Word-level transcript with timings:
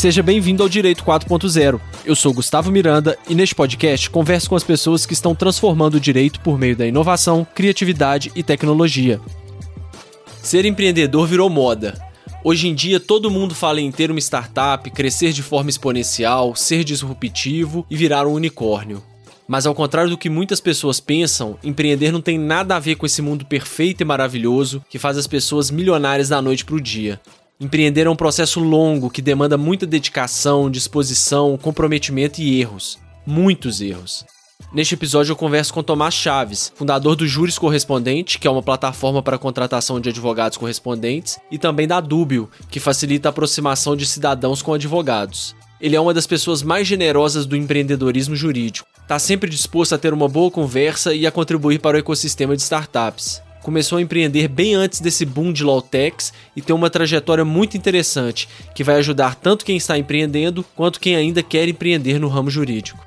Seja 0.00 0.22
bem-vindo 0.22 0.62
ao 0.62 0.68
Direito 0.68 1.04
4.0. 1.04 1.78
Eu 2.06 2.16
sou 2.16 2.32
Gustavo 2.32 2.72
Miranda 2.72 3.18
e 3.28 3.34
neste 3.34 3.54
podcast 3.54 4.08
converso 4.08 4.48
com 4.48 4.56
as 4.56 4.64
pessoas 4.64 5.04
que 5.04 5.12
estão 5.12 5.34
transformando 5.34 5.96
o 5.96 6.00
direito 6.00 6.40
por 6.40 6.58
meio 6.58 6.74
da 6.74 6.86
inovação, 6.86 7.46
criatividade 7.54 8.32
e 8.34 8.42
tecnologia. 8.42 9.20
Ser 10.42 10.64
empreendedor 10.64 11.26
virou 11.26 11.50
moda. 11.50 12.00
Hoje 12.42 12.66
em 12.66 12.74
dia 12.74 12.98
todo 12.98 13.30
mundo 13.30 13.54
fala 13.54 13.78
em 13.78 13.92
ter 13.92 14.10
uma 14.10 14.20
startup, 14.20 14.90
crescer 14.90 15.32
de 15.32 15.42
forma 15.42 15.68
exponencial, 15.68 16.56
ser 16.56 16.82
disruptivo 16.82 17.84
e 17.90 17.94
virar 17.94 18.26
um 18.26 18.32
unicórnio. 18.32 19.02
Mas 19.46 19.66
ao 19.66 19.74
contrário 19.74 20.08
do 20.08 20.16
que 20.16 20.30
muitas 20.30 20.60
pessoas 20.60 20.98
pensam, 20.98 21.58
empreender 21.62 22.10
não 22.10 22.22
tem 22.22 22.38
nada 22.38 22.74
a 22.74 22.80
ver 22.80 22.94
com 22.94 23.04
esse 23.04 23.20
mundo 23.20 23.44
perfeito 23.44 24.00
e 24.00 24.06
maravilhoso 24.06 24.82
que 24.88 24.98
faz 24.98 25.18
as 25.18 25.26
pessoas 25.26 25.70
milionárias 25.70 26.30
da 26.30 26.40
noite 26.40 26.64
para 26.64 26.76
o 26.76 26.80
dia. 26.80 27.20
Empreender 27.60 28.06
é 28.06 28.10
um 28.10 28.16
processo 28.16 28.58
longo 28.58 29.10
que 29.10 29.20
demanda 29.20 29.58
muita 29.58 29.86
dedicação, 29.86 30.70
disposição, 30.70 31.58
comprometimento 31.58 32.40
e 32.40 32.58
erros. 32.58 32.98
Muitos 33.26 33.82
erros. 33.82 34.24
Neste 34.72 34.94
episódio 34.94 35.32
eu 35.32 35.36
converso 35.36 35.74
com 35.74 35.82
Tomás 35.82 36.14
Chaves, 36.14 36.72
fundador 36.74 37.16
do 37.16 37.26
Juris 37.26 37.58
Correspondente, 37.58 38.38
que 38.38 38.48
é 38.48 38.50
uma 38.50 38.62
plataforma 38.62 39.22
para 39.22 39.36
contratação 39.36 40.00
de 40.00 40.08
advogados 40.08 40.56
correspondentes, 40.56 41.38
e 41.50 41.58
também 41.58 41.86
da 41.86 42.00
Dúbio, 42.00 42.48
que 42.70 42.80
facilita 42.80 43.28
a 43.28 43.30
aproximação 43.30 43.94
de 43.94 44.06
cidadãos 44.06 44.62
com 44.62 44.72
advogados. 44.72 45.54
Ele 45.78 45.96
é 45.96 46.00
uma 46.00 46.14
das 46.14 46.26
pessoas 46.26 46.62
mais 46.62 46.86
generosas 46.86 47.44
do 47.44 47.56
empreendedorismo 47.56 48.34
jurídico. 48.34 48.88
Está 49.02 49.18
sempre 49.18 49.50
disposto 49.50 49.94
a 49.94 49.98
ter 49.98 50.14
uma 50.14 50.28
boa 50.28 50.50
conversa 50.50 51.12
e 51.12 51.26
a 51.26 51.30
contribuir 51.30 51.78
para 51.78 51.98
o 51.98 52.00
ecossistema 52.00 52.56
de 52.56 52.62
startups. 52.62 53.42
Começou 53.70 53.98
a 53.98 54.02
empreender 54.02 54.48
bem 54.48 54.74
antes 54.74 54.98
desse 54.98 55.24
boom 55.24 55.52
de 55.52 55.62
Lawtechs 55.62 56.32
e 56.56 56.60
tem 56.60 56.74
uma 56.74 56.90
trajetória 56.90 57.44
muito 57.44 57.76
interessante 57.76 58.48
que 58.74 58.82
vai 58.82 58.96
ajudar 58.96 59.36
tanto 59.36 59.64
quem 59.64 59.76
está 59.76 59.96
empreendendo 59.96 60.64
quanto 60.74 60.98
quem 60.98 61.14
ainda 61.14 61.40
quer 61.40 61.68
empreender 61.68 62.18
no 62.18 62.26
ramo 62.26 62.50
jurídico. 62.50 62.98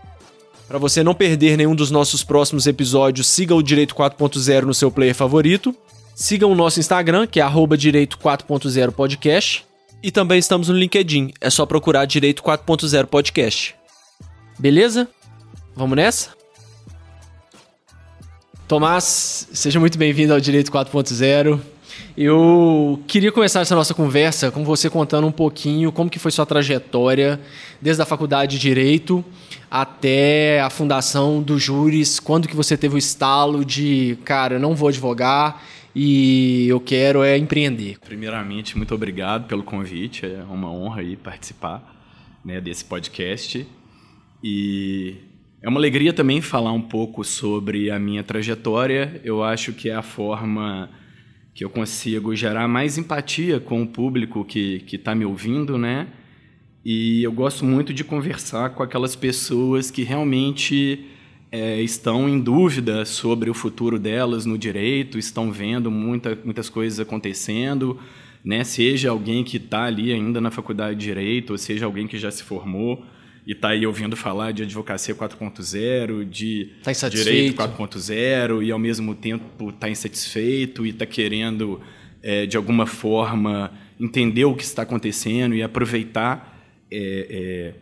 Para 0.65 0.77
você 0.77 1.03
não 1.03 1.13
perder 1.13 1.57
nenhum 1.57 1.75
dos 1.75 1.91
nossos 1.91 2.23
próximos 2.23 2.65
episódios, 2.65 3.27
siga 3.27 3.53
o 3.53 3.61
Direito 3.61 3.93
4.0 3.93 4.61
no 4.61 4.73
seu 4.73 4.89
player 4.89 5.13
favorito. 5.13 5.75
Siga 6.15 6.47
o 6.47 6.55
nosso 6.55 6.79
Instagram, 6.79 7.27
que 7.27 7.41
é 7.41 7.45
Direito 7.77 8.17
4.0 8.17 8.91
Podcast. 8.91 9.65
E 10.01 10.11
também 10.11 10.39
estamos 10.39 10.69
no 10.69 10.77
LinkedIn, 10.77 11.33
é 11.41 11.49
só 11.49 11.65
procurar 11.65 12.05
Direito 12.05 12.41
4.0 12.41 13.05
Podcast. 13.07 13.75
Beleza? 14.57 15.09
Vamos 15.75 15.97
nessa? 15.97 16.42
Tomás, 18.67 19.49
seja 19.51 19.77
muito 19.77 19.97
bem-vindo 19.97 20.33
ao 20.33 20.39
Direito 20.39 20.71
4.0. 20.71 21.59
Eu 22.15 23.03
queria 23.07 23.29
começar 23.29 23.59
essa 23.59 23.75
nossa 23.75 23.93
conversa 23.93 24.49
com 24.51 24.63
você 24.63 24.89
contando 24.89 25.27
um 25.27 25.31
pouquinho 25.33 25.91
como 25.91 26.09
que 26.09 26.17
foi 26.17 26.31
sua 26.31 26.45
trajetória 26.45 27.41
desde 27.81 28.01
a 28.01 28.05
faculdade 28.05 28.53
de 28.53 28.61
Direito 28.61 29.23
até 29.69 30.61
a 30.61 30.69
fundação 30.69 31.41
do 31.41 31.59
Júris, 31.59 32.21
quando 32.21 32.47
que 32.47 32.55
você 32.55 32.77
teve 32.77 32.95
o 32.95 32.97
estalo 32.97 33.65
de, 33.65 34.17
cara, 34.23 34.55
eu 34.55 34.59
não 34.61 34.75
vou 34.75 34.87
advogar 34.87 35.61
e 35.93 36.65
eu 36.69 36.79
quero 36.79 37.21
é 37.21 37.37
empreender. 37.37 37.97
Primeiramente, 37.99 38.77
muito 38.77 38.95
obrigado 38.95 39.45
pelo 39.45 39.63
convite, 39.63 40.25
é 40.25 40.41
uma 40.49 40.71
honra 40.71 41.01
aí 41.01 41.17
participar 41.17 41.83
né, 42.45 42.61
desse 42.61 42.85
podcast 42.85 43.67
e 44.41 45.17
é 45.63 45.69
uma 45.69 45.79
alegria 45.79 46.11
também 46.11 46.41
falar 46.41 46.73
um 46.73 46.81
pouco 46.81 47.23
sobre 47.23 47.89
a 47.89 47.97
minha 47.97 48.21
trajetória. 48.21 49.21
Eu 49.23 49.41
acho 49.41 49.71
que 49.71 49.89
é 49.89 49.95
a 49.95 50.01
forma 50.01 50.89
que 51.53 51.63
eu 51.63 51.69
consigo 51.69 52.35
gerar 52.35 52.67
mais 52.67 52.97
empatia 52.97 53.61
com 53.61 53.81
o 53.81 53.87
público 53.87 54.43
que 54.43 54.83
está 54.91 55.15
me 55.15 55.23
ouvindo, 55.23 55.77
né? 55.77 56.07
E 56.83 57.23
eu 57.23 57.31
gosto 57.31 57.63
muito 57.63 57.93
de 57.93 58.03
conversar 58.03 58.71
com 58.71 58.83
aquelas 58.83 59.15
pessoas 59.15 59.89
que 59.89 60.03
realmente 60.03 61.05
é, 61.49 61.81
estão 61.81 62.27
em 62.27 62.41
dúvida 62.41 63.05
sobre 63.05 63.49
o 63.49 63.53
futuro 63.53 63.97
delas 63.97 64.45
no 64.45 64.57
direito, 64.57 65.17
estão 65.17 65.49
vendo 65.49 65.89
muita, 65.89 66.37
muitas 66.43 66.67
coisas 66.67 66.99
acontecendo, 66.99 67.97
né? 68.43 68.65
seja 68.65 69.11
alguém 69.11 69.45
que 69.45 69.55
está 69.55 69.83
ali 69.83 70.11
ainda 70.11 70.41
na 70.41 70.51
faculdade 70.51 70.99
de 70.99 71.05
direito, 71.05 71.51
ou 71.51 71.57
seja 71.57 71.85
alguém 71.85 72.05
que 72.05 72.17
já 72.17 72.29
se 72.29 72.43
formou 72.43 73.05
e 73.45 73.51
está 73.51 73.69
aí 73.69 73.85
ouvindo 73.85 74.15
falar 74.15 74.51
de 74.51 74.63
advocacia 74.63 75.13
4.0, 75.13 76.23
de 76.23 76.71
tá 76.81 77.09
direito 77.09 77.61
4.0 77.61 78.63
e 78.65 78.71
ao 78.71 78.79
mesmo 78.79 79.13
tempo 79.13 79.69
está 79.69 79.89
insatisfeito 79.89 80.85
e 80.85 80.89
está 80.89 81.05
querendo 81.05 81.81
é, 82.21 82.45
de 82.45 82.55
alguma 82.55 82.85
forma 82.85 83.71
entender 83.99 84.45
o 84.45 84.55
que 84.55 84.63
está 84.63 84.83
acontecendo 84.83 85.53
e 85.53 85.61
aproveitar 85.61 86.57
é, 86.89 87.27
é, 87.29 87.73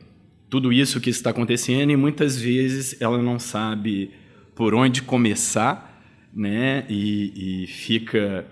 tudo 0.50 0.74
isso 0.74 1.00
que 1.00 1.12
está 1.12 1.30
acontecendo 1.30 1.92
e 1.92 1.96
muitas 1.96 2.40
vezes 2.40 3.00
ela 3.00 3.22
não 3.22 3.40
sabe 3.40 4.12
por 4.56 4.74
onde 4.74 5.04
começar, 5.04 6.02
né? 6.34 6.86
E, 6.90 7.64
e 7.64 7.68
fica 7.68 8.46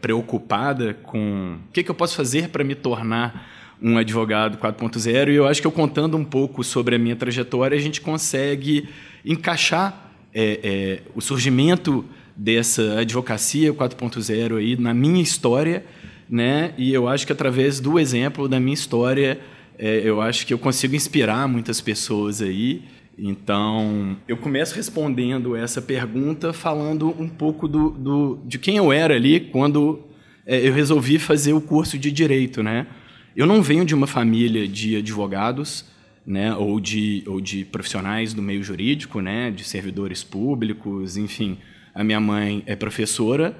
preocupada 0.00 0.94
com 0.94 1.58
o 1.68 1.72
que, 1.72 1.82
que 1.82 1.90
eu 1.90 1.94
posso 1.94 2.16
fazer 2.16 2.48
para 2.48 2.64
me 2.64 2.74
tornar 2.74 3.61
um 3.82 3.98
advogado 3.98 4.58
4.0 4.58 5.32
e 5.32 5.34
eu 5.34 5.46
acho 5.46 5.60
que 5.60 5.66
eu 5.66 5.72
contando 5.72 6.16
um 6.16 6.24
pouco 6.24 6.62
sobre 6.62 6.94
a 6.94 6.98
minha 6.98 7.16
trajetória 7.16 7.76
a 7.76 7.80
gente 7.80 8.00
consegue 8.00 8.88
encaixar 9.24 10.12
é, 10.32 10.60
é, 10.62 11.02
o 11.14 11.20
surgimento 11.20 12.04
dessa 12.36 13.00
advocacia 13.00 13.72
4.0 13.72 14.58
aí 14.58 14.76
na 14.76 14.94
minha 14.94 15.22
história, 15.22 15.84
né? 16.28 16.72
E 16.78 16.92
eu 16.92 17.08
acho 17.08 17.26
que 17.26 17.32
através 17.32 17.80
do 17.80 17.98
exemplo 17.98 18.48
da 18.48 18.58
minha 18.58 18.74
história 18.74 19.38
é, 19.78 20.00
eu 20.04 20.20
acho 20.20 20.46
que 20.46 20.54
eu 20.54 20.58
consigo 20.58 20.94
inspirar 20.94 21.46
muitas 21.48 21.80
pessoas 21.80 22.40
aí. 22.40 22.82
Então, 23.18 24.16
eu 24.26 24.36
começo 24.36 24.74
respondendo 24.74 25.54
essa 25.54 25.82
pergunta 25.82 26.52
falando 26.52 27.14
um 27.18 27.28
pouco 27.28 27.68
do, 27.68 27.90
do 27.90 28.38
de 28.46 28.58
quem 28.58 28.76
eu 28.76 28.92
era 28.92 29.14
ali 29.14 29.40
quando 29.40 30.00
é, 30.46 30.66
eu 30.66 30.72
resolvi 30.72 31.18
fazer 31.18 31.52
o 31.52 31.60
curso 31.60 31.98
de 31.98 32.10
direito, 32.10 32.62
né? 32.62 32.86
Eu 33.34 33.46
não 33.46 33.62
venho 33.62 33.84
de 33.84 33.94
uma 33.94 34.06
família 34.06 34.68
de 34.68 34.96
advogados, 34.96 35.84
né, 36.26 36.54
ou 36.54 36.78
de 36.78 37.24
ou 37.26 37.40
de 37.40 37.64
profissionais 37.64 38.32
do 38.32 38.42
meio 38.42 38.62
jurídico, 38.62 39.20
né, 39.20 39.50
de 39.50 39.64
servidores 39.64 40.22
públicos, 40.22 41.16
enfim. 41.16 41.58
A 41.94 42.04
minha 42.04 42.20
mãe 42.20 42.62
é 42.66 42.76
professora 42.76 43.56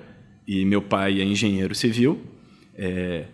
e 0.47 0.65
meu 0.65 0.81
pai 0.81 1.21
é 1.21 1.25
engenheiro 1.25 1.75
civil. 1.75 2.21
É, 2.75 3.25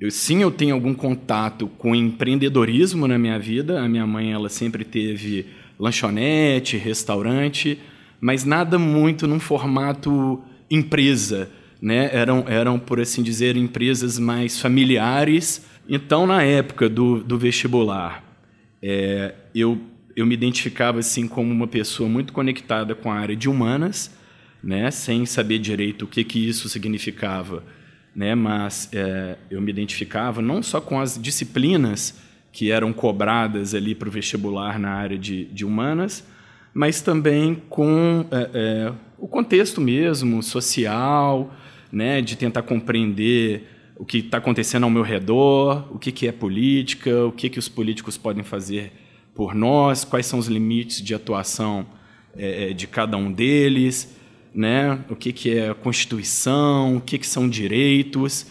eu 0.00 0.10
sim 0.10 0.42
eu 0.42 0.50
tenho 0.50 0.74
algum 0.74 0.94
contato 0.94 1.66
com 1.78 1.94
empreendedorismo 1.94 3.06
na 3.06 3.18
minha 3.18 3.38
vida. 3.38 3.80
A 3.80 3.88
minha 3.88 4.06
mãe 4.06 4.32
ela 4.32 4.48
sempre 4.48 4.84
teve 4.84 5.46
lanchonete, 5.78 6.76
restaurante, 6.76 7.78
mas 8.20 8.44
nada 8.44 8.78
muito 8.78 9.26
num 9.26 9.40
formato 9.40 10.42
empresa, 10.70 11.50
né? 11.80 12.10
Eram 12.12 12.44
eram 12.48 12.78
por 12.78 13.00
assim 13.00 13.22
dizer 13.22 13.56
empresas 13.56 14.18
mais 14.18 14.60
familiares. 14.60 15.64
Então 15.88 16.26
na 16.26 16.42
época 16.42 16.88
do, 16.88 17.22
do 17.22 17.38
vestibular, 17.38 18.24
é, 18.82 19.34
eu 19.54 19.80
eu 20.14 20.24
me 20.24 20.34
identificava 20.34 21.00
assim 21.00 21.28
como 21.28 21.52
uma 21.52 21.66
pessoa 21.66 22.08
muito 22.08 22.32
conectada 22.32 22.94
com 22.94 23.12
a 23.12 23.16
área 23.16 23.36
de 23.36 23.48
humanas, 23.48 24.10
né? 24.62 24.90
Sem 24.90 25.26
saber 25.26 25.58
direito 25.58 26.04
o 26.04 26.08
que 26.08 26.24
que 26.24 26.48
isso 26.48 26.68
significava 26.68 27.62
né? 28.16 28.34
mas 28.34 28.88
é, 28.94 29.36
eu 29.50 29.60
me 29.60 29.70
identificava 29.70 30.40
não 30.40 30.62
só 30.62 30.80
com 30.80 30.98
as 30.98 31.20
disciplinas 31.20 32.18
que 32.50 32.70
eram 32.70 32.90
cobradas 32.90 33.74
ali 33.74 33.94
para 33.94 34.08
o 34.08 34.10
vestibular 34.10 34.78
na 34.78 34.92
área 34.92 35.18
de, 35.18 35.44
de 35.44 35.66
humanas, 35.66 36.26
mas 36.72 37.02
também 37.02 37.62
com 37.68 38.24
é, 38.30 38.50
é, 38.54 38.92
o 39.18 39.28
contexto 39.28 39.78
mesmo, 39.82 40.42
social, 40.42 41.54
né? 41.90 42.20
de 42.20 42.36
tentar 42.36 42.62
compreender 42.62 43.68
o 43.96 44.04
que 44.04 44.18
está 44.18 44.38
acontecendo 44.38 44.84
ao 44.84 44.90
meu 44.90 45.02
redor, 45.02 45.88
o 45.90 45.98
que, 45.98 46.12
que 46.12 46.28
é 46.28 46.32
política, 46.32 47.24
o 47.24 47.32
que, 47.32 47.48
que 47.48 47.58
os 47.58 47.68
políticos 47.68 48.16
podem 48.16 48.44
fazer 48.44 48.92
por 49.34 49.54
nós, 49.54 50.04
quais 50.04 50.26
são 50.26 50.38
os 50.38 50.48
limites 50.48 51.02
de 51.02 51.14
atuação 51.14 51.86
é, 52.36 52.70
é, 52.70 52.72
de 52.72 52.86
cada 52.86 53.16
um 53.16 53.32
deles 53.32 54.16
né? 54.56 54.98
o 55.10 55.14
que, 55.14 55.32
que 55.32 55.58
é 55.58 55.74
Constituição, 55.74 56.96
o 56.96 57.00
que, 57.00 57.18
que 57.18 57.26
são 57.26 57.46
direitos. 57.46 58.46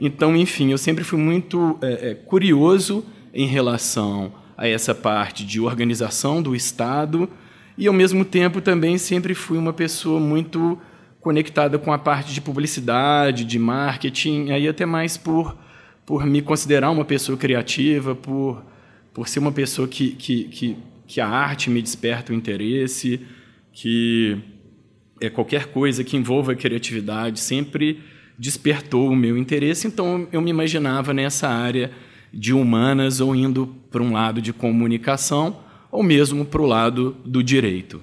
Então, 0.00 0.36
enfim, 0.36 0.70
eu 0.70 0.78
sempre 0.78 1.02
fui 1.02 1.18
muito 1.18 1.76
é, 1.82 2.10
é, 2.10 2.14
curioso 2.14 3.04
em 3.34 3.46
relação 3.46 4.32
a 4.56 4.68
essa 4.68 4.94
parte 4.94 5.44
de 5.44 5.60
organização 5.60 6.40
do 6.40 6.54
Estado 6.54 7.28
e, 7.76 7.88
ao 7.88 7.92
mesmo 7.92 8.24
tempo, 8.24 8.60
também 8.60 8.96
sempre 8.96 9.34
fui 9.34 9.58
uma 9.58 9.72
pessoa 9.72 10.20
muito 10.20 10.78
conectada 11.28 11.78
com 11.78 11.92
a 11.92 11.98
parte 11.98 12.32
de 12.32 12.40
publicidade, 12.40 13.44
de 13.44 13.58
marketing, 13.58 14.50
aí 14.50 14.66
até 14.66 14.86
mais 14.86 15.18
por, 15.18 15.54
por 16.06 16.24
me 16.24 16.40
considerar 16.40 16.90
uma 16.90 17.04
pessoa 17.04 17.36
criativa, 17.36 18.14
por, 18.14 18.64
por 19.12 19.28
ser 19.28 19.38
uma 19.38 19.52
pessoa 19.52 19.86
que, 19.86 20.12
que, 20.12 20.44
que, 20.44 20.76
que 21.06 21.20
a 21.20 21.28
arte 21.28 21.68
me 21.68 21.82
desperta 21.82 22.32
o 22.32 22.34
interesse, 22.34 23.20
que 23.74 24.38
é, 25.20 25.28
qualquer 25.28 25.66
coisa 25.66 26.02
que 26.02 26.16
envolva 26.16 26.54
criatividade 26.54 27.40
sempre 27.40 28.00
despertou 28.38 29.10
o 29.10 29.14
meu 29.14 29.36
interesse, 29.36 29.86
então 29.86 30.26
eu 30.32 30.40
me 30.40 30.48
imaginava 30.48 31.12
nessa 31.12 31.46
área 31.46 31.90
de 32.32 32.54
humanas 32.54 33.20
ou 33.20 33.36
indo 33.36 33.66
para 33.90 34.02
um 34.02 34.14
lado 34.14 34.40
de 34.40 34.54
comunicação 34.54 35.58
ou 35.92 36.02
mesmo 36.02 36.46
para 36.46 36.62
o 36.62 36.66
lado 36.66 37.14
do 37.22 37.42
direito. 37.42 38.00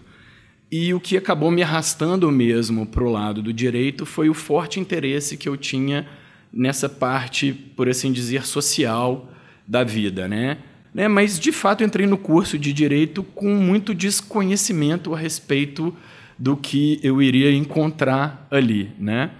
E 0.72 0.94
o 0.94 1.00
que 1.00 1.16
acabou 1.16 1.52
me 1.52 1.62
arrastando 1.62 2.32
mesmo 2.32 2.86
para 2.86 3.04
o 3.04 3.12
lado 3.12 3.42
do 3.42 3.54
direito 3.54 4.06
foi 4.06 4.30
o 4.30 4.34
forte 4.34 4.80
interesse 4.80 5.38
que 5.38 5.48
eu 5.48 5.56
tinha 5.56 6.08
nessa 6.52 6.90
parte, 6.90 7.54
por 7.54 7.88
assim 7.88 8.12
dizer, 8.12 8.46
social 8.46 9.32
da 9.68 9.84
vida, 9.84 10.28
né? 10.28 10.58
né? 10.94 11.08
Mas 11.08 11.40
de 11.40 11.52
fato 11.52 11.84
entrei 11.84 12.08
no 12.08 12.18
curso 12.18 12.58
de 12.58 12.72
direito 12.72 13.24
com 13.24 13.54
muito 13.56 13.94
desconhecimento 13.94 15.14
a 15.14 15.18
respeito 15.18 15.96
do 16.38 16.56
que 16.56 17.00
eu 17.04 17.22
iria 17.22 17.52
encontrar 17.52 18.48
ali, 18.50 18.92
né? 19.00 19.32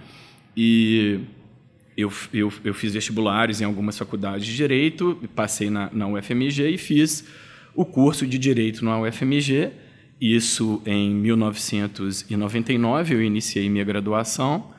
E 0.56 1.20
eu, 1.96 2.12
eu, 2.32 2.52
eu 2.64 2.74
fiz 2.74 2.92
vestibulares 2.92 3.60
em 3.60 3.64
algumas 3.64 3.96
faculdades 3.96 4.46
de 4.46 4.54
direito, 4.54 5.18
passei 5.34 5.70
na, 5.70 5.90
na 5.92 6.06
UFMG 6.06 6.68
e 6.70 6.78
fiz 6.78 7.24
o 7.74 7.84
curso 7.84 8.26
de 8.26 8.38
direito 8.38 8.84
na 8.84 9.00
UFMG. 9.00 9.70
Isso 10.20 10.82
em 10.86 11.14
1999 11.14 13.14
eu 13.14 13.22
iniciei 13.22 13.68
minha 13.68 13.84
graduação 13.84 14.76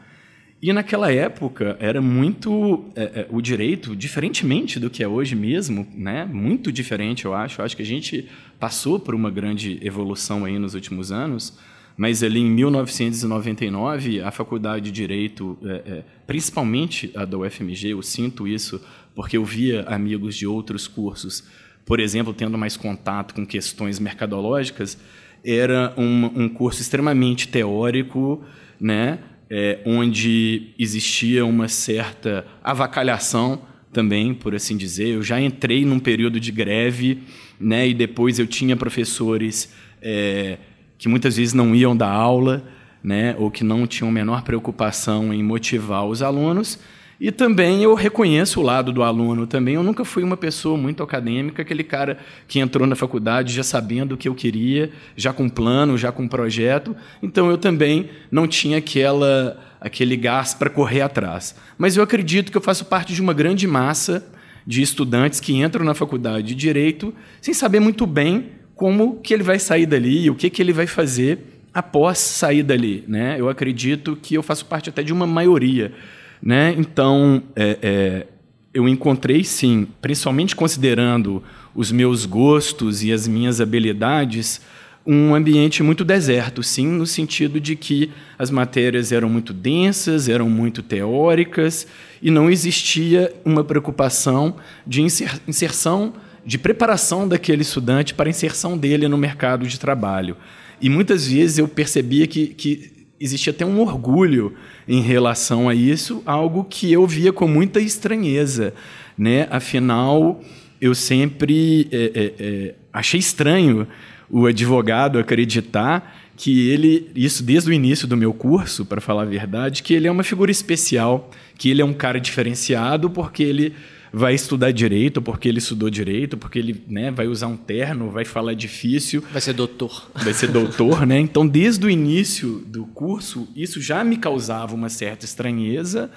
e 0.60 0.74
naquela 0.74 1.12
época 1.12 1.78
era 1.80 2.02
muito 2.02 2.86
é, 2.96 3.04
é, 3.04 3.28
o 3.30 3.40
direito, 3.40 3.96
diferentemente 3.96 4.80
do 4.80 4.90
que 4.90 5.04
é 5.04 5.08
hoje 5.08 5.36
mesmo, 5.36 5.88
né? 5.94 6.26
Muito 6.26 6.72
diferente, 6.72 7.26
eu 7.26 7.36
acho. 7.36 7.62
Eu 7.62 7.66
acho 7.66 7.76
que 7.76 7.84
a 7.84 7.86
gente 7.86 8.28
passou 8.60 9.00
por 9.00 9.14
uma 9.14 9.30
grande 9.30 9.78
evolução 9.84 10.46
aí 10.46 10.58
nos 10.58 10.74
últimos 10.74 11.12
anos, 11.12 11.56
mas 11.96 12.24
ali 12.24 12.40
em 12.40 12.50
1999 12.50 14.22
a 14.22 14.32
faculdade 14.32 14.86
de 14.86 14.92
direito, 14.92 15.56
é, 15.64 15.70
é, 15.70 16.04
principalmente 16.26 17.12
a 17.16 17.24
da 17.24 17.38
UFMG, 17.38 17.90
eu 17.90 18.02
sinto 18.02 18.48
isso 18.48 18.82
porque 19.14 19.38
eu 19.38 19.46
via 19.46 19.84
amigos 19.84 20.36
de 20.36 20.48
outros 20.48 20.88
cursos, 20.88 21.44
por 21.86 22.00
exemplo, 22.00 22.34
tendo 22.34 22.58
mais 22.58 22.76
contato 22.76 23.36
com 23.36 23.46
questões 23.46 24.00
mercadológicas, 24.00 24.98
era 25.48 25.94
um, 25.98 26.44
um 26.44 26.50
curso 26.50 26.82
extremamente 26.82 27.48
teórico, 27.48 28.44
né? 28.80 29.20
é, 29.50 29.80
onde 29.86 30.74
existia 30.78 31.46
uma 31.46 31.68
certa 31.68 32.46
avacalhação 32.64 33.62
também, 33.92 34.34
por 34.34 34.54
assim 34.54 34.76
dizer. 34.76 35.08
Eu 35.08 35.24
já 35.24 35.40
entrei 35.40 35.86
num 35.86 36.00
período 36.00 36.40
de 36.40 36.52
greve, 36.52 37.24
né, 37.60 37.88
e 37.88 37.94
depois 37.94 38.38
eu 38.40 38.46
tinha 38.46 38.76
professores 38.76 39.74
é, 40.02 40.58
que 40.98 41.08
muitas 41.08 41.38
vezes 41.38 41.54
não 41.54 41.74
iam 41.74 41.96
dar 41.96 42.12
aula, 42.12 42.64
né, 43.04 43.36
ou 43.38 43.50
que 43.50 43.64
não 43.64 43.88
tinham 43.88 44.12
menor 44.12 44.44
preocupação 44.44 45.34
em 45.34 45.42
motivar 45.42 46.06
os 46.06 46.22
alunos. 46.22 46.80
E 47.20 47.32
também 47.32 47.82
eu 47.82 47.96
reconheço 47.96 48.60
o 48.60 48.64
lado 48.64 48.92
do 48.92 49.02
aluno 49.02 49.48
também. 49.48 49.74
Eu 49.74 49.84
nunca 49.84 50.06
fui 50.06 50.22
uma 50.22 50.38
pessoa 50.38 50.78
muito 50.78 51.02
acadêmica, 51.02 51.64
aquele 51.64 51.84
cara 51.84 52.20
que 52.48 52.60
entrou 52.60 52.86
na 52.86 52.96
faculdade 52.96 53.54
já 53.54 53.64
sabendo 53.64 54.14
o 54.14 54.18
que 54.18 54.28
eu 54.28 54.36
queria, 54.36 54.92
já 55.16 55.34
com 55.34 55.50
plano, 55.50 55.98
já 55.98 56.12
com 56.12 56.28
projeto. 56.28 56.96
Então 57.22 57.50
eu 57.50 57.58
também 57.58 58.10
não 58.32 58.48
tinha 58.48 58.78
aquela 58.78 59.60
aquele 59.80 60.16
gás 60.16 60.54
para 60.54 60.70
correr 60.70 61.02
atrás. 61.02 61.56
Mas 61.78 61.96
eu 61.96 62.04
acredito 62.04 62.52
que 62.52 62.58
eu 62.58 62.62
faço 62.62 62.86
parte 62.86 63.14
de 63.14 63.22
uma 63.22 63.34
grande 63.34 63.68
massa 63.68 64.28
de 64.66 64.82
estudantes 64.82 65.40
que 65.40 65.54
entram 65.56 65.86
na 65.86 65.94
faculdade 65.94 66.48
de 66.48 66.56
direito 66.56 67.14
sem 67.42 67.54
saber 67.54 67.80
muito 67.80 68.06
bem 68.06 68.50
como 68.76 69.20
que 69.22 69.34
ele 69.34 69.44
vai 69.44 69.60
sair 69.60 69.86
dali, 69.86 70.30
o 70.30 70.36
que 70.36 70.50
que 70.50 70.62
ele 70.62 70.74
vai 70.74 70.86
fazer 70.86 71.40
após 71.74 72.18
sair 72.18 72.64
dali, 72.64 73.04
né? 73.08 73.40
Eu 73.40 73.50
acredito 73.50 74.16
que 74.16 74.36
eu 74.36 74.44
faço 74.44 74.66
parte 74.66 74.90
até 74.90 75.04
de 75.04 75.14
uma 75.14 75.28
maioria 75.28 75.94
né? 76.42 76.76
Então, 76.78 77.44
é, 77.56 77.78
é, 77.82 78.28
eu 78.74 78.88
encontrei, 78.88 79.44
sim, 79.44 79.88
principalmente 80.02 80.56
considerando 80.56 81.44
os 81.74 81.92
meus 81.92 82.26
gostos 82.26 83.04
e 83.04 83.12
as 83.12 83.28
minhas 83.28 83.60
habilidades, 83.62 84.62
um 85.08 85.34
ambiente 85.34 85.82
muito 85.82 86.04
deserto, 86.04 86.62
sim, 86.62 86.86
no 86.86 87.06
sentido 87.08 87.62
de 87.62 87.78
que 87.78 88.12
as 88.38 88.52
matérias 88.52 89.14
eram 89.14 89.30
muito 89.30 89.54
densas, 89.54 90.28
eram 90.28 90.50
muito 90.50 90.84
teóricas 90.84 91.88
e 92.22 92.30
não 92.30 92.50
existia 92.50 93.34
uma 93.46 93.64
preocupação 93.64 94.58
de 94.86 95.02
inserção, 95.02 96.14
de 96.46 96.58
preparação 96.58 97.26
daquele 97.26 97.62
estudante 97.62 98.14
para 98.14 98.28
a 98.28 98.30
inserção 98.30 98.78
dele 98.78 99.08
no 99.08 99.18
mercado 99.18 99.66
de 99.66 99.80
trabalho. 99.80 100.36
E 100.82 100.90
muitas 100.90 101.26
vezes 101.26 101.58
eu 101.58 101.70
percebia 101.70 102.28
que, 102.28 102.48
que 102.48 102.97
existia 103.20 103.52
até 103.52 103.66
um 103.66 103.80
orgulho 103.80 104.54
em 104.88 105.02
relação 105.02 105.68
a 105.68 105.76
isso, 105.76 106.22
algo 106.26 106.64
que 106.64 106.92
eu 106.92 107.06
via 107.06 107.34
com 107.34 107.48
muita 107.48 107.80
estranheza. 107.80 108.74
Né? 109.18 109.48
Afinal, 109.50 110.42
eu 110.80 110.94
sempre 110.94 111.88
é, 111.92 111.98
é, 111.98 112.34
é, 112.40 112.76
achei 112.94 113.20
estranho 113.20 113.88
o 114.30 114.46
advogado 114.46 115.18
acreditar 115.18 116.16
que 116.36 116.70
ele, 116.70 117.10
isso 117.16 117.42
desde 117.42 117.70
o 117.70 117.74
início 117.74 118.08
do 118.08 118.16
meu 118.16 118.32
curso, 118.32 118.86
para 118.86 119.02
falar 119.02 119.24
a 119.24 119.26
verdade, 119.26 119.82
que 119.82 119.94
ele 119.94 120.08
é 120.08 120.12
uma 120.12 120.24
figura 120.24 120.52
especial, 120.52 121.32
que 121.58 121.70
ele 121.70 121.82
é 121.82 121.86
um 121.86 121.94
cara 121.94 122.20
diferenciado 122.20 123.10
porque 123.10 123.42
ele 123.42 123.74
vai 124.18 124.34
estudar 124.34 124.72
direito 124.72 125.22
porque 125.22 125.48
ele 125.48 125.60
estudou 125.60 125.90
direito, 125.90 126.36
porque 126.38 126.58
ele 126.58 126.84
né, 126.88 127.12
vai 127.12 127.28
usar 127.28 127.48
um 127.48 127.56
terno, 127.56 128.10
vai 128.10 128.26
falar 128.26 128.56
difícil. 128.56 129.24
Vai 129.32 129.42
ser 129.42 129.54
doutor. 129.54 130.10
Vai 130.16 130.34
ser 130.34 130.48
doutor, 130.48 131.06
né? 131.06 131.20
Então, 131.20 131.48
desde 131.48 131.86
o 131.86 131.90
início 131.90 132.64
do 132.66 132.86
curso, 132.88 133.48
isso 133.56 133.80
já 133.80 134.04
me 134.04 134.18
causava 134.18 134.74
uma 134.74 134.90
certa 134.90 135.24
estranheza 135.24 136.10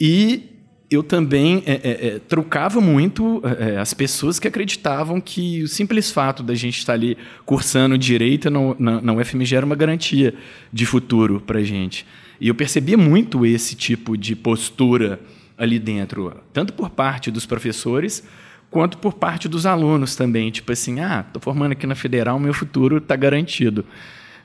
e 0.00 0.44
eu 0.90 1.02
também 1.02 1.62
é, 1.66 1.72
é, 1.72 2.06
é, 2.06 2.18
trocava 2.20 2.80
muito 2.80 3.42
é, 3.44 3.74
é, 3.74 3.78
as 3.78 3.92
pessoas 3.92 4.38
que 4.38 4.46
acreditavam 4.46 5.20
que 5.20 5.62
o 5.62 5.68
simples 5.68 6.10
fato 6.10 6.42
da 6.42 6.54
gente 6.54 6.78
estar 6.78 6.92
ali 6.92 7.18
cursando 7.44 7.98
direito 7.98 8.48
na, 8.48 9.02
na 9.02 9.12
UFMG 9.12 9.56
era 9.56 9.66
uma 9.66 9.74
garantia 9.74 10.32
de 10.72 10.86
futuro 10.86 11.40
para 11.40 11.58
a 11.58 11.62
gente. 11.62 12.06
E 12.40 12.48
eu 12.48 12.54
percebia 12.54 12.96
muito 12.96 13.44
esse 13.44 13.74
tipo 13.74 14.16
de 14.16 14.36
postura 14.36 15.18
ali 15.56 15.78
dentro, 15.78 16.42
tanto 16.52 16.72
por 16.72 16.90
parte 16.90 17.30
dos 17.30 17.46
professores 17.46 18.22
quanto 18.70 18.98
por 18.98 19.14
parte 19.14 19.48
dos 19.48 19.64
alunos 19.64 20.16
também, 20.16 20.50
tipo 20.50 20.72
assim, 20.72 21.00
ah, 21.00 21.24
tô 21.32 21.40
formando 21.40 21.72
aqui 21.72 21.86
na 21.86 21.94
Federal, 21.94 22.38
meu 22.38 22.52
futuro 22.52 22.98
está 22.98 23.16
garantido, 23.16 23.84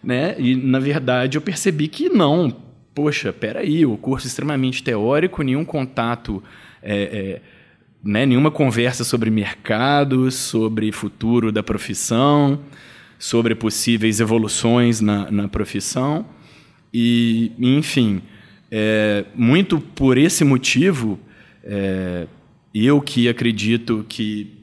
né? 0.04 0.36
E 0.40 0.56
na 0.56 0.80
verdade 0.80 1.38
eu 1.38 1.42
percebi 1.42 1.88
que 1.88 2.10
não, 2.10 2.56
poxa, 2.94 3.34
peraí, 3.34 3.86
o 3.86 3.98
curso 3.98 4.28
é 4.28 4.30
extremamente 4.30 4.84
teórico, 4.84 5.42
nenhum 5.42 5.66
contato, 5.66 6.42
é, 6.82 7.02
é, 7.02 7.42
né? 8.04 8.26
Nenhuma 8.26 8.52
conversa 8.52 9.04
sobre 9.04 9.30
mercado, 9.30 10.32
sobre 10.32 10.92
futuro 10.92 11.52
da 11.52 11.64
profissão, 11.64 12.60
sobre 13.18 13.54
possíveis 13.54 14.20
evoluções 14.20 15.02
na, 15.02 15.30
na 15.30 15.48
profissão 15.48 16.26
e, 16.94 17.52
enfim. 17.60 18.22
É, 18.72 19.26
muito 19.36 19.80
por 19.80 20.18
esse 20.18 20.46
motivo, 20.46 21.20
é, 21.62 22.26
eu 22.74 23.02
que 23.02 23.28
acredito 23.28 24.06
que 24.08 24.62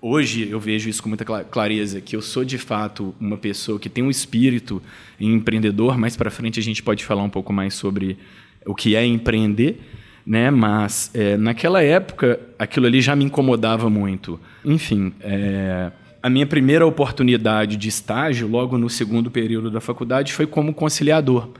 hoje 0.00 0.48
eu 0.50 0.58
vejo 0.58 0.88
isso 0.88 1.02
com 1.02 1.10
muita 1.10 1.24
clareza, 1.24 2.00
que 2.00 2.16
eu 2.16 2.22
sou 2.22 2.44
de 2.44 2.56
fato 2.56 3.14
uma 3.20 3.36
pessoa 3.36 3.78
que 3.78 3.90
tem 3.90 4.02
um 4.02 4.10
espírito 4.10 4.82
empreendedor. 5.20 5.98
Mais 5.98 6.16
para 6.16 6.30
frente 6.30 6.58
a 6.58 6.62
gente 6.62 6.82
pode 6.82 7.04
falar 7.04 7.22
um 7.22 7.30
pouco 7.30 7.52
mais 7.52 7.74
sobre 7.74 8.16
o 8.64 8.74
que 8.74 8.96
é 8.96 9.04
empreender, 9.04 9.78
né? 10.26 10.50
Mas 10.50 11.10
é, 11.12 11.36
naquela 11.36 11.82
época 11.82 12.40
aquilo 12.58 12.86
ali 12.86 13.02
já 13.02 13.14
me 13.14 13.24
incomodava 13.24 13.90
muito. 13.90 14.40
Enfim, 14.64 15.12
é, 15.20 15.92
a 16.22 16.30
minha 16.30 16.46
primeira 16.46 16.86
oportunidade 16.86 17.76
de 17.76 17.88
estágio, 17.90 18.48
logo 18.48 18.78
no 18.78 18.88
segundo 18.88 19.30
período 19.30 19.70
da 19.70 19.82
faculdade, 19.82 20.32
foi 20.32 20.46
como 20.46 20.72
conciliador. 20.72 21.50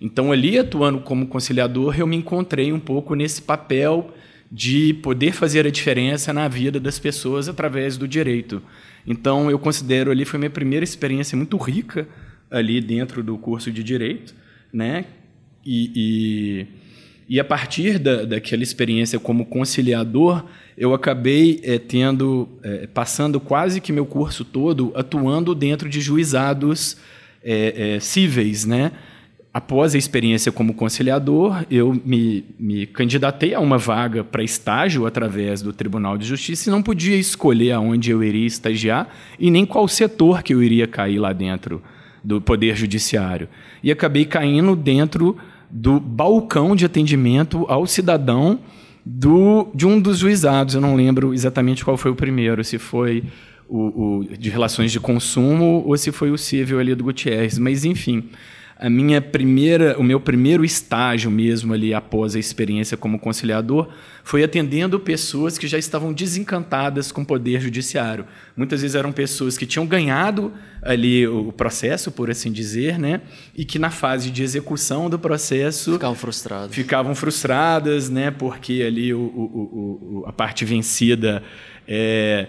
Então, 0.00 0.30
ali 0.30 0.58
atuando 0.58 1.00
como 1.00 1.26
conciliador, 1.26 1.98
eu 1.98 2.06
me 2.06 2.16
encontrei 2.16 2.72
um 2.72 2.78
pouco 2.78 3.14
nesse 3.14 3.42
papel 3.42 4.14
de 4.50 4.94
poder 4.94 5.32
fazer 5.32 5.66
a 5.66 5.70
diferença 5.70 6.32
na 6.32 6.48
vida 6.48 6.78
das 6.80 6.98
pessoas 6.98 7.48
através 7.48 7.96
do 7.96 8.06
direito. 8.06 8.62
Então, 9.06 9.50
eu 9.50 9.58
considero 9.58 10.10
ali 10.10 10.24
foi 10.24 10.38
minha 10.38 10.50
primeira 10.50 10.84
experiência 10.84 11.36
muito 11.36 11.56
rica 11.56 12.08
ali 12.50 12.80
dentro 12.80 13.22
do 13.22 13.36
curso 13.36 13.70
de 13.70 13.82
direito, 13.82 14.34
né? 14.72 15.04
E, 15.66 15.92
e, 15.94 16.66
e 17.28 17.40
a 17.40 17.44
partir 17.44 17.98
da, 17.98 18.24
daquela 18.24 18.62
experiência 18.62 19.18
como 19.18 19.44
conciliador, 19.44 20.44
eu 20.76 20.94
acabei 20.94 21.60
é, 21.62 21.78
tendo, 21.78 22.48
é, 22.62 22.86
passando 22.86 23.38
quase 23.38 23.80
que 23.80 23.92
meu 23.92 24.06
curso 24.06 24.44
todo 24.44 24.92
atuando 24.94 25.54
dentro 25.54 25.88
de 25.88 26.00
juizados 26.00 26.96
é, 27.42 27.98
cíveis, 28.00 28.64
né? 28.64 28.92
Após 29.58 29.92
a 29.92 29.98
experiência 29.98 30.52
como 30.52 30.72
conciliador, 30.72 31.66
eu 31.68 32.00
me, 32.04 32.44
me 32.56 32.86
candidatei 32.86 33.54
a 33.54 33.60
uma 33.60 33.76
vaga 33.76 34.22
para 34.22 34.40
estágio 34.40 35.04
através 35.04 35.60
do 35.60 35.72
Tribunal 35.72 36.16
de 36.16 36.24
Justiça 36.24 36.68
e 36.68 36.72
não 36.72 36.80
podia 36.80 37.16
escolher 37.16 37.72
aonde 37.72 38.12
eu 38.12 38.22
iria 38.22 38.46
estagiar 38.46 39.08
e 39.36 39.50
nem 39.50 39.66
qual 39.66 39.88
setor 39.88 40.44
que 40.44 40.54
eu 40.54 40.62
iria 40.62 40.86
cair 40.86 41.18
lá 41.18 41.32
dentro 41.32 41.82
do 42.22 42.40
Poder 42.40 42.76
Judiciário. 42.76 43.48
E 43.82 43.90
acabei 43.90 44.24
caindo 44.24 44.76
dentro 44.76 45.36
do 45.68 45.98
balcão 45.98 46.76
de 46.76 46.84
atendimento 46.86 47.66
ao 47.68 47.84
cidadão 47.84 48.60
do, 49.04 49.72
de 49.74 49.84
um 49.88 50.00
dos 50.00 50.18
juizados. 50.18 50.76
Eu 50.76 50.80
não 50.80 50.94
lembro 50.94 51.34
exatamente 51.34 51.84
qual 51.84 51.96
foi 51.96 52.12
o 52.12 52.16
primeiro, 52.16 52.62
se 52.62 52.78
foi 52.78 53.24
o, 53.68 54.18
o 54.18 54.24
de 54.38 54.50
relações 54.50 54.92
de 54.92 55.00
consumo 55.00 55.82
ou 55.84 55.96
se 55.96 56.12
foi 56.12 56.30
o 56.30 56.38
civil 56.38 56.78
ali 56.78 56.94
do 56.94 57.02
Gutierrez. 57.02 57.58
Mas, 57.58 57.84
enfim, 57.84 58.22
a 58.78 58.88
minha 58.88 59.20
primeira, 59.20 59.98
o 59.98 60.04
meu 60.04 60.20
primeiro 60.20 60.64
estágio 60.64 61.30
mesmo 61.32 61.74
ali 61.74 61.92
após 61.92 62.36
a 62.36 62.38
experiência 62.38 62.96
como 62.96 63.18
conciliador 63.18 63.88
foi 64.22 64.44
atendendo 64.44 65.00
pessoas 65.00 65.58
que 65.58 65.66
já 65.66 65.76
estavam 65.76 66.12
desencantadas 66.12 67.10
com 67.10 67.22
o 67.22 67.26
poder 67.26 67.60
judiciário. 67.60 68.24
Muitas 68.56 68.82
vezes 68.82 68.94
eram 68.94 69.10
pessoas 69.10 69.58
que 69.58 69.66
tinham 69.66 69.84
ganhado 69.84 70.52
ali 70.80 71.26
o 71.26 71.50
processo, 71.50 72.12
por 72.12 72.30
assim 72.30 72.52
dizer, 72.52 73.00
né, 73.00 73.20
e 73.56 73.64
que 73.64 73.80
na 73.80 73.90
fase 73.90 74.30
de 74.30 74.44
execução 74.44 75.10
do 75.10 75.18
processo 75.18 75.94
ficavam 75.94 76.14
frustradas, 76.14 76.74
ficavam 76.74 77.14
frustradas, 77.16 78.08
né, 78.08 78.30
porque 78.30 78.84
ali 78.86 79.12
o, 79.12 79.18
o, 79.18 80.22
o 80.22 80.24
a 80.24 80.32
parte 80.32 80.64
vencida 80.64 81.42
é, 81.88 82.46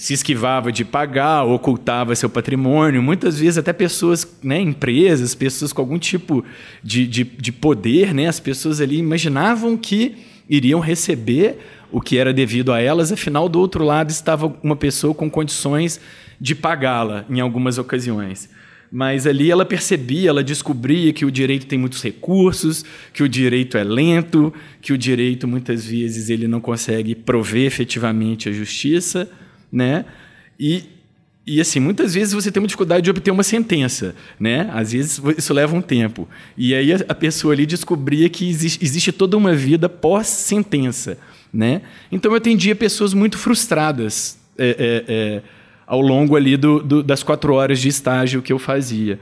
se 0.00 0.14
esquivava 0.14 0.72
de 0.72 0.82
pagar, 0.82 1.44
ocultava 1.44 2.16
seu 2.16 2.30
patrimônio, 2.30 3.02
muitas 3.02 3.38
vezes 3.38 3.58
até 3.58 3.70
pessoas, 3.70 4.26
né, 4.42 4.58
empresas, 4.58 5.34
pessoas 5.34 5.74
com 5.74 5.82
algum 5.82 5.98
tipo 5.98 6.42
de, 6.82 7.06
de, 7.06 7.22
de 7.22 7.52
poder, 7.52 8.14
né, 8.14 8.26
as 8.26 8.40
pessoas 8.40 8.80
ali 8.80 8.96
imaginavam 8.96 9.76
que 9.76 10.16
iriam 10.48 10.80
receber 10.80 11.58
o 11.92 12.00
que 12.00 12.16
era 12.16 12.32
devido 12.32 12.72
a 12.72 12.80
elas, 12.80 13.12
afinal, 13.12 13.46
do 13.46 13.60
outro 13.60 13.84
lado 13.84 14.08
estava 14.08 14.46
uma 14.62 14.74
pessoa 14.74 15.12
com 15.12 15.30
condições 15.30 16.00
de 16.40 16.54
pagá-la 16.54 17.26
em 17.28 17.40
algumas 17.40 17.76
ocasiões. 17.76 18.48
Mas 18.90 19.26
ali 19.26 19.50
ela 19.50 19.66
percebia, 19.66 20.30
ela 20.30 20.42
descobria 20.42 21.12
que 21.12 21.26
o 21.26 21.30
direito 21.30 21.66
tem 21.66 21.78
muitos 21.78 22.02
recursos, 22.02 22.86
que 23.12 23.22
o 23.22 23.28
direito 23.28 23.76
é 23.76 23.84
lento, 23.84 24.50
que 24.80 24.94
o 24.94 24.98
direito 24.98 25.46
muitas 25.46 25.84
vezes 25.84 26.30
ele 26.30 26.48
não 26.48 26.58
consegue 26.58 27.14
prover 27.14 27.66
efetivamente 27.66 28.48
a 28.48 28.52
justiça 28.52 29.30
né? 29.72 30.04
E, 30.58 30.84
e 31.46 31.60
assim, 31.60 31.80
muitas 31.80 32.14
vezes 32.14 32.32
você 32.34 32.50
tem 32.50 32.60
uma 32.60 32.66
dificuldade 32.66 33.02
de 33.02 33.10
obter 33.10 33.30
uma 33.30 33.42
sentença, 33.42 34.14
né? 34.38 34.70
Às 34.72 34.92
vezes 34.92 35.20
isso 35.36 35.54
leva 35.54 35.74
um 35.74 35.82
tempo. 35.82 36.28
E 36.56 36.74
aí 36.74 36.92
a 36.92 37.14
pessoa 37.14 37.54
ali 37.54 37.66
descobria 37.66 38.28
que 38.28 38.48
existe, 38.48 38.84
existe 38.84 39.12
toda 39.12 39.36
uma 39.36 39.54
vida 39.54 39.88
pós-sentença, 39.88 41.18
né? 41.52 41.82
Então 42.12 42.32
eu 42.32 42.36
atendia 42.36 42.74
pessoas 42.76 43.14
muito 43.14 43.38
frustradas 43.38 44.38
é, 44.58 44.68
é, 44.68 45.04
é, 45.08 45.42
ao 45.86 46.00
longo 46.00 46.36
ali 46.36 46.56
do, 46.56 46.82
do, 46.82 47.02
das 47.02 47.22
quatro 47.22 47.54
horas 47.54 47.80
de 47.80 47.88
estágio 47.88 48.42
que 48.42 48.52
eu 48.52 48.58
fazia. 48.58 49.18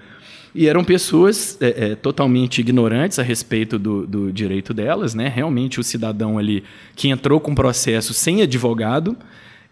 E 0.55 0.67
eram 0.67 0.83
pessoas 0.83 1.57
é, 1.61 1.90
é, 1.90 1.95
totalmente 1.95 2.61
ignorantes 2.61 3.19
a 3.19 3.23
respeito 3.23 3.78
do, 3.78 4.07
do, 4.07 4.33
direito 4.33 4.75
delas, 4.75 5.14
né? 5.14 5.28
Realmente 5.28 5.78
o 5.78 5.85
cidadão 5.85 6.38
ali 6.38 6.64
que 6.97 7.09
entrou 7.09 7.38
com 7.38 7.55
processo 7.55 8.12
sem 8.12 8.43
advogado, 8.43 9.17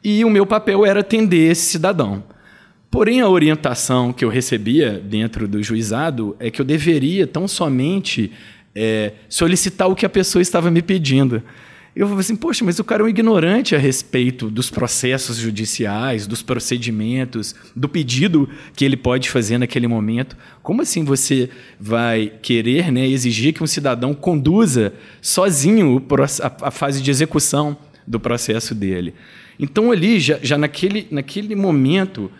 e 0.09 0.25
o 0.25 0.31
meu 0.31 0.47
papel 0.47 0.87
era 0.87 1.01
atender 1.01 1.51
esse 1.51 1.63
cidadão. 1.63 2.23
Porém, 2.89 3.21
a 3.21 3.29
orientação 3.29 4.13
que 4.13 4.25
eu 4.25 4.29
recebia 4.29 5.01
dentro 5.01 5.49
do 5.49 5.61
juizado 5.61 6.37
é 6.39 6.49
que 6.49 6.61
eu 6.61 6.65
deveria 6.65 7.27
tão 7.27 7.49
somente 7.49 8.31
é, 8.73 9.15
solicitar 9.29 9.89
o 9.89 9.97
que 9.97 10.07
a 10.07 10.09
pessoa 10.09 10.41
estava 10.41 10.71
me 10.71 10.81
pedindo. 10.81 11.43
Eu 11.97 12.07
falei 12.07 12.21
assim, 12.21 12.37
poxa, 12.37 12.65
mas 12.65 12.79
o 12.79 12.85
cara 12.85 13.03
é 13.03 13.05
um 13.05 13.09
ignorante 13.09 13.75
a 13.75 13.81
respeito 13.81 14.49
dos 14.49 14.71
processos 14.71 15.39
judiciais, 15.39 16.25
dos 16.25 16.41
procedimentos, 16.41 17.57
do 17.75 17.89
pedido 17.89 18.49
que 18.77 18.85
ele 18.85 18.97
pode 18.97 19.29
fazer 19.29 19.59
naquele 19.59 19.89
momento. 19.89 20.37
Como 20.63 20.83
assim 20.83 21.03
você 21.03 21.51
vai 21.81 22.33
querer 22.43 22.93
né, 22.93 23.09
exigir 23.09 23.53
que 23.53 23.65
um 23.65 23.67
cidadão 23.67 24.15
conduza 24.15 24.93
sozinho 25.21 26.01
a 26.63 26.71
fase 26.71 27.03
de 27.03 27.11
execução 27.11 27.77
do 28.07 28.21
processo 28.21 28.73
dele? 28.73 29.13
Então, 29.59 29.91
ali, 29.91 30.21
já, 30.21 30.39
já 30.43 30.59
naquele, 30.59 31.07
naquele 31.11 31.55
momento, 31.55 32.31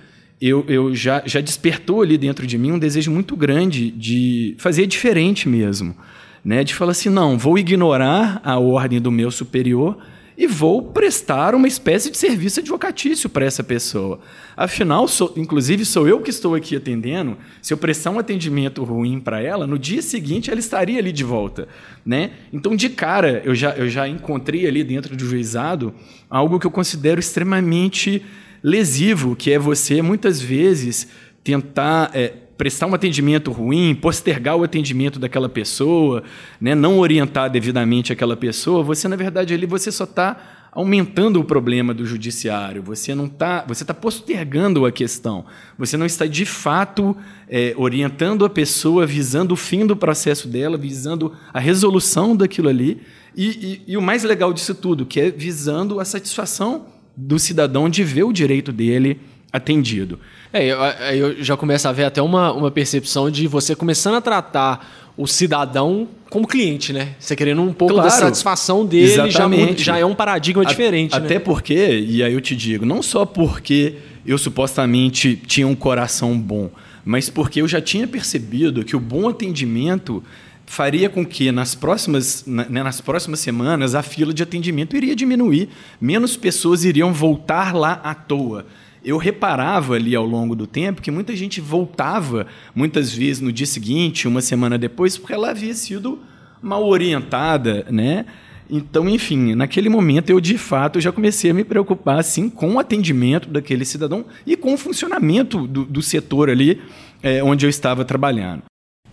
eu, 0.41 0.65
eu 0.69 0.95
já, 0.95 1.23
já 1.25 1.41
despertou 1.41 2.03
ali 2.03 2.19
dentro 2.19 2.47
de 2.47 2.59
mim 2.59 2.73
um 2.73 2.79
desejo 2.79 3.11
muito 3.11 3.37
grande 3.37 3.91
de 3.91 4.55
fazer 4.59 4.87
diferente 4.87 5.49
mesmo. 5.49 5.97
Né? 6.45 6.63
De 6.63 6.75
falar 6.75 6.93
assim: 6.93 7.09
não, 7.09 7.39
vou 7.39 7.59
ignorar 7.59 8.41
a 8.45 8.59
ordem 8.59 9.01
do 9.01 9.11
meu 9.11 9.31
superior 9.31 9.99
e 10.37 10.47
vou 10.47 10.83
prestar 10.83 11.55
uma 11.55 11.67
espécie 11.67 12.11
de 12.11 12.19
serviço 12.19 12.61
advocatício 12.61 13.29
para 13.29 13.45
essa 13.45 13.65
pessoa. 13.65 14.21
Afinal, 14.57 15.09
sou, 15.09 15.33
inclusive 15.37 15.85
sou 15.85 16.07
eu 16.07 16.21
que 16.21 16.31
estou 16.31 16.55
aqui 16.55 16.77
atendendo. 16.77 17.37
Se 17.63 17.73
eu 17.73 17.79
prestar 17.79 18.11
um 18.11 18.19
atendimento 18.19 18.85
ruim 18.85 19.19
para 19.19 19.41
ela, 19.41 19.67
no 19.67 19.79
dia 19.79 20.03
seguinte 20.03 20.51
ela 20.51 20.61
estaria 20.61 20.99
ali 20.99 21.11
de 21.11 21.25
volta, 21.25 21.67
né? 22.05 22.33
Então, 22.53 22.77
de 22.77 22.91
cara, 22.91 23.41
eu 23.45 23.55
já, 23.55 23.71
eu 23.77 23.89
já 23.89 24.07
encontrei 24.07 24.67
ali 24.67 24.85
dentro 24.85 25.17
do 25.17 25.25
juizado 25.25 25.95
algo 26.29 26.61
que 26.61 26.67
eu 26.67 26.71
considero 26.71 27.19
extremamente 27.19 28.23
lesivo, 28.63 29.35
que 29.37 29.53
é 29.53 29.59
você 29.59 30.03
muitas 30.03 30.41
vezes 30.41 31.09
tentar 31.43 32.11
é, 32.13 32.33
prestar 32.57 32.87
um 32.87 32.95
atendimento 32.95 33.53
ruim, 33.53 33.95
postergar 33.95 34.57
o 34.57 34.65
atendimento 34.65 35.19
daquela 35.19 35.49
pessoa, 35.49 36.23
né, 36.61 36.75
não 36.75 36.99
orientar 36.99 37.51
devidamente 37.51 38.13
aquela 38.13 38.37
pessoa, 38.37 38.83
você 38.83 39.09
na 39.09 39.17
verdade 39.17 39.53
ali 39.53 39.67
você 39.67 39.93
só 39.93 40.05
está 40.05 40.57
aumentando 40.77 41.41
o 41.41 41.45
problema 41.45 41.95
do 41.95 42.05
judiciário. 42.05 42.83
Você 42.83 43.15
não 43.15 43.25
está, 43.25 43.65
você 43.67 43.83
está 43.83 43.95
postergando 43.95 44.85
a 44.85 44.93
questão. 44.93 45.47
Você 45.79 45.97
não 45.97 46.05
está 46.05 46.27
de 46.27 46.45
fato 46.45 47.17
é, 47.49 47.73
orientando 47.79 48.45
a 48.45 48.51
pessoa, 48.51 49.07
visando 49.07 49.55
o 49.55 49.57
fim 49.57 49.87
do 49.87 49.97
processo 49.97 50.47
dela, 50.47 50.77
visando 50.77 51.33
a 51.51 51.59
resolução 51.59 52.37
daquilo 52.37 52.69
ali. 52.69 53.01
E, 53.35 53.47
e, 53.47 53.93
e 53.93 53.97
o 53.97 54.03
mais 54.03 54.23
legal 54.23 54.53
disso 54.53 54.75
tudo, 54.75 55.07
que 55.07 55.19
é 55.19 55.31
visando 55.31 55.99
a 55.99 56.05
satisfação 56.05 56.89
do 57.17 57.39
cidadão 57.39 57.89
de 57.89 58.05
ver 58.05 58.25
o 58.25 58.33
direito 58.33 58.71
dele 58.71 59.19
atendido. 59.57 60.19
É, 60.53 60.67
eu, 60.67 61.33
eu 61.33 61.45
já 61.45 61.57
começo 61.57 61.89
a 61.89 61.93
ver 61.93 62.05
até 62.05 62.23
uma, 62.23 62.53
uma 62.53 62.71
percepção 62.71 63.31
de 63.31 63.47
você 63.47 63.75
começando 63.75 64.15
a 64.15 64.21
tratar 64.21 65.13
o 65.17 65.27
cidadão 65.27 66.09
como 66.29 66.47
cliente, 66.47 66.93
né? 66.93 67.15
Você 67.19 67.35
querendo 67.35 67.63
um 67.63 67.73
pouco 67.73 67.95
claro, 67.95 68.09
da 68.09 68.15
satisfação 68.15 68.85
dele, 68.85 69.31
já, 69.31 69.49
já, 69.77 69.99
é 69.99 70.05
um 70.05 70.15
paradigma 70.15 70.63
a, 70.63 70.67
diferente. 70.67 71.15
Até 71.15 71.35
né? 71.35 71.41
porque, 71.41 71.75
e 71.75 72.23
aí 72.23 72.33
eu 72.33 72.41
te 72.41 72.55
digo, 72.55 72.85
não 72.85 73.03
só 73.03 73.25
porque 73.25 73.95
eu 74.27 74.37
supostamente 74.37 75.41
tinha 75.47 75.67
um 75.67 75.75
coração 75.75 76.39
bom, 76.39 76.71
mas 77.05 77.31
porque 77.31 77.63
eu 77.63 77.69
já 77.69 77.81
tinha 77.81 78.07
percebido 78.07 78.85
que 78.85 78.97
o 78.97 79.01
bom 79.01 79.29
atendimento 79.29 80.23
faria 80.67 81.09
com 81.09 81.25
que 81.25 81.53
nas 81.53 81.75
próximas, 81.75 82.45
né, 82.45 82.83
nas 82.83 83.01
próximas 83.01 83.39
semanas 83.41 83.95
a 83.95 84.03
fila 84.03 84.35
de 84.35 84.43
atendimento 84.43 84.97
iria 84.97 85.15
diminuir, 85.15 85.69
menos 86.01 86.37
pessoas 86.37 86.85
iriam 86.85 87.13
voltar 87.13 87.75
lá 87.75 88.01
à 88.03 88.15
toa 88.15 88.67
eu 89.07 89.17
reparava 89.19 89.95
ali 89.95 90.17
ao 90.17 90.27
longo 90.27 90.57
do 90.57 90.67
tempo 90.67 91.01
que 91.01 91.13
muita 91.13 91.37
gente 91.37 91.61
voltava, 91.61 92.49
muitas 92.75 93.15
vezes 93.15 93.41
no 93.41 93.53
dia 93.53 93.65
seguinte, 93.67 94.27
uma 94.27 94.43
semana 94.43 94.77
depois, 94.77 95.17
porque 95.17 95.33
ela 95.33 95.51
havia 95.51 95.73
sido 95.75 96.19
mal 96.61 96.85
orientada, 96.85 97.87
né? 97.89 98.27
Então, 98.69 99.09
enfim, 99.09 99.55
naquele 99.55 99.89
momento 99.89 100.31
eu 100.31 100.41
de 100.41 100.59
fato 100.59 101.01
já 101.01 101.13
comecei 101.13 101.53
a 101.53 101.55
me 101.55 101.63
preocupar 101.63 102.19
assim 102.19 102.51
com 102.51 102.75
o 102.75 102.79
atendimento 102.81 103.49
daquele 103.49 103.85
cidadão 103.85 104.25
e 104.45 104.57
com 104.57 104.75
o 104.75 104.77
funcionamento 104.77 105.69
do, 105.69 105.85
do 105.85 106.03
setor 106.03 106.51
ali 106.51 106.83
é, 107.23 107.41
onde 107.45 107.65
eu 107.65 107.71
estava 107.71 108.05
trabalhando. 108.05 108.65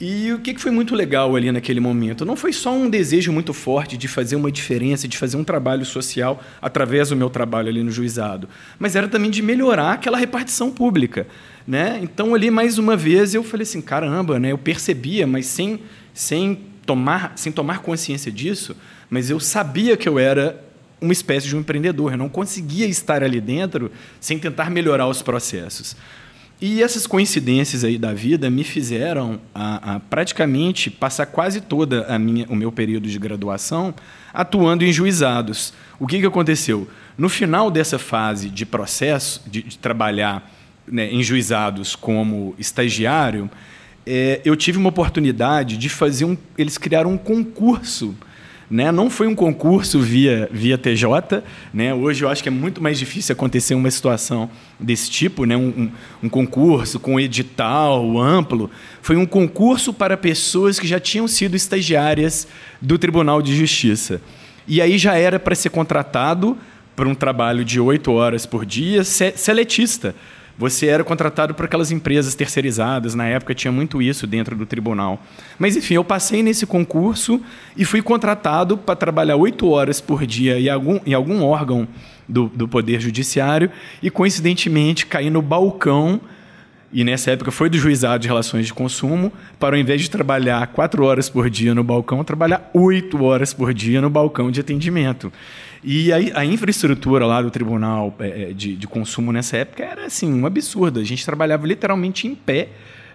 E 0.02 0.34
o 0.34 0.40
que 0.40 0.58
foi 0.58 0.72
muito 0.72 0.96
legal 0.96 1.36
ali 1.36 1.52
naquele 1.52 1.80
momento? 1.80 2.26
Não 2.26 2.36
foi 2.36 2.52
só 2.52 2.74
um 2.74 2.90
desejo 2.90 3.32
muito 3.32 3.54
forte 3.54 3.96
de 3.96 4.08
fazer 4.08 4.36
uma 4.36 4.52
diferença, 4.52 5.08
de 5.08 5.18
fazer 5.18 5.38
um 5.38 5.44
trabalho 5.44 5.86
social 5.86 6.44
através 6.62 7.10
do 7.10 7.16
meu 7.16 7.30
trabalho 7.30 7.70
ali 7.70 7.84
no 7.84 7.92
juizado, 7.92 8.50
mas 8.80 8.96
era 8.96 9.08
também 9.08 9.30
de 9.30 9.42
melhorar 9.42 9.94
aquela 9.94 10.18
repartição 10.18 10.72
pública. 10.72 11.28
Né? 11.66 12.00
Então, 12.02 12.36
ali, 12.36 12.52
mais 12.52 12.78
uma 12.78 12.98
vez, 12.98 13.34
eu 13.34 13.44
falei 13.44 13.64
assim: 13.64 13.82
caramba, 13.82 14.40
né? 14.40 14.52
eu 14.52 14.58
percebia, 14.58 15.26
mas 15.26 15.46
sem, 15.46 15.80
sem, 16.14 16.60
tomar, 16.86 17.34
sem 17.36 17.52
tomar 17.52 17.80
consciência 17.80 18.32
disso, 18.32 18.76
mas 19.10 19.30
eu 19.30 19.40
sabia 19.40 19.96
que 19.96 20.10
eu 20.10 20.20
era 20.20 20.62
uma 21.00 21.14
espécie 21.14 21.48
de 21.48 21.56
um 21.56 21.60
empreendedor, 21.60 22.14
eu 22.14 22.18
não 22.18 22.30
conseguia 22.30 22.88
estar 22.88 23.24
ali 23.24 23.40
dentro 23.42 23.92
sem 24.20 24.40
tentar 24.40 24.70
melhorar 24.70 25.08
os 25.08 25.22
processos. 25.22 25.96
E 26.66 26.82
essas 26.82 27.06
coincidências 27.06 27.84
aí 27.84 27.98
da 27.98 28.14
vida 28.14 28.50
me 28.50 28.64
fizeram 28.64 29.38
a, 29.54 29.96
a 29.96 30.00
praticamente 30.00 30.90
passar 30.90 31.26
quase 31.26 31.60
toda 31.60 32.06
a 32.06 32.18
minha, 32.18 32.46
o 32.48 32.56
meu 32.56 32.72
período 32.72 33.10
de 33.10 33.20
graduação 33.20 33.94
atuando 34.34 34.86
em 34.86 34.94
juizados. 34.94 35.74
O 36.00 36.08
que, 36.08 36.22
que 36.22 36.26
aconteceu? 36.26 36.88
No 37.18 37.28
final 37.28 37.70
dessa 37.70 38.00
fase 38.00 38.50
de 38.50 38.66
processo, 38.66 39.44
de, 39.46 39.62
de 39.62 39.78
trabalhar 39.78 40.50
né, 40.88 41.12
em 41.12 41.22
juizados 41.22 41.98
como 41.98 42.56
estagiário, 42.58 43.52
é, 44.08 44.40
eu 44.46 44.56
tive 44.56 44.78
uma 44.78 44.88
oportunidade 44.88 45.76
de 45.76 45.90
fazer 45.90 46.24
um. 46.24 46.38
Eles 46.58 46.78
criaram 46.78 47.12
um 47.12 47.18
concurso 47.18 48.16
né? 48.70 48.92
Não 48.92 49.10
foi 49.10 49.28
um 49.28 49.36
concurso 49.36 50.00
via, 50.00 50.50
via 50.52 50.78
TJ. 50.78 51.44
Né? 51.74 51.94
Hoje 51.94 52.24
eu 52.24 52.30
acho 52.30 52.42
que 52.42 52.50
é 52.50 52.52
muito 52.52 52.82
mais 52.82 52.98
difícil 52.98 53.34
acontecer 53.34 53.76
uma 53.76 53.90
situação 53.92 54.50
desse 54.80 55.10
tipo, 55.10 55.46
né? 55.46 55.56
um, 55.56 55.68
um, 55.68 55.92
um 56.24 56.30
concurso 56.30 57.00
com 57.00 57.20
edital 57.20 58.18
amplo. 58.20 58.70
Foi 59.02 59.16
um 59.16 59.26
concurso 59.26 59.94
para 59.94 60.18
pessoas 60.18 60.80
que 60.80 60.88
já 60.88 61.00
tinham 61.00 61.28
sido 61.28 61.56
estagiárias 61.56 62.48
do 62.82 62.98
Tribunal 62.98 63.42
de 63.42 63.56
Justiça. 63.56 64.22
E 64.68 64.82
aí 64.82 64.98
já 64.98 65.16
era 65.16 65.40
para 65.40 65.56
ser 65.56 65.70
contratado 65.70 66.58
para 66.96 67.08
um 67.08 67.16
trabalho 67.16 67.66
de 67.66 67.80
oito 67.80 68.12
horas 68.12 68.46
por 68.46 68.66
dia, 68.66 69.04
seletista. 69.04 70.16
Você 70.58 70.88
era 70.88 71.04
contratado 71.04 71.54
por 71.56 71.66
aquelas 71.66 71.92
empresas 71.92 72.36
terceirizadas, 72.36 73.16
na 73.16 73.26
época 73.26 73.56
tinha 73.56 73.72
muito 73.72 74.02
isso 74.02 74.28
dentro 74.28 74.56
do 74.56 74.66
tribunal. 74.66 75.22
Mas, 75.58 75.76
enfim, 75.76 75.96
eu 75.96 76.04
passei 76.04 76.44
nesse 76.44 76.66
concurso 76.66 77.42
e 77.76 77.84
fui 77.84 78.02
contratado 78.02 78.78
para 78.78 78.96
trabalhar 78.96 79.36
oito 79.36 79.70
horas 79.70 80.00
por 80.00 80.26
dia 80.28 80.60
em 80.60 80.70
algum, 80.70 81.00
em 81.06 81.14
algum 81.14 81.44
órgão 81.44 81.88
do, 82.30 82.48
do 82.50 82.68
Poder 82.68 83.02
Judiciário 83.02 83.72
e, 84.02 84.12
coincidentemente, 84.12 85.08
caí 85.08 85.30
no 85.30 85.42
balcão 85.42 86.22
e 86.94 87.04
nessa 87.04 87.32
época 87.32 87.50
foi 87.50 87.70
do 87.70 87.78
juizado 87.78 88.20
de 88.20 88.28
relações 88.28 88.68
de 88.68 88.74
consumo, 88.74 89.34
para 89.60 89.76
ao 89.76 89.82
invés 89.82 90.00
de 90.00 90.12
trabalhar 90.12 90.68
quatro 90.68 91.04
horas 91.04 91.28
por 91.28 91.50
dia 91.50 91.74
no 91.74 91.84
balcão, 91.84 92.24
trabalhar 92.24 92.70
oito 92.72 93.24
horas 93.24 93.52
por 93.52 93.74
dia 93.74 94.00
no 94.00 94.12
balcão 94.12 94.52
de 94.52 94.60
atendimento. 94.60 95.34
E 95.84 96.14
a, 96.14 96.40
a 96.40 96.46
infraestrutura 96.46 97.26
lá 97.26 97.42
do 97.42 97.52
tribunal 97.52 98.16
é, 98.20 98.44
é, 98.44 98.54
de, 98.54 98.76
de, 98.76 98.88
consumo 98.88 99.34
nessa 99.34 99.58
época 99.58 99.84
era 99.84 100.06
assim, 100.06 100.34
um 100.34 100.46
absurdo. 100.46 101.00
A 101.00 101.04
gente 101.04 101.26
trabalhava 101.26 101.68
literalmente 101.68 102.26
em 102.26 102.34
pé, 102.34 102.70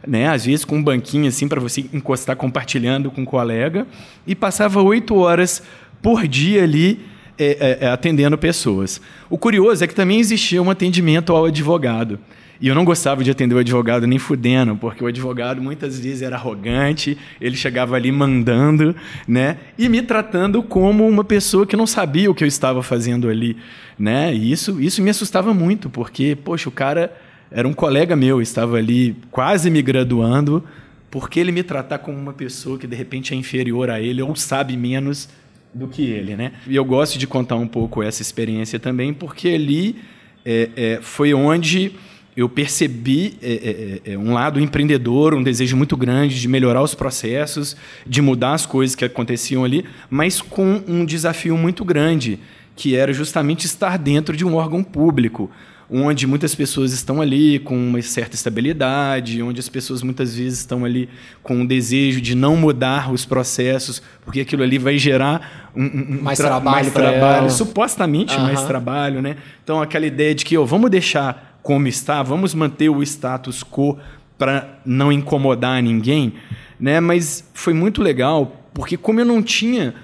né? 0.07 0.29
às 0.29 0.45
vezes 0.45 0.65
com 0.65 0.77
um 0.77 0.83
banquinho 0.83 1.29
assim 1.29 1.49
para 1.49 1.61
você 1.61 1.87
encostar 1.93 2.37
compartilhando 2.37 3.11
com 3.11 3.23
um 3.23 3.25
colega, 3.25 3.87
e 4.27 4.35
passava 4.35 4.83
oito 4.83 5.17
horas 5.17 5.63
por 6.03 6.29
dia 6.29 6.63
ali 6.63 7.01
é, 7.39 7.79
é, 7.81 7.87
é 7.87 7.89
atendendo 7.89 8.37
pessoas. 8.37 9.01
O 9.31 9.39
curioso 9.39 9.83
é 9.83 9.87
que 9.87 9.95
também 9.95 10.21
existia 10.21 10.63
um 10.63 10.71
atendimento 10.71 11.33
ao 11.33 11.47
advogado. 11.47 12.19
E 12.61 12.67
eu 12.67 12.75
não 12.75 12.85
gostava 12.85 13.23
de 13.23 13.31
atender 13.31 13.55
o 13.55 13.59
advogado 13.59 14.07
nem 14.07 14.19
fudendo, 14.19 14.75
porque 14.75 15.03
o 15.03 15.07
advogado 15.07 15.63
muitas 15.63 15.99
vezes 15.99 16.23
era 16.23 16.35
arrogante, 16.35 17.17
ele 17.41 17.57
chegava 17.57 17.95
ali 17.95 18.11
mandando, 18.11 18.97
né? 19.29 19.59
E 19.79 19.89
me 19.89 20.03
tratando 20.03 20.63
como 20.63 21.07
uma 21.07 21.23
pessoa 21.23 21.65
que 21.65 21.77
não 21.77 21.87
sabia 21.87 22.29
o 22.31 22.35
que 22.35 22.43
eu 22.43 22.49
estava 22.49 22.83
fazendo 22.83 23.29
ali, 23.29 23.57
né? 23.97 24.35
E 24.35 24.51
isso, 24.51 24.81
isso 24.81 25.01
me 25.03 25.11
assustava 25.11 25.55
muito, 25.55 25.89
porque, 25.89 26.37
poxa, 26.37 26.69
o 26.69 26.73
cara 26.73 27.17
era 27.51 27.67
um 27.67 27.73
colega 27.73 28.17
meu, 28.17 28.43
estava 28.43 28.77
ali 28.77 29.17
quase 29.31 29.71
me 29.71 29.81
graduando, 29.81 30.65
porque 31.11 31.39
ele 31.39 31.53
me 31.53 31.63
tratar 31.63 31.99
como 31.99 32.19
uma 32.19 32.33
pessoa 32.33 32.77
que 32.77 32.87
de 32.87 32.97
repente 32.97 33.33
é 33.33 33.37
inferior 33.37 33.89
a 33.89 34.01
ele 34.01 34.21
ou 34.21 34.35
sabe 34.35 34.77
menos 34.77 35.29
do 35.73 35.87
que 35.87 36.03
ele, 36.03 36.37
né? 36.37 36.53
E 36.67 36.75
eu 36.75 36.85
gosto 36.85 37.19
de 37.19 37.27
contar 37.27 37.57
um 37.57 37.69
pouco 37.69 38.03
essa 38.03 38.21
experiência 38.21 38.79
também, 38.79 39.15
porque 39.15 39.49
ali 39.49 39.97
é, 40.45 40.71
é, 40.77 40.99
foi 41.01 41.33
onde 41.33 41.93
eu 42.39 42.49
percebi 42.49 43.37
é, 43.43 44.01
é, 44.07 44.13
é, 44.13 44.17
um 44.17 44.33
lado 44.33 44.61
empreendedor, 44.61 45.35
um 45.35 45.43
desejo 45.43 45.77
muito 45.77 45.97
grande 45.97 46.41
de 46.41 46.47
melhorar 46.47 46.81
os 46.81 46.95
processos, 46.95 47.77
de 48.07 48.23
mudar 48.23 48.55
as 48.55 48.65
coisas 48.65 48.95
que 48.95 49.05
aconteciam 49.05 49.65
ali, 49.65 49.85
mas 50.09 50.41
com 50.41 50.81
um 50.87 51.05
desafio 51.05 51.59
muito 51.59 51.85
grande, 51.85 52.39
que 52.77 52.95
era 52.95 53.13
justamente 53.13 53.67
estar 53.67 53.99
dentro 53.99 54.37
de 54.37 54.45
um 54.45 54.55
órgão 54.55 54.85
público, 54.85 55.51
onde 55.91 56.29
muitas 56.29 56.55
pessoas 56.55 56.93
estão 56.93 57.21
ali 57.21 57.59
com 57.59 57.77
uma 57.77 58.01
certa 58.03 58.37
estabilidade, 58.37 59.43
onde 59.43 59.59
as 59.59 59.69
pessoas 59.69 60.05
muitas 60.05 60.37
vezes 60.37 60.61
estão 60.61 60.85
ali 60.85 61.09
com 61.43 61.63
o 61.63 61.67
desejo 61.67 62.21
de 62.21 62.37
não 62.37 62.55
mudar 62.55 63.11
os 63.11 63.25
processos, 63.25 64.01
porque 64.25 64.43
aquilo 64.43 64.63
ali 64.63 64.79
vai 64.79 64.97
gerar 64.97 65.73
um, 65.75 65.83
um 65.83 66.23
mais 66.23 66.39
tra 66.39 66.47
trabalho, 66.47 66.77
mais 66.77 66.93
trabalho 66.93 67.51
supostamente 67.51 68.37
uhum. 68.37 68.45
mais 68.45 68.63
trabalho, 68.63 69.21
né? 69.21 69.39
Então 69.65 69.83
aquela 69.83 70.07
ideia 70.07 70.33
de 70.37 70.45
que 70.45 70.57
oh, 70.57 70.65
vamos 70.65 70.89
deixar 70.89 71.49
como 71.69 71.87
está, 71.87 72.23
vamos 72.23 72.55
manter 72.55 72.89
o 72.89 73.03
status 73.03 73.63
quo 73.63 73.99
para 74.39 74.81
não 74.87 75.13
incomodar 75.13 75.83
ninguém, 75.83 76.33
né? 76.81 76.99
Mas 76.99 77.47
foi 77.53 77.75
muito 77.75 78.01
legal, 78.01 78.65
porque 78.73 78.97
como 78.97 79.21
eu 79.21 79.25
não 79.27 79.43
tinha 79.43 79.95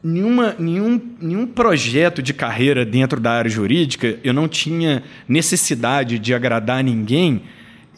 nenhuma, 0.00 0.54
nenhum, 0.56 1.00
nenhum 1.20 1.44
projeto 1.44 2.22
de 2.22 2.32
carreira 2.32 2.84
dentro 2.86 3.20
da 3.20 3.32
área 3.32 3.50
jurídica, 3.50 4.16
eu 4.22 4.32
não 4.32 4.46
tinha 4.46 5.02
necessidade 5.26 6.20
de 6.20 6.32
agradar 6.32 6.84
ninguém, 6.84 7.42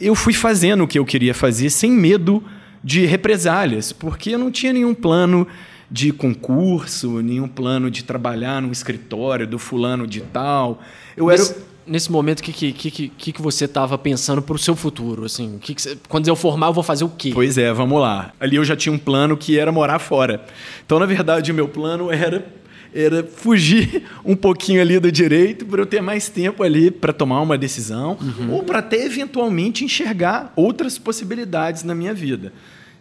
eu 0.00 0.14
fui 0.14 0.32
fazendo 0.32 0.84
o 0.84 0.88
que 0.88 0.98
eu 0.98 1.04
queria 1.04 1.34
fazer 1.34 1.68
sem 1.68 1.90
medo 1.90 2.42
de 2.82 3.04
represálias, 3.04 3.92
porque 3.92 4.30
eu 4.30 4.38
não 4.38 4.50
tinha 4.50 4.72
nenhum 4.72 4.94
plano 4.94 5.46
de 5.90 6.10
concurso, 6.10 7.20
nenhum 7.20 7.48
plano 7.48 7.90
de 7.90 8.02
trabalhar 8.02 8.62
no 8.62 8.72
escritório 8.72 9.46
do 9.46 9.58
fulano 9.58 10.06
de 10.06 10.22
tal. 10.22 10.82
Eu 11.14 11.26
Mas... 11.26 11.50
era 11.50 11.73
nesse 11.86 12.10
momento, 12.10 12.40
o 12.40 12.42
que, 12.42 12.72
que, 12.72 13.08
que, 13.08 13.32
que 13.32 13.42
você 13.42 13.64
estava 13.64 13.96
pensando 13.96 14.42
para 14.42 14.54
o 14.54 14.58
seu 14.58 14.74
futuro? 14.74 15.24
Assim, 15.24 15.58
que 15.58 15.74
que 15.74 15.96
quando 16.08 16.28
eu 16.28 16.36
formar, 16.36 16.68
eu 16.68 16.72
vou 16.72 16.82
fazer 16.82 17.04
o 17.04 17.08
quê? 17.08 17.30
Pois 17.34 17.58
é, 17.58 17.72
vamos 17.72 18.00
lá. 18.00 18.32
Ali 18.40 18.56
eu 18.56 18.64
já 18.64 18.76
tinha 18.76 18.92
um 18.92 18.98
plano 18.98 19.36
que 19.36 19.58
era 19.58 19.70
morar 19.70 19.98
fora. 19.98 20.44
Então, 20.84 20.98
na 20.98 21.06
verdade, 21.06 21.52
o 21.52 21.54
meu 21.54 21.68
plano 21.68 22.10
era 22.10 22.46
era 22.94 23.24
fugir 23.24 24.04
um 24.24 24.36
pouquinho 24.36 24.80
ali 24.80 25.00
do 25.00 25.10
direito 25.10 25.66
para 25.66 25.80
eu 25.80 25.86
ter 25.86 26.00
mais 26.00 26.28
tempo 26.28 26.62
ali 26.62 26.92
para 26.92 27.12
tomar 27.12 27.40
uma 27.40 27.58
decisão 27.58 28.16
uhum. 28.20 28.52
ou 28.52 28.62
para 28.62 28.78
até 28.78 29.04
eventualmente 29.04 29.84
enxergar 29.84 30.52
outras 30.54 30.96
possibilidades 30.96 31.82
na 31.82 31.92
minha 31.92 32.14
vida. 32.14 32.52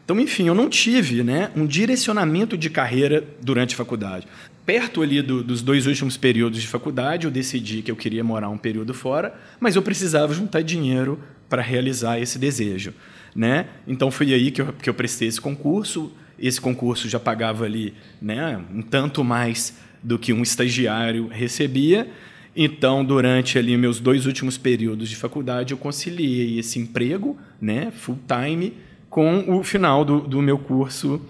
Então, 0.04 0.20
enfim, 0.20 0.48
eu 0.48 0.56
não 0.56 0.68
tive 0.68 1.24
né, 1.24 1.52
um 1.56 1.66
direcionamento 1.66 2.58
de 2.58 2.70
carreira 2.70 3.24
durante 3.40 3.76
a 3.76 3.78
faculdade 3.78 4.28
perto 4.66 5.02
ali 5.02 5.22
do, 5.22 5.44
dos 5.44 5.62
dois 5.62 5.86
últimos 5.88 6.18
períodos 6.18 6.62
de 6.62 6.68
faculdade, 6.68 7.26
eu 7.26 7.32
decidi 7.32 7.82
que 7.82 7.92
eu 7.92 7.96
queria 7.96 8.24
morar 8.24 8.50
um 8.50 8.58
período 8.58 8.94
fora, 8.94 9.36
mas 9.60 9.76
eu 9.76 9.82
precisava 9.82 10.34
juntar 10.34 10.62
dinheiro 10.62 11.20
para 11.50 11.62
realizar 11.62 12.20
esse 12.20 12.40
desejo. 12.40 12.94
Né? 13.36 13.68
Então 13.88 14.12
foi 14.12 14.34
aí 14.34 14.52
que 14.52 14.62
eu, 14.62 14.74
que 14.74 14.90
eu 14.90 14.94
prestei 14.94 15.28
esse 15.28 15.42
concurso. 15.42 16.12
Esse 16.40 16.60
concurso 16.60 17.08
já 17.08 17.20
pagava 17.20 17.66
ali 17.66 17.94
né, 18.22 18.62
um 18.74 18.82
tanto 18.82 19.24
mais 19.24 19.78
do 20.02 20.18
que 20.18 20.34
um 20.34 20.42
estagiário 20.42 21.28
recebia. 21.28 22.08
Então, 22.56 23.04
durante 23.04 23.58
ali 23.58 23.76
meus 23.78 24.00
dois 24.00 24.26
últimos 24.26 24.58
períodos 24.58 25.10
de 25.10 25.16
faculdade, 25.16 25.74
eu 25.74 25.78
conciliei 25.78 26.60
esse 26.60 26.78
emprego, 26.78 27.38
né, 27.60 27.92
full 27.92 28.20
time, 28.28 28.74
com 29.10 29.58
o 29.58 29.64
final 29.64 30.06
do, 30.06 30.22
do 30.22 30.42
meu 30.42 30.60
curso 30.60 31.22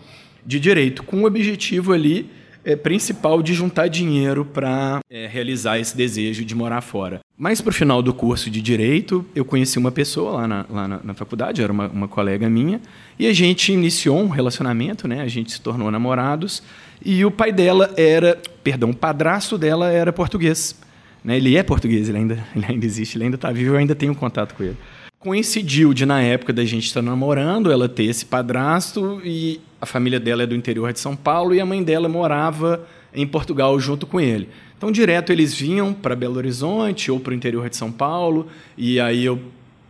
de 0.45 0.59
direito, 0.59 1.03
com 1.03 1.21
o 1.21 1.25
objetivo 1.25 1.93
ali 1.93 2.29
é, 2.63 2.75
principal 2.75 3.41
de 3.41 3.53
juntar 3.53 3.87
dinheiro 3.87 4.45
para 4.45 4.99
é, 5.09 5.27
realizar 5.27 5.79
esse 5.79 5.95
desejo 5.95 6.45
de 6.45 6.55
morar 6.55 6.81
fora. 6.81 7.19
Mas 7.37 7.61
para 7.61 7.71
o 7.71 7.73
final 7.73 8.01
do 8.01 8.13
curso 8.13 8.49
de 8.49 8.61
Direito, 8.61 9.25
eu 9.35 9.43
conheci 9.43 9.77
uma 9.77 9.91
pessoa 9.91 10.33
lá 10.33 10.47
na, 10.47 10.65
lá 10.69 10.87
na, 10.87 10.99
na 11.03 11.13
faculdade, 11.13 11.61
era 11.61 11.71
uma, 11.71 11.87
uma, 11.87 12.07
colega 12.07 12.49
minha, 12.49 12.79
e 13.17 13.27
a 13.27 13.33
gente 13.33 13.71
iniciou 13.71 14.19
um 14.19 14.29
relacionamento, 14.29 15.07
né? 15.07 15.21
a 15.21 15.27
gente 15.27 15.51
se 15.51 15.61
tornou 15.61 15.91
namorados, 15.91 16.63
e 17.03 17.25
o 17.25 17.31
pai 17.31 17.51
dela 17.51 17.91
era, 17.97 18.39
perdão, 18.63 18.91
o 18.91 18.95
padrasto 18.95 19.57
dela 19.57 19.91
era 19.91 20.13
português. 20.13 20.79
Né? 21.23 21.37
Ele 21.37 21.57
é 21.57 21.63
português, 21.63 22.07
ele 22.07 22.19
ainda, 22.19 22.45
ele 22.55 22.65
ainda 22.67 22.85
existe, 22.85 23.17
ele 23.17 23.25
ainda 23.25 23.35
está 23.35 23.51
vivo, 23.51 23.73
eu 23.73 23.77
ainda 23.77 23.95
tenho 23.95 24.15
contato 24.15 24.53
com 24.55 24.63
ele 24.63 24.77
coincidiu 25.23 25.93
de, 25.93 26.05
na 26.05 26.21
época 26.21 26.51
da 26.51 26.65
gente 26.65 26.85
estar 26.85 27.01
namorando, 27.01 27.71
ela 27.71 27.87
ter 27.87 28.03
esse 28.03 28.25
padrasto 28.25 29.21
e 29.23 29.61
a 29.79 29.85
família 29.85 30.19
dela 30.19 30.43
é 30.43 30.45
do 30.45 30.53
interior 30.53 30.91
de 30.91 30.99
São 30.99 31.15
Paulo 31.15 31.55
e 31.55 31.61
a 31.61 31.65
mãe 31.65 31.81
dela 31.81 32.09
morava 32.09 32.85
em 33.15 33.25
Portugal 33.25 33.79
junto 33.79 34.05
com 34.05 34.19
ele. 34.19 34.49
Então, 34.77 34.91
direto 34.91 35.31
eles 35.31 35.53
vinham 35.53 35.93
para 35.93 36.13
Belo 36.13 36.35
Horizonte 36.35 37.09
ou 37.09 37.21
para 37.21 37.31
o 37.31 37.33
interior 37.33 37.69
de 37.69 37.77
São 37.77 37.89
Paulo 37.89 38.47
e 38.77 38.99
aí 38.99 39.23
eu 39.23 39.39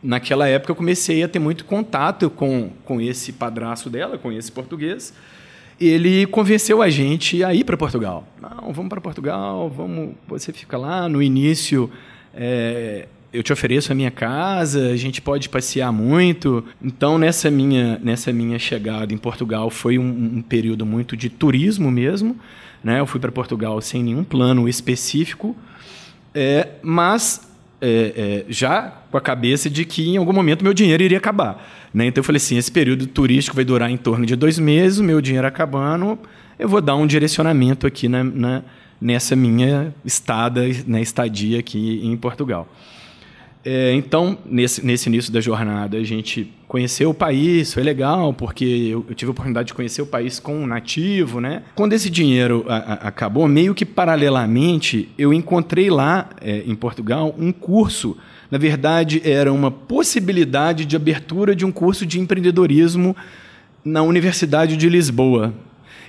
naquela 0.04 0.48
época 0.48 0.72
eu 0.72 0.76
comecei 0.76 1.24
a 1.24 1.28
ter 1.28 1.40
muito 1.40 1.66
contato 1.66 2.30
com, 2.30 2.70
com 2.86 3.02
esse 3.02 3.34
padrasto 3.34 3.90
dela, 3.90 4.20
com 4.20 4.32
esse 4.32 4.52
português. 4.52 5.16
Ele 5.82 6.28
convenceu 6.28 6.80
a 6.80 6.92
gente 6.92 7.44
a 7.44 7.56
ir 7.56 7.64
para 7.64 7.76
Portugal. 7.76 8.28
Não, 8.40 8.72
vamos 8.72 8.90
para 8.90 9.02
Portugal, 9.02 9.68
vamos. 9.68 10.14
Você 10.28 10.54
fica 10.54 10.78
lá. 10.78 11.10
No 11.10 11.24
início, 11.24 11.90
é, 12.36 13.08
eu 13.34 13.42
te 13.42 13.52
ofereço 13.52 13.92
a 13.92 13.96
minha 13.96 14.12
casa, 14.12 14.92
a 14.92 14.96
gente 14.96 15.20
pode 15.22 15.50
passear 15.50 15.92
muito. 15.92 16.64
Então, 16.82 17.18
nessa 17.18 17.50
minha, 17.50 18.00
nessa 18.04 18.32
minha 18.32 18.60
chegada 18.60 19.12
em 19.12 19.18
Portugal, 19.18 19.70
foi 19.72 19.98
um, 19.98 20.38
um 20.38 20.42
período 20.42 20.86
muito 20.86 21.18
de 21.18 21.30
turismo 21.30 21.90
mesmo. 21.90 22.38
Né? 22.84 23.00
Eu 23.00 23.08
fui 23.08 23.20
para 23.20 23.32
Portugal 23.32 23.82
sem 23.82 24.04
nenhum 24.04 24.24
plano 24.24 24.70
específico, 24.70 25.56
é, 26.36 26.70
mas 26.84 27.50
é, 27.82 28.46
é, 28.48 28.52
já 28.52 28.94
com 29.10 29.18
a 29.18 29.22
cabeça 29.22 29.70
de 29.70 29.84
que 29.84 30.10
em 30.10 30.18
algum 30.18 30.34
momento 30.34 30.64
meu 30.64 30.74
dinheiro 30.74 31.02
iria 31.02 31.18
acabar. 31.18 31.90
Né? 31.92 32.06
Então, 32.06 32.22
eu 32.22 32.26
falei 32.26 32.38
assim: 32.38 32.58
esse 32.58 32.72
período 32.72 33.08
turístico 33.08 33.56
vai 33.56 33.66
durar 33.66 33.90
em 33.90 33.98
torno 33.98 34.28
de 34.28 34.36
dois 34.36 34.60
meses, 34.60 35.00
meu 35.00 35.20
dinheiro 35.20 35.48
acabando, 35.48 36.20
eu 36.60 36.70
vou 36.70 36.82
dar 36.82 36.96
um 36.96 37.08
direcionamento 37.08 37.88
aqui 37.88 38.08
na, 38.08 38.24
na 38.24 38.64
nessa 39.04 39.36
minha 39.36 39.94
estada, 40.06 40.62
né, 40.88 41.02
estadia 41.02 41.60
aqui 41.60 42.00
em 42.02 42.16
Portugal. 42.16 42.70
É, 43.66 43.94
então, 43.94 44.38
nesse, 44.46 44.86
nesse 44.86 45.08
início 45.08 45.32
da 45.32 45.40
jornada, 45.40 45.98
a 45.98 46.04
gente 46.04 46.52
conheceu 46.68 47.12
o 47.12 47.14
país, 47.14 47.74
foi 47.74 47.82
legal, 47.82 48.34
porque 48.34 48.66
eu, 48.66 49.06
eu 49.08 49.16
tive 49.16 49.30
a 49.30 49.32
oportunidade 49.32 49.68
de 49.68 49.74
conhecer 49.74 50.02
o 50.02 50.06
país 50.06 50.38
com 50.38 50.64
um 50.64 50.68
nativo, 50.68 51.40
né? 51.40 51.64
Quando 51.74 51.94
esse 51.94 52.10
dinheiro 52.10 52.66
a, 52.68 52.76
a, 52.76 52.94
acabou, 53.08 53.48
meio 53.48 53.74
que 53.74 53.86
paralelamente, 53.86 55.10
eu 55.18 55.34
encontrei 55.34 55.90
lá, 55.90 56.30
é, 56.42 56.64
em 56.66 56.76
Portugal, 56.76 57.34
um 57.38 57.54
curso. 57.54 58.18
Na 58.52 58.58
verdade, 58.58 59.22
era 59.24 59.52
uma 59.52 59.72
possibilidade 59.72 60.84
de 60.84 60.96
abertura 60.96 61.56
de 61.56 61.66
um 61.66 61.72
curso 61.72 62.06
de 62.06 62.20
empreendedorismo 62.20 63.16
na 63.84 64.02
Universidade 64.02 64.76
de 64.76 64.90
Lisboa. 64.90 65.54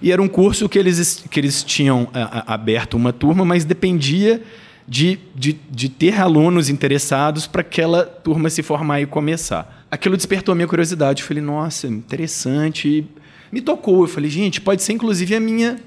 E 0.03 0.11
era 0.11 0.21
um 0.21 0.29
curso 0.29 0.69
que 0.69 0.79
eles, 0.79 1.25
que 1.31 1.39
eles 1.39 1.63
tinham 1.63 2.09
a, 2.13 2.53
a, 2.53 2.55
aberto 2.55 2.95
uma 2.95 3.13
turma, 3.13 3.45
mas 3.45 3.65
dependia 3.65 4.43
de, 4.87 5.19
de, 5.35 5.59
de 5.71 5.89
ter 5.89 6.21
alunos 6.21 6.69
interessados 6.69 7.47
para 7.47 7.63
aquela 7.63 8.05
turma 8.05 8.51
se 8.51 8.63
formar 8.63 9.01
e 9.01 9.07
começar. 9.07 9.87
Aquilo 9.91 10.17
despertou 10.17 10.53
a 10.53 10.55
minha 10.55 10.69
curiosidade. 10.69 11.23
Eu 11.23 11.29
falei, 11.29 11.43
nossa, 11.43 11.87
interessante. 11.87 13.07
Me 13.51 13.61
tocou. 13.61 14.03
Eu 14.03 14.09
falei, 14.09 14.31
gente, 14.31 14.61
pode 14.61 14.83
ser 14.83 14.93
inclusive 14.93 15.35
a 15.35 15.41
minha 15.41 15.79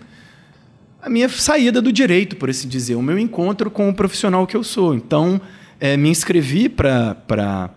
a 1.00 1.10
minha 1.10 1.30
saída 1.30 1.82
do 1.82 1.92
direito, 1.92 2.36
por 2.36 2.50
assim 2.50 2.68
dizer, 2.68 2.96
o 2.96 3.02
meu 3.02 3.18
encontro 3.18 3.72
com 3.72 3.88
o 3.88 3.94
profissional 3.94 4.46
que 4.46 4.58
eu 4.58 4.64
sou. 4.64 4.94
Então, 4.94 5.40
é, 5.80 5.96
me 5.96 6.10
inscrevi 6.10 6.68
para 6.68 7.70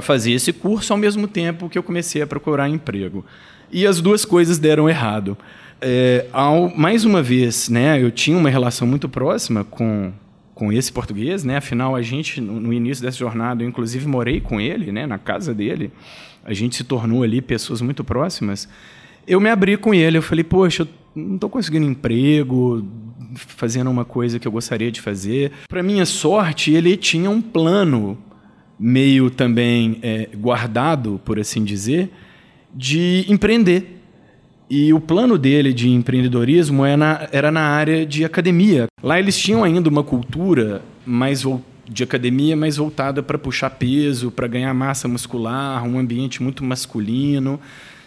fazer 0.00 0.32
esse 0.32 0.52
curso 0.52 0.92
ao 0.92 0.98
mesmo 0.98 1.28
tempo 1.28 1.68
que 1.68 1.78
eu 1.78 1.82
comecei 1.82 2.22
a 2.22 2.26
procurar 2.26 2.68
emprego. 2.68 3.24
E 3.70 3.86
as 3.86 4.00
duas 4.00 4.24
coisas 4.24 4.58
deram 4.58 4.88
errado. 4.88 5.36
É, 5.80 6.26
ao, 6.32 6.74
mais 6.76 7.04
uma 7.04 7.22
vez, 7.22 7.68
né, 7.68 8.02
eu 8.02 8.10
tinha 8.10 8.36
uma 8.36 8.50
relação 8.50 8.86
muito 8.86 9.08
próxima 9.08 9.62
com, 9.64 10.12
com 10.60 10.70
esse 10.70 10.92
português, 10.92 11.42
né? 11.42 11.56
Afinal, 11.56 11.96
a 11.96 12.02
gente 12.02 12.38
no, 12.38 12.70
início 12.70 13.02
dessa 13.02 13.16
jornada, 13.16 13.62
eu 13.62 13.66
inclusive 13.66 14.06
morei 14.06 14.42
com 14.42 14.60
ele, 14.60 14.92
né, 14.92 15.06
na 15.06 15.16
casa 15.16 15.54
dele. 15.54 15.90
A 16.44 16.52
gente 16.52 16.76
se 16.76 16.84
tornou 16.84 17.22
ali 17.22 17.40
pessoas 17.40 17.80
muito 17.80 18.04
próximas. 18.04 18.68
Eu 19.26 19.40
me 19.40 19.48
abri 19.48 19.78
com 19.78 19.94
ele, 19.94 20.18
eu 20.18 20.22
falei: 20.22 20.44
"Poxa, 20.44 20.82
eu 20.82 20.88
não 21.16 21.36
estou 21.36 21.48
conseguindo 21.48 21.86
emprego, 21.86 22.86
fazendo 23.34 23.90
uma 23.90 24.04
coisa 24.04 24.38
que 24.38 24.46
eu 24.46 24.52
gostaria 24.52 24.92
de 24.92 25.00
fazer". 25.00 25.50
Para 25.66 25.82
minha 25.82 26.04
sorte, 26.04 26.72
ele 26.72 26.94
tinha 26.94 27.30
um 27.30 27.40
plano 27.40 28.18
meio 28.78 29.30
também 29.30 29.98
é, 30.02 30.28
guardado, 30.36 31.18
por 31.24 31.40
assim 31.40 31.64
dizer, 31.64 32.10
de 32.74 33.24
empreender. 33.30 33.99
E 34.70 34.94
o 34.94 35.00
plano 35.00 35.36
dele 35.36 35.72
de 35.72 35.90
empreendedorismo 35.90 36.84
era 36.84 36.96
na, 36.96 37.28
era 37.32 37.50
na 37.50 37.62
área 37.62 38.06
de 38.06 38.24
academia. 38.24 38.86
Lá 39.02 39.18
eles 39.18 39.36
tinham 39.36 39.64
ainda 39.64 39.90
uma 39.90 40.04
cultura 40.04 40.80
mais 41.04 41.44
de 41.88 42.04
academia 42.04 42.56
mais 42.56 42.76
voltada 42.76 43.20
para 43.20 43.36
puxar 43.36 43.70
peso, 43.70 44.30
para 44.30 44.46
ganhar 44.46 44.72
massa 44.72 45.08
muscular, 45.08 45.82
um 45.82 45.98
ambiente 45.98 46.40
muito 46.40 46.62
masculino. 46.62 47.58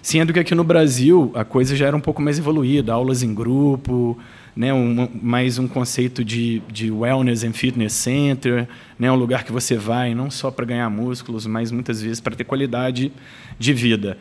Sendo 0.02 0.32
que 0.32 0.40
aqui 0.40 0.56
no 0.56 0.64
Brasil 0.64 1.34
a 1.36 1.44
coisa 1.44 1.76
já 1.76 1.88
era 1.88 1.98
um 1.98 2.00
pouco 2.00 2.22
mais 2.22 2.40
evoluída, 2.40 2.94
aulas 2.94 3.24
em 3.24 3.34
grupo, 3.34 4.18
né, 4.56 4.74
um, 4.74 5.10
mais 5.22 5.60
um 5.60 5.68
conceito 5.68 6.24
de, 6.24 6.62
de 6.72 6.90
wellness 6.90 7.44
and 7.44 7.54
fitness 7.54 7.92
center, 7.92 8.70
né, 8.98 9.12
um 9.12 9.16
lugar 9.16 9.44
que 9.44 9.52
você 9.52 9.76
vai 9.76 10.16
não 10.16 10.32
só 10.32 10.50
para 10.50 10.66
ganhar 10.66 10.90
músculos, 10.90 11.46
mas 11.46 11.72
muitas 11.72 12.02
vezes 12.02 12.22
para 12.22 12.36
ter 12.36 12.46
qualidade 12.46 13.12
de 13.60 13.74
vida. 13.74 14.18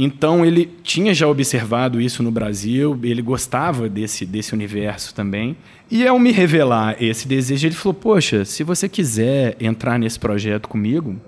Então 0.00 0.46
ele 0.46 0.70
tinha 0.84 1.12
já 1.12 1.26
observado 1.26 2.00
isso 2.00 2.22
no 2.22 2.30
Brasil, 2.30 2.96
ele 3.02 3.20
gostava 3.20 3.88
desse, 3.88 4.24
desse 4.24 4.54
universo 4.54 5.12
também. 5.12 5.56
E 5.90 6.06
ao 6.06 6.20
me 6.20 6.30
revelar 6.30 7.02
esse 7.02 7.26
desejo, 7.26 7.66
ele 7.66 7.74
falou: 7.74 7.94
Poxa, 7.94 8.44
se 8.44 8.62
você 8.62 8.88
quiser 8.88 9.56
entrar 9.58 9.98
nesse 9.98 10.16
projeto 10.16 10.68
comigo, 10.68 11.20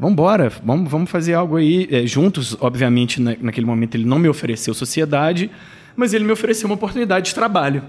vamos 0.00 0.14
embora, 0.14 0.50
vamos, 0.64 0.90
vamos 0.90 1.10
fazer 1.10 1.34
algo 1.34 1.56
aí 1.56 1.86
é, 1.90 2.06
juntos. 2.06 2.56
Obviamente, 2.60 3.20
na, 3.20 3.36
naquele 3.38 3.66
momento 3.66 3.94
ele 3.94 4.06
não 4.06 4.18
me 4.18 4.28
ofereceu 4.30 4.72
sociedade, 4.72 5.50
mas 5.94 6.14
ele 6.14 6.24
me 6.24 6.32
ofereceu 6.32 6.70
uma 6.70 6.76
oportunidade 6.76 7.26
de 7.26 7.34
trabalho. 7.34 7.82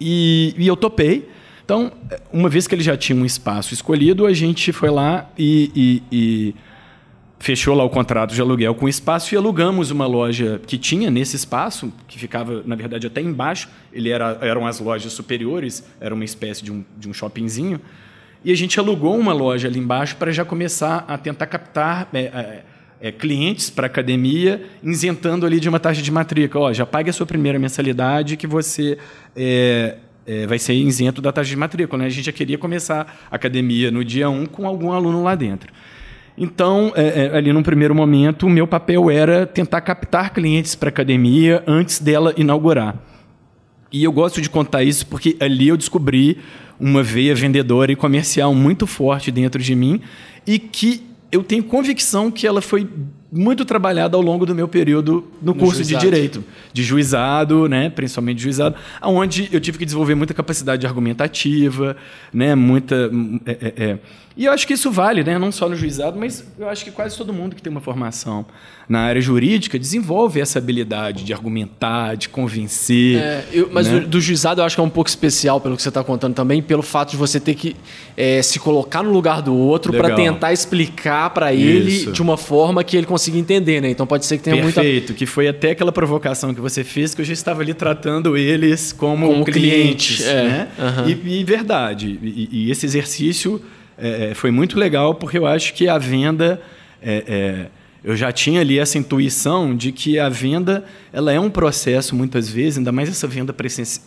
E, 0.00 0.52
e 0.58 0.66
eu 0.66 0.76
topei. 0.76 1.28
Então, 1.64 1.92
uma 2.32 2.48
vez 2.48 2.66
que 2.66 2.74
ele 2.74 2.82
já 2.82 2.96
tinha 2.96 3.16
um 3.16 3.24
espaço 3.24 3.72
escolhido, 3.72 4.26
a 4.26 4.32
gente 4.32 4.72
foi 4.72 4.90
lá 4.90 5.30
e, 5.38 5.70
e, 5.76 6.02
e 6.10 6.54
fechou 7.38 7.74
lá 7.74 7.84
o 7.84 7.90
contrato 7.90 8.34
de 8.34 8.40
aluguel 8.40 8.74
com 8.74 8.86
o 8.86 8.88
espaço 8.88 9.34
e 9.34 9.36
alugamos 9.36 9.90
uma 9.90 10.06
loja 10.06 10.60
que 10.66 10.78
tinha 10.78 11.10
nesse 11.10 11.36
espaço, 11.36 11.92
que 12.08 12.18
ficava, 12.18 12.62
na 12.64 12.74
verdade, 12.74 13.06
até 13.06 13.20
embaixo. 13.20 13.68
Ele 13.92 14.10
era, 14.10 14.38
eram 14.40 14.66
as 14.66 14.80
lojas 14.80 15.12
superiores, 15.12 15.84
era 16.00 16.14
uma 16.14 16.24
espécie 16.24 16.64
de 16.64 16.72
um, 16.72 16.84
de 16.96 17.08
um 17.08 17.12
shoppingzinho. 17.12 17.80
E 18.44 18.52
a 18.52 18.56
gente 18.56 18.78
alugou 18.78 19.18
uma 19.18 19.32
loja 19.32 19.68
ali 19.68 19.78
embaixo 19.78 20.16
para 20.16 20.30
já 20.32 20.44
começar 20.44 21.04
a 21.08 21.18
tentar 21.18 21.46
captar 21.46 22.08
é, 22.12 22.20
é, 22.20 22.64
é 23.00 23.12
clientes 23.12 23.70
para 23.70 23.86
a 23.86 23.88
academia, 23.88 24.64
isentando 24.82 25.44
ali 25.44 25.58
de 25.60 25.68
uma 25.68 25.80
taxa 25.80 26.00
de 26.00 26.10
matrícula. 26.10 26.66
Ó, 26.66 26.72
já 26.72 26.86
pague 26.86 27.10
a 27.10 27.12
sua 27.12 27.26
primeira 27.26 27.58
mensalidade 27.58 28.36
que 28.36 28.46
você 28.46 28.98
é, 29.34 29.96
é, 30.26 30.46
vai 30.46 30.58
ser 30.58 30.74
isento 30.74 31.20
da 31.20 31.32
taxa 31.32 31.50
de 31.50 31.56
matrícula. 31.56 32.02
Né? 32.02 32.06
A 32.06 32.10
gente 32.10 32.26
já 32.26 32.32
queria 32.32 32.56
começar 32.56 33.26
a 33.30 33.36
academia 33.36 33.90
no 33.90 34.04
dia 34.04 34.30
1 34.30 34.46
com 34.46 34.66
algum 34.66 34.92
aluno 34.92 35.22
lá 35.22 35.34
dentro. 35.34 35.72
Então, 36.38 36.92
é, 36.94 37.24
é, 37.24 37.36
ali 37.36 37.52
num 37.52 37.62
primeiro 37.62 37.94
momento, 37.94 38.46
o 38.46 38.50
meu 38.50 38.66
papel 38.66 39.10
era 39.10 39.46
tentar 39.46 39.80
captar 39.80 40.32
clientes 40.32 40.74
para 40.74 40.88
a 40.88 40.90
academia 40.90 41.62
antes 41.66 41.98
dela 41.98 42.34
inaugurar. 42.36 42.96
E 43.90 44.04
eu 44.04 44.12
gosto 44.12 44.40
de 44.40 44.50
contar 44.50 44.82
isso 44.82 45.06
porque 45.06 45.36
ali 45.40 45.68
eu 45.68 45.76
descobri 45.76 46.38
uma 46.78 47.02
veia 47.02 47.34
vendedora 47.34 47.90
e 47.90 47.96
comercial 47.96 48.54
muito 48.54 48.86
forte 48.86 49.30
dentro 49.30 49.62
de 49.62 49.74
mim 49.74 50.00
e 50.46 50.58
que 50.58 51.02
eu 51.32 51.42
tenho 51.42 51.64
convicção 51.64 52.30
que 52.30 52.46
ela 52.46 52.60
foi 52.60 52.86
muito 53.36 53.64
trabalhada 53.64 54.16
ao 54.16 54.22
longo 54.22 54.46
do 54.46 54.54
meu 54.54 54.66
período 54.66 55.26
no, 55.40 55.52
no 55.52 55.54
curso 55.54 55.76
juizado. 55.76 56.04
de 56.04 56.10
direito, 56.10 56.44
de 56.72 56.82
juizado, 56.82 57.68
né, 57.68 57.90
principalmente 57.90 58.38
de 58.38 58.42
juizado, 58.44 58.76
onde 59.02 59.48
eu 59.52 59.60
tive 59.60 59.78
que 59.78 59.84
desenvolver 59.84 60.14
muita 60.14 60.32
capacidade 60.32 60.86
argumentativa, 60.86 61.96
né, 62.32 62.54
muita 62.54 63.10
é, 63.44 63.52
é, 63.52 63.84
é 63.90 63.98
e 64.36 64.44
eu 64.44 64.52
acho 64.52 64.66
que 64.66 64.74
isso 64.74 64.90
vale, 64.90 65.24
né? 65.24 65.38
não 65.38 65.50
só 65.50 65.66
no 65.66 65.74
juizado, 65.74 66.18
mas 66.18 66.44
eu 66.58 66.68
acho 66.68 66.84
que 66.84 66.90
quase 66.90 67.16
todo 67.16 67.32
mundo 67.32 67.56
que 67.56 67.62
tem 67.62 67.70
uma 67.70 67.80
formação 67.80 68.44
na 68.86 69.00
área 69.00 69.20
jurídica 69.20 69.78
desenvolve 69.78 70.40
essa 70.40 70.58
habilidade 70.58 71.24
de 71.24 71.32
argumentar, 71.32 72.16
de 72.16 72.28
convencer. 72.28 73.16
É, 73.16 73.44
eu, 73.50 73.70
mas 73.72 73.88
né? 73.88 74.00
do, 74.00 74.08
do, 74.08 74.20
juizado 74.20 74.60
eu 74.60 74.66
acho 74.66 74.76
que 74.76 74.80
é 74.80 74.84
um 74.84 74.90
pouco 74.90 75.08
especial 75.08 75.58
pelo 75.58 75.74
que 75.74 75.82
você 75.82 75.88
está 75.88 76.04
contando 76.04 76.34
também, 76.34 76.60
pelo 76.60 76.82
fato 76.82 77.12
de 77.12 77.16
você 77.16 77.40
ter 77.40 77.54
que 77.54 77.74
é, 78.14 78.42
se 78.42 78.60
colocar 78.60 79.02
no 79.02 79.10
lugar 79.10 79.40
do 79.40 79.56
outro 79.56 79.90
para 79.90 80.14
tentar 80.14 80.52
explicar 80.52 81.30
para 81.30 81.54
ele 81.54 82.12
de 82.12 82.20
uma 82.20 82.36
forma 82.36 82.84
que 82.84 82.94
ele 82.94 83.06
consiga 83.06 83.25
entender. 83.34 83.80
Né? 83.80 83.90
Então 83.90 84.06
pode 84.06 84.26
ser 84.26 84.38
que 84.38 84.44
tenha 84.44 84.56
Perfeito, 84.56 84.76
muita. 84.76 84.80
Perfeito, 84.82 85.14
que 85.14 85.26
foi 85.26 85.48
até 85.48 85.70
aquela 85.70 85.92
provocação 85.92 86.54
que 86.54 86.60
você 86.60 86.84
fez 86.84 87.14
que 87.14 87.20
eu 87.20 87.24
já 87.24 87.32
estava 87.32 87.62
ali 87.62 87.74
tratando 87.74 88.36
eles 88.36 88.92
como, 88.92 89.26
como 89.26 89.44
clientes. 89.44 90.18
Cliente, 90.18 90.28
é. 90.28 90.44
né? 90.44 90.68
Uhum. 90.78 91.08
E, 91.08 91.40
e, 91.40 91.44
verdade. 91.44 92.18
E, 92.22 92.48
e 92.50 92.70
esse 92.70 92.86
exercício 92.86 93.60
é, 93.98 94.30
é, 94.30 94.34
foi 94.34 94.50
muito 94.50 94.78
legal 94.78 95.14
porque 95.14 95.38
eu 95.38 95.46
acho 95.46 95.72
que 95.74 95.88
a 95.88 95.98
venda 95.98 96.60
é, 97.02 97.24
é, 97.26 97.66
eu 98.04 98.14
já 98.14 98.30
tinha 98.30 98.60
ali 98.60 98.78
essa 98.78 98.98
intuição 98.98 99.74
de 99.74 99.90
que 99.90 100.18
a 100.18 100.28
venda 100.28 100.84
ela 101.12 101.32
é 101.32 101.40
um 101.40 101.50
processo 101.50 102.14
muitas 102.14 102.48
vezes 102.48 102.78
ainda 102.78 102.92
mais 102.92 103.08
essa 103.08 103.26
venda 103.26 103.54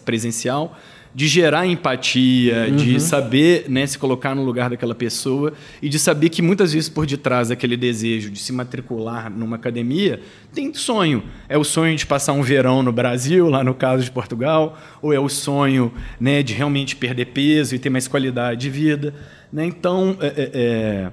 presencial 0.05 0.77
de 1.13 1.27
gerar 1.27 1.65
empatia, 1.65 2.67
uhum. 2.69 2.75
de 2.75 2.99
saber 2.99 3.65
né, 3.67 3.85
se 3.87 3.97
colocar 3.97 4.35
no 4.35 4.43
lugar 4.43 4.69
daquela 4.69 4.93
pessoa 4.93 5.53
e 5.81 5.89
de 5.89 5.97
saber 5.97 6.29
que 6.29 6.41
muitas 6.41 6.71
vezes 6.71 6.87
por 6.87 7.05
detrás 7.05 7.49
daquele 7.49 7.75
desejo 7.75 8.29
de 8.29 8.39
se 8.39 8.53
matricular 8.53 9.29
numa 9.29 9.55
academia 9.55 10.21
tem 10.53 10.73
sonho. 10.73 11.23
É 11.47 11.57
o 11.57 11.63
sonho 11.63 11.95
de 11.95 12.05
passar 12.05 12.33
um 12.33 12.41
verão 12.41 12.83
no 12.83 12.91
Brasil, 12.91 13.49
lá 13.49 13.63
no 13.63 13.73
caso 13.73 14.03
de 14.03 14.11
Portugal, 14.11 14.79
ou 15.01 15.11
é 15.11 15.19
o 15.19 15.29
sonho 15.29 15.91
né, 16.19 16.43
de 16.43 16.53
realmente 16.53 16.95
perder 16.95 17.25
peso 17.25 17.75
e 17.75 17.79
ter 17.79 17.89
mais 17.89 18.07
qualidade 18.07 18.61
de 18.61 18.69
vida. 18.69 19.13
Né? 19.51 19.65
Então, 19.65 20.15
é, 20.21 20.27
é, 20.27 20.51
é, 20.53 21.11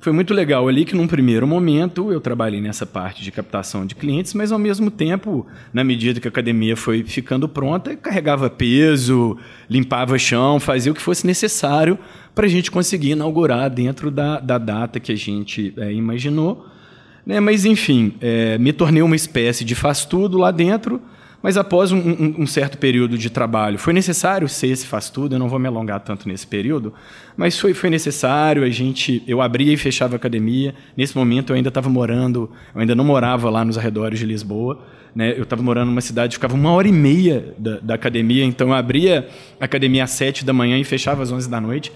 foi 0.00 0.12
muito 0.12 0.32
legal 0.32 0.66
ali 0.66 0.86
que, 0.86 0.96
num 0.96 1.06
primeiro 1.06 1.46
momento, 1.46 2.10
eu 2.10 2.22
trabalhei 2.22 2.60
nessa 2.60 2.86
parte 2.86 3.22
de 3.22 3.30
captação 3.30 3.84
de 3.84 3.94
clientes, 3.94 4.32
mas, 4.32 4.50
ao 4.50 4.58
mesmo 4.58 4.90
tempo, 4.90 5.46
na 5.74 5.84
medida 5.84 6.18
que 6.18 6.26
a 6.26 6.30
academia 6.30 6.74
foi 6.74 7.04
ficando 7.04 7.46
pronta, 7.46 7.94
carregava 7.94 8.48
peso, 8.48 9.36
limpava 9.68 10.18
chão, 10.18 10.58
fazia 10.58 10.90
o 10.90 10.94
que 10.94 11.02
fosse 11.02 11.26
necessário 11.26 11.98
para 12.34 12.46
a 12.46 12.48
gente 12.48 12.70
conseguir 12.70 13.10
inaugurar 13.10 13.68
dentro 13.68 14.10
da, 14.10 14.40
da 14.40 14.56
data 14.56 14.98
que 14.98 15.12
a 15.12 15.16
gente 15.16 15.74
é, 15.76 15.92
imaginou. 15.92 16.66
Né? 17.26 17.38
Mas, 17.38 17.66
enfim, 17.66 18.14
é, 18.22 18.56
me 18.56 18.72
tornei 18.72 19.02
uma 19.02 19.16
espécie 19.16 19.66
de 19.66 19.74
faz-tudo 19.74 20.38
lá 20.38 20.50
dentro, 20.50 20.98
mas 21.42 21.56
após 21.56 21.90
um, 21.90 21.98
um, 21.98 22.34
um, 22.40 22.46
certo 22.46 22.76
período 22.76 23.16
de 23.16 23.30
trabalho, 23.30 23.78
foi 23.78 23.92
necessário 23.92 24.46
ser 24.48 24.66
esse 24.68 24.86
faz 24.86 25.08
tudo. 25.08 25.34
Eu 25.34 25.38
não 25.38 25.48
vou 25.48 25.58
me 25.58 25.66
alongar 25.66 26.00
tanto 26.00 26.28
nesse 26.28 26.46
período, 26.46 26.92
mas 27.36 27.58
foi, 27.58 27.72
foi 27.72 27.88
necessário. 27.88 28.62
A 28.62 28.68
gente, 28.68 29.22
eu 29.26 29.40
abria 29.40 29.72
e 29.72 29.76
fechava 29.76 30.14
a 30.14 30.16
academia. 30.16 30.74
Nesse 30.96 31.16
momento 31.16 31.50
eu 31.50 31.56
ainda 31.56 31.68
estava 31.68 31.88
morando, 31.88 32.50
eu 32.74 32.80
ainda 32.80 32.94
não 32.94 33.04
morava 33.04 33.48
lá 33.48 33.64
nos 33.64 33.78
arredores 33.78 34.18
de 34.18 34.26
Lisboa. 34.26 34.80
Né? 35.14 35.32
Eu 35.36 35.44
estava 35.44 35.62
morando 35.62 35.88
numa 35.88 36.02
cidade, 36.02 36.34
ficava 36.34 36.54
uma 36.54 36.72
hora 36.72 36.86
e 36.86 36.92
meia 36.92 37.54
da, 37.58 37.78
da 37.80 37.94
academia. 37.94 38.44
Então 38.44 38.68
eu 38.68 38.74
abria 38.74 39.26
a 39.58 39.64
academia 39.64 40.04
às 40.04 40.10
sete 40.10 40.44
da 40.44 40.52
manhã 40.52 40.78
e 40.78 40.84
fechava 40.84 41.22
às 41.22 41.32
onze 41.32 41.48
da 41.48 41.60
noite 41.60 41.90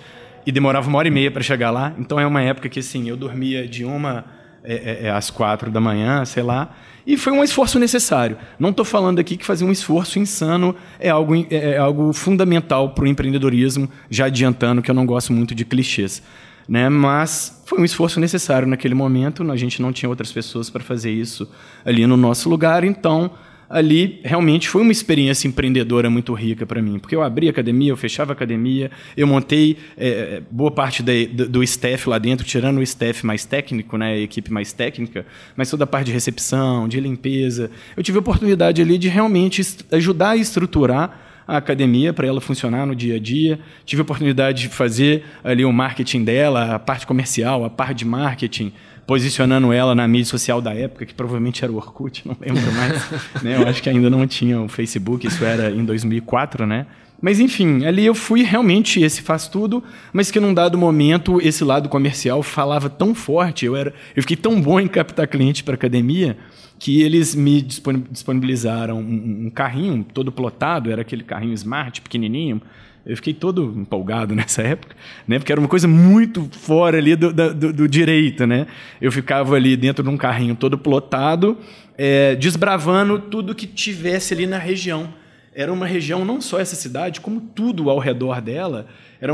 e 0.46 0.52
demorava 0.52 0.88
uma 0.88 0.98
hora 0.98 1.08
e 1.08 1.10
meia 1.10 1.30
para 1.30 1.42
chegar 1.42 1.70
lá. 1.70 1.94
Então 1.98 2.18
é 2.18 2.26
uma 2.26 2.40
época 2.40 2.68
que 2.68 2.80
assim 2.80 3.10
eu 3.10 3.16
dormia 3.16 3.68
de 3.68 3.84
uma 3.84 4.24
é, 4.64 4.74
é, 4.74 5.06
é 5.06 5.10
às 5.10 5.30
quatro 5.30 5.70
da 5.70 5.80
manhã, 5.80 6.24
sei 6.24 6.42
lá. 6.42 6.74
E 7.06 7.16
foi 7.18 7.32
um 7.32 7.44
esforço 7.44 7.78
necessário. 7.78 8.38
Não 8.58 8.70
estou 8.70 8.84
falando 8.84 9.18
aqui 9.18 9.36
que 9.36 9.44
fazer 9.44 9.64
um 9.64 9.72
esforço 9.72 10.18
insano 10.18 10.74
é 10.98 11.10
algo, 11.10 11.34
é, 11.34 11.46
é 11.50 11.78
algo 11.78 12.12
fundamental 12.12 12.90
para 12.90 13.04
o 13.04 13.06
empreendedorismo, 13.06 13.88
já 14.08 14.26
adiantando 14.26 14.80
que 14.80 14.90
eu 14.90 14.94
não 14.94 15.04
gosto 15.04 15.32
muito 15.32 15.54
de 15.54 15.64
clichês. 15.64 16.22
Né? 16.66 16.88
Mas 16.88 17.62
foi 17.66 17.78
um 17.78 17.84
esforço 17.84 18.18
necessário 18.18 18.66
naquele 18.66 18.94
momento, 18.94 19.50
a 19.50 19.56
gente 19.56 19.82
não 19.82 19.92
tinha 19.92 20.08
outras 20.08 20.32
pessoas 20.32 20.70
para 20.70 20.82
fazer 20.82 21.10
isso 21.10 21.48
ali 21.84 22.06
no 22.06 22.16
nosso 22.16 22.48
lugar, 22.48 22.84
então 22.84 23.30
ali 23.68 24.20
realmente 24.24 24.68
foi 24.68 24.82
uma 24.82 24.92
experiência 24.92 25.48
empreendedora 25.48 26.10
muito 26.10 26.32
rica 26.32 26.66
para 26.66 26.80
mim, 26.80 26.98
porque 26.98 27.14
eu 27.14 27.22
abri 27.22 27.48
academia, 27.48 27.90
eu 27.90 27.96
fechava 27.96 28.32
academia, 28.32 28.90
eu 29.16 29.26
montei 29.26 29.76
é, 29.96 30.42
boa 30.50 30.70
parte 30.70 31.02
do 31.02 31.62
staff 31.62 32.08
lá 32.08 32.18
dentro, 32.18 32.46
tirando 32.46 32.78
o 32.78 32.82
staff 32.82 33.24
mais 33.24 33.44
técnico, 33.44 33.96
né, 33.96 34.12
a 34.12 34.18
equipe 34.18 34.52
mais 34.52 34.72
técnica, 34.72 35.26
mas 35.56 35.70
toda 35.70 35.84
a 35.84 35.86
parte 35.86 36.06
de 36.06 36.12
recepção, 36.12 36.88
de 36.88 37.00
limpeza. 37.00 37.70
Eu 37.96 38.02
tive 38.02 38.18
a 38.18 38.20
oportunidade 38.20 38.80
ali 38.80 38.98
de 38.98 39.08
realmente 39.08 39.62
ajudar 39.92 40.30
a 40.30 40.36
estruturar 40.36 41.20
a 41.46 41.58
academia 41.58 42.12
para 42.12 42.26
ela 42.26 42.40
funcionar 42.40 42.86
no 42.86 42.94
dia 42.94 43.16
a 43.16 43.18
dia. 43.18 43.58
Tive 43.84 44.00
a 44.00 44.04
oportunidade 44.04 44.62
de 44.62 44.68
fazer 44.68 45.24
ali 45.42 45.64
o 45.64 45.72
marketing 45.72 46.24
dela, 46.24 46.74
a 46.74 46.78
parte 46.78 47.06
comercial, 47.06 47.64
a 47.64 47.70
parte 47.70 47.98
de 47.98 48.04
marketing, 48.06 48.72
posicionando 49.06 49.72
ela 49.72 49.94
na 49.94 50.06
mídia 50.08 50.26
social 50.26 50.60
da 50.60 50.74
época, 50.74 51.06
que 51.06 51.14
provavelmente 51.14 51.64
era 51.64 51.72
o 51.72 51.76
Orkut, 51.76 52.26
não 52.26 52.36
lembro 52.40 52.72
mais. 52.72 53.10
né? 53.42 53.56
Eu 53.56 53.68
acho 53.68 53.82
que 53.82 53.88
ainda 53.88 54.08
não 54.08 54.26
tinha 54.26 54.60
o 54.60 54.68
Facebook, 54.68 55.26
isso 55.26 55.44
era 55.44 55.70
em 55.70 55.84
2004, 55.84 56.66
né? 56.66 56.86
Mas 57.20 57.40
enfim, 57.40 57.86
ali 57.86 58.04
eu 58.04 58.14
fui 58.14 58.42
realmente 58.42 59.00
esse 59.00 59.22
faz 59.22 59.48
tudo, 59.48 59.82
mas 60.12 60.30
que 60.30 60.38
num 60.38 60.52
dado 60.52 60.76
momento 60.76 61.40
esse 61.40 61.64
lado 61.64 61.88
comercial 61.88 62.42
falava 62.42 62.90
tão 62.90 63.14
forte, 63.14 63.64
eu 63.64 63.74
era, 63.74 63.94
eu 64.14 64.22
fiquei 64.22 64.36
tão 64.36 64.60
bom 64.60 64.78
em 64.78 64.86
captar 64.86 65.26
cliente 65.26 65.64
para 65.64 65.74
academia, 65.74 66.36
que 66.78 67.00
eles 67.00 67.34
me 67.34 67.62
disponibilizaram 67.62 68.98
um, 68.98 69.46
um, 69.46 69.50
carrinho 69.50 70.04
todo 70.12 70.30
plotado, 70.30 70.90
era 70.90 71.00
aquele 71.00 71.24
carrinho 71.24 71.54
smart, 71.54 72.02
pequenininho. 72.02 72.60
Eu 73.06 73.16
fiquei 73.16 73.34
todo 73.34 73.74
empolgado 73.76 74.34
nessa 74.36 74.62
época, 74.62 74.96
né? 75.26 75.38
Porque 75.38 75.52
era 75.52 75.60
uma 75.60 75.68
coisa 75.68 75.86
muito 75.86 76.48
fora 76.52 76.98
ali 76.98 77.14
do, 77.16 77.32
do, 77.32 77.72
do 77.72 77.88
direito, 77.88 78.46
né? 78.46 78.66
Eu 79.00 79.12
ficava 79.12 79.56
ali 79.56 79.76
dentro 79.76 80.02
de 80.02 80.08
um 80.08 80.16
carrinho 80.16 80.54
todo 80.54 80.78
plotado, 80.78 81.58
é, 81.96 82.34
desbravando 82.34 83.18
tudo 83.18 83.54
que 83.54 83.66
tivesse 83.66 84.34
ali 84.34 84.46
na 84.46 84.58
região. 84.58 85.12
Era 85.54 85.72
uma 85.72 85.86
região, 85.86 86.24
não 86.24 86.40
só 86.40 86.58
essa 86.58 86.74
cidade, 86.74 87.20
como 87.20 87.40
tudo 87.40 87.88
ao 87.88 87.98
redor 87.98 88.40
dela, 88.40 88.86
era 89.20 89.32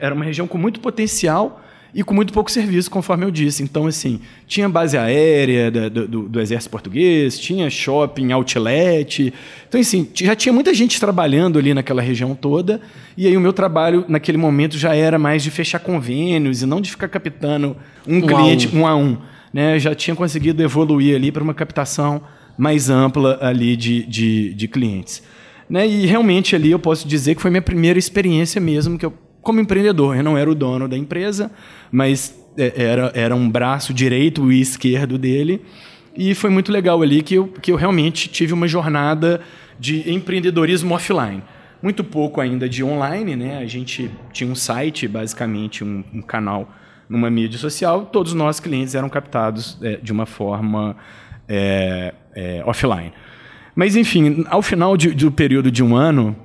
era 0.00 0.14
uma 0.14 0.24
região 0.24 0.48
com 0.48 0.58
muito 0.58 0.80
potencial 0.80 1.62
e 1.94 2.04
com 2.04 2.14
muito 2.14 2.32
pouco 2.32 2.50
serviço, 2.50 2.90
conforme 2.90 3.24
eu 3.24 3.30
disse. 3.30 3.62
Então, 3.62 3.86
assim, 3.86 4.20
tinha 4.46 4.68
base 4.68 4.96
aérea 4.96 5.70
do, 5.70 6.08
do, 6.08 6.28
do, 6.28 6.40
Exército 6.40 6.70
Português, 6.70 7.38
tinha 7.38 7.68
shopping, 7.68 8.32
outlet. 8.32 9.32
Então, 9.68 9.80
assim, 9.80 10.08
já 10.14 10.36
tinha 10.36 10.52
muita 10.52 10.72
gente 10.72 11.00
trabalhando 11.00 11.58
ali 11.58 11.74
naquela 11.74 12.00
região 12.00 12.34
toda. 12.34 12.80
E 13.16 13.26
aí 13.26 13.36
o 13.36 13.40
meu 13.40 13.52
trabalho, 13.52 14.04
naquele 14.08 14.38
momento, 14.38 14.78
já 14.78 14.94
era 14.94 15.18
mais 15.18 15.42
de 15.42 15.50
fechar 15.50 15.80
convênios 15.80 16.62
e 16.62 16.66
não 16.66 16.80
de 16.80 16.90
ficar 16.90 17.08
captando 17.08 17.76
um, 18.06 18.18
um 18.18 18.20
cliente 18.20 18.68
a 18.68 18.76
um. 18.76 18.80
um 18.80 18.86
a 18.86 18.96
um. 18.96 19.18
Né? 19.52 19.76
Eu 19.76 19.78
já 19.80 19.94
tinha 19.94 20.14
conseguido 20.14 20.62
evoluir 20.62 21.16
ali 21.16 21.32
para 21.32 21.42
uma 21.42 21.54
captação 21.54 22.22
mais 22.56 22.88
ampla 22.90 23.38
ali 23.40 23.76
de, 23.76 24.04
de, 24.04 24.54
de 24.54 24.68
clientes. 24.68 25.22
Né? 25.68 25.86
E 25.86 26.06
realmente 26.06 26.54
ali 26.54 26.70
eu 26.70 26.78
posso 26.78 27.06
dizer 27.06 27.34
que 27.34 27.42
foi 27.42 27.50
minha 27.50 27.62
primeira 27.62 27.98
experiência 27.98 28.60
mesmo 28.60 28.98
que 28.98 29.06
eu 29.06 29.14
como 29.42 29.60
empreendedor. 29.60 30.16
Eu 30.16 30.22
não 30.22 30.36
era 30.36 30.50
o 30.50 30.54
dono 30.54 30.88
da 30.88 30.96
empresa, 30.96 31.50
mas 31.90 32.38
é, 32.56 32.72
era, 32.76 33.12
era 33.14 33.34
um 33.34 33.48
braço 33.48 33.92
direito 33.94 34.50
e 34.52 34.60
esquerdo 34.60 35.16
dele. 35.18 35.62
E 36.16 36.34
foi 36.34 36.50
muito 36.50 36.72
legal 36.72 37.00
ali 37.02 37.22
que 37.22 37.34
eu, 37.34 37.48
que 37.48 37.70
eu 37.72 37.76
realmente 37.76 38.28
tive 38.28 38.52
uma 38.52 38.66
jornada 38.66 39.40
de 39.78 40.10
empreendedorismo 40.12 40.94
offline. 40.94 41.42
Muito 41.82 42.04
pouco 42.04 42.40
ainda 42.40 42.68
de 42.68 42.84
online, 42.84 43.36
né? 43.36 43.58
A 43.58 43.66
gente 43.66 44.10
tinha 44.32 44.50
um 44.50 44.54
site, 44.54 45.08
basicamente 45.08 45.82
um, 45.82 46.04
um 46.12 46.20
canal 46.20 46.68
numa 47.08 47.30
mídia 47.30 47.58
social. 47.58 48.04
Todos 48.06 48.32
os 48.32 48.38
nossos 48.38 48.60
clientes 48.60 48.94
eram 48.94 49.08
captados 49.08 49.78
é, 49.80 49.96
de 49.96 50.12
uma 50.12 50.26
forma 50.26 50.96
é, 51.48 52.12
é 52.34 52.62
offline. 52.66 53.12
Mas, 53.74 53.96
enfim, 53.96 54.44
ao 54.50 54.60
final 54.60 54.96
de, 54.96 55.12
do 55.12 55.30
período 55.30 55.70
de 55.70 55.82
um 55.82 55.96
ano, 55.96 56.36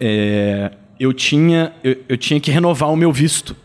é, 0.00 0.72
eu 0.98 1.12
tinha, 1.12 1.72
eu, 1.82 1.96
eu 2.08 2.16
tinha 2.16 2.40
que 2.40 2.50
renovar 2.50 2.90
o 2.92 2.96
meu 2.96 3.12
visto. 3.12 3.56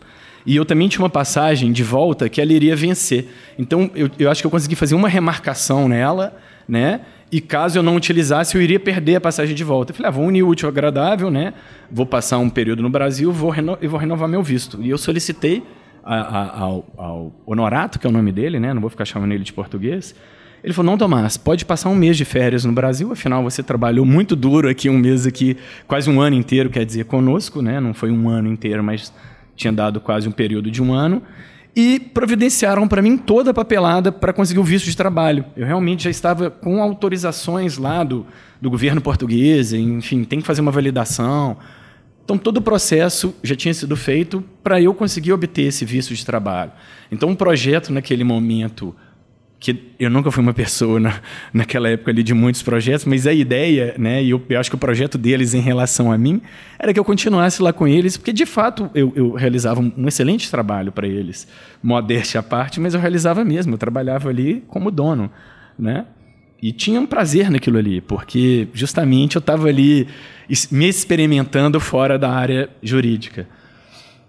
E 0.44 0.56
eu 0.56 0.64
também 0.64 0.88
tinha 0.88 1.02
uma 1.02 1.10
passagem 1.10 1.70
de 1.72 1.84
volta 1.84 2.28
que 2.28 2.40
ela 2.40 2.52
iria 2.52 2.74
vencer. 2.74 3.28
Então, 3.58 3.90
eu, 3.94 4.10
eu 4.18 4.30
acho 4.30 4.42
que 4.42 4.46
eu 4.46 4.50
consegui 4.50 4.74
fazer 4.74 4.94
uma 4.94 5.08
remarcação 5.08 5.88
nela, 5.88 6.36
né? 6.66 7.02
E 7.30 7.40
caso 7.40 7.78
eu 7.78 7.82
não 7.82 7.96
utilizasse, 7.96 8.54
eu 8.56 8.60
iria 8.60 8.78
perder 8.78 9.16
a 9.16 9.20
passagem 9.20 9.54
de 9.54 9.64
volta. 9.64 9.92
Eu 9.92 9.96
falei, 9.96 10.08
ah, 10.08 10.12
vou 10.12 10.26
unir 10.26 10.42
o 10.42 10.48
útil 10.48 10.66
ao 10.66 10.70
agradável, 10.70 11.30
né? 11.30 11.54
Vou 11.90 12.04
passar 12.04 12.38
um 12.38 12.50
período 12.50 12.82
no 12.82 12.90
Brasil 12.90 13.32
vou 13.32 13.50
reno 13.50 13.78
e 13.80 13.86
vou 13.86 13.98
renovar 13.98 14.28
meu 14.28 14.42
visto. 14.42 14.82
E 14.82 14.90
eu 14.90 14.98
solicitei 14.98 15.62
a, 16.04 16.16
a, 16.16 16.60
ao, 16.60 16.84
ao 16.96 17.32
Honorato, 17.46 17.98
que 17.98 18.06
é 18.06 18.10
o 18.10 18.12
nome 18.12 18.32
dele, 18.32 18.60
né? 18.60 18.74
Não 18.74 18.80
vou 18.80 18.90
ficar 18.90 19.04
chamando 19.04 19.32
ele 19.32 19.44
de 19.44 19.52
português. 19.52 20.14
Ele 20.62 20.72
falou: 20.72 20.92
Não, 20.92 20.98
Tomás, 20.98 21.36
pode 21.36 21.64
passar 21.64 21.88
um 21.88 21.94
mês 21.94 22.16
de 22.16 22.24
férias 22.24 22.64
no 22.64 22.72
Brasil, 22.72 23.10
afinal 23.12 23.42
você 23.42 23.62
trabalhou 23.62 24.04
muito 24.04 24.36
duro 24.36 24.68
aqui, 24.68 24.88
um 24.88 24.98
mês 24.98 25.26
aqui, 25.26 25.56
quase 25.86 26.08
um 26.08 26.20
ano 26.20 26.36
inteiro, 26.36 26.70
quer 26.70 26.84
dizer, 26.84 27.04
conosco, 27.04 27.60
né? 27.60 27.80
Não 27.80 27.92
foi 27.92 28.10
um 28.10 28.28
ano 28.28 28.48
inteiro, 28.48 28.82
mas 28.82 29.12
tinha 29.56 29.72
dado 29.72 30.00
quase 30.00 30.28
um 30.28 30.32
período 30.32 30.70
de 30.70 30.82
um 30.82 30.92
ano. 30.92 31.22
E 31.74 31.98
providenciaram 31.98 32.86
para 32.86 33.00
mim 33.00 33.16
toda 33.16 33.50
a 33.50 33.54
papelada 33.54 34.12
para 34.12 34.32
conseguir 34.32 34.60
o 34.60 34.64
visto 34.64 34.84
de 34.84 34.96
trabalho. 34.96 35.44
Eu 35.56 35.66
realmente 35.66 36.04
já 36.04 36.10
estava 36.10 36.50
com 36.50 36.82
autorizações 36.82 37.78
lá 37.78 38.04
do, 38.04 38.26
do 38.60 38.68
governo 38.68 39.00
português, 39.00 39.72
enfim, 39.72 40.22
tem 40.22 40.40
que 40.40 40.46
fazer 40.46 40.60
uma 40.60 40.70
validação. 40.70 41.56
Então, 42.24 42.36
todo 42.36 42.58
o 42.58 42.62
processo 42.62 43.34
já 43.42 43.56
tinha 43.56 43.72
sido 43.72 43.96
feito 43.96 44.44
para 44.62 44.80
eu 44.80 44.92
conseguir 44.94 45.32
obter 45.32 45.62
esse 45.62 45.84
visto 45.84 46.14
de 46.14 46.24
trabalho. 46.24 46.72
Então, 47.10 47.30
um 47.30 47.34
projeto 47.34 47.90
naquele 47.90 48.22
momento 48.22 48.94
que 49.62 49.92
eu 49.96 50.10
nunca 50.10 50.28
fui 50.32 50.42
uma 50.42 50.52
pessoa 50.52 50.98
na, 50.98 51.20
naquela 51.54 51.88
época 51.88 52.10
ali 52.10 52.24
de 52.24 52.34
muitos 52.34 52.62
projetos, 52.62 53.06
mas 53.06 53.28
a 53.28 53.32
ideia, 53.32 53.94
né, 53.96 54.20
e 54.20 54.30
eu, 54.30 54.42
eu, 54.48 54.58
acho 54.58 54.68
que 54.68 54.74
o 54.74 54.78
projeto 54.78 55.16
deles 55.16 55.54
em 55.54 55.60
relação 55.60 56.10
a 56.10 56.18
mim, 56.18 56.42
era 56.76 56.92
que 56.92 56.98
eu 56.98 57.04
continuasse 57.04 57.62
lá 57.62 57.72
com 57.72 57.86
eles, 57.86 58.16
porque 58.16 58.32
de 58.32 58.44
fato 58.44 58.90
eu, 58.92 59.12
eu 59.14 59.32
realizava 59.34 59.80
um, 59.80 60.08
excelente 60.08 60.50
trabalho 60.50 60.90
para 60.90 61.06
eles, 61.06 61.46
modéstia 61.80 62.40
à 62.40 62.42
parte, 62.42 62.80
mas 62.80 62.92
eu 62.92 63.00
realizava 63.00 63.44
mesmo, 63.44 63.74
eu 63.74 63.78
trabalhava 63.78 64.28
ali 64.28 64.64
como 64.66 64.90
dono, 64.90 65.30
né? 65.78 66.06
E 66.60 66.72
tinha 66.72 67.00
um 67.00 67.06
prazer 67.06 67.48
naquilo 67.50 67.78
ali, 67.78 68.00
porque 68.00 68.68
justamente 68.72 69.36
eu 69.36 69.40
estava 69.40 69.68
ali 69.68 70.08
me 70.70 70.88
experimentando 70.88 71.78
fora 71.80 72.18
da 72.18 72.30
área 72.30 72.68
jurídica. 72.82 73.48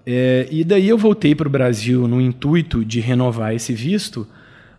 É, 0.05 0.47
e 0.51 0.63
daí 0.63 0.89
eu 0.89 0.97
voltei 0.97 1.35
para 1.35 1.47
o 1.47 1.51
Brasil 1.51 2.07
no 2.07 2.19
intuito 2.19 2.83
de 2.83 2.99
renovar 2.99 3.53
esse 3.53 3.71
visto, 3.73 4.27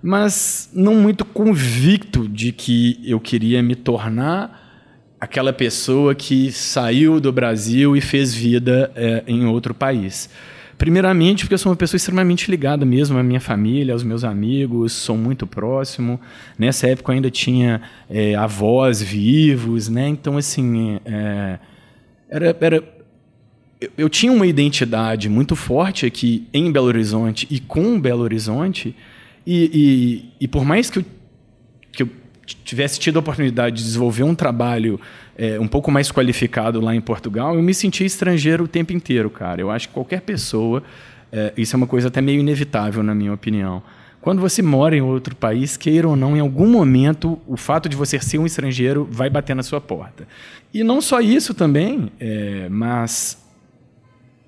mas 0.07 0.69
não 0.75 0.97
muito 0.97 1.25
convicto 1.25 2.29
de 2.29 2.53
que 2.53 3.01
eu 3.03 3.19
queria 3.19 3.63
me 3.63 3.75
tornar 3.75 5.17
aquela 5.19 5.51
pessoa 5.51 6.15
que 6.15 6.53
saiu 6.53 7.19
do 7.19 7.33
Brasil 7.33 7.97
e 7.97 8.03
fez 8.03 8.35
vida 8.35 8.93
é, 8.95 9.25
em 9.27 9.47
outro 9.47 9.73
país. 9.73 10.29
Primeiramente, 10.77 11.45
porque 11.45 11.55
eu 11.55 11.59
sou 11.59 11.73
uma 11.73 11.77
pessoa 11.77 11.97
extremamente 11.97 12.51
ligada 12.51 12.85
mesmo 12.85 13.17
à 13.17 13.23
minha 13.23 13.41
família, 13.41 13.95
aos 13.95 14.03
meus 14.03 14.25
amigos, 14.25 14.93
sou 14.93 15.17
muito 15.17 15.47
próximo. 15.47 16.21
Nessa 16.59 16.87
época 16.87 17.11
eu 17.11 17.15
ainda 17.15 17.31
tinha 17.31 17.81
é, 18.11 18.35
avós 18.35 19.01
vivos, 19.01 19.89
né? 19.89 20.07
Então, 20.07 20.37
assim, 20.37 21.01
é, 21.07 21.59
era, 22.29 22.57
era, 22.61 22.85
eu, 23.81 23.91
eu 23.97 24.09
tinha 24.11 24.31
uma 24.31 24.47
identidade 24.47 25.31
muito 25.31 25.57
forte 25.57 26.05
aqui 26.05 26.47
em 26.53 26.71
Belo 26.71 26.89
Horizonte 26.89 27.49
e 27.51 27.59
com 27.59 27.99
Belo 27.99 28.21
Horizonte, 28.21 28.95
e, 29.47 29.71
e, 30.41 30.45
e 30.45 30.49
por 30.49 30.65
mais 30.65 30.91
que 30.91 31.01
eu, 31.01 31.05
que 31.93 32.03
eu 32.03 32.09
tivesse 32.47 32.99
tido 32.99 33.17
a 33.17 33.21
oportunidade 33.21 33.77
de 33.77 33.83
desenvolver 33.83 34.23
um 34.23 34.35
trabalho 34.35 35.01
é, 35.37 35.59
um 35.59 35.69
pouco 35.69 35.91
mais 35.91 36.11
qualificado 36.11 36.81
lá 36.81 36.95
em 36.95 37.01
Portugal, 37.01 37.55
eu 37.55 37.63
me 37.63 37.75
sentia 37.75 38.07
estrangeiro 38.07 38.65
o 38.65 38.69
tempo 38.69 38.93
inteiro, 38.93 39.29
cara. 39.31 39.61
Eu 39.61 39.71
acho 39.71 39.89
que 39.89 39.95
qualquer 39.95 40.21
pessoa, 40.21 40.83
é, 41.33 41.53
isso 41.57 41.75
é 41.75 41.77
uma 41.77 41.87
coisa 41.87 42.09
até 42.09 42.21
meio 42.21 42.41
inevitável, 42.41 43.03
na 43.03 43.15
minha 43.15 43.33
opinião. 43.33 43.83
Quando 44.21 44.41
você 44.41 44.63
mora 44.63 44.97
em 44.97 45.03
outro 45.03 45.37
país, 45.37 45.77
queira 45.77 46.09
ou 46.09 46.17
não, 46.17 46.35
em 46.35 46.41
algum 46.41 46.67
momento, 46.67 47.39
o 47.47 47.59
fato 47.59 47.91
de 47.91 47.97
você 47.97 48.19
ser 48.19 48.39
um 48.39 48.47
estrangeiro 48.47 49.07
vai 49.11 49.29
bater 49.29 49.55
na 49.55 49.63
sua 49.63 49.83
porta. 49.83 50.27
E 50.73 50.83
não 50.83 51.03
só 51.03 51.21
isso 51.21 51.53
também, 51.53 52.11
é, 52.19 52.67
mas 52.71 53.37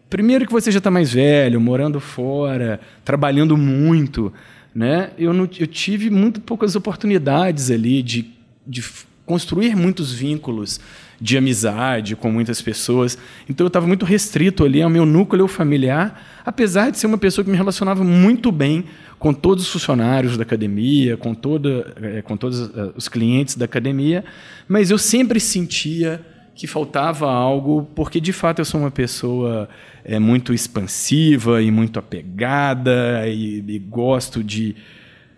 primeiro 0.08 0.46
que 0.46 0.52
você 0.52 0.70
já 0.70 0.78
está 0.78 0.90
mais 0.90 1.12
velho, 1.12 1.60
morando 1.60 2.00
fora, 2.00 2.80
trabalhando 3.04 3.54
muito 3.54 4.32
né? 4.76 5.12
Eu, 5.16 5.32
não, 5.32 5.48
eu 5.58 5.66
tive 5.66 6.10
muito 6.10 6.38
poucas 6.38 6.76
oportunidades 6.76 7.70
ali 7.70 8.02
de, 8.02 8.30
de 8.66 8.84
construir 9.24 9.74
muitos 9.74 10.12
vínculos 10.12 10.78
de 11.18 11.38
amizade 11.38 12.14
com 12.14 12.30
muitas 12.30 12.60
pessoas. 12.60 13.16
Então 13.48 13.64
eu 13.64 13.68
estava 13.68 13.86
muito 13.86 14.04
restrito 14.04 14.66
ali 14.66 14.82
ao 14.82 14.90
meu 14.90 15.06
núcleo 15.06 15.48
familiar, 15.48 16.42
apesar 16.44 16.90
de 16.90 16.98
ser 16.98 17.06
uma 17.06 17.16
pessoa 17.16 17.42
que 17.42 17.50
me 17.50 17.56
relacionava 17.56 18.04
muito 18.04 18.52
bem 18.52 18.84
com 19.18 19.32
todos 19.32 19.64
os 19.64 19.72
funcionários 19.72 20.36
da 20.36 20.42
academia, 20.42 21.16
com, 21.16 21.34
toda, 21.34 21.94
eh, 22.02 22.20
com 22.20 22.36
todos 22.36 22.60
eh, 22.60 22.90
os 22.94 23.08
clientes 23.08 23.56
da 23.56 23.64
academia, 23.64 24.26
mas 24.68 24.90
eu 24.90 24.98
sempre 24.98 25.40
sentia 25.40 26.20
que 26.56 26.66
faltava 26.66 27.30
algo, 27.30 27.86
porque 27.94 28.18
de 28.18 28.32
fato 28.32 28.60
eu 28.60 28.64
sou 28.64 28.80
uma 28.80 28.90
pessoa 28.90 29.68
é, 30.02 30.18
muito 30.18 30.54
expansiva 30.54 31.62
e 31.62 31.70
muito 31.70 31.98
apegada 31.98 33.28
e, 33.28 33.62
e 33.66 33.78
gosto 33.78 34.42
de 34.42 34.74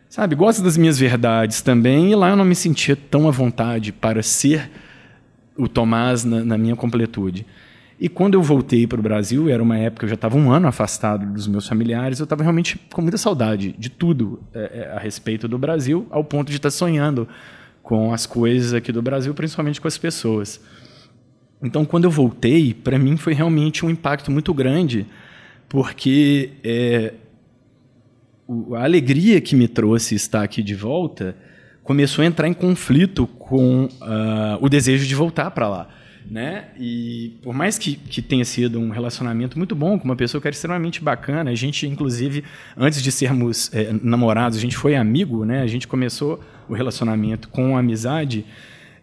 sabe, 0.09 0.35
gosto 0.35 0.63
das 0.63 0.77
minhas 0.77 0.99
verdades 0.99 1.61
também, 1.61 2.13
e 2.13 2.15
lá 2.15 2.31
eu 2.31 2.37
não 2.37 2.45
me 2.45 2.55
sentia 2.55 2.97
tão 2.97 3.29
à 3.29 3.31
vontade 3.31 3.93
para 3.93 4.23
ser 4.23 4.71
o 5.57 5.69
Tomás 5.69 6.25
na, 6.25 6.45
na 6.45 6.57
minha 6.57 6.77
completude. 6.77 7.45
E 8.01 8.09
quando 8.09 8.35
eu 8.35 8.43
voltei 8.43 8.87
para 8.87 9.01
o 9.01 9.03
Brasil, 9.03 9.51
era 9.51 9.61
uma 9.61 9.77
época 9.77 10.07
eu 10.07 10.09
já 10.09 10.15
estava 10.15 10.37
um 10.37 10.53
ano 10.53 10.69
afastado 10.69 11.27
dos 11.27 11.49
meus 11.49 11.67
familiares, 11.67 12.21
eu 12.21 12.25
estava 12.25 12.45
realmente 12.45 12.79
com 12.93 13.03
muita 13.03 13.19
saudade 13.19 13.75
de 13.77 13.91
tudo 13.91 14.41
é, 14.55 14.89
é, 14.89 14.97
a 14.97 15.01
respeito 15.01 15.49
do 15.49 15.59
Brasil, 15.59 16.07
ao 16.11 16.23
ponto 16.23 16.49
de 16.49 16.57
estar 16.57 16.69
tá 16.69 16.71
sonhando 16.71 17.29
com 17.83 18.13
as 18.13 18.25
coisas 18.25 18.73
aqui 18.73 18.93
do 18.93 19.03
Brasil, 19.03 19.35
principalmente 19.35 19.81
com 19.81 19.89
as 19.89 19.99
pessoas. 19.99 20.61
Então, 21.63 21.85
quando 21.85 22.05
eu 22.05 22.11
voltei, 22.11 22.73
para 22.73 22.99
mim 22.99 23.17
foi 23.17 23.35
realmente 23.35 23.85
um 23.85 23.91
impacto 23.91 24.31
muito 24.31 24.55
grande, 24.55 25.07
porque 25.69 26.51
é, 26.63 27.15
a 28.77 28.85
alegria 28.85 29.41
que 29.41 29.57
me 29.57 29.67
trouxe 29.67 30.15
estar 30.15 30.43
aqui 30.43 30.63
de 30.63 30.75
volta 30.75 31.37
começou 31.83 32.23
a 32.23 32.27
entrar 32.27 32.47
em 32.47 32.55
conflito 32.55 33.27
com 33.27 33.85
uh, 33.85 34.59
o 34.61 34.69
desejo 34.69 35.07
de 35.07 35.15
voltar 35.15 35.51
para 35.51 35.69
lá 35.69 35.89
né? 36.31 36.67
E 36.79 37.39
por 37.43 37.55
mais 37.55 37.79
que, 37.79 37.97
que 37.97 38.21
tenha 38.21 38.45
sido 38.45 38.79
um 38.79 38.91
relacionamento 38.91 39.57
muito 39.57 39.75
bom 39.75 39.99
com 39.99 40.05
uma 40.05 40.17
pessoa 40.17 40.41
que 40.41 40.47
era 40.47 40.55
extremamente 40.55 41.03
bacana, 41.03 41.51
a 41.51 41.55
gente, 41.55 41.87
inclusive, 41.87 42.45
antes 42.77 43.03
de 43.03 43.11
sermos 43.11 43.71
é, 43.73 43.93
namorados, 44.03 44.59
a 44.59 44.61
gente 44.61 44.77
foi 44.77 44.95
amigo, 44.95 45.45
né? 45.45 45.63
A 45.63 45.67
gente 45.67 45.89
começou 45.89 46.43
o 46.69 46.75
relacionamento 46.75 47.49
com 47.49 47.77
amizade. 47.77 48.45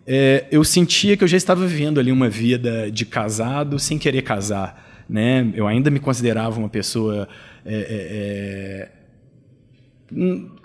É, 0.08 0.46
eu 0.52 0.64
sentia 0.64 1.18
que 1.18 1.24
eu 1.24 1.28
já 1.28 1.38
estava 1.38 1.66
vivendo 1.66 2.00
ali 2.00 2.12
uma 2.12 2.30
vida 2.30 2.92
de 2.92 3.06
casado 3.06 3.80
sem 3.80 3.98
querer 3.98 4.22
casar, 4.22 5.04
né? 5.10 5.52
Eu 5.56 5.68
ainda 5.68 5.90
me 5.90 6.00
considerava 6.00 6.60
uma 6.60 6.70
pessoa 6.70 7.28
é, 7.66 8.90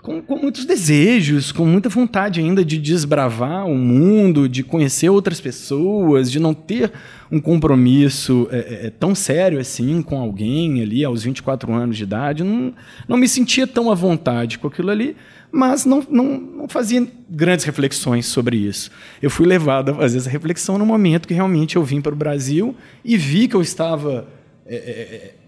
com, 0.01 0.21
com, 0.21 0.35
muitos 0.37 0.65
desejos, 0.65 1.51
com 1.51 1.65
muita 1.65 1.89
vontade 1.89 2.39
ainda 2.39 2.63
de 2.63 2.77
desbravar 2.77 3.65
o 3.65 3.75
mundo, 3.75 4.47
de 4.47 4.61
conhecer 4.61 5.09
outras 5.09 5.41
pessoas, 5.41 6.31
de 6.31 6.39
não 6.39 6.53
ter 6.53 6.91
um 7.31 7.39
compromisso 7.39 8.47
é, 8.51 8.57
é, 8.57 8.87
é 8.87 8.89
tão 8.91 9.15
sério 9.15 9.59
assim 9.59 10.01
com 10.03 10.19
alguém 10.19 10.81
ali 10.81 11.03
aos 11.03 11.23
24 11.23 11.73
anos 11.73 11.97
de 11.97 12.03
idade. 12.03 12.43
Não, 12.43 12.73
não 13.07 13.17
me 13.17 13.27
sentia 13.27 13.65
tão 13.65 13.89
à 13.89 13.95
vontade 13.95 14.59
com 14.59 14.67
aquilo 14.67 14.91
ali, 14.91 15.15
mas 15.51 15.85
não, 15.85 16.05
não, 16.07 16.39
não 16.39 16.69
fazia 16.69 17.05
grandes 17.27 17.65
reflexões 17.65 18.27
sobre 18.27 18.57
isso. 18.57 18.91
Eu 19.21 19.31
fui 19.31 19.47
levado 19.47 19.89
a 19.89 19.95
fazer 19.95 20.19
essa 20.19 20.29
reflexão 20.29 20.77
no 20.77 20.85
momento 20.85 21.27
que 21.27 21.33
realmente 21.33 21.77
eu 21.77 21.83
vim 21.83 21.99
para 21.99 22.13
o 22.13 22.17
Brasil 22.17 22.75
e 23.03 23.17
vi 23.17 23.47
que 23.47 23.55
eu 23.55 23.61
estava. 23.61 24.27
É, 24.67 24.75
é, 24.75 24.79
é 24.79 25.40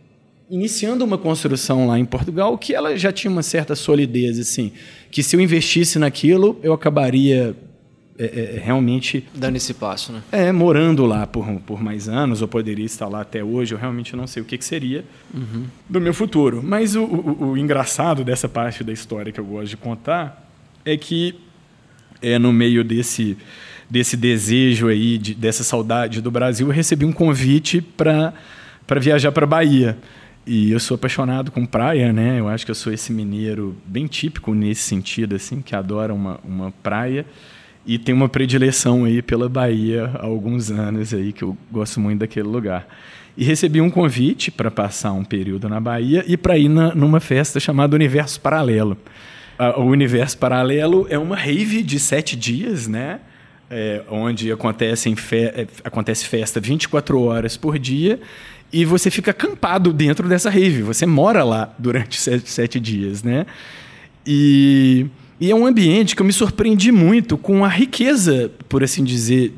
iniciando 0.49 1.03
uma 1.03 1.17
construção 1.17 1.87
lá 1.87 1.97
em 1.97 2.05
Portugal 2.05 2.57
que 2.57 2.73
ela 2.73 2.95
já 2.97 3.11
tinha 3.11 3.31
uma 3.31 3.43
certa 3.43 3.75
solidez, 3.75 4.39
assim, 4.39 4.71
que 5.11 5.23
se 5.23 5.35
eu 5.35 5.41
investisse 5.41 5.97
naquilo, 5.97 6.59
eu 6.61 6.73
acabaria 6.73 7.55
é, 8.17 8.25
é, 8.25 8.61
realmente... 8.63 9.25
Dando 9.33 9.55
esse 9.55 9.73
passo, 9.73 10.11
né? 10.11 10.21
É, 10.31 10.51
morando 10.51 11.05
lá 11.05 11.25
por, 11.25 11.47
por 11.61 11.81
mais 11.81 12.07
anos, 12.07 12.41
ou 12.41 12.47
poderia 12.47 12.85
estar 12.85 13.07
lá 13.07 13.21
até 13.21 13.43
hoje, 13.43 13.73
eu 13.73 13.79
realmente 13.79 14.15
não 14.15 14.27
sei 14.27 14.41
o 14.43 14.45
que, 14.45 14.57
que 14.57 14.65
seria 14.65 15.03
uhum. 15.33 15.65
do 15.89 15.99
meu 15.99 16.13
futuro. 16.13 16.61
Mas 16.63 16.95
o, 16.95 17.03
o, 17.03 17.51
o 17.51 17.57
engraçado 17.57 18.23
dessa 18.23 18.47
parte 18.47 18.83
da 18.83 18.93
história 18.93 19.31
que 19.31 19.39
eu 19.39 19.45
gosto 19.45 19.69
de 19.69 19.77
contar 19.77 20.47
é 20.85 20.95
que 20.95 21.35
é 22.21 22.37
no 22.37 22.53
meio 22.53 22.83
desse 22.83 23.37
desse 23.89 24.17
desejo 24.17 24.87
aí, 24.87 25.19
de, 25.19 25.35
dessa 25.35 25.63
saudade 25.63 26.19
do 26.19 26.31
Brasil, 26.31 26.65
eu 26.65 26.73
recebi 26.73 27.05
um 27.05 27.11
convite 27.11 27.79
para 27.79 28.33
viajar 28.99 29.31
para 29.31 29.45
Bahia. 29.45 29.99
E 30.45 30.71
eu 30.71 30.79
sou 30.79 30.95
apaixonado 30.95 31.51
com 31.51 31.65
praia, 31.65 32.11
né? 32.11 32.39
Eu 32.39 32.49
acho 32.49 32.65
que 32.65 32.71
eu 32.71 32.75
sou 32.75 32.91
esse 32.91 33.13
mineiro 33.13 33.77
bem 33.85 34.07
típico 34.07 34.53
nesse 34.53 34.81
sentido, 34.81 35.35
assim, 35.35 35.61
que 35.61 35.73
adora 35.73 36.13
uma, 36.13 36.37
uma 36.43 36.71
praia 36.83 37.25
e 37.85 37.97
tem 37.97 38.13
uma 38.13 38.27
predileção 38.27 39.05
aí 39.05 39.21
pela 39.21 39.47
Bahia 39.47 40.11
há 40.15 40.25
alguns 40.25 40.69
anos 40.69 41.13
aí, 41.13 41.31
que 41.31 41.43
eu 41.43 41.57
gosto 41.71 41.99
muito 41.99 42.19
daquele 42.19 42.47
lugar. 42.47 42.87
E 43.37 43.43
recebi 43.45 43.79
um 43.79 43.89
convite 43.89 44.51
para 44.51 44.69
passar 44.69 45.13
um 45.13 45.23
período 45.23 45.69
na 45.69 45.79
Bahia 45.79 46.23
e 46.27 46.35
para 46.35 46.57
ir 46.57 46.69
na, 46.69 46.93
numa 46.93 47.21
festa 47.21 47.57
chamada 47.57 47.95
Universo 47.95 48.39
Paralelo. 48.41 48.97
o 49.77 49.83
Universo 49.83 50.37
Paralelo 50.37 51.07
é 51.09 51.17
uma 51.17 51.37
rave 51.37 51.81
de 51.81 51.99
sete 51.99 52.35
dias, 52.35 52.87
né? 52.87 53.21
É, 53.69 54.03
onde 54.09 54.51
acontece, 54.51 55.15
fe 55.15 55.45
é, 55.45 55.67
acontece 55.83 56.25
festa 56.25 56.59
24 56.59 57.19
horas 57.21 57.57
por 57.57 57.79
dia 57.79 58.19
e 58.73 58.83
você 58.83 59.11
fica 59.11 59.29
acampado 59.29 59.93
dentro 59.93 60.27
dessa 60.27 60.49
rave. 60.49 60.81
Você 60.81 61.05
mora 61.05 61.43
lá 61.43 61.71
durante 61.77 62.19
sete, 62.19 62.49
sete 62.49 62.79
dias, 62.79 63.21
né? 63.21 63.45
E, 64.25 65.05
e, 65.39 65.51
é 65.51 65.55
um 65.55 65.67
ambiente 65.67 66.15
que 66.15 66.21
eu 66.21 66.25
me 66.25 66.33
surpreendi 66.33 66.91
muito 66.91 67.37
com 67.37 67.63
a 67.63 67.67
riqueza, 67.67 68.51
por 68.67 68.83
assim 68.83 69.03
dizer, 69.03 69.53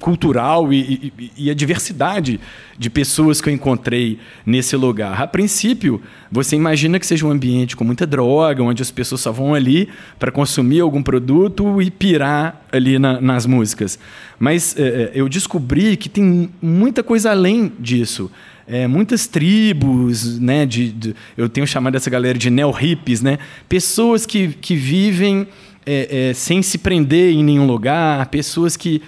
cultural 0.00 0.72
e, 0.72 1.12
e, 1.18 1.32
e, 1.36 1.50
a 1.50 1.54
diversidade 1.54 2.38
de 2.78 2.88
pessoas 2.88 3.40
que 3.40 3.48
eu 3.48 3.52
encontrei 3.52 4.18
nesse 4.46 4.76
lugar. 4.76 5.20
A 5.20 5.26
princípio, 5.26 6.00
você 6.30 6.54
imagina 6.54 6.98
que 7.00 7.06
seja 7.06 7.26
um 7.26 7.30
ambiente 7.30 7.74
com 7.74 7.82
muita 7.82 8.06
droga, 8.06 8.62
onde 8.62 8.80
as 8.80 8.90
pessoas 8.90 9.20
só 9.20 9.32
vão 9.32 9.54
ali 9.54 9.88
para 10.18 10.30
consumir 10.30 10.80
algum 10.80 11.02
produto 11.02 11.82
e 11.82 11.90
pirar 11.90 12.64
ali 12.70 12.98
na, 12.98 13.20
nas 13.20 13.44
músicas. 13.44 13.98
Mas 14.38 14.76
é, 14.78 15.10
eu 15.14 15.28
descobri 15.28 15.96
que 15.96 16.08
tem 16.08 16.48
muita 16.62 17.02
coisa 17.02 17.30
além 17.30 17.72
disso. 17.78 18.30
É, 18.66 18.86
muitas 18.86 19.26
tribos, 19.26 20.38
né, 20.38 20.66
de, 20.66 20.92
de, 20.92 21.16
eu 21.36 21.48
tenho 21.48 21.66
chamado 21.66 21.96
essa 21.96 22.10
galera 22.10 22.36
de 22.36 22.50
neo-hippies, 22.50 23.22
né, 23.22 23.38
pessoas 23.66 24.26
que, 24.26 24.48
que 24.48 24.76
vivem 24.76 25.48
é, 25.86 26.28
é, 26.28 26.34
sem 26.34 26.60
se 26.60 26.76
prender 26.76 27.32
em 27.32 27.42
nenhum 27.42 27.66
lugar, 27.66 28.26
pessoas 28.26 28.76
que 28.76 29.00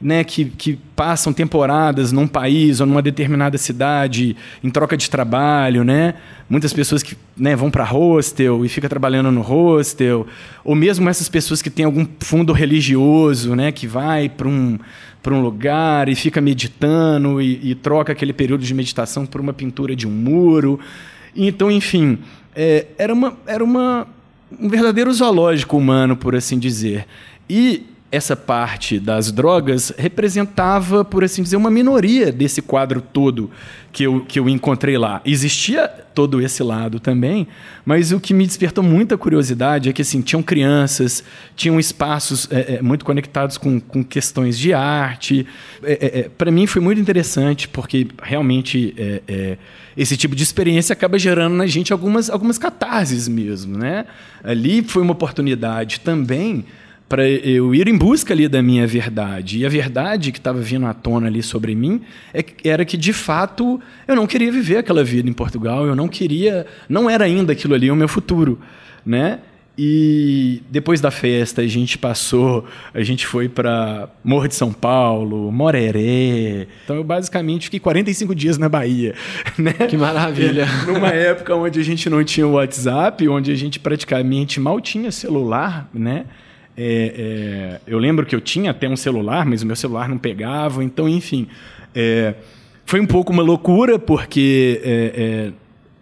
né, 0.00 0.22
que, 0.22 0.44
que 0.44 0.78
passam 0.94 1.32
temporadas 1.32 2.12
num 2.12 2.26
país 2.28 2.80
ou 2.80 2.86
numa 2.86 3.00
determinada 3.00 3.56
cidade 3.56 4.36
em 4.62 4.68
troca 4.68 4.96
de 4.96 5.08
trabalho, 5.08 5.84
né? 5.84 6.14
Muitas 6.50 6.72
pessoas 6.72 7.02
que 7.02 7.16
né, 7.36 7.56
vão 7.56 7.70
para 7.70 7.82
hostel 7.84 8.64
e 8.64 8.68
ficam 8.68 8.88
trabalhando 8.90 9.30
no 9.30 9.40
hostel, 9.40 10.26
ou 10.62 10.74
mesmo 10.74 11.08
essas 11.08 11.28
pessoas 11.28 11.62
que 11.62 11.70
têm 11.70 11.86
algum 11.86 12.06
fundo 12.20 12.52
religioso, 12.52 13.56
né, 13.56 13.72
que 13.72 13.86
vai 13.86 14.28
para 14.28 14.48
um 14.48 14.78
para 15.22 15.34
um 15.34 15.42
lugar 15.42 16.08
e 16.08 16.14
fica 16.14 16.40
meditando 16.40 17.42
e, 17.42 17.72
e, 17.72 17.74
troca 17.74 18.12
aquele 18.12 18.32
período 18.32 18.62
de 18.62 18.72
meditação 18.72 19.26
por 19.26 19.40
uma 19.40 19.52
pintura 19.52 19.96
de 19.96 20.06
um 20.06 20.10
muro. 20.10 20.78
Então, 21.34 21.68
enfim, 21.68 22.18
é, 22.54 22.86
era 22.96 23.12
uma 23.12 23.36
era 23.44 23.64
uma 23.64 24.06
um 24.60 24.68
verdadeiro 24.68 25.12
zoológico 25.12 25.76
humano, 25.76 26.16
por 26.16 26.36
assim 26.36 26.60
dizer. 26.60 27.06
E 27.50 27.86
essa 28.10 28.36
parte 28.36 29.00
das 29.00 29.32
drogas 29.32 29.92
representava, 29.98 31.04
por 31.04 31.24
assim 31.24 31.42
dizer, 31.42 31.56
uma 31.56 31.70
minoria 31.70 32.30
desse 32.30 32.62
quadro 32.62 33.00
todo 33.00 33.50
que 33.92 34.04
eu, 34.04 34.20
que 34.20 34.38
eu 34.38 34.48
encontrei 34.48 34.96
lá. 34.96 35.20
Existia 35.24 35.88
todo 36.14 36.40
esse 36.40 36.62
lado 36.62 37.00
também, 37.00 37.48
mas 37.84 38.12
o 38.12 38.20
que 38.20 38.32
me 38.32 38.46
despertou 38.46 38.84
muita 38.84 39.18
curiosidade 39.18 39.88
é 39.88 39.92
que 39.92 40.02
assim, 40.02 40.20
tinham 40.20 40.42
crianças, 40.42 41.24
tinham 41.56 41.80
espaços 41.80 42.48
é, 42.50 42.76
é, 42.76 42.82
muito 42.82 43.04
conectados 43.04 43.58
com, 43.58 43.80
com 43.80 44.04
questões 44.04 44.56
de 44.56 44.72
arte. 44.72 45.46
É, 45.82 45.92
é, 45.92 46.20
é 46.20 46.28
Para 46.28 46.50
mim 46.50 46.66
foi 46.66 46.80
muito 46.80 47.00
interessante, 47.00 47.66
porque 47.66 48.06
realmente 48.22 48.94
é, 48.96 49.58
esse 49.96 50.16
tipo 50.16 50.36
de 50.36 50.42
experiência 50.42 50.92
acaba 50.92 51.18
gerando 51.18 51.56
na 51.56 51.66
gente 51.66 51.92
algumas, 51.92 52.30
algumas 52.30 52.56
catarses 52.56 53.26
mesmo. 53.26 53.76
Né? 53.76 54.04
Ali 54.44 54.82
foi 54.82 55.02
uma 55.02 55.12
oportunidade 55.12 56.00
também 56.00 56.64
para 57.08 57.28
eu 57.28 57.74
ir 57.74 57.86
em 57.88 57.96
busca 57.96 58.34
ali 58.34 58.48
da 58.48 58.60
minha 58.60 58.86
verdade. 58.86 59.58
E 59.58 59.66
a 59.66 59.68
verdade 59.68 60.32
que 60.32 60.38
estava 60.38 60.60
vindo 60.60 60.86
à 60.86 60.94
tona 60.94 61.28
ali 61.28 61.42
sobre 61.42 61.74
mim 61.74 62.02
é, 62.34 62.44
era 62.64 62.84
que, 62.84 62.96
de 62.96 63.12
fato, 63.12 63.80
eu 64.08 64.16
não 64.16 64.26
queria 64.26 64.50
viver 64.50 64.78
aquela 64.78 65.04
vida 65.04 65.28
em 65.28 65.32
Portugal, 65.32 65.86
eu 65.86 65.94
não 65.94 66.08
queria, 66.08 66.66
não 66.88 67.08
era 67.08 67.24
ainda 67.24 67.52
aquilo 67.52 67.74
ali 67.74 67.90
o 67.90 67.96
meu 67.96 68.08
futuro, 68.08 68.58
né? 69.04 69.40
E 69.78 70.62
depois 70.70 71.02
da 71.02 71.10
festa 71.10 71.60
a 71.60 71.66
gente 71.66 71.98
passou, 71.98 72.64
a 72.94 73.02
gente 73.02 73.26
foi 73.26 73.46
para 73.46 74.08
Morro 74.24 74.48
de 74.48 74.54
São 74.54 74.72
Paulo, 74.72 75.52
Moreré. 75.52 76.66
Então 76.82 76.96
eu 76.96 77.04
basicamente 77.04 77.64
fiquei 77.64 77.78
45 77.78 78.34
dias 78.34 78.56
na 78.56 78.70
Bahia, 78.70 79.14
né? 79.58 79.74
Que 79.74 79.96
maravilha. 79.98 80.66
Numa 80.86 81.08
época 81.08 81.54
onde 81.54 81.78
a 81.78 81.84
gente 81.84 82.08
não 82.08 82.24
tinha 82.24 82.46
WhatsApp, 82.46 83.28
onde 83.28 83.52
a 83.52 83.54
gente 83.54 83.78
praticamente 83.78 84.58
mal 84.58 84.80
tinha 84.80 85.12
celular, 85.12 85.90
né? 85.92 86.24
É, 86.76 87.78
é, 87.78 87.80
eu 87.86 87.98
lembro 87.98 88.26
que 88.26 88.34
eu 88.34 88.40
tinha 88.40 88.70
até 88.70 88.88
um 88.88 88.96
celular, 88.96 89.46
mas 89.46 89.62
o 89.62 89.66
meu 89.66 89.76
celular 89.76 90.08
não 90.08 90.18
pegava. 90.18 90.84
Então, 90.84 91.08
enfim, 91.08 91.48
é, 91.94 92.34
foi 92.84 93.00
um 93.00 93.06
pouco 93.06 93.32
uma 93.32 93.42
loucura, 93.42 93.98
porque 93.98 94.80
é, 94.84 95.12
é, 95.16 95.52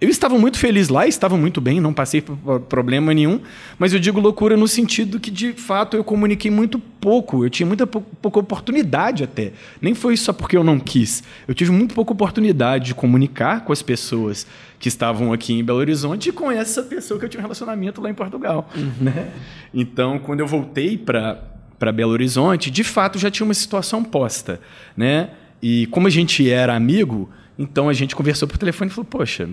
Eu 0.00 0.10
estava 0.10 0.36
muito 0.36 0.58
feliz 0.58 0.88
lá, 0.88 1.06
estava 1.06 1.36
muito 1.36 1.60
bem, 1.60 1.80
não 1.80 1.94
passei 1.94 2.20
por 2.20 2.60
problema 2.62 3.14
nenhum, 3.14 3.40
mas 3.78 3.92
eu 3.94 3.98
digo 3.98 4.20
loucura 4.20 4.56
no 4.56 4.68
sentido 4.68 5.18
que, 5.18 5.30
de 5.30 5.52
fato, 5.52 5.96
eu 5.96 6.04
comuniquei 6.04 6.50
muito 6.50 6.78
pouco, 6.78 7.44
eu 7.44 7.48
tinha 7.48 7.66
muita 7.66 7.86
pouca 7.86 8.40
oportunidade 8.40 9.24
até. 9.24 9.52
Nem 9.80 9.94
foi 9.94 10.16
só 10.16 10.32
porque 10.32 10.56
eu 10.56 10.64
não 10.64 10.78
quis, 10.78 11.22
eu 11.48 11.54
tive 11.54 11.70
muito 11.70 11.94
pouca 11.94 12.12
oportunidade 12.12 12.86
de 12.86 12.94
comunicar 12.94 13.64
com 13.64 13.72
as 13.72 13.80
pessoas 13.80 14.46
que 14.84 14.88
estavam 14.88 15.32
aqui 15.32 15.54
em 15.54 15.64
Belo 15.64 15.78
Horizonte 15.78 16.28
e 16.28 16.32
com 16.32 16.50
essa 16.50 16.82
pessoa 16.82 17.18
que 17.18 17.24
eu 17.24 17.28
tinha 17.30 17.40
um 17.40 17.42
relacionamento 17.42 18.02
lá 18.02 18.10
em 18.10 18.14
Portugal. 18.14 18.68
Uhum. 18.76 18.92
Né? 19.00 19.32
Então, 19.72 20.18
quando 20.18 20.40
eu 20.40 20.46
voltei 20.46 20.98
para 20.98 21.90
Belo 21.90 22.12
Horizonte, 22.12 22.70
de 22.70 22.84
fato 22.84 23.18
já 23.18 23.30
tinha 23.30 23.46
uma 23.46 23.54
situação 23.54 24.04
posta. 24.04 24.60
Né? 24.94 25.30
E 25.62 25.86
como 25.86 26.06
a 26.06 26.10
gente 26.10 26.50
era 26.50 26.76
amigo, 26.76 27.30
então 27.58 27.88
a 27.88 27.94
gente 27.94 28.14
conversou 28.14 28.46
por 28.46 28.58
telefone 28.58 28.90
e 28.90 28.92
falou: 28.92 29.06
Poxa, 29.06 29.48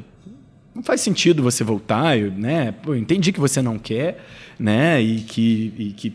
não 0.75 0.84
faz 0.84 0.99
sentido 0.99 1.41
você 1.41 1.63
voltar, 1.63 2.19
eu, 2.19 2.29
né? 2.29 2.73
Pô, 2.73 2.93
entendi 2.93 3.32
que 3.32 3.39
você 3.39 3.61
não 3.61 3.79
quer, 3.79 4.25
né? 4.59 5.01
E 5.01 5.21
que, 5.21 5.73
e 5.77 5.91
que 5.93 6.13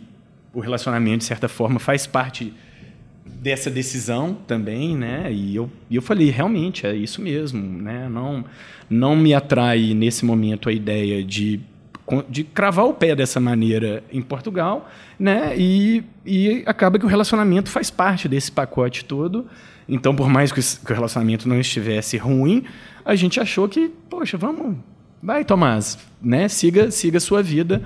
o 0.53 0.61
relacionamento, 0.61 1.21
de 1.21 1.25
certa 1.25 1.49
forma, 1.49 1.79
faz 1.79 2.07
parte 2.07 2.53
dessa 3.47 3.71
decisão 3.71 4.37
também, 4.45 4.97
né? 4.97 5.33
E 5.33 5.55
eu, 5.55 5.71
eu 5.89 6.03
falei, 6.03 6.31
realmente, 6.31 6.85
é 6.85 6.93
isso 6.93 7.23
mesmo, 7.23 7.63
né? 7.81 8.09
Não, 8.09 8.45
não 8.91 9.15
me 9.15 9.33
atrai 9.33 9.95
nesse 9.95 10.25
momento 10.25 10.69
a 10.69 10.73
ideia 10.73 11.23
de, 11.23 11.61
de 12.29 12.43
cravar 12.43 12.87
o 12.87 12.93
pé 12.93 13.15
dessa 13.15 13.39
maneira 13.39 14.03
em 14.13 14.21
Portugal, 14.21 14.91
né? 15.17 15.57
E, 15.57 16.03
e 16.25 16.65
acaba 16.67 16.99
que 16.99 17.07
o 17.07 17.09
relacionamento 17.09 17.71
faz 17.71 17.89
parte 17.89 18.27
desse 18.27 18.51
pacote 18.51 19.05
todo. 19.05 19.47
Então, 19.89 20.13
por 20.17 20.29
mais 20.29 20.51
que 20.51 20.59
o 20.59 20.93
relacionamento 20.93 21.49
não 21.49 21.61
estivesse 21.61 22.17
ruim, 22.17 22.65
a 23.05 23.15
gente 23.15 23.39
achou 23.39 23.69
que, 23.69 23.93
poxa, 24.11 24.37
vamos, 24.37 24.77
vai, 25.23 25.45
Tomás, 25.45 26.01
né? 26.21 26.49
Siga, 26.49 26.91
siga 26.91 27.19
a 27.19 27.21
sua 27.21 27.45
vida. 27.45 27.85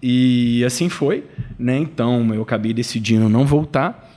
E 0.00 0.64
assim 0.64 0.88
foi, 0.88 1.24
né? 1.58 1.76
Então, 1.78 2.32
eu 2.32 2.42
acabei 2.42 2.72
decidindo 2.72 3.28
não 3.28 3.44
voltar 3.44 4.08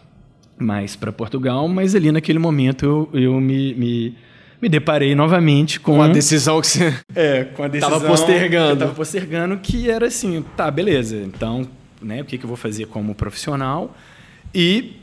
mais 0.57 0.95
para 0.95 1.11
Portugal, 1.11 1.67
mas 1.67 1.95
ali 1.95 2.11
naquele 2.11 2.39
momento 2.39 2.85
eu, 2.85 3.09
eu 3.21 3.41
me, 3.41 3.73
me, 3.73 4.15
me 4.61 4.69
deparei 4.69 5.15
novamente 5.15 5.79
com, 5.79 5.95
com 5.95 6.01
a 6.01 6.07
decisão 6.07 6.61
que 6.61 6.67
você 6.67 6.93
é, 7.15 7.43
com 7.45 7.63
a 7.63 7.67
decisão 7.67 7.99
tava 7.99 8.07
postergando. 8.07 8.79
Tava 8.79 8.93
postergando 8.93 9.57
que 9.57 9.89
era 9.89 10.07
assim, 10.07 10.43
tá, 10.55 10.69
beleza. 10.69 11.17
Então, 11.17 11.67
né, 12.01 12.21
o 12.21 12.25
que, 12.25 12.37
que 12.37 12.43
eu 12.43 12.47
vou 12.47 12.57
fazer 12.57 12.85
como 12.87 13.15
profissional? 13.15 13.95
E 14.53 14.97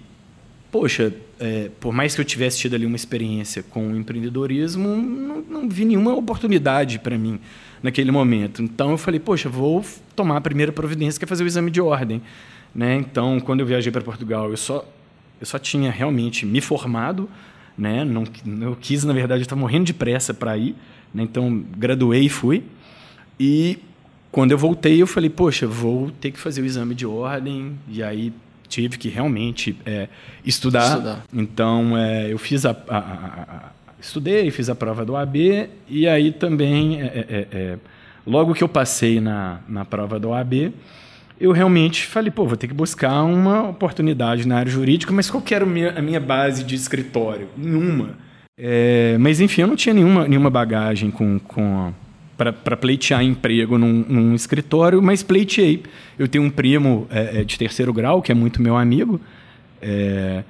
poxa, 0.70 1.12
é, 1.38 1.70
por 1.80 1.92
mais 1.92 2.14
que 2.14 2.20
eu 2.20 2.24
tivesse 2.24 2.58
tido 2.58 2.74
ali 2.74 2.86
uma 2.86 2.96
experiência 2.96 3.62
com 3.62 3.92
o 3.92 3.96
empreendedorismo, 3.96 4.88
não, 4.88 5.42
não 5.42 5.68
vi 5.68 5.84
nenhuma 5.84 6.14
oportunidade 6.14 6.98
para 6.98 7.18
mim 7.18 7.40
naquele 7.82 8.10
momento. 8.10 8.62
Então 8.62 8.90
eu 8.90 8.98
falei, 8.98 9.18
poxa, 9.18 9.48
vou 9.48 9.84
tomar 10.14 10.36
a 10.36 10.40
primeira 10.40 10.70
providência, 10.70 11.18
que 11.18 11.24
é 11.24 11.28
fazer 11.28 11.44
o 11.44 11.46
exame 11.46 11.70
de 11.70 11.80
ordem. 11.80 12.22
Né? 12.74 12.96
Então, 12.96 13.40
quando 13.40 13.60
eu 13.60 13.66
viajei 13.66 13.90
para 13.90 14.02
Portugal, 14.02 14.50
eu 14.50 14.56
só, 14.56 14.86
eu 15.40 15.46
só 15.46 15.58
tinha 15.58 15.90
realmente 15.90 16.44
me 16.44 16.60
formado, 16.60 17.28
né? 17.76 18.04
não, 18.04 18.24
eu 18.60 18.76
quis, 18.76 19.04
na 19.04 19.12
verdade, 19.12 19.40
eu 19.40 19.44
estava 19.44 19.60
morrendo 19.60 19.86
de 19.86 19.94
pressa 19.94 20.34
para 20.34 20.56
ir, 20.56 20.76
né? 21.14 21.22
então 21.22 21.64
graduei 21.76 22.26
e 22.26 22.28
fui. 22.28 22.62
E 23.38 23.78
quando 24.30 24.52
eu 24.52 24.58
voltei, 24.58 25.00
eu 25.00 25.06
falei, 25.06 25.30
poxa, 25.30 25.66
vou 25.66 26.10
ter 26.10 26.30
que 26.30 26.38
fazer 26.38 26.60
o 26.60 26.64
exame 26.64 26.94
de 26.94 27.06
ordem, 27.06 27.78
e 27.88 28.02
aí 28.02 28.32
tive 28.68 28.96
que 28.96 29.08
realmente 29.08 29.76
é, 29.84 30.08
estudar. 30.44 30.90
estudar. 30.90 31.24
Então, 31.32 31.96
é, 31.96 32.32
eu 32.32 32.38
fiz 32.38 32.64
a, 32.64 32.70
a, 32.70 32.98
a, 32.98 32.98
a, 32.98 33.72
estudei, 34.00 34.50
fiz 34.50 34.70
a 34.70 34.74
prova 34.74 35.04
do 35.04 35.16
AB 35.16 35.68
e 35.88 36.06
aí 36.06 36.32
também, 36.32 37.02
é, 37.02 37.04
é, 37.06 37.48
é, 37.50 37.78
logo 38.26 38.54
que 38.54 38.62
eu 38.62 38.68
passei 38.68 39.20
na, 39.20 39.60
na 39.68 39.84
prova 39.84 40.18
do 40.18 40.32
AB, 40.32 40.72
eu 41.40 41.52
realmente 41.52 42.06
falei, 42.06 42.30
pô, 42.30 42.44
vou 42.44 42.56
ter 42.56 42.68
que 42.68 42.74
buscar 42.74 43.22
uma 43.22 43.70
oportunidade 43.70 44.46
na 44.46 44.58
área 44.58 44.70
jurídica, 44.70 45.12
mas 45.12 45.30
qual 45.30 45.42
era 45.50 45.64
a 45.64 45.68
minha, 45.68 45.90
a 45.98 46.02
minha 46.02 46.20
base 46.20 46.62
de 46.62 46.74
escritório? 46.74 47.48
Nenhuma. 47.56 48.10
É, 48.58 49.16
mas, 49.18 49.40
enfim, 49.40 49.62
eu 49.62 49.66
não 49.66 49.74
tinha 49.74 49.94
nenhuma, 49.94 50.28
nenhuma 50.28 50.50
bagagem 50.50 51.10
com, 51.10 51.38
com 51.38 51.94
para 52.36 52.76
pleitear 52.76 53.22
emprego 53.22 53.76
num, 53.76 54.04
num, 54.08 54.34
escritório, 54.34 55.00
mas 55.02 55.22
pleiteei. 55.22 55.82
Eu 56.18 56.26
tenho 56.26 56.44
um 56.44 56.50
primo 56.50 57.06
é, 57.10 57.40
é, 57.40 57.44
de 57.44 57.58
terceiro 57.58 57.92
grau, 57.92 58.22
que 58.22 58.32
é 58.32 58.34
muito 58.34 58.62
meu 58.62 58.76
amigo, 58.76 59.20
é, 59.80 60.42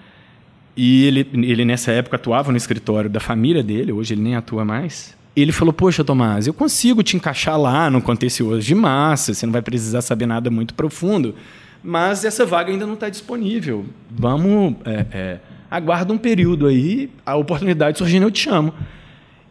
e 0.76 1.04
ele, 1.04 1.28
ele 1.34 1.64
nessa 1.64 1.90
época 1.90 2.16
atuava 2.16 2.52
no 2.52 2.56
escritório 2.56 3.10
da 3.10 3.18
família 3.18 3.62
dele, 3.62 3.90
hoje 3.92 4.14
ele 4.14 4.22
nem 4.22 4.36
atua 4.36 4.64
mais. 4.64 5.16
Ele 5.40 5.52
falou: 5.52 5.72
Poxa, 5.72 6.04
Tomás, 6.04 6.46
eu 6.46 6.54
consigo 6.54 7.02
te 7.02 7.16
encaixar 7.16 7.58
lá 7.60 7.90
no 7.90 8.00
contencioso 8.00 8.60
de 8.60 8.74
massa, 8.74 9.34
você 9.34 9.46
não 9.46 9.52
vai 9.52 9.62
precisar 9.62 10.02
saber 10.02 10.26
nada 10.26 10.50
muito 10.50 10.74
profundo, 10.74 11.34
mas 11.82 12.24
essa 12.24 12.44
vaga 12.44 12.70
ainda 12.70 12.86
não 12.86 12.94
está 12.94 13.08
disponível. 13.08 13.86
Vamos, 14.10 14.76
é, 14.84 15.06
é, 15.12 15.40
aguarda 15.70 16.12
um 16.12 16.18
período 16.18 16.66
aí, 16.66 17.10
a 17.24 17.36
oportunidade 17.36 17.98
surgindo, 17.98 18.26
eu 18.26 18.30
te 18.30 18.40
chamo. 18.40 18.74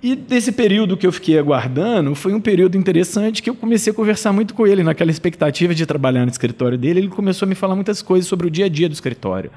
E 0.02 0.16
desse 0.16 0.54
período 0.54 0.96
que 0.96 1.06
eu 1.06 1.12
fiquei 1.12 1.38
aguardando, 1.38 2.16
foi 2.16 2.34
um 2.34 2.40
período 2.40 2.78
interessante 2.78 3.44
que 3.44 3.50
eu 3.50 3.56
comecei 3.56 3.92
a 3.92 3.94
conversar 3.94 4.32
muito 4.32 4.54
com 4.54 4.66
ele, 4.66 4.82
naquela 4.82 5.12
expectativa 5.12 5.76
de 5.76 5.86
trabalhar 5.86 6.26
no 6.26 6.32
escritório 6.32 6.78
dele. 6.78 7.02
Ele 7.02 7.08
começou 7.10 7.46
a 7.46 7.50
me 7.50 7.56
falar 7.56 7.76
muitas 7.76 8.02
coisas 8.02 8.26
sobre 8.26 8.48
o 8.48 8.50
dia 8.50 8.66
a 8.66 8.70
dia 8.70 8.88
do 8.88 8.94
escritório. 8.94 9.52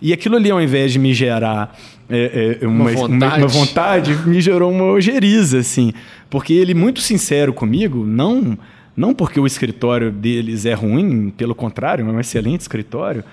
E 0.00 0.12
aquilo 0.12 0.36
ali, 0.36 0.50
ao 0.50 0.60
invés 0.60 0.92
de 0.92 0.98
me 0.98 1.12
gerar 1.12 1.78
é, 2.18 2.58
é, 2.60 2.66
uma, 2.66 2.84
uma, 2.84 2.92
vontade. 2.92 3.24
Uma, 3.24 3.36
uma, 3.36 3.48
vontade. 3.48 4.14
me 4.26 4.40
gerou 4.40 4.70
uma 4.70 4.84
ojeriza, 4.84 5.58
assim. 5.58 5.92
Porque 6.28 6.52
ele, 6.52 6.74
muito 6.74 7.00
sincero 7.00 7.52
comigo, 7.52 8.04
não, 8.04 8.58
não 8.96 9.14
porque 9.14 9.38
o 9.38 9.46
escritório 9.46 10.10
deles 10.10 10.66
é 10.66 10.74
ruim, 10.74 11.30
pelo 11.30 11.54
contrário, 11.54 12.08
é 12.08 12.10
um 12.10 12.20
excelente 12.20 12.60
escritório, 12.60 13.24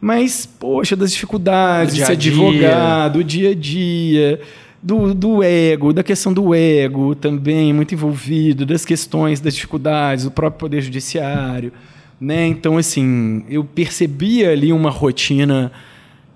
mas, 0.00 0.46
poxa, 0.46 0.94
das 0.94 1.12
dificuldades 1.12 1.94
de 1.94 2.04
ser 2.04 2.12
advogado, 2.12 3.24
dia 3.24 3.50
a 3.50 3.54
dia 3.54 4.40
do, 4.82 5.14
do 5.14 5.42
ego, 5.42 5.92
da 5.92 6.04
questão 6.04 6.32
do 6.32 6.54
ego 6.54 7.14
também 7.14 7.72
muito 7.72 7.94
envolvido, 7.94 8.64
das 8.64 8.84
questões, 8.84 9.40
das 9.40 9.54
dificuldades, 9.54 10.24
do 10.24 10.30
próprio 10.30 10.60
poder 10.60 10.80
judiciário, 10.80 11.72
né? 12.20 12.46
Então, 12.46 12.76
assim, 12.78 13.44
eu 13.48 13.64
percebia 13.64 14.50
ali 14.50 14.72
uma 14.72 14.90
rotina 14.90 15.72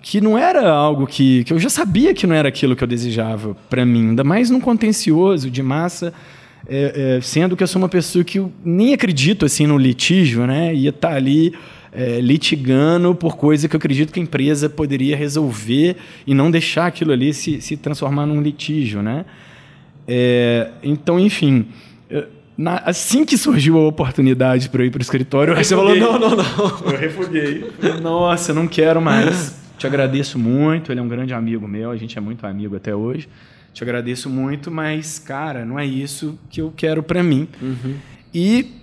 que 0.03 0.21
não 0.21 0.39
era 0.39 0.69
algo 0.71 1.07
que, 1.07 1.45
que 1.45 1.53
eu 1.53 1.59
já 1.59 1.69
sabia 1.69 2.15
que 2.15 2.27
não 2.27 2.35
era 2.35 2.49
aquilo 2.49 2.75
que 2.75 2.83
eu 2.83 2.89
desejava 2.89 3.57
para 3.69 3.85
mim, 3.85 4.11
ainda 4.11 4.25
mais 4.25 4.51
num 4.51 4.61
contencioso 4.61 5.51
de 5.51 5.63
massa, 5.63 6.13
é, 6.69 7.17
é, 7.17 7.21
sendo 7.21 7.57
que 7.57 7.63
eu 7.63 7.67
sou 7.67 7.81
uma 7.81 7.89
pessoa 7.89 8.25
que 8.25 8.39
eu 8.39 8.53
nem 8.65 8.95
acredito 8.95 9.45
assim 9.45 9.67
no 9.67 9.77
litígio, 9.77 10.47
né? 10.47 10.75
Ia 10.75 10.91
estar 10.91 11.11
tá 11.11 11.15
ali 11.15 11.55
é, 11.93 12.21
litigando 12.21 13.15
por 13.15 13.37
coisa 13.37 13.69
que 13.69 13.77
eu 13.77 13.79
acredito 13.79 14.13
que 14.13 14.21
a 14.21 14.23
empresa 14.23 14.69
poderia 14.69 15.17
resolver 15.17 15.97
e 16.27 16.35
não 16.35 16.51
deixar 16.51 16.87
aquilo 16.87 17.13
ali 17.13 17.35
se, 17.35 17.61
se 17.61 17.77
transformar 17.77 18.27
num 18.27 18.41
litígio, 18.41 19.03
né? 19.03 19.25
É, 20.07 20.71
então, 20.83 21.21
enfim, 21.21 21.67
na, 22.57 22.77
assim 22.85 23.25
que 23.25 23.39
surgiu 23.39 23.79
a 23.79 23.87
oportunidade 23.87 24.69
para 24.69 24.83
eu 24.83 24.87
ir 24.87 24.91
para 24.91 24.99
o 24.99 25.03
escritório, 25.03 25.57
Aí 25.57 25.65
você 25.65 25.75
falou, 25.75 25.97
não, 25.97 26.19
não, 26.19 26.37
não. 26.37 26.93
Eu 26.93 26.99
refuguei. 26.99 27.65
Nossa, 28.03 28.53
não 28.53 28.69
quero 28.69 29.01
mais. 29.01 29.60
Te 29.81 29.87
agradeço 29.87 30.39
muito, 30.39 30.93
ele 30.93 31.01
é 31.01 31.03
um 31.03 31.09
grande 31.09 31.33
amigo 31.33 31.66
meu, 31.66 31.91
a 31.91 31.97
gente 31.97 32.18
é 32.18 32.20
muito 32.20 32.47
amigo 32.47 32.76
até 32.76 32.95
hoje. 32.95 33.26
Te 33.72 33.83
agradeço 33.83 34.28
muito, 34.28 34.70
mas, 34.70 35.18
cara, 35.18 35.64
não 35.64 35.78
é 35.78 35.87
isso 35.87 36.39
que 36.51 36.61
eu 36.61 36.70
quero 36.76 37.03
para 37.03 37.22
mim. 37.22 37.49
Uhum. 37.62 37.95
E 38.35 38.74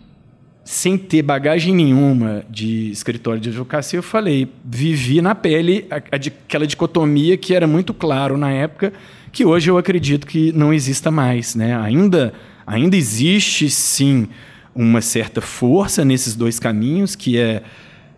sem 0.63 0.97
ter 0.97 1.21
bagagem 1.21 1.75
nenhuma 1.75 2.43
de 2.49 2.89
escritório 2.89 3.39
de 3.39 3.49
advocacia, 3.49 3.99
eu 3.99 4.01
falei, 4.01 4.51
vivi 4.65 5.21
na 5.21 5.35
pele 5.35 5.85
aquela 5.91 6.65
dicotomia 6.65 7.37
que 7.37 7.53
era 7.53 7.67
muito 7.67 7.93
claro 7.93 8.35
na 8.35 8.49
época, 8.49 8.91
que 9.31 9.45
hoje 9.45 9.69
eu 9.69 9.77
acredito 9.77 10.25
que 10.25 10.51
não 10.51 10.73
exista 10.73 11.11
mais. 11.11 11.53
Né? 11.53 11.77
Ainda, 11.77 12.33
ainda 12.65 12.97
existe, 12.97 13.69
sim, 13.69 14.27
uma 14.73 15.01
certa 15.01 15.41
força 15.41 16.03
nesses 16.03 16.35
dois 16.35 16.59
caminhos, 16.59 17.15
que 17.15 17.37
é 17.37 17.61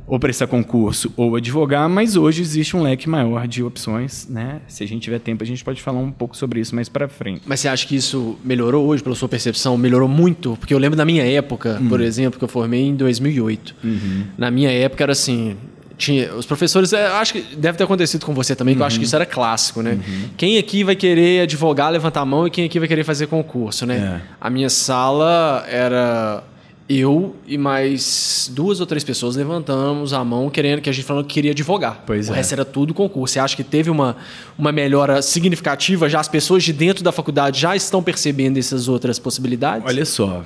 ou 0.10 0.20
prestar 0.20 0.48
concurso 0.48 1.14
ou 1.16 1.36
advogar, 1.36 1.88
mas 1.88 2.16
hoje 2.16 2.42
existe 2.42 2.76
um 2.76 2.82
leque 2.82 3.08
maior 3.08 3.48
de 3.48 3.64
opções, 3.64 4.28
né? 4.28 4.60
Se 4.68 4.84
a 4.84 4.88
gente 4.88 5.04
tiver 5.04 5.20
tempo, 5.20 5.44
a 5.44 5.46
gente 5.46 5.64
pode 5.64 5.82
falar 5.82 6.00
um 6.00 6.12
pouco 6.12 6.36
sobre 6.36 6.60
isso 6.60 6.74
mais 6.74 6.90
para 6.90 7.08
frente. 7.08 7.44
Mas 7.46 7.60
você 7.60 7.68
acha 7.68 7.86
que 7.86 7.96
isso 7.96 8.38
melhorou 8.44 8.88
hoje, 8.88 9.04
pela 9.04 9.16
sua 9.16 9.30
percepção? 9.30 9.78
Melhorou 9.78 10.10
muito? 10.10 10.58
Porque 10.60 10.74
eu 10.74 10.80
lembro 10.80 10.98
da 10.98 11.06
minha 11.06 11.24
época, 11.24 11.78
uhum. 11.80 11.88
por 11.88 12.02
exemplo, 12.02 12.40
que 12.40 12.44
eu 12.44 12.50
formei 12.50 12.88
em 12.88 12.96
2008. 12.96 13.76
Uhum. 13.84 14.24
Na 14.36 14.50
minha 14.50 14.72
época 14.72 15.04
era 15.04 15.12
assim, 15.12 15.56
tinha 15.96 16.34
os 16.34 16.46
professores, 16.46 16.92
é, 16.92 17.06
acho 17.06 17.34
que 17.34 17.56
deve 17.56 17.78
ter 17.78 17.84
acontecido 17.84 18.26
com 18.26 18.34
você 18.34 18.56
também, 18.56 18.74
que 18.74 18.82
eu 18.82 18.86
acho 18.86 18.98
que 18.98 19.06
isso 19.06 19.16
era 19.16 19.28
clássico, 19.28 19.84
né? 19.84 19.92
Uhum. 19.92 20.30
Quem 20.36 20.58
aqui 20.58 20.84
vai 20.84 20.96
querer 20.96 21.42
advogar, 21.42 21.92
levantar 21.92 22.22
a 22.22 22.26
mão 22.26 22.48
e 22.48 22.50
quem 22.50 22.66
aqui 22.66 22.80
vai 22.80 22.88
querer 22.88 23.04
fazer 23.04 23.28
concurso, 23.28 23.86
né? 23.86 24.22
É. 24.24 24.36
A 24.42 24.50
minha 24.50 24.70
sala 24.70 25.66
era 25.68 26.44
eu 26.90 27.36
e 27.46 27.56
mais 27.56 28.50
duas 28.52 28.80
ou 28.80 28.86
três 28.86 29.04
pessoas 29.04 29.36
levantamos 29.36 30.12
a 30.12 30.26
mão 30.26 30.50
querendo 30.50 30.82
que 30.82 30.90
a 30.90 30.94
gente 30.94 31.06
falou 31.06 31.24
que 31.24 31.36
queria 31.36 31.52
advogar. 31.52 32.04
Pois 32.06 32.30
o 32.30 32.34
é. 32.34 32.38
resto 32.38 32.54
era 32.54 32.66
tudo 32.66 32.96
concurso. 32.96 33.34
Você 33.34 33.40
acha 33.40 33.56
que 33.56 33.64
teve 33.64 33.92
uma, 33.92 34.18
uma 34.58 34.72
melhora 34.72 35.22
significativa? 35.22 36.10
Já 36.10 36.20
as 36.20 36.28
pessoas 36.28 36.64
de 36.64 36.74
dentro 36.74 37.04
da 37.04 37.12
faculdade 37.12 37.62
já 37.62 37.76
estão 37.76 38.02
percebendo 38.02 38.58
essas 38.58 38.88
outras 38.88 39.20
possibilidades? 39.20 39.86
Olha 39.86 40.04
só, 40.04 40.44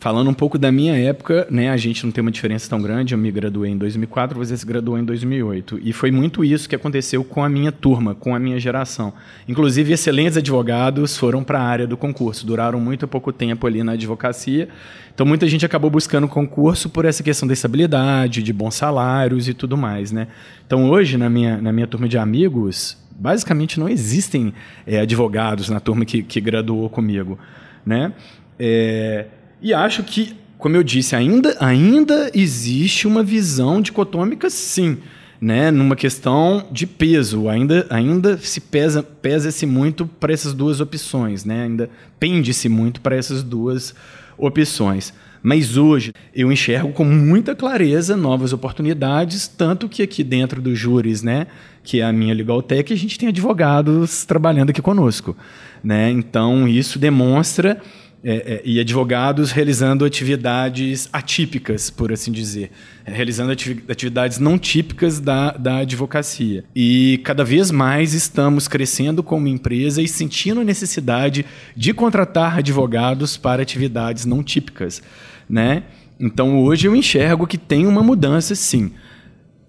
falando 0.00 0.28
um 0.28 0.34
pouco 0.34 0.58
da 0.58 0.70
minha 0.70 0.96
época, 0.96 1.46
né, 1.50 1.70
a 1.70 1.76
gente 1.76 2.04
não 2.04 2.12
tem 2.12 2.22
uma 2.22 2.30
diferença 2.30 2.68
tão 2.68 2.80
grande. 2.80 3.14
Eu 3.14 3.18
me 3.18 3.30
graduei 3.30 3.70
em 3.70 3.78
2004, 3.78 4.38
você 4.38 4.56
se 4.56 4.66
graduou 4.66 4.98
em 4.98 5.04
2008. 5.04 5.80
E 5.82 5.92
foi 5.92 6.10
muito 6.10 6.44
isso 6.44 6.68
que 6.68 6.74
aconteceu 6.74 7.24
com 7.24 7.42
a 7.42 7.48
minha 7.48 7.72
turma, 7.72 8.14
com 8.14 8.34
a 8.34 8.38
minha 8.38 8.58
geração. 8.58 9.12
Inclusive, 9.48 9.92
excelentes 9.92 10.36
advogados 10.36 11.16
foram 11.16 11.42
para 11.42 11.60
a 11.60 11.62
área 11.62 11.86
do 11.86 11.96
concurso, 11.96 12.46
duraram 12.46 12.80
muito 12.80 13.06
pouco 13.06 13.32
tempo 13.32 13.66
ali 13.66 13.82
na 13.82 13.92
advocacia. 13.92 14.68
Então, 15.14 15.24
muita 15.24 15.46
gente 15.48 15.64
acabou 15.64 15.90
buscando 15.90 16.28
concurso 16.28 16.90
por 16.90 17.04
essa 17.04 17.22
questão 17.22 17.48
da 17.48 17.54
estabilidade, 17.54 18.42
de 18.42 18.52
bons 18.52 18.74
salários 18.74 19.48
e 19.48 19.54
tudo 19.54 19.76
mais. 19.76 20.12
Né? 20.12 20.28
Então, 20.66 20.90
hoje, 20.90 21.16
na 21.16 21.30
minha, 21.30 21.56
na 21.60 21.72
minha 21.72 21.86
turma 21.86 22.06
de 22.06 22.18
amigos, 22.18 22.98
basicamente 23.18 23.80
não 23.80 23.88
existem 23.88 24.52
é, 24.86 25.00
advogados 25.00 25.70
na 25.70 25.80
turma 25.80 26.04
que, 26.04 26.22
que 26.22 26.40
graduou 26.40 26.90
comigo. 26.90 27.38
Né? 27.84 28.12
É, 28.58 29.26
e 29.60 29.72
acho 29.72 30.02
que, 30.02 30.34
como 30.58 30.76
eu 30.76 30.82
disse, 30.82 31.16
ainda, 31.16 31.56
ainda 31.60 32.30
existe 32.34 33.06
uma 33.06 33.22
visão 33.22 33.80
dicotômica, 33.80 34.50
sim, 34.50 34.98
né? 35.40 35.70
numa 35.70 35.96
questão 35.96 36.66
de 36.70 36.86
peso. 36.86 37.48
Ainda, 37.48 37.86
ainda 37.90 38.36
se 38.38 38.60
pesa, 38.60 39.02
pesa-se 39.02 39.66
muito 39.66 40.06
para 40.06 40.32
essas 40.32 40.52
duas 40.52 40.80
opções, 40.80 41.44
né? 41.44 41.64
ainda 41.64 41.90
pende-se 42.18 42.68
muito 42.68 43.00
para 43.00 43.16
essas 43.16 43.42
duas 43.42 43.94
opções. 44.38 45.12
Mas 45.42 45.76
hoje 45.76 46.12
eu 46.34 46.50
enxergo 46.50 46.92
com 46.92 47.04
muita 47.04 47.54
clareza 47.54 48.16
novas 48.16 48.52
oportunidades, 48.52 49.46
tanto 49.46 49.88
que 49.88 50.02
aqui 50.02 50.24
dentro 50.24 50.60
do 50.60 50.74
Júris, 50.74 51.22
né, 51.22 51.46
que 51.84 52.00
é 52.00 52.04
a 52.04 52.12
minha 52.12 52.34
Legaltech, 52.34 52.92
a 52.92 52.96
gente 52.96 53.16
tem 53.16 53.28
advogados 53.28 54.24
trabalhando 54.24 54.70
aqui 54.70 54.82
conosco. 54.82 55.36
Né? 55.84 56.10
Então 56.10 56.66
isso 56.66 56.98
demonstra 56.98 57.80
é, 58.24 58.34
é, 58.34 58.62
e 58.64 58.80
advogados 58.80 59.52
realizando 59.52 60.04
atividades 60.04 61.08
atípicas, 61.12 61.90
por 61.90 62.12
assim 62.12 62.32
dizer, 62.32 62.72
realizando 63.04 63.52
atividades 63.52 64.38
não 64.38 64.58
típicas 64.58 65.20
da, 65.20 65.52
da 65.52 65.78
advocacia. 65.78 66.64
E 66.74 67.20
cada 67.22 67.44
vez 67.44 67.70
mais 67.70 68.14
estamos 68.14 68.66
crescendo 68.66 69.22
como 69.22 69.46
empresa 69.46 70.02
e 70.02 70.08
sentindo 70.08 70.60
a 70.60 70.64
necessidade 70.64 71.44
de 71.76 71.92
contratar 71.92 72.58
advogados 72.58 73.36
para 73.36 73.62
atividades 73.62 74.24
não 74.24 74.42
típicas. 74.42 75.02
Né? 75.48 75.84
Então 76.18 76.58
hoje 76.58 76.88
eu 76.88 76.96
enxergo 76.96 77.46
que 77.46 77.58
tem 77.58 77.86
uma 77.86 78.02
mudança, 78.02 78.54
sim 78.54 78.92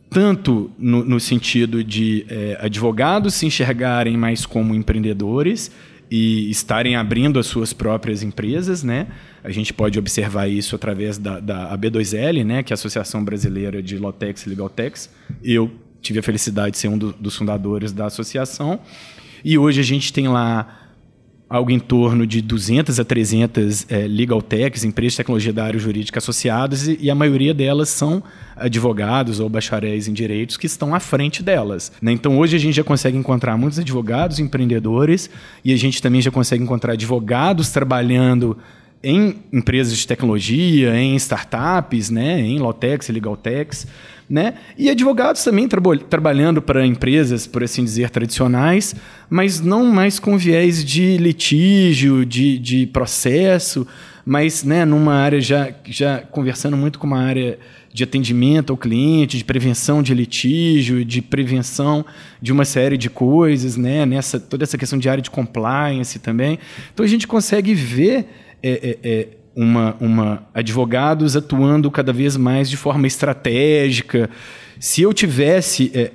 tanto 0.10 0.72
no, 0.80 1.04
no, 1.04 1.20
sentido 1.20 1.84
de 1.84 2.26
é, 2.30 2.58
advogados 2.62 3.34
se 3.34 3.46
enxergarem 3.46 4.16
mais 4.16 4.46
como 4.46 4.74
empreendedores 4.74 5.70
e 6.10 6.50
estarem 6.50 6.96
abrindo 6.96 7.40
as 7.40 7.48
suas 7.48 7.74
próprias 7.74 8.24
empresas, 8.24 8.84
né? 8.84 9.08
A 9.44 9.52
gente 9.52 9.74
pode 9.74 10.00
observar 10.00 10.48
isso 10.48 10.76
através 10.76 11.18
da, 11.18 11.40
da 11.40 11.78
AB2L, 11.78 12.46
né? 12.46 12.64
Que 12.64 12.72
é 12.72 12.74
a 12.74 12.76
Associação 12.76 13.24
Brasileira 13.24 13.82
de 13.82 13.98
Lotex 13.98 14.46
e 14.46 14.50
Legaltex. 14.50 15.10
Eu 15.44 15.72
tive 16.02 16.20
a 16.20 16.24
felicidade 16.24 16.72
de 16.72 16.78
ser 16.78 16.88
um 16.88 16.98
do, 16.98 17.12
dos 17.14 17.36
fundadores 17.36 17.92
da 17.92 18.06
associação. 18.06 18.80
E 19.44 19.58
hoje 19.58 19.82
a 19.82 19.84
gente 19.84 20.12
tem 20.14 20.28
lá 20.28 20.87
algo 21.50 21.72
em 21.72 21.80
torno 21.80 22.28
de 22.28 22.42
200 22.42 23.00
a 23.00 23.06
300 23.06 23.86
é, 23.90 24.08
legal 24.08 24.42
techs, 24.42 24.84
empresas 24.84 25.14
de 25.14 25.18
tecnologia 25.18 25.54
da 25.54 25.64
área 25.64 25.80
jurídica 25.80 26.20
associadas, 26.20 26.88
e, 26.88 26.98
e, 27.02 27.10
a 27.10 27.16
maioria 27.16 27.54
delas 27.54 27.90
são 27.90 28.22
advogados 28.56 29.40
ou 29.40 29.48
bacharéis 29.48 30.08
em 30.08 30.14
direitos 30.14 30.58
que 30.58 30.66
estão 30.66 30.94
à 30.94 31.00
frente 31.00 31.42
delas. 31.42 31.92
Né? 32.02 32.12
Então, 32.12 32.38
hoje 32.38 32.56
a 32.56 32.60
gente 32.60 32.76
já 32.76 32.84
consegue 32.84 33.18
encontrar 33.18 33.58
muitos 33.58 33.80
advogados 33.80 34.40
empreendedores 34.40 35.30
e 35.64 35.74
a 35.74 35.78
gente 35.78 36.02
também 36.02 36.22
já 36.22 36.32
consegue 36.32 36.64
encontrar 36.64 36.94
advogados 36.94 37.70
trabalhando 37.70 38.58
em 39.02 39.38
empresas 39.54 39.96
de 39.98 40.08
tecnologia, 40.08 41.00
em 41.00 41.16
startups, 41.16 42.10
né, 42.10 42.42
em 42.42 42.58
Lotex 42.58 43.08
e 43.08 43.12
Legaltex, 43.12 43.88
né, 44.30 44.56
e 44.78 44.90
advogados 44.90 45.44
também 45.44 45.68
tra 45.68 45.82
trabalhando 46.10 46.62
para 46.62 46.86
empresas, 46.86 47.48
por 47.48 47.64
assim 47.64 47.84
dizer, 47.84 48.10
tradicionais, 48.10 48.94
mas 49.30 49.62
não 49.62 49.86
mais 49.86 50.20
com 50.20 50.38
viés 50.38 50.84
de 50.84 51.18
litígio, 51.18 52.26
de, 52.26 52.58
de 52.60 52.86
processo, 52.88 53.88
mas 54.26 54.64
né, 54.64 54.84
numa 54.84 55.14
área 55.14 55.40
já, 55.40 55.70
já 55.86 56.20
conversando 56.20 56.76
muito 56.76 57.00
com 57.00 57.08
uma 57.08 57.22
área 57.22 57.58
de 57.94 58.04
atendimento 58.04 58.72
ao 58.72 58.78
cliente, 58.78 59.38
de 59.38 59.44
prevenção 59.46 60.04
de 60.04 60.14
litígio, 60.14 61.06
de 61.06 61.22
prevenção 61.22 62.06
de 62.42 62.52
uma 62.52 62.66
série 62.66 62.98
de 62.98 63.10
coisas, 63.10 63.78
né, 63.78 64.06
nessa 64.06 64.40
toda 64.40 64.64
essa 64.64 64.78
questão 64.78 65.00
de 65.00 65.08
área 65.08 65.22
de 65.22 65.32
compliance 65.32 66.20
também. 66.20 66.60
Então 66.94 67.06
a 67.06 67.10
gente 67.10 67.26
consegue 67.26 67.74
ver 67.74 68.28
é, 68.62 68.70
é, 68.70 68.98
é, 69.02 69.28
uma, 69.58 69.98
uma 70.00 70.44
advogados 70.54 71.36
atuando 71.36 71.90
cada 71.90 72.14
vez 72.14 72.38
mais 72.38 72.70
de 72.70 72.78
forma 72.78 73.08
estratégica. 73.08 74.30
Se 74.80 75.02
eu 75.02 75.12
tivesse 75.12 75.92
é, 75.96 76.12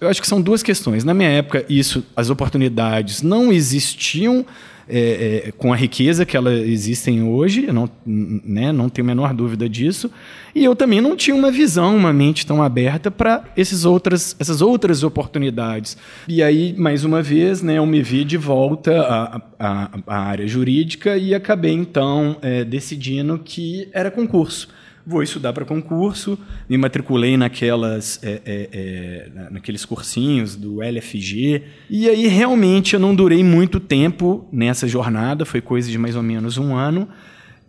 eu 0.00 0.08
acho 0.08 0.20
que 0.20 0.28
são 0.28 0.40
duas 0.40 0.62
questões. 0.62 1.02
Na 1.02 1.14
minha 1.14 1.28
época, 1.30 1.64
isso, 1.68 2.04
as 2.14 2.30
oportunidades 2.30 3.22
não 3.22 3.52
existiam 3.52 4.44
é, 4.88 5.46
é, 5.48 5.52
com 5.52 5.72
a 5.72 5.76
riqueza 5.76 6.24
que 6.24 6.36
elas 6.36 6.60
existem 6.60 7.22
hoje, 7.22 7.66
não, 7.72 7.88
né, 8.04 8.72
não 8.72 8.88
tenho 8.88 9.06
a 9.06 9.08
menor 9.08 9.34
dúvida 9.34 9.68
disso. 9.68 10.10
E 10.54 10.64
eu 10.64 10.74
também 10.74 11.00
não 11.00 11.16
tinha 11.16 11.34
uma 11.34 11.50
visão, 11.50 11.96
uma 11.96 12.12
mente 12.12 12.46
tão 12.46 12.62
aberta 12.62 13.10
para 13.10 13.44
outras, 13.84 14.36
essas 14.38 14.62
outras 14.62 15.02
oportunidades. 15.02 15.96
E 16.26 16.42
aí, 16.42 16.74
mais 16.76 17.04
uma 17.04 17.22
vez, 17.22 17.62
né, 17.62 17.78
eu 17.78 17.86
me 17.86 18.02
vi 18.02 18.24
de 18.24 18.36
volta 18.36 19.00
à, 19.02 19.42
à, 19.58 19.90
à 20.06 20.18
área 20.18 20.46
jurídica 20.46 21.16
e 21.16 21.34
acabei, 21.34 21.72
então, 21.72 22.36
é, 22.40 22.64
decidindo 22.64 23.38
que 23.38 23.88
era 23.92 24.10
concurso 24.10 24.68
vou 25.06 25.22
estudar 25.22 25.52
para 25.52 25.64
concurso, 25.64 26.36
me 26.68 26.76
matriculei 26.76 27.36
naquelas, 27.36 28.18
é, 28.24 28.42
é, 28.44 28.68
é, 28.72 29.48
naqueles 29.52 29.84
cursinhos 29.84 30.56
do 30.56 30.82
LFG, 30.82 31.62
e 31.88 32.08
aí 32.08 32.26
realmente 32.26 32.94
eu 32.94 33.00
não 33.00 33.14
durei 33.14 33.44
muito 33.44 33.78
tempo 33.78 34.48
nessa 34.50 34.88
jornada, 34.88 35.44
foi 35.44 35.60
coisa 35.60 35.88
de 35.88 35.96
mais 35.96 36.16
ou 36.16 36.24
menos 36.24 36.58
um 36.58 36.74
ano, 36.74 37.08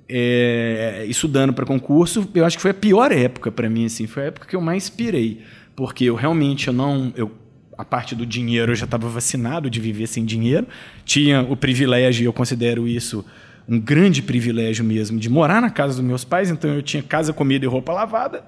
é, 0.10 1.06
estudando 1.08 1.54
para 1.54 1.64
concurso, 1.64 2.28
eu 2.34 2.44
acho 2.44 2.56
que 2.56 2.62
foi 2.62 2.72
a 2.72 2.74
pior 2.74 3.12
época 3.12 3.52
para 3.52 3.70
mim, 3.70 3.86
assim, 3.86 4.08
foi 4.08 4.24
a 4.24 4.26
época 4.28 4.48
que 4.48 4.56
eu 4.56 4.62
mais 4.62 4.90
pirei, 4.90 5.42
porque 5.76 6.06
eu 6.06 6.16
realmente 6.16 6.70
eu 6.70 6.74
não... 6.74 7.14
Eu, 7.16 7.32
a 7.78 7.86
parte 7.86 8.16
do 8.16 8.26
dinheiro 8.26 8.72
eu 8.72 8.76
já 8.76 8.86
estava 8.86 9.08
vacinado 9.08 9.70
de 9.70 9.80
viver 9.80 10.08
sem 10.08 10.26
dinheiro, 10.26 10.66
tinha 11.06 11.44
o 11.44 11.56
privilégio, 11.56 12.26
eu 12.26 12.34
considero 12.34 12.88
isso 12.88 13.24
um 13.68 13.80
grande 13.80 14.22
privilégio 14.22 14.86
mesmo 14.86 15.20
de 15.20 15.30
morar 15.30 15.61
na 15.61 15.70
casa 15.70 15.95
dos 15.95 16.03
meus 16.03 16.24
pais, 16.24 16.49
então 16.49 16.74
eu 16.74 16.82
tinha 16.82 17.03
casa, 17.03 17.34
comida 17.34 17.65
e 17.65 17.68
roupa 17.68 17.91
lavada. 17.91 18.43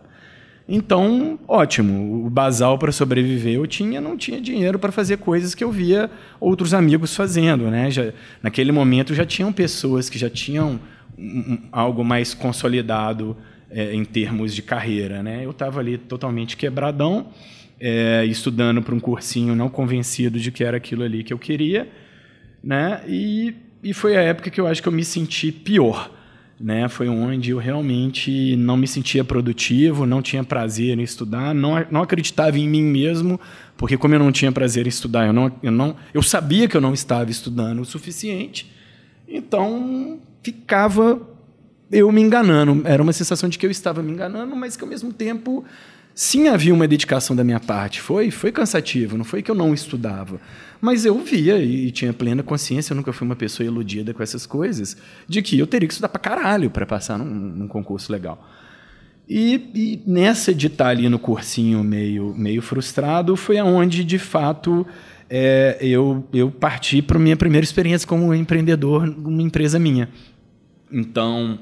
Então, 0.71 1.39
ótimo. 1.47 2.25
O 2.25 2.29
basal 2.29 2.77
para 2.77 2.91
sobreviver 2.91 3.55
eu 3.55 3.65
tinha, 3.65 3.99
não 3.99 4.15
tinha 4.15 4.39
dinheiro 4.39 4.77
para 4.77 4.91
fazer 4.91 5.17
coisas 5.17 5.55
que 5.55 5.63
eu 5.63 5.71
via 5.71 6.11
outros 6.39 6.75
amigos 6.75 7.15
fazendo, 7.15 7.71
né? 7.71 7.89
Já, 7.89 8.13
naquele 8.41 8.71
momento 8.71 9.15
já 9.15 9.25
tinham 9.25 9.51
pessoas 9.51 10.11
que 10.11 10.19
já 10.19 10.29
tinham 10.29 10.79
um, 11.17 11.57
algo 11.71 12.05
mais 12.05 12.35
consolidado 12.35 13.35
é, 13.71 13.95
em 13.95 14.05
termos 14.05 14.53
de 14.53 14.61
carreira, 14.61 15.23
né? 15.23 15.43
Eu 15.43 15.51
estava 15.51 15.79
ali 15.79 15.97
totalmente 15.97 16.55
quebradão, 16.55 17.29
é, 17.79 18.23
estudando 18.25 18.79
para 18.83 18.93
um 18.93 18.99
cursinho, 18.99 19.55
não 19.55 19.69
convencido 19.69 20.39
de 20.39 20.51
que 20.51 20.63
era 20.63 20.77
aquilo 20.77 21.03
ali 21.03 21.23
que 21.23 21.33
eu 21.33 21.39
queria, 21.39 21.89
né? 22.63 23.01
E 23.07 23.55
e 23.83 23.93
foi 23.93 24.17
a 24.17 24.21
época 24.21 24.49
que 24.49 24.59
eu 24.59 24.67
acho 24.67 24.81
que 24.81 24.87
eu 24.87 24.93
me 24.93 25.03
senti 25.03 25.51
pior. 25.51 26.11
Né? 26.59 26.89
Foi 26.89 27.07
onde 27.07 27.51
eu 27.51 27.57
realmente 27.57 28.55
não 28.57 28.75
me 28.75 28.85
sentia 28.85 29.23
produtivo, 29.23 30.05
não 30.05 30.21
tinha 30.21 30.43
prazer 30.43 30.99
em 30.99 31.01
estudar, 31.01 31.55
não, 31.55 31.85
não 31.89 32.01
acreditava 32.01 32.59
em 32.59 32.67
mim 32.67 32.83
mesmo, 32.83 33.39
porque 33.77 33.95
como 33.95 34.13
eu 34.13 34.19
não 34.19 34.29
tinha 34.29 34.51
prazer 34.51 34.85
em 34.85 34.89
estudar, 34.89 35.25
eu 35.25 35.31
não, 35.31 35.49
eu 35.63 35.71
não 35.71 35.95
eu 36.13 36.21
sabia 36.21 36.67
que 36.67 36.75
eu 36.75 36.81
não 36.81 36.93
estava 36.93 37.31
estudando 37.31 37.79
o 37.79 37.85
suficiente, 37.85 38.69
então 39.25 40.19
ficava 40.43 41.21
eu 41.89 42.11
me 42.11 42.21
enganando. 42.21 42.81
Era 42.85 43.01
uma 43.01 43.13
sensação 43.13 43.49
de 43.49 43.57
que 43.57 43.65
eu 43.65 43.71
estava 43.71 44.03
me 44.03 44.11
enganando, 44.11 44.53
mas 44.55 44.75
que 44.75 44.83
ao 44.83 44.89
mesmo 44.89 45.13
tempo 45.13 45.63
sim 46.19 46.49
havia 46.49 46.73
uma 46.73 46.85
dedicação 46.85 47.33
da 47.33 47.45
minha 47.45 47.61
parte. 47.61 48.01
Foi, 48.01 48.29
foi 48.29 48.51
cansativo, 48.51 49.17
não 49.17 49.23
foi 49.23 49.41
que 49.41 49.49
eu 49.49 49.55
não 49.55 49.73
estudava. 49.73 50.37
Mas 50.81 51.05
eu 51.05 51.17
via 51.19 51.57
e 51.59 51.89
tinha 51.91 52.11
plena 52.11 52.43
consciência, 52.43 52.91
eu 52.91 52.97
nunca 52.97 53.13
fui 53.13 53.25
uma 53.25 53.37
pessoa 53.37 53.65
iludida 53.65 54.13
com 54.13 54.21
essas 54.21 54.45
coisas, 54.45 54.97
de 55.29 55.41
que 55.41 55.57
eu 55.57 55.65
teria 55.65 55.87
que 55.87 55.93
estudar 55.93 56.09
para 56.09 56.19
caralho 56.19 56.69
para 56.69 56.85
passar 56.85 57.17
num, 57.17 57.25
num, 57.25 57.67
concurso 57.69 58.11
legal. 58.11 58.45
E, 59.29 59.69
e, 59.73 60.03
nessa 60.05 60.53
de 60.53 60.67
estar 60.67 60.89
ali 60.89 61.07
no 61.07 61.19
cursinho 61.19 61.81
meio, 61.85 62.35
meio 62.35 62.61
frustrado, 62.61 63.37
foi 63.37 63.57
aonde, 63.57 64.03
de 64.03 64.19
fato, 64.19 64.85
é, 65.29 65.77
eu, 65.79 66.27
eu 66.33 66.51
parti 66.51 67.01
para 67.01 67.17
minha 67.17 67.37
primeira 67.37 67.63
experiência 67.63 68.05
como 68.05 68.33
empreendedor 68.33 69.07
numa 69.07 69.41
empresa 69.41 69.79
minha. 69.79 70.09
Então, 70.91 71.59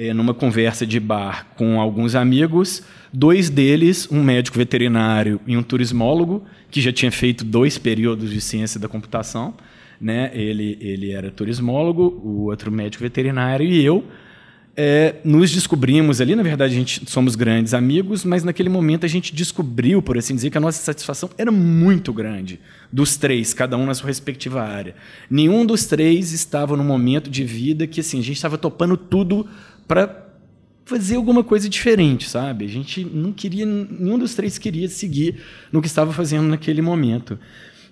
é, 0.00 0.14
numa 0.14 0.32
conversa 0.32 0.86
de 0.86 0.98
bar 0.98 1.46
com 1.56 1.78
alguns 1.78 2.14
amigos, 2.14 2.82
dois 3.12 3.50
deles, 3.50 4.08
um 4.10 4.22
médico 4.24 4.56
veterinário 4.56 5.38
e 5.46 5.58
um 5.58 5.62
turismólogo, 5.62 6.42
que 6.70 6.80
já 6.80 6.90
tinha 6.90 7.12
feito 7.12 7.44
dois 7.44 7.76
períodos 7.76 8.30
de 8.30 8.40
ciência 8.40 8.80
da 8.80 8.88
computação. 8.88 9.52
Né? 10.00 10.30
Ele, 10.32 10.78
ele 10.80 11.12
era 11.12 11.30
turismólogo, 11.30 12.18
o 12.24 12.46
outro 12.46 12.72
médico 12.72 13.02
veterinário 13.02 13.66
e 13.66 13.84
eu 13.84 14.02
é, 14.76 15.16
nos 15.24 15.50
descobrimos 15.50 16.22
ali, 16.22 16.34
na 16.34 16.42
verdade, 16.42 16.72
a 16.74 16.78
gente 16.78 17.02
somos 17.10 17.34
grandes 17.36 17.74
amigos, 17.74 18.24
mas 18.24 18.44
naquele 18.44 18.70
momento 18.70 19.04
a 19.04 19.08
gente 19.08 19.34
descobriu, 19.34 20.00
por 20.00 20.16
assim 20.16 20.34
dizer, 20.34 20.48
que 20.48 20.56
a 20.56 20.60
nossa 20.60 20.82
satisfação 20.82 21.28
era 21.36 21.50
muito 21.50 22.12
grande, 22.14 22.60
dos 22.90 23.16
três, 23.18 23.52
cada 23.52 23.76
um 23.76 23.84
na 23.84 23.94
sua 23.94 24.06
respectiva 24.06 24.62
área. 24.62 24.94
Nenhum 25.28 25.66
dos 25.66 25.84
três 25.84 26.32
estava 26.32 26.78
num 26.78 26.84
momento 26.84 27.28
de 27.28 27.44
vida 27.44 27.86
que 27.86 28.00
assim, 28.00 28.20
a 28.20 28.22
gente 28.22 28.36
estava 28.36 28.56
topando 28.56 28.96
tudo 28.96 29.46
para 29.90 30.24
fazer 30.84 31.16
alguma 31.16 31.42
coisa 31.42 31.68
diferente, 31.68 32.28
sabe? 32.28 32.64
A 32.64 32.68
gente 32.68 33.02
não 33.04 33.32
queria, 33.32 33.66
nenhum 33.66 34.16
dos 34.16 34.36
três 34.36 34.56
queria 34.56 34.88
seguir 34.88 35.40
no 35.72 35.80
que 35.80 35.88
estava 35.88 36.12
fazendo 36.12 36.46
naquele 36.46 36.80
momento. 36.80 37.36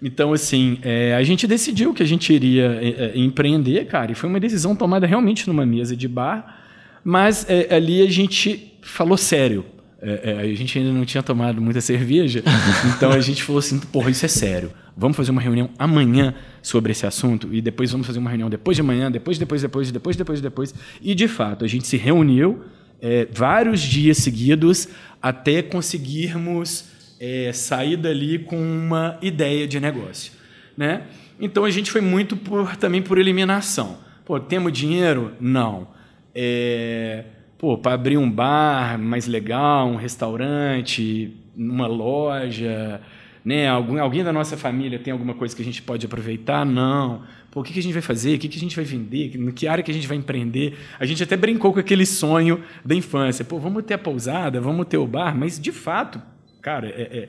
Então, 0.00 0.32
assim, 0.32 0.78
é, 0.82 1.16
a 1.16 1.24
gente 1.24 1.44
decidiu 1.44 1.92
que 1.92 2.00
a 2.00 2.06
gente 2.06 2.32
iria 2.32 2.78
é, 2.80 2.88
é, 2.88 3.18
empreender, 3.18 3.84
cara, 3.86 4.12
e 4.12 4.14
foi 4.14 4.30
uma 4.30 4.38
decisão 4.38 4.76
tomada 4.76 5.08
realmente 5.08 5.48
numa 5.48 5.66
mesa 5.66 5.96
de 5.96 6.06
bar 6.06 6.54
mas 7.02 7.46
é, 7.48 7.74
ali 7.74 8.02
a 8.02 8.10
gente 8.10 8.78
falou 8.82 9.16
sério. 9.16 9.64
É, 10.00 10.20
é, 10.30 10.40
a 10.40 10.54
gente 10.54 10.78
ainda 10.78 10.92
não 10.92 11.04
tinha 11.04 11.22
tomado 11.22 11.60
muita 11.60 11.80
cerveja, 11.80 12.44
então 12.94 13.10
a 13.10 13.20
gente 13.20 13.42
falou 13.42 13.58
assim: 13.58 13.80
porra, 13.80 14.10
isso 14.10 14.24
é 14.24 14.28
sério. 14.28 14.70
Vamos 14.98 15.16
fazer 15.16 15.30
uma 15.30 15.40
reunião 15.40 15.70
amanhã 15.78 16.34
sobre 16.60 16.90
esse 16.90 17.06
assunto 17.06 17.54
e 17.54 17.60
depois 17.60 17.92
vamos 17.92 18.04
fazer 18.04 18.18
uma 18.18 18.30
reunião 18.30 18.50
depois 18.50 18.76
de 18.76 18.80
amanhã, 18.80 19.08
depois, 19.08 19.38
depois, 19.38 19.62
depois, 19.62 19.92
depois, 19.92 20.16
depois, 20.16 20.40
depois. 20.40 20.74
E 21.00 21.14
de 21.14 21.28
fato, 21.28 21.64
a 21.64 21.68
gente 21.68 21.86
se 21.86 21.96
reuniu 21.96 22.64
é, 23.00 23.28
vários 23.32 23.80
dias 23.80 24.18
seguidos 24.18 24.88
até 25.22 25.62
conseguirmos 25.62 26.86
é, 27.20 27.52
sair 27.52 27.96
dali 27.96 28.40
com 28.40 28.60
uma 28.60 29.18
ideia 29.22 29.68
de 29.68 29.78
negócio, 29.78 30.32
né? 30.76 31.02
Então 31.40 31.64
a 31.64 31.70
gente 31.70 31.92
foi 31.92 32.00
muito 32.00 32.36
por, 32.36 32.74
também 32.74 33.00
por 33.00 33.18
eliminação. 33.18 33.98
Pô, 34.24 34.40
temos 34.40 34.72
dinheiro? 34.72 35.32
Não. 35.40 35.86
É, 36.34 37.24
pô, 37.56 37.78
para 37.78 37.94
abrir 37.94 38.18
um 38.18 38.28
bar 38.28 38.98
mais 38.98 39.28
legal, 39.28 39.88
um 39.88 39.96
restaurante, 39.96 41.36
uma 41.56 41.86
loja, 41.86 43.00
né? 43.48 43.66
Algum, 43.66 43.98
alguém 43.98 44.22
da 44.22 44.30
nossa 44.30 44.58
família 44.58 44.98
tem 44.98 45.10
alguma 45.10 45.32
coisa 45.32 45.56
que 45.56 45.62
a 45.62 45.64
gente 45.64 45.80
pode 45.80 46.04
aproveitar? 46.04 46.66
Não. 46.66 47.22
Pô, 47.50 47.60
o 47.60 47.64
que, 47.64 47.72
que 47.72 47.78
a 47.78 47.82
gente 47.82 47.94
vai 47.94 48.02
fazer? 48.02 48.34
O 48.34 48.38
que, 48.38 48.46
que 48.46 48.58
a 48.58 48.60
gente 48.60 48.76
vai 48.76 48.84
vender? 48.84 49.38
No 49.38 49.54
que 49.54 49.66
área 49.66 49.82
que 49.82 49.90
a 49.90 49.94
gente 49.94 50.06
vai 50.06 50.18
empreender? 50.18 50.76
A 51.00 51.06
gente 51.06 51.22
até 51.22 51.34
brincou 51.34 51.72
com 51.72 51.80
aquele 51.80 52.04
sonho 52.04 52.62
da 52.84 52.94
infância. 52.94 53.46
Pô, 53.46 53.58
vamos 53.58 53.84
ter 53.84 53.94
a 53.94 53.98
pousada, 53.98 54.60
vamos 54.60 54.86
ter 54.86 54.98
o 54.98 55.06
bar, 55.06 55.34
mas 55.34 55.58
de 55.58 55.72
fato, 55.72 56.20
cara, 56.60 56.88
é, 56.88 57.00
é 57.00 57.28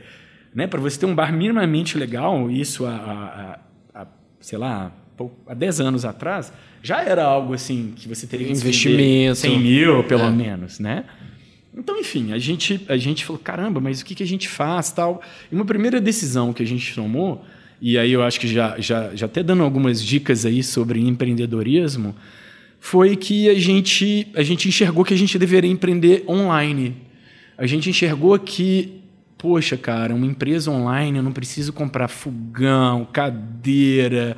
né? 0.54 0.68
Para 0.68 0.82
você 0.82 1.00
ter 1.00 1.06
um 1.06 1.16
bar 1.16 1.32
minimamente 1.32 1.98
legal, 1.98 2.52
isso 2.52 2.86
há, 2.86 3.60
há, 3.94 4.02
há 4.02 4.08
sei 4.42 4.58
lá, 4.58 4.92
há 5.48 5.54
10 5.54 5.80
anos 5.80 6.04
atrás, 6.04 6.52
já 6.84 7.02
era 7.02 7.24
algo 7.24 7.54
assim 7.54 7.94
que 7.96 8.10
você 8.10 8.28
teria 8.28 8.48
que 8.48 8.52
investimento 8.52 9.36
100 9.36 9.58
mil 9.58 10.04
pelo 10.04 10.24
é. 10.24 10.32
menos, 10.32 10.80
né? 10.80 11.06
Então, 11.80 11.98
enfim, 11.98 12.34
a 12.34 12.38
gente 12.38 12.82
a 12.90 12.98
gente 12.98 13.26
falou 13.26 13.42
caramba, 13.42 13.80
mas 13.80 14.02
o 14.02 14.06
que, 14.06 14.14
que 14.14 14.22
a 14.22 14.28
gente 14.28 14.50
faz 14.50 14.92
tal? 14.92 15.22
E 15.50 15.56
uma 15.56 15.64
primeira 15.64 16.02
decisão 16.02 16.52
que 16.52 16.62
a 16.62 16.66
gente 16.66 16.94
tomou 16.94 17.44
e 17.82 17.98
aí 17.98 18.12
eu 18.12 18.22
acho 18.22 18.38
que 18.38 18.48
já 18.48 18.78
já 18.80 19.16
já 19.16 19.26
até 19.26 19.42
dando 19.42 19.64
algumas 19.64 20.04
dicas 20.04 20.46
aí 20.46 20.62
sobre 20.62 21.00
empreendedorismo 21.00 22.14
foi 22.82 23.16
que 23.16 23.50
a 23.50 23.58
gente 23.58 24.28
a 24.36 24.44
gente 24.44 24.68
enxergou 24.68 25.06
que 25.06 25.14
a 25.14 25.18
gente 25.18 25.40
deveria 25.40 25.72
empreender 25.72 26.26
online. 26.28 26.98
A 27.58 27.66
gente 27.66 27.90
enxergou 27.90 28.38
que 28.38 29.00
poxa, 29.38 29.78
cara, 29.78 30.14
uma 30.14 30.26
empresa 30.26 30.70
online 30.70 31.18
eu 31.20 31.24
não 31.24 31.32
preciso 31.32 31.72
comprar 31.72 32.10
fogão, 32.10 33.08
cadeira, 33.14 34.36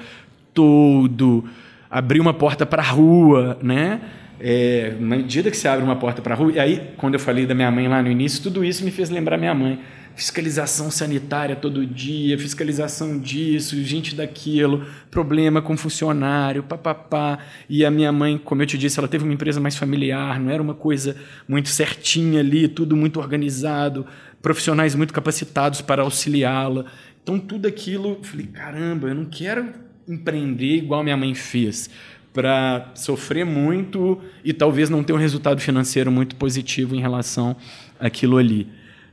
todo 0.53 1.43
abrir 1.91 2.21
uma 2.21 2.33
porta 2.33 2.65
para 2.65 2.81
a 2.81 2.85
rua, 2.85 3.59
né? 3.61 3.99
É, 4.43 4.95
na 4.99 5.17
medida 5.17 5.51
que 5.51 5.57
você 5.57 5.67
abre 5.67 5.85
uma 5.85 5.95
porta 5.95 6.19
para 6.19 6.33
a 6.33 6.37
rua, 6.37 6.51
e 6.53 6.59
aí, 6.59 6.93
quando 6.97 7.13
eu 7.13 7.19
falei 7.19 7.45
da 7.45 7.53
minha 7.53 7.69
mãe 7.69 7.87
lá 7.87 8.01
no 8.01 8.09
início, 8.09 8.41
tudo 8.41 8.65
isso 8.65 8.83
me 8.83 8.89
fez 8.89 9.11
lembrar 9.11 9.37
minha 9.37 9.53
mãe. 9.53 9.79
Fiscalização 10.15 10.89
sanitária 10.89 11.55
todo 11.55 11.85
dia, 11.85 12.37
fiscalização 12.39 13.19
disso, 13.19 13.81
gente 13.83 14.15
daquilo, 14.15 14.85
problema 15.11 15.61
com 15.61 15.77
funcionário, 15.77 16.63
papapá. 16.63 17.37
E 17.69 17.85
a 17.85 17.91
minha 17.91 18.11
mãe, 18.11 18.37
como 18.37 18.63
eu 18.63 18.65
te 18.65 18.79
disse, 18.79 18.99
ela 18.99 19.07
teve 19.07 19.23
uma 19.23 19.33
empresa 19.33 19.59
mais 19.59 19.77
familiar, 19.77 20.39
não 20.39 20.49
era 20.49 20.61
uma 20.61 20.73
coisa 20.73 21.15
muito 21.47 21.69
certinha 21.69 22.39
ali, 22.39 22.67
tudo 22.67 22.95
muito 22.95 23.19
organizado, 23.19 24.07
profissionais 24.41 24.95
muito 24.95 25.13
capacitados 25.13 25.81
para 25.81 26.01
auxiliá-la. 26.01 26.85
Então, 27.21 27.37
tudo 27.37 27.67
aquilo, 27.67 28.17
eu 28.17 28.23
falei, 28.23 28.47
caramba, 28.47 29.07
eu 29.07 29.15
não 29.15 29.25
quero 29.25 29.71
empreender 30.07 30.77
igual 30.77 31.03
minha 31.03 31.15
mãe 31.15 31.33
fez, 31.35 31.89
para 32.33 32.91
sofrer 32.95 33.45
muito 33.45 34.19
e 34.43 34.53
talvez 34.53 34.89
não 34.89 35.03
ter 35.03 35.13
um 35.13 35.17
resultado 35.17 35.59
financeiro 35.59 36.11
muito 36.11 36.35
positivo 36.35 36.95
em 36.95 37.01
relação 37.01 37.55
àquilo 37.99 38.37
ali, 38.37 38.67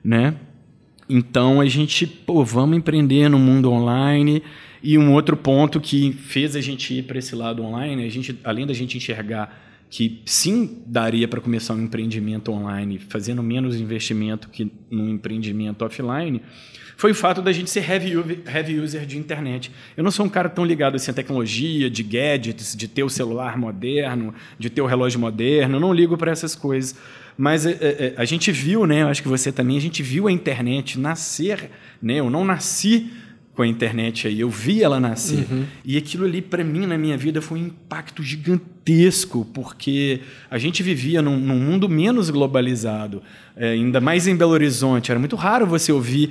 né? 0.05 0.35
Então 1.09 1.61
a 1.61 1.67
gente, 1.67 2.07
pô, 2.07 2.45
vamos 2.45 2.77
empreender 2.77 3.29
no 3.29 3.39
mundo 3.39 3.71
online. 3.71 4.43
E 4.83 4.97
um 4.97 5.13
outro 5.13 5.37
ponto 5.37 5.81
que 5.81 6.13
fez 6.13 6.55
a 6.55 6.61
gente 6.61 6.95
ir 6.95 7.03
para 7.03 7.19
esse 7.19 7.35
lado 7.35 7.63
online, 7.63 8.05
a 8.05 8.09
gente, 8.09 8.39
além 8.45 8.67
da 8.67 8.73
gente 8.73 8.97
enxergar 8.97 9.67
que 9.91 10.21
sim 10.25 10.83
daria 10.87 11.27
para 11.27 11.41
começar 11.41 11.75
um 11.75 11.83
empreendimento 11.83 12.53
online, 12.53 12.99
fazendo 12.99 13.43
menos 13.43 13.81
investimento 13.81 14.49
que 14.51 14.71
num 14.91 15.09
empreendimento 15.09 15.85
offline, 15.85 16.43
foi 16.99 17.13
o 17.13 17.15
fato 17.15 17.41
da 17.41 17.53
gente 17.53 17.71
ser 17.71 17.89
heavy, 17.89 18.81
user 18.81 19.07
de 19.07 19.17
internet. 19.17 19.71
Eu 19.97 20.03
não 20.03 20.11
sou 20.11 20.27
um 20.27 20.29
cara 20.29 20.49
tão 20.49 20.65
ligado 20.65 20.97
assim 20.97 21.13
à 21.13 21.15
tecnologia, 21.15 21.89
de 21.89 22.03
gadgets, 22.03 22.75
de 22.75 22.89
ter 22.89 23.05
o 23.05 23.09
celular 23.09 23.57
moderno, 23.57 24.35
de 24.59 24.69
ter 24.69 24.83
o 24.83 24.87
relógio 24.87 25.21
moderno, 25.21 25.77
eu 25.77 25.81
não 25.81 25.95
ligo 25.95 26.19
para 26.19 26.33
essas 26.33 26.57
coisas. 26.57 26.97
Mas 27.37 27.65
é, 27.65 27.71
é, 27.81 28.15
a 28.17 28.25
gente 28.25 28.51
viu, 28.51 28.85
né? 28.85 29.03
Eu 29.03 29.07
acho 29.07 29.23
que 29.23 29.29
você 29.29 29.53
também, 29.53 29.79
a 29.79 29.81
gente 29.81 30.03
viu 30.03 30.27
a 30.27 30.33
internet 30.33 30.99
nascer, 30.99 31.71
né? 32.03 32.15
Eu 32.15 32.29
não 32.29 32.45
nasci 32.45 33.13
com 33.59 33.63
a 33.63 33.67
internet 33.67 34.29
aí. 34.29 34.39
Eu 34.39 34.49
vi 34.49 34.85
ela 34.85 35.01
nascer. 35.01 35.45
Uhum. 35.51 35.65
E 35.85 35.97
aquilo 35.97 36.25
ali, 36.25 36.41
para 36.41 36.63
mim, 36.63 36.87
na 36.87 36.97
minha 36.97 37.19
vida, 37.19 37.43
foi 37.43 37.59
um 37.59 37.67
impacto 37.67 38.23
gigantesco, 38.23 39.45
porque 39.53 40.21
a 40.49 40.59
gente 40.59 40.81
vivia 40.81 41.21
num, 41.21 41.37
num 41.37 41.59
mundo 41.59 41.89
menos 41.89 42.31
globalizado, 42.31 43.21
é, 43.57 43.71
ainda 43.71 44.01
mais 44.01 44.29
em 44.29 44.37
Belo 44.37 44.53
Horizonte. 44.53 45.11
Era 45.11 45.19
muito 45.19 45.35
raro 45.35 45.67
você 45.67 45.91
ouvir, 45.91 46.31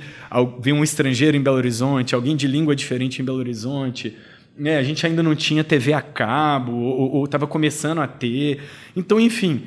ver 0.62 0.72
um 0.72 0.82
estrangeiro 0.82 1.36
em 1.36 1.42
Belo 1.42 1.58
Horizonte, 1.58 2.14
alguém 2.14 2.34
de 2.34 2.46
língua 2.46 2.74
diferente 2.74 3.20
em 3.20 3.24
Belo 3.26 3.36
Horizonte. 3.36 4.16
É, 4.64 4.78
a 4.78 4.82
gente 4.82 5.06
ainda 5.06 5.22
não 5.22 5.34
tinha 5.34 5.62
TV 5.62 5.92
a 5.92 6.00
cabo, 6.00 6.72
ou 6.72 7.26
estava 7.26 7.46
começando 7.46 8.00
a 8.00 8.06
ter. 8.06 8.62
Então, 8.96 9.20
enfim, 9.20 9.64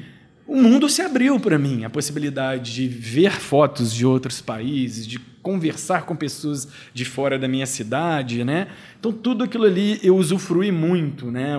o 0.48 0.56
mundo 0.56 0.90
se 0.90 1.04
abriu 1.04 1.40
para 1.40 1.60
mim, 1.60 1.84
a 1.84 1.92
possibilidade 1.92 2.74
de 2.74 2.88
ver 2.88 3.34
fotos 3.34 3.94
de 3.94 4.04
outros 4.04 4.42
países, 4.42 5.06
de 5.06 5.20
conversar 5.42 6.04
com 6.04 6.16
pessoas 6.16 6.68
de 6.94 7.04
fora 7.06 7.38
da 7.38 7.48
minha 7.48 7.66
cidade, 7.66 8.44
né? 8.44 8.68
Então 9.00 9.12
tudo 9.12 9.44
aquilo 9.44 9.66
ali 9.66 10.00
eu 10.04 10.16
usufruí 10.16 10.72
muito, 10.72 11.32
né? 11.32 11.56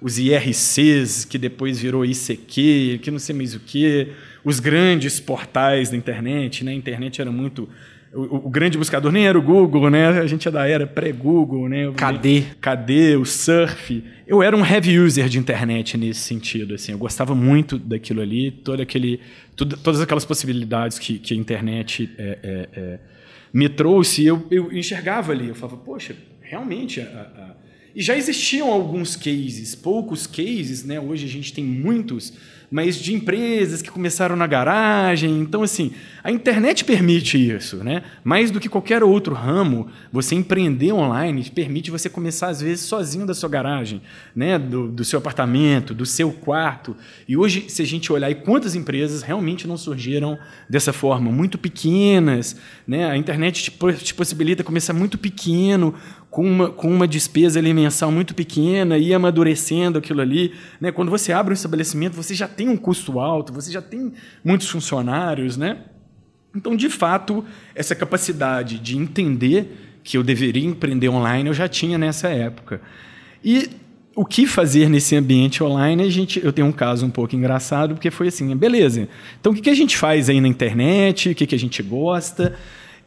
Os 0.00 0.18
IRCs 0.18 1.24
que 1.24 1.38
depois 1.38 1.78
virou 1.78 2.04
ICQ, 2.04 3.00
que 3.02 3.10
não 3.10 3.18
sei 3.18 3.34
mais 3.34 3.54
o 3.54 3.60
que, 3.60 4.12
os 4.44 4.60
grandes 4.60 5.18
portais 5.18 5.90
da 5.90 5.96
internet, 5.96 6.64
né? 6.64 6.72
A 6.72 6.74
internet 6.74 7.20
era 7.20 7.32
muito 7.32 7.68
o, 8.16 8.46
o, 8.46 8.50
grande 8.50 8.78
buscador 8.78 9.12
nem 9.12 9.26
era 9.26 9.38
o 9.38 9.42
Google, 9.42 9.90
né? 9.90 10.08
A 10.08 10.26
gente 10.26 10.48
é 10.48 10.50
da 10.50 10.66
era 10.66 10.86
pré-Google, 10.86 11.68
né? 11.68 11.92
Cadê? 11.94 12.44
Cadê? 12.60 13.14
O 13.14 13.26
surf. 13.26 14.02
Eu 14.26 14.42
era 14.42 14.56
um 14.56 14.64
heavy 14.64 14.98
user 14.98 15.28
de 15.28 15.38
internet 15.38 15.98
nesse 15.98 16.20
sentido, 16.20 16.74
assim. 16.74 16.92
Eu 16.92 16.98
gostava 16.98 17.34
muito 17.34 17.78
daquilo 17.78 18.22
ali, 18.22 18.50
todo 18.50 18.80
aquele, 18.80 19.20
tudo, 19.54 19.76
todas 19.76 20.00
aquelas 20.00 20.24
possibilidades 20.24 20.98
que, 20.98 21.18
que 21.18 21.34
a 21.34 21.36
internet 21.36 22.10
é, 22.16 22.38
é, 22.42 22.68
é, 22.80 22.98
me 23.52 23.68
trouxe. 23.68 24.24
Eu, 24.24 24.46
eu 24.50 24.72
enxergava 24.72 25.32
ali, 25.32 25.48
eu 25.48 25.54
falava, 25.54 25.76
poxa, 25.76 26.16
realmente 26.40 27.00
a, 27.00 27.04
a... 27.04 27.65
e 27.96 28.02
já 28.02 28.14
existiam 28.14 28.70
alguns 28.70 29.16
cases, 29.16 29.74
poucos 29.74 30.26
cases, 30.26 30.84
né? 30.84 31.00
Hoje 31.00 31.24
a 31.24 31.28
gente 31.28 31.50
tem 31.50 31.64
muitos 31.64 32.34
mas 32.70 32.96
de 32.96 33.14
empresas 33.14 33.80
que 33.80 33.90
começaram 33.90 34.36
na 34.36 34.46
garagem. 34.46 35.40
Então, 35.40 35.62
assim, 35.62 35.92
a 36.22 36.30
internet 36.30 36.84
permite 36.84 37.36
isso, 37.38 37.76
né? 37.76 38.02
Mais 38.24 38.50
do 38.50 38.58
que 38.58 38.68
qualquer 38.68 39.02
outro 39.02 39.34
ramo, 39.34 39.88
você 40.12 40.34
empreender 40.34 40.92
online 40.92 41.50
permite 41.50 41.90
você 41.90 42.08
começar, 42.08 42.48
às 42.48 42.60
vezes, 42.60 42.84
sozinho 42.84 43.26
da 43.26 43.34
sua 43.34 43.48
garagem, 43.48 44.02
né? 44.34 44.58
do, 44.58 44.88
do 44.88 45.04
seu 45.04 45.18
apartamento, 45.18 45.94
do 45.94 46.04
seu 46.04 46.32
quarto. 46.32 46.96
E 47.28 47.36
hoje, 47.36 47.66
se 47.68 47.82
a 47.82 47.86
gente 47.86 48.12
olhar, 48.12 48.30
e 48.30 48.34
quantas 48.34 48.74
empresas 48.74 49.22
realmente 49.22 49.66
não 49.66 49.76
surgiram 49.76 50.38
dessa 50.68 50.92
forma? 50.92 51.30
Muito 51.30 51.58
pequenas, 51.58 52.56
né? 52.86 53.08
A 53.08 53.16
internet 53.16 53.70
te, 53.70 53.94
te 54.02 54.14
possibilita 54.14 54.64
começar 54.64 54.92
muito 54.92 55.16
pequeno, 55.16 55.94
com 56.36 56.44
uma, 56.44 56.68
com 56.68 56.92
uma 56.92 57.08
despesa 57.08 57.58
ali 57.58 57.72
mensal 57.72 58.12
muito 58.12 58.34
pequena, 58.34 58.98
e 58.98 59.14
amadurecendo 59.14 59.98
aquilo 59.98 60.20
ali. 60.20 60.52
Né? 60.78 60.92
Quando 60.92 61.10
você 61.10 61.32
abre 61.32 61.50
um 61.50 61.54
estabelecimento, 61.54 62.12
você 62.12 62.34
já 62.34 62.46
tem 62.46 62.68
um 62.68 62.76
custo 62.76 63.18
alto, 63.18 63.54
você 63.54 63.72
já 63.72 63.80
tem 63.80 64.12
muitos 64.44 64.68
funcionários, 64.68 65.56
né? 65.56 65.78
Então, 66.54 66.76
de 66.76 66.90
fato, 66.90 67.42
essa 67.74 67.94
capacidade 67.94 68.78
de 68.78 68.98
entender 68.98 69.98
que 70.04 70.18
eu 70.18 70.22
deveria 70.22 70.66
empreender 70.66 71.08
online 71.08 71.48
eu 71.48 71.54
já 71.54 71.70
tinha 71.70 71.96
nessa 71.96 72.28
época. 72.28 72.82
E 73.42 73.70
o 74.14 74.22
que 74.22 74.46
fazer 74.46 74.90
nesse 74.90 75.16
ambiente 75.16 75.64
online, 75.64 76.02
a 76.02 76.10
gente, 76.10 76.44
eu 76.44 76.52
tenho 76.52 76.66
um 76.66 76.72
caso 76.72 77.06
um 77.06 77.10
pouco 77.10 77.34
engraçado, 77.34 77.94
porque 77.94 78.10
foi 78.10 78.28
assim, 78.28 78.54
beleza. 78.54 79.08
Então, 79.40 79.52
o 79.52 79.54
que, 79.54 79.70
a 79.70 79.74
gente 79.74 79.96
faz 79.96 80.28
aí 80.28 80.38
na 80.38 80.48
internet? 80.48 81.30
O 81.30 81.34
que 81.34 81.54
a 81.54 81.58
gente 81.58 81.82
gosta? 81.82 82.54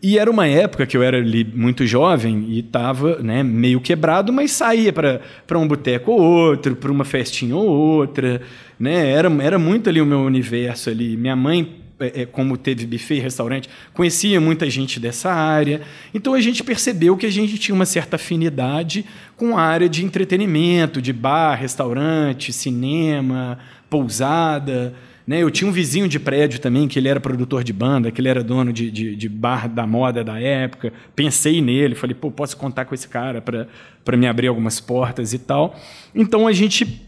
E 0.02 0.18
era 0.18 0.32
uma 0.32 0.47
época 0.47 0.86
que 0.86 0.95
eu 0.95 1.04
era 1.04 1.18
ali 1.18 1.43
muito 1.43 1.86
jovem 1.86 2.45
e 2.47 2.60
estava 2.60 3.18
né, 3.18 3.43
meio 3.43 3.82
quebrado, 3.82 4.32
mas 4.32 4.52
saía 4.52 4.93
para 4.93 5.60
um 5.60 5.68
boteco 5.68 6.12
ou 6.12 6.22
outro, 6.22 6.74
para 6.76 6.89
uma 6.89 7.04
festinha 7.04 7.54
ou 7.56 7.68
outra. 7.68 8.41
Né? 8.80 9.10
Era, 9.12 9.30
era 9.43 9.60
muito 9.60 9.89
ali 9.89 10.00
o 10.02 10.06
meu 10.06 10.22
universo 10.22 10.89
ali. 10.89 11.18
Minha 11.18 11.36
mãe, 11.36 11.82
é, 12.00 12.22
é, 12.22 12.26
como 12.26 12.56
teve 12.56 12.86
buffet 12.86 13.18
e 13.18 13.20
restaurante, 13.20 13.70
conhecia 13.93 14.39
muita 14.39 14.70
gente 14.70 15.02
dessa 15.02 15.34
área. 15.34 15.82
Então 16.14 16.34
a 16.34 16.39
gente 16.39 16.64
percebeu 16.64 17.18
que 17.18 17.26
a 17.26 17.32
gente 17.32 17.58
tinha 17.58 17.76
uma 17.76 17.86
certa 17.86 18.16
afinidade 18.16 19.06
com 19.36 19.58
a 19.58 19.62
área 19.62 19.89
de 19.89 20.06
entretenimento, 20.06 21.02
de 21.02 21.12
bar, 21.12 21.56
restaurante, 21.56 22.54
cinema, 22.54 23.60
pousada. 23.89 24.95
Né? 25.30 25.44
Eu 25.44 25.52
tinha 25.52 25.70
um 25.70 25.72
vizinho 25.72 26.08
de 26.08 26.20
prédio 26.20 26.60
também, 26.60 26.88
que 26.88 26.98
ele 26.98 27.08
era 27.08 27.20
produtor 27.20 27.64
de 27.64 27.72
banda, 27.72 28.10
que 28.10 28.20
ele 28.20 28.28
era 28.28 28.44
dono 28.44 28.74
de, 28.74 28.90
de, 28.90 29.16
de 29.16 29.30
bar 29.30 29.70
da 29.70 29.86
moda 29.86 30.24
da 30.24 30.42
época. 30.42 30.92
Pensei 31.16 31.62
nele, 31.62 31.94
falei, 31.94 32.16
pô, 32.16 32.32
posso 32.32 32.58
contar 32.58 32.86
com 32.86 32.96
esse 32.96 33.08
cara 33.08 33.40
para 33.40 34.18
me 34.18 34.26
abrir 34.26 34.48
algumas 34.48 34.80
portas 34.80 35.32
e 35.32 35.38
tal. 35.38 35.80
Então 36.16 36.48
a 36.48 36.52
gente 36.52 37.06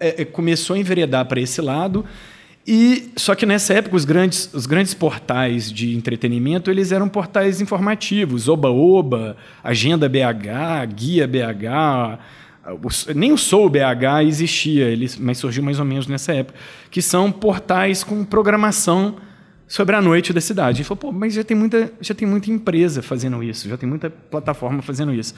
é, 0.00 0.22
é 0.22 0.24
começou 0.24 0.74
a 0.74 0.80
enveredar 0.80 1.26
para 1.26 1.40
esse 1.40 1.60
lado. 1.60 2.04
E 2.66 3.12
só 3.14 3.36
que 3.36 3.46
nessa 3.46 3.72
época 3.72 3.94
os 3.94 4.04
grandes, 4.04 4.52
os 4.52 4.66
grandes 4.66 4.92
portais 4.92 5.70
de 5.70 5.94
entretenimento 5.94 6.72
eles 6.72 6.90
eram 6.90 7.08
portais 7.08 7.60
informativos, 7.60 8.48
Oba 8.48 8.68
Oba, 8.68 9.36
Agenda 9.62 10.08
BH, 10.08 10.92
Guia 10.92 11.28
BH, 11.28 12.18
nem 13.14 13.32
o 13.32 13.38
Sou 13.38 13.68
BH 13.68 14.24
existia, 14.26 14.84
ele, 14.86 15.10
mas 15.18 15.38
surgiu 15.38 15.62
mais 15.62 15.78
ou 15.78 15.84
menos 15.84 16.06
nessa 16.06 16.32
época, 16.32 16.58
que 16.90 17.00
são 17.00 17.32
portais 17.32 18.04
com 18.04 18.24
programação 18.24 19.16
sobre 19.66 19.94
a 19.96 20.02
noite 20.02 20.32
da 20.32 20.40
cidade. 20.40 20.78
Ele 20.78 20.84
falou, 20.84 20.98
pô, 20.98 21.12
mas 21.12 21.32
já 21.32 21.44
tem 21.44 21.56
muita, 21.56 21.92
já 22.00 22.14
tem 22.14 22.26
muita 22.26 22.50
empresa 22.50 23.02
fazendo 23.02 23.42
isso, 23.42 23.68
já 23.68 23.76
tem 23.76 23.88
muita 23.88 24.10
plataforma 24.10 24.82
fazendo 24.82 25.14
isso. 25.14 25.34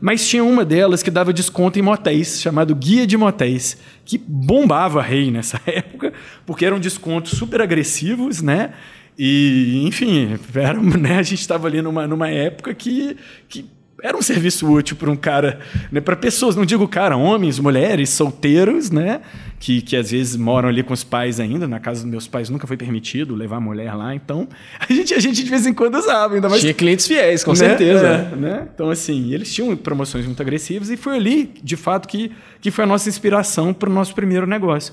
Mas 0.00 0.28
tinha 0.28 0.44
uma 0.44 0.64
delas 0.64 1.02
que 1.02 1.10
dava 1.10 1.32
desconto 1.32 1.78
em 1.78 1.82
motéis, 1.82 2.40
chamado 2.40 2.74
Guia 2.74 3.06
de 3.06 3.16
Motéis, 3.16 3.78
que 4.04 4.18
bombava 4.18 5.00
rei 5.00 5.30
nessa 5.30 5.60
época, 5.66 6.12
porque 6.44 6.64
eram 6.64 6.78
descontos 6.78 7.32
super 7.32 7.60
agressivos, 7.62 8.42
né? 8.42 8.72
E, 9.18 9.82
enfim, 9.86 10.38
era, 10.54 10.78
né, 10.78 11.18
a 11.18 11.22
gente 11.22 11.40
estava 11.40 11.66
ali 11.66 11.80
numa, 11.80 12.06
numa 12.06 12.28
época 12.28 12.74
que, 12.74 13.16
que 13.48 13.64
era 14.02 14.16
um 14.16 14.22
serviço 14.22 14.70
útil 14.70 14.96
para 14.96 15.10
um 15.10 15.16
cara, 15.16 15.58
né, 15.90 16.00
para 16.00 16.14
pessoas, 16.16 16.54
não 16.54 16.66
digo 16.66 16.86
cara, 16.86 17.16
homens, 17.16 17.58
mulheres, 17.58 18.10
solteiros, 18.10 18.90
né, 18.90 19.22
que, 19.58 19.80
que 19.80 19.96
às 19.96 20.10
vezes 20.10 20.36
moram 20.36 20.68
ali 20.68 20.82
com 20.82 20.92
os 20.92 21.02
pais 21.02 21.40
ainda. 21.40 21.66
Na 21.66 21.80
casa 21.80 22.02
dos 22.02 22.10
meus 22.10 22.28
pais 22.28 22.50
nunca 22.50 22.66
foi 22.66 22.76
permitido 22.76 23.34
levar 23.34 23.56
a 23.56 23.60
mulher 23.60 23.94
lá, 23.94 24.14
então 24.14 24.48
a 24.78 24.92
gente, 24.92 25.14
a 25.14 25.18
gente 25.18 25.42
de 25.42 25.50
vez 25.50 25.66
em 25.66 25.72
quando 25.72 25.96
usava. 25.96 26.34
Ainda 26.34 26.48
mais, 26.48 26.60
Tinha 26.60 26.74
clientes 26.74 27.06
fiéis, 27.06 27.42
com 27.42 27.52
né, 27.52 27.56
certeza. 27.56 28.06
É, 28.06 28.36
né? 28.36 28.68
Então, 28.74 28.90
assim, 28.90 29.32
eles 29.32 29.52
tinham 29.52 29.74
promoções 29.76 30.26
muito 30.26 30.40
agressivas 30.40 30.90
e 30.90 30.96
foi 30.96 31.16
ali, 31.16 31.54
de 31.62 31.76
fato, 31.76 32.06
que, 32.06 32.30
que 32.60 32.70
foi 32.70 32.84
a 32.84 32.86
nossa 32.86 33.08
inspiração 33.08 33.72
para 33.72 33.88
o 33.88 33.92
nosso 33.92 34.14
primeiro 34.14 34.46
negócio. 34.46 34.92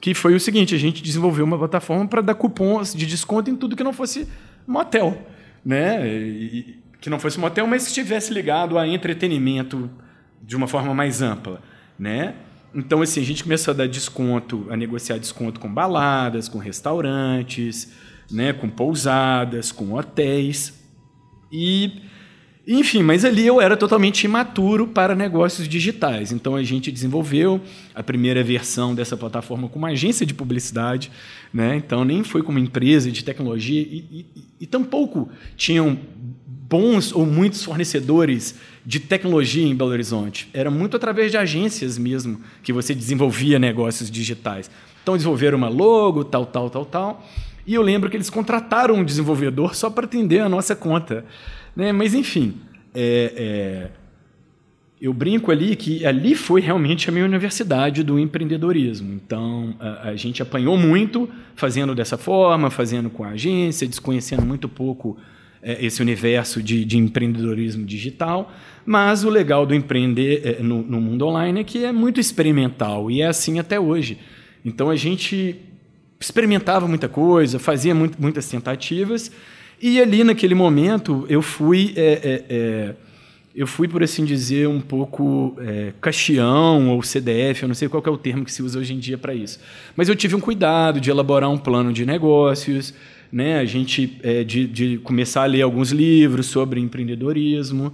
Que 0.00 0.14
foi 0.14 0.34
o 0.34 0.40
seguinte: 0.40 0.74
a 0.74 0.78
gente 0.78 1.02
desenvolveu 1.02 1.44
uma 1.44 1.58
plataforma 1.58 2.06
para 2.06 2.20
dar 2.20 2.34
cupons 2.34 2.94
de 2.94 3.06
desconto 3.06 3.50
em 3.50 3.56
tudo 3.56 3.76
que 3.76 3.84
não 3.84 3.92
fosse 3.92 4.26
motel. 4.66 5.16
Né? 5.64 6.08
E, 6.08 6.79
que 7.00 7.08
não 7.08 7.18
fosse 7.18 7.38
motel, 7.38 7.66
mas 7.66 7.84
que 7.84 7.88
estivesse 7.88 8.32
ligado 8.32 8.78
a 8.78 8.86
entretenimento 8.86 9.90
de 10.42 10.56
uma 10.56 10.66
forma 10.66 10.94
mais 10.94 11.22
ampla, 11.22 11.62
né? 11.98 12.34
Então, 12.74 13.02
assim, 13.02 13.20
a 13.20 13.24
gente 13.24 13.42
começou 13.42 13.72
a 13.72 13.76
dar 13.76 13.88
desconto, 13.88 14.66
a 14.70 14.76
negociar 14.76 15.18
desconto 15.18 15.58
com 15.58 15.72
baladas, 15.72 16.48
com 16.48 16.58
restaurantes, 16.58 17.92
né, 18.30 18.52
com 18.52 18.68
pousadas, 18.68 19.72
com 19.72 19.94
hotéis. 19.94 20.72
E, 21.50 22.02
enfim, 22.66 23.02
mas 23.02 23.24
ali 23.24 23.44
eu 23.44 23.60
era 23.60 23.76
totalmente 23.76 24.22
imaturo 24.22 24.86
para 24.86 25.16
negócios 25.16 25.66
digitais. 25.66 26.30
Então, 26.30 26.54
a 26.54 26.62
gente 26.62 26.92
desenvolveu 26.92 27.60
a 27.92 28.04
primeira 28.04 28.44
versão 28.44 28.94
dessa 28.94 29.16
plataforma 29.16 29.68
com 29.68 29.78
uma 29.78 29.88
agência 29.88 30.24
de 30.24 30.32
publicidade. 30.32 31.10
Né? 31.52 31.74
Então, 31.74 32.04
nem 32.04 32.22
foi 32.22 32.40
como 32.40 32.60
empresa 32.60 33.10
de 33.10 33.24
tecnologia 33.24 33.80
e, 33.80 34.04
e, 34.12 34.26
e 34.60 34.66
tampouco 34.66 35.28
tinham 35.56 35.98
bons 36.70 37.12
ou 37.12 37.26
muitos 37.26 37.64
fornecedores 37.64 38.54
de 38.86 39.00
tecnologia 39.00 39.66
em 39.66 39.74
Belo 39.74 39.90
Horizonte. 39.90 40.48
Era 40.54 40.70
muito 40.70 40.96
através 40.96 41.32
de 41.32 41.36
agências 41.36 41.98
mesmo 41.98 42.40
que 42.62 42.72
você 42.72 42.94
desenvolvia 42.94 43.58
negócios 43.58 44.08
digitais. 44.08 44.70
Então, 45.02 45.16
desenvolveram 45.16 45.58
uma 45.58 45.68
logo, 45.68 46.22
tal, 46.22 46.46
tal, 46.46 46.70
tal, 46.70 46.84
tal. 46.84 47.28
E 47.66 47.74
eu 47.74 47.82
lembro 47.82 48.08
que 48.08 48.16
eles 48.16 48.30
contrataram 48.30 48.94
um 48.94 49.04
desenvolvedor 49.04 49.74
só 49.74 49.90
para 49.90 50.04
atender 50.04 50.40
a 50.40 50.48
nossa 50.48 50.76
conta. 50.76 51.24
Né? 51.74 51.90
Mas, 51.90 52.14
enfim, 52.14 52.54
é, 52.94 53.32
é, 53.36 53.90
eu 55.00 55.12
brinco 55.12 55.50
ali 55.50 55.74
que 55.74 56.06
ali 56.06 56.36
foi 56.36 56.60
realmente 56.60 57.08
a 57.08 57.12
minha 57.12 57.24
universidade 57.24 58.04
do 58.04 58.16
empreendedorismo. 58.16 59.12
Então, 59.12 59.74
a, 59.80 60.10
a 60.10 60.16
gente 60.16 60.40
apanhou 60.40 60.76
muito 60.76 61.28
fazendo 61.56 61.96
dessa 61.96 62.16
forma, 62.16 62.70
fazendo 62.70 63.10
com 63.10 63.24
a 63.24 63.30
agência, 63.30 63.88
desconhecendo 63.88 64.46
muito 64.46 64.68
pouco 64.68 65.18
esse 65.62 66.00
universo 66.00 66.62
de, 66.62 66.84
de, 66.84 66.96
empreendedorismo 66.96 67.84
digital. 67.84 68.52
Mas 68.84 69.24
o 69.24 69.28
legal 69.28 69.66
do 69.66 69.74
empreender 69.74 70.42
é, 70.44 70.62
no, 70.62 70.82
no, 70.82 71.00
mundo 71.00 71.26
online 71.26 71.60
é 71.60 71.64
que 71.64 71.84
é 71.84 71.92
muito 71.92 72.18
experimental 72.18 73.10
e 73.10 73.20
é 73.20 73.26
assim 73.26 73.58
até 73.58 73.78
hoje. 73.78 74.18
Então 74.64 74.90
a 74.90 74.96
gente 74.96 75.56
experimentava 76.18 76.86
muita 76.86 77.08
coisa, 77.08 77.58
fazia 77.58 77.94
muito, 77.94 78.20
muitas 78.20 78.48
tentativas 78.48 79.30
e 79.80 80.00
ali 80.00 80.24
naquele 80.24 80.54
momento 80.54 81.24
eu 81.28 81.40
fui 81.40 81.92
é, 81.96 82.20
é, 82.22 82.44
é 82.48 82.94
eu 83.54 83.66
fui 83.66 83.88
por 83.88 84.02
assim 84.02 84.24
dizer 84.24 84.68
um 84.68 84.80
pouco 84.80 85.56
é, 85.60 85.92
caxião 86.00 86.88
ou 86.90 87.02
CDF, 87.02 87.62
eu 87.62 87.68
não 87.68 87.74
sei 87.74 87.88
qual 87.88 88.02
é 88.06 88.10
o 88.10 88.16
termo 88.16 88.44
que 88.44 88.52
se 88.52 88.62
usa 88.62 88.78
hoje 88.78 88.94
em 88.94 88.98
dia 88.98 89.18
para 89.18 89.34
isso. 89.34 89.58
Mas 89.96 90.08
eu 90.08 90.14
tive 90.14 90.36
um 90.36 90.40
cuidado 90.40 91.00
de 91.00 91.10
elaborar 91.10 91.50
um 91.50 91.58
plano 91.58 91.92
de 91.92 92.06
negócios 92.06 92.94
né? 93.32 93.58
A 93.58 93.64
gente 93.64 94.18
é, 94.22 94.42
de, 94.44 94.66
de 94.66 94.98
começar 94.98 95.42
a 95.42 95.46
ler 95.46 95.62
alguns 95.62 95.90
livros 95.90 96.46
sobre 96.46 96.80
empreendedorismo 96.80 97.92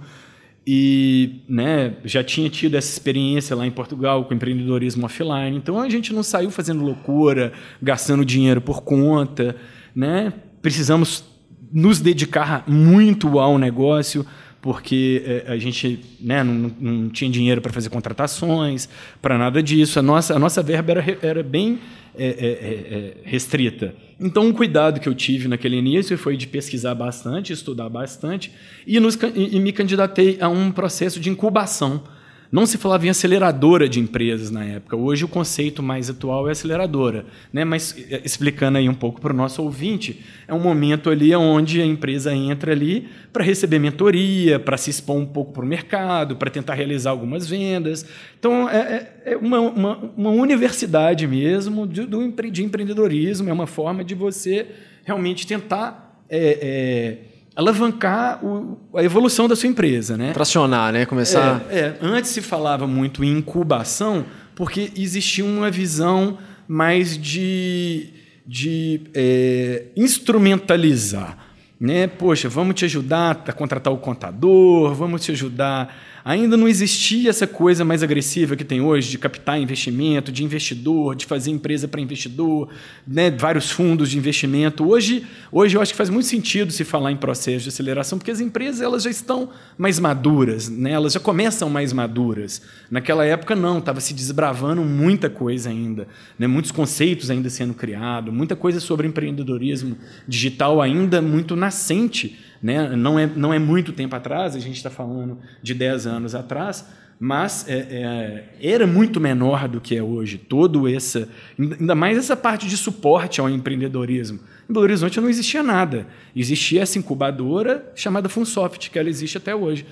e 0.69 1.41
né, 1.47 1.93
já 2.03 2.21
tinha 2.21 2.49
tido 2.49 2.75
essa 2.75 2.91
experiência 2.91 3.55
lá 3.55 3.65
em 3.65 3.71
Portugal 3.71 4.25
com 4.25 4.33
empreendedorismo 4.33 5.05
offline. 5.05 5.55
Então 5.55 5.79
a 5.79 5.89
gente 5.89 6.13
não 6.13 6.21
saiu 6.21 6.51
fazendo 6.51 6.83
loucura, 6.83 7.53
gastando 7.81 8.25
dinheiro 8.25 8.59
por 8.59 8.81
conta, 8.81 9.55
né? 9.95 10.33
Precisamos 10.61 11.23
nos 11.71 12.01
dedicar 12.01 12.63
muito 12.67 13.39
ao 13.39 13.57
negócio 13.57 14.25
porque 14.67 15.23
é, 15.25 15.53
a 15.53 15.57
gente 15.57 15.97
né, 16.19 16.43
não, 16.43 16.69
não 16.77 17.07
tinha 17.07 17.31
dinheiro 17.31 17.61
para 17.61 17.71
fazer 17.71 17.87
contratações, 17.89 18.89
para 19.21 19.37
nada 19.37 19.63
disso. 19.63 19.97
A 19.97 20.01
nossa, 20.01 20.35
a 20.35 20.39
nossa 20.39 20.61
verba 20.61 20.91
era, 20.91 21.17
era 21.21 21.41
bem 21.41 21.79
é, 22.17 22.25
é, 22.25 22.27
é, 22.27 22.33
é, 22.33 23.13
restrita. 23.23 23.95
Então, 24.19 24.45
um 24.45 24.51
cuidado 24.51 24.99
que 24.99 25.07
eu 25.07 25.15
tive 25.15 25.47
naquele 25.47 25.77
início 25.77 26.17
foi 26.17 26.35
de 26.35 26.47
pesquisar 26.47 26.93
bastante, 26.95 27.53
estudar 27.53 27.87
bastante, 27.87 28.51
e, 28.85 28.99
nos, 28.99 29.15
e, 29.15 29.55
e 29.55 29.59
me 29.61 29.71
candidatei 29.71 30.37
a 30.41 30.49
um 30.49 30.69
processo 30.69 31.17
de 31.17 31.29
incubação 31.29 32.03
não 32.51 32.65
se 32.65 32.77
falava 32.77 33.05
em 33.05 33.09
aceleradora 33.09 33.89
de 33.89 33.99
empresas 33.99 34.49
na 34.49 34.63
época. 34.63 34.95
Hoje 34.95 35.25
o 35.25 35.27
conceito 35.27 35.83
mais 35.83 36.09
atual 36.09 36.47
é 36.47 36.51
aceleradora. 36.51 37.25
Né? 37.51 37.65
Mas 37.65 37.95
é, 38.09 38.21
explicando 38.23 38.77
aí 38.77 38.87
um 38.87 38.93
pouco 38.93 39.19
para 39.19 39.33
o 39.33 39.35
nosso 39.35 39.61
ouvinte, 39.61 40.23
é 40.47 40.53
um 40.53 40.59
momento 40.59 41.09
ali 41.09 41.35
onde 41.35 41.81
a 41.81 41.85
empresa 41.85 42.33
entra 42.33 42.71
ali 42.71 43.07
para 43.33 43.43
receber 43.43 43.79
mentoria, 43.79 44.59
para 44.59 44.77
se 44.77 44.89
expor 44.89 45.17
um 45.17 45.25
pouco 45.25 45.51
para 45.51 45.63
o 45.63 45.67
mercado, 45.67 46.35
para 46.35 46.49
tentar 46.49 46.73
realizar 46.73 47.11
algumas 47.11 47.47
vendas. 47.47 48.05
Então 48.39 48.69
é, 48.69 48.77
é, 49.25 49.33
é 49.33 49.37
uma, 49.37 49.59
uma, 49.59 49.97
uma, 50.15 50.29
universidade 50.29 51.27
mesmo 51.27 51.85
de, 51.85 52.05
do, 52.05 52.31
de 52.49 52.63
empreendedorismo, 52.63 53.49
é 53.49 53.53
uma 53.53 53.67
forma 53.67 54.03
de 54.03 54.15
você 54.15 54.67
realmente 55.03 55.45
tentar. 55.45 56.05
É, 56.29 57.19
é 57.33 57.36
alavancar 57.57 58.45
o, 58.45 58.77
a 58.95 59.03
evolução 59.03 59.47
da 59.47 59.55
sua 59.55 59.67
empresa, 59.67 60.15
né? 60.15 60.31
Tracionar, 60.31 60.93
né? 60.93 61.07
Começar. 61.07 61.65
É, 61.71 61.79
é, 61.79 61.97
antes 61.99 62.29
se 62.29 62.39
falava 62.39 62.85
muito 62.85 63.23
em 63.23 63.35
incubação 63.39 64.23
porque 64.53 64.91
existia 64.95 65.43
uma 65.43 65.71
visão 65.71 66.37
mais 66.67 67.17
de, 67.17 68.09
de 68.45 69.01
é, 69.15 69.85
instrumentalizar. 69.95 71.35
né? 71.79 72.05
Poxa, 72.05 72.47
vamos 72.47 72.75
te 72.75 72.85
ajudar 72.85 73.43
a 73.47 73.51
contratar 73.51 73.91
o 73.91 73.97
contador, 73.97 74.93
vamos 74.93 75.23
te 75.25 75.31
ajudar 75.31 75.95
Ainda 76.27 76.57
não 76.57 76.67
existia 76.67 77.29
essa 77.29 77.47
coisa 77.47 77.85
mais 77.85 78.03
agressiva 78.03 78.57
que 78.57 78.65
tem 78.65 78.81
hoje 78.81 79.09
de 79.09 79.17
captar 79.17 79.61
investimento, 79.61 80.29
de 80.29 80.43
investidor, 80.43 81.15
de 81.15 81.25
fazer 81.25 81.51
empresa 81.51 81.87
para 81.87 82.01
investidor, 82.01 82.67
né, 83.07 83.31
vários 83.31 83.71
fundos 83.71 84.09
de 84.09 84.17
investimento. 84.17 84.85
Hoje, 84.85 85.25
hoje 85.49 85.77
eu 85.77 85.81
acho 85.81 85.93
que 85.93 85.97
faz 85.97 86.09
muito 86.09 86.25
sentido 86.25 86.69
se 86.73 86.83
falar 86.83 87.13
em 87.13 87.15
processo 87.15 87.63
de 87.63 87.69
aceleração, 87.69 88.17
porque 88.17 88.29
as 88.29 88.41
empresas 88.41 88.81
elas 88.81 89.03
já 89.03 89.09
estão 89.09 89.51
mais 89.77 89.99
maduras, 89.99 90.67
né, 90.67 90.91
elas 90.91 91.13
já 91.13 91.19
começam 91.21 91.69
mais 91.69 91.93
maduras. 91.93 92.61
Naquela 92.91 93.23
época 93.23 93.55
não, 93.55 93.77
estava 93.77 94.01
se 94.01 94.13
desbravando 94.13 94.83
muita 94.83 95.29
coisa 95.29 95.69
ainda, 95.69 96.09
né, 96.37 96.45
muitos 96.45 96.71
conceitos 96.71 97.29
ainda 97.29 97.49
sendo 97.49 97.73
criados, 97.73 98.33
muita 98.33 98.53
coisa 98.53 98.81
sobre 98.81 99.07
empreendedorismo 99.07 99.95
digital 100.27 100.81
ainda 100.81 101.21
muito 101.21 101.55
nascente 101.55 102.37
né? 102.61 102.95
Não, 102.95 103.17
é, 103.17 103.25
não 103.27 103.53
é 103.53 103.59
muito 103.59 103.91
tempo 103.93 104.15
atrás, 104.15 104.55
a 104.55 104.59
gente 104.59 104.77
está 104.77 104.89
falando 104.89 105.37
de 105.61 105.73
10 105.73 106.07
anos 106.07 106.35
atrás, 106.35 106.85
mas 107.19 107.67
é, 107.67 107.73
é, 107.73 108.43
era 108.61 108.85
muito 108.85 109.19
menor 109.19 109.67
do 109.67 109.81
que 109.81 109.95
é 109.95 110.03
hoje. 110.03 110.37
Todo 110.37 110.87
essa, 110.87 111.27
ainda 111.57 111.95
mais 111.95 112.17
essa 112.17 112.35
parte 112.35 112.67
de 112.67 112.77
suporte 112.77 113.41
ao 113.41 113.49
empreendedorismo. 113.49 114.39
Em 114.69 114.73
Belo 114.73 114.83
Horizonte 114.83 115.19
não 115.19 115.29
existia 115.29 115.63
nada. 115.63 116.07
Existia 116.35 116.81
essa 116.83 116.99
incubadora 116.99 117.91
chamada 117.95 118.29
Funsoft, 118.29 118.91
que 118.91 118.99
ela 118.99 119.09
existe 119.09 119.37
até 119.37 119.55
hoje. 119.55 119.85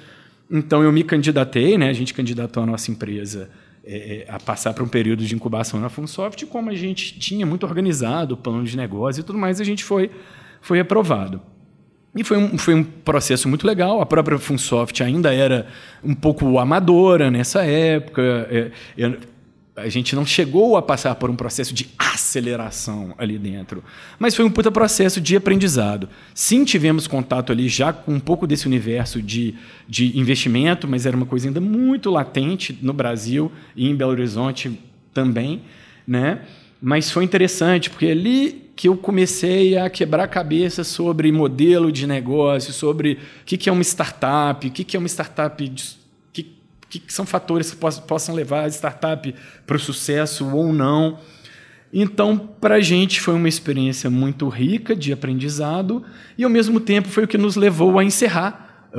Então 0.51 0.83
eu 0.83 0.91
me 0.91 1.03
candidatei, 1.03 1.77
né? 1.77 1.89
a 1.89 1.93
gente 1.93 2.13
candidatou 2.13 2.61
a 2.61 2.65
nossa 2.65 2.91
empresa 2.91 3.49
é, 3.83 4.25
é 4.27 4.31
a 4.31 4.39
passar 4.39 4.73
para 4.73 4.83
um 4.83 4.87
período 4.87 5.23
de 5.23 5.33
incubação 5.33 5.79
na 5.79 5.89
Funsoft, 5.89 6.45
como 6.45 6.69
a 6.69 6.75
gente 6.75 7.17
tinha 7.17 7.45
muito 7.45 7.65
organizado 7.65 8.35
o 8.35 8.37
plano 8.37 8.63
de 8.63 8.77
negócio 8.77 9.21
e 9.21 9.23
tudo 9.23 9.39
mais, 9.39 9.59
a 9.59 9.63
gente 9.63 9.83
foi, 9.83 10.11
foi 10.61 10.79
aprovado. 10.79 11.41
E 12.15 12.23
foi 12.23 12.37
um, 12.37 12.57
foi 12.57 12.73
um 12.73 12.83
processo 12.83 13.49
muito 13.49 13.67
legal. 13.67 13.99
A 13.99 14.05
própria 14.05 14.39
Funsoft 14.39 15.03
ainda 15.03 15.33
era 15.33 15.67
um 16.03 16.15
pouco 16.15 16.57
amadora 16.57 17.29
nessa 17.29 17.65
época. 17.65 18.21
É, 18.49 18.71
a 19.75 19.89
gente 19.89 20.15
não 20.15 20.25
chegou 20.25 20.77
a 20.77 20.81
passar 20.81 21.13
por 21.15 21.29
um 21.29 21.35
processo 21.35 21.73
de 21.73 21.89
aceleração 21.99 23.13
ali 23.17 23.37
dentro. 23.37 23.83
Mas 24.17 24.33
foi 24.33 24.45
um 24.45 24.49
puta 24.49 24.71
processo 24.71 25.19
de 25.19 25.35
aprendizado. 25.35 26.07
Sim, 26.33 26.63
tivemos 26.63 27.05
contato 27.07 27.51
ali 27.51 27.67
já 27.67 27.91
com 27.91 28.13
um 28.13 28.19
pouco 28.19 28.47
desse 28.47 28.65
universo 28.65 29.21
de, 29.21 29.53
de 29.87 30.17
investimento, 30.17 30.87
mas 30.87 31.05
era 31.05 31.17
uma 31.17 31.25
coisa 31.25 31.47
ainda 31.47 31.59
muito 31.59 32.09
latente 32.09 32.77
no 32.81 32.93
Brasil 32.93 33.51
e 33.75 33.89
em 33.89 33.95
Belo 33.95 34.11
Horizonte 34.11 34.79
também. 35.13 35.61
Né? 36.07 36.39
Mas 36.81 37.11
foi 37.11 37.25
interessante, 37.25 37.89
porque 37.89 38.05
ali 38.05 38.64
que 38.75 38.89
eu 38.89 38.97
comecei 38.97 39.77
a 39.77 39.89
quebrar 39.89 40.25
a 40.25 40.27
cabeça 40.27 40.83
sobre 40.83 41.31
modelo 41.31 41.91
de 41.91 42.05
negócio, 42.05 42.73
sobre 42.73 43.19
o 43.41 43.45
que 43.45 43.69
é 43.69 43.71
uma 43.71 43.81
startup, 43.81 44.67
o 44.67 44.71
que 44.71 44.97
é 44.97 44.99
uma 44.99 45.07
startup, 45.07 45.63
o 45.63 45.71
que, 46.31 47.03
são 47.07 47.25
fatores 47.25 47.71
que 47.71 47.77
possam 47.77 48.35
levar 48.35 48.65
a 48.65 48.67
startup 48.67 49.33
para 49.65 49.75
o 49.75 49.79
sucesso 49.79 50.47
ou 50.53 50.73
não. 50.73 51.19
Então, 51.91 52.37
para 52.37 52.75
a 52.75 52.81
gente 52.81 53.21
foi 53.21 53.33
uma 53.35 53.47
experiência 53.47 54.09
muito 54.09 54.49
rica 54.49 54.93
de 54.93 55.13
aprendizado 55.13 56.03
e, 56.37 56.43
ao 56.43 56.49
mesmo 56.49 56.79
tempo, 56.79 57.07
foi 57.07 57.23
o 57.23 57.27
que 57.27 57.37
nos 57.37 57.55
levou 57.55 57.97
a 57.97 58.03
encerrar 58.03 58.89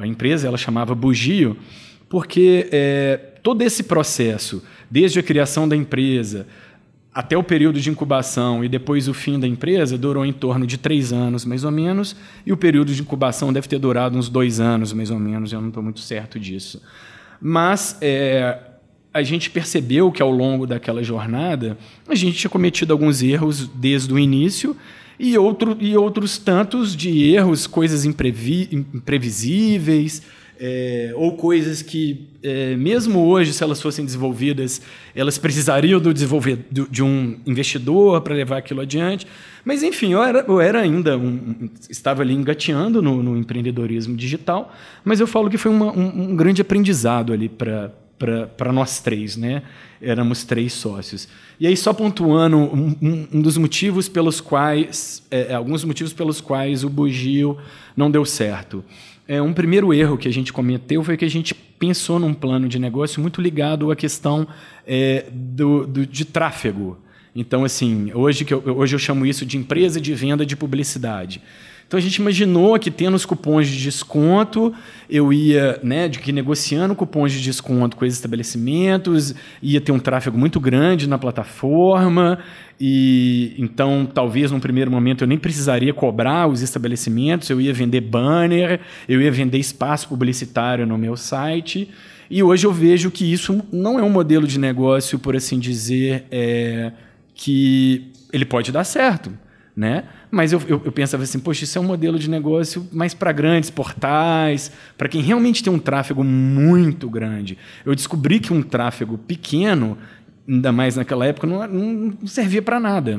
a 0.00 0.06
empresa. 0.06 0.48
Ela 0.48 0.58
chamava 0.58 0.94
Bugio, 0.94 1.56
porque 2.08 2.68
é, 2.72 3.16
todo 3.42 3.62
esse 3.62 3.84
processo, 3.84 4.64
desde 4.90 5.20
a 5.20 5.22
criação 5.22 5.68
da 5.68 5.76
empresa, 5.76 6.46
até 7.14 7.36
o 7.36 7.42
período 7.42 7.78
de 7.80 7.90
incubação 7.90 8.64
e 8.64 8.68
depois 8.68 9.06
o 9.06 9.12
fim 9.12 9.38
da 9.38 9.46
empresa 9.46 9.98
durou 9.98 10.24
em 10.24 10.32
torno 10.32 10.66
de 10.66 10.78
três 10.78 11.12
anos, 11.12 11.44
mais 11.44 11.62
ou 11.62 11.70
menos, 11.70 12.16
e 12.46 12.52
o 12.52 12.56
período 12.56 12.94
de 12.94 13.02
incubação 13.02 13.52
deve 13.52 13.68
ter 13.68 13.78
durado 13.78 14.16
uns 14.16 14.28
dois 14.28 14.60
anos, 14.60 14.92
mais 14.92 15.10
ou 15.10 15.18
menos, 15.18 15.52
eu 15.52 15.60
não 15.60 15.68
estou 15.68 15.82
muito 15.82 16.00
certo 16.00 16.40
disso. 16.40 16.80
Mas 17.40 17.98
é, 18.00 18.58
a 19.12 19.22
gente 19.22 19.50
percebeu 19.50 20.10
que 20.10 20.22
ao 20.22 20.30
longo 20.30 20.66
daquela 20.66 21.02
jornada 21.02 21.76
a 22.08 22.14
gente 22.14 22.38
tinha 22.38 22.50
cometido 22.50 22.92
alguns 22.92 23.22
erros 23.22 23.68
desde 23.68 24.12
o 24.12 24.18
início 24.18 24.74
e, 25.18 25.36
outro, 25.36 25.76
e 25.78 25.94
outros 25.96 26.38
tantos 26.38 26.96
de 26.96 27.30
erros, 27.30 27.66
coisas 27.66 28.06
imprevi, 28.06 28.68
imprevisíveis 28.72 30.22
é, 30.64 31.10
ou 31.16 31.32
coisas 31.36 31.82
que, 31.82 32.28
é, 32.40 32.76
mesmo 32.76 33.18
hoje, 33.18 33.52
se 33.52 33.64
elas 33.64 33.82
fossem 33.82 34.04
desenvolvidas, 34.04 34.80
elas 35.12 35.36
precisariam 35.36 35.98
do 35.98 36.14
desenvolver, 36.14 36.60
de 36.70 37.02
um 37.02 37.36
investidor 37.44 38.20
para 38.20 38.32
levar 38.32 38.58
aquilo 38.58 38.80
adiante. 38.80 39.26
Mas, 39.64 39.82
enfim, 39.82 40.12
eu 40.12 40.22
era, 40.22 40.44
eu 40.46 40.60
era 40.60 40.80
ainda 40.80 41.18
um, 41.18 41.68
estava 41.90 42.22
ali 42.22 42.32
engateando 42.32 43.02
no, 43.02 43.20
no, 43.24 43.36
empreendedorismo 43.36 44.16
digital, 44.16 44.72
mas 45.04 45.18
eu 45.18 45.26
falo 45.26 45.50
que 45.50 45.58
foi 45.58 45.72
uma, 45.72 45.90
um, 45.90 46.30
um 46.30 46.36
grande 46.36 46.62
aprendizado 46.62 47.32
ali 47.32 47.48
para 47.48 48.72
nós 48.72 49.00
três, 49.00 49.36
né? 49.36 49.64
Éramos 50.00 50.44
três 50.44 50.72
sócios. 50.74 51.28
E 51.58 51.66
aí, 51.66 51.76
só 51.76 51.92
pontuando 51.92 52.56
um, 52.56 53.28
um, 53.32 53.42
dos 53.42 53.56
motivos 53.56 54.08
pelos 54.08 54.40
quais, 54.40 55.24
é, 55.28 55.54
alguns 55.54 55.82
motivos 55.82 56.12
pelos 56.12 56.40
quais 56.40 56.84
o 56.84 56.88
Bugio 56.88 57.58
não 57.96 58.08
deu 58.12 58.24
certo. 58.24 58.84
É, 59.26 59.40
um 59.40 59.52
primeiro 59.52 59.94
erro 59.94 60.18
que 60.18 60.28
a 60.28 60.32
gente 60.32 60.52
cometeu 60.52 61.02
foi 61.02 61.16
que 61.16 61.24
a 61.24 61.30
gente 61.30 61.54
pensou 61.54 62.18
num 62.18 62.34
plano 62.34 62.68
de 62.68 62.78
negócio 62.78 63.20
muito 63.20 63.40
ligado 63.40 63.90
à 63.90 63.96
questão 63.96 64.46
é, 64.86 65.26
do, 65.32 65.86
do, 65.86 66.06
de 66.06 66.24
tráfego. 66.24 66.98
Então, 67.34 67.64
assim, 67.64 68.12
hoje, 68.14 68.44
que 68.44 68.52
eu, 68.52 68.62
hoje 68.76 68.94
eu 68.94 68.98
chamo 68.98 69.24
isso 69.24 69.46
de 69.46 69.56
empresa 69.56 70.00
de 70.00 70.12
venda 70.14 70.44
de 70.44 70.56
publicidade. 70.56 71.40
Então 71.92 71.98
a 71.98 72.02
gente 72.02 72.16
imaginou 72.16 72.78
que 72.78 72.90
tendo 72.90 73.14
os 73.14 73.26
cupons 73.26 73.68
de 73.68 73.76
desconto, 73.76 74.72
eu 75.10 75.30
ia, 75.30 75.78
né, 75.82 76.08
de 76.08 76.20
que 76.20 76.32
negociando 76.32 76.94
cupons 76.94 77.30
de 77.32 77.42
desconto 77.42 77.98
com 77.98 78.06
esses 78.06 78.16
estabelecimentos, 78.18 79.34
ia 79.60 79.78
ter 79.78 79.92
um 79.92 79.98
tráfego 79.98 80.38
muito 80.38 80.58
grande 80.58 81.06
na 81.06 81.18
plataforma, 81.18 82.38
e 82.80 83.54
então 83.58 84.10
talvez 84.10 84.50
num 84.50 84.58
primeiro 84.58 84.90
momento 84.90 85.24
eu 85.24 85.28
nem 85.28 85.36
precisaria 85.36 85.92
cobrar 85.92 86.48
os 86.48 86.62
estabelecimentos, 86.62 87.50
eu 87.50 87.60
ia 87.60 87.74
vender 87.74 88.00
banner, 88.00 88.80
eu 89.06 89.20
ia 89.20 89.30
vender 89.30 89.58
espaço 89.58 90.08
publicitário 90.08 90.86
no 90.86 90.96
meu 90.96 91.14
site. 91.14 91.90
E 92.30 92.42
hoje 92.42 92.66
eu 92.66 92.72
vejo 92.72 93.10
que 93.10 93.30
isso 93.30 93.62
não 93.70 93.98
é 93.98 94.02
um 94.02 94.08
modelo 94.08 94.46
de 94.46 94.58
negócio, 94.58 95.18
por 95.18 95.36
assim 95.36 95.58
dizer, 95.58 96.24
é, 96.30 96.90
que 97.34 98.10
ele 98.32 98.46
pode 98.46 98.72
dar 98.72 98.84
certo 98.84 99.30
né? 99.76 100.04
Mas 100.30 100.52
eu, 100.52 100.60
eu, 100.68 100.82
eu, 100.84 100.92
pensava 100.92 101.22
assim, 101.22 101.38
poxa, 101.38 101.64
isso 101.64 101.78
é 101.78 101.80
um 101.80 101.84
modelo 101.84 102.18
de 102.18 102.28
negócio 102.28 102.86
mais 102.92 103.14
para 103.14 103.32
grandes 103.32 103.70
portais, 103.70 104.70
para 104.98 105.08
quem 105.08 105.22
realmente 105.22 105.62
tem 105.62 105.72
um 105.72 105.78
tráfego 105.78 106.22
muito 106.22 107.08
grande. 107.08 107.56
Eu 107.84 107.94
descobri 107.94 108.38
que 108.38 108.52
um 108.52 108.62
tráfego 108.62 109.16
pequeno, 109.16 109.96
ainda 110.46 110.72
mais 110.72 110.96
naquela 110.96 111.26
época, 111.26 111.46
não, 111.46 111.66
não 111.66 112.26
servia 112.26 112.60
para 112.60 112.78
nada. 112.78 113.18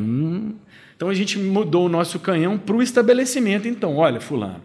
Então 0.96 1.10
a 1.10 1.14
gente 1.14 1.40
mudou 1.40 1.88
o 1.88 1.90
nosso 1.90 2.20
canhão 2.20 2.58
para 2.58 2.76
o 2.76 2.84
estabelecimento. 2.84 3.68
Então, 3.68 3.98
olha, 3.98 4.22
fulano, 4.22 4.62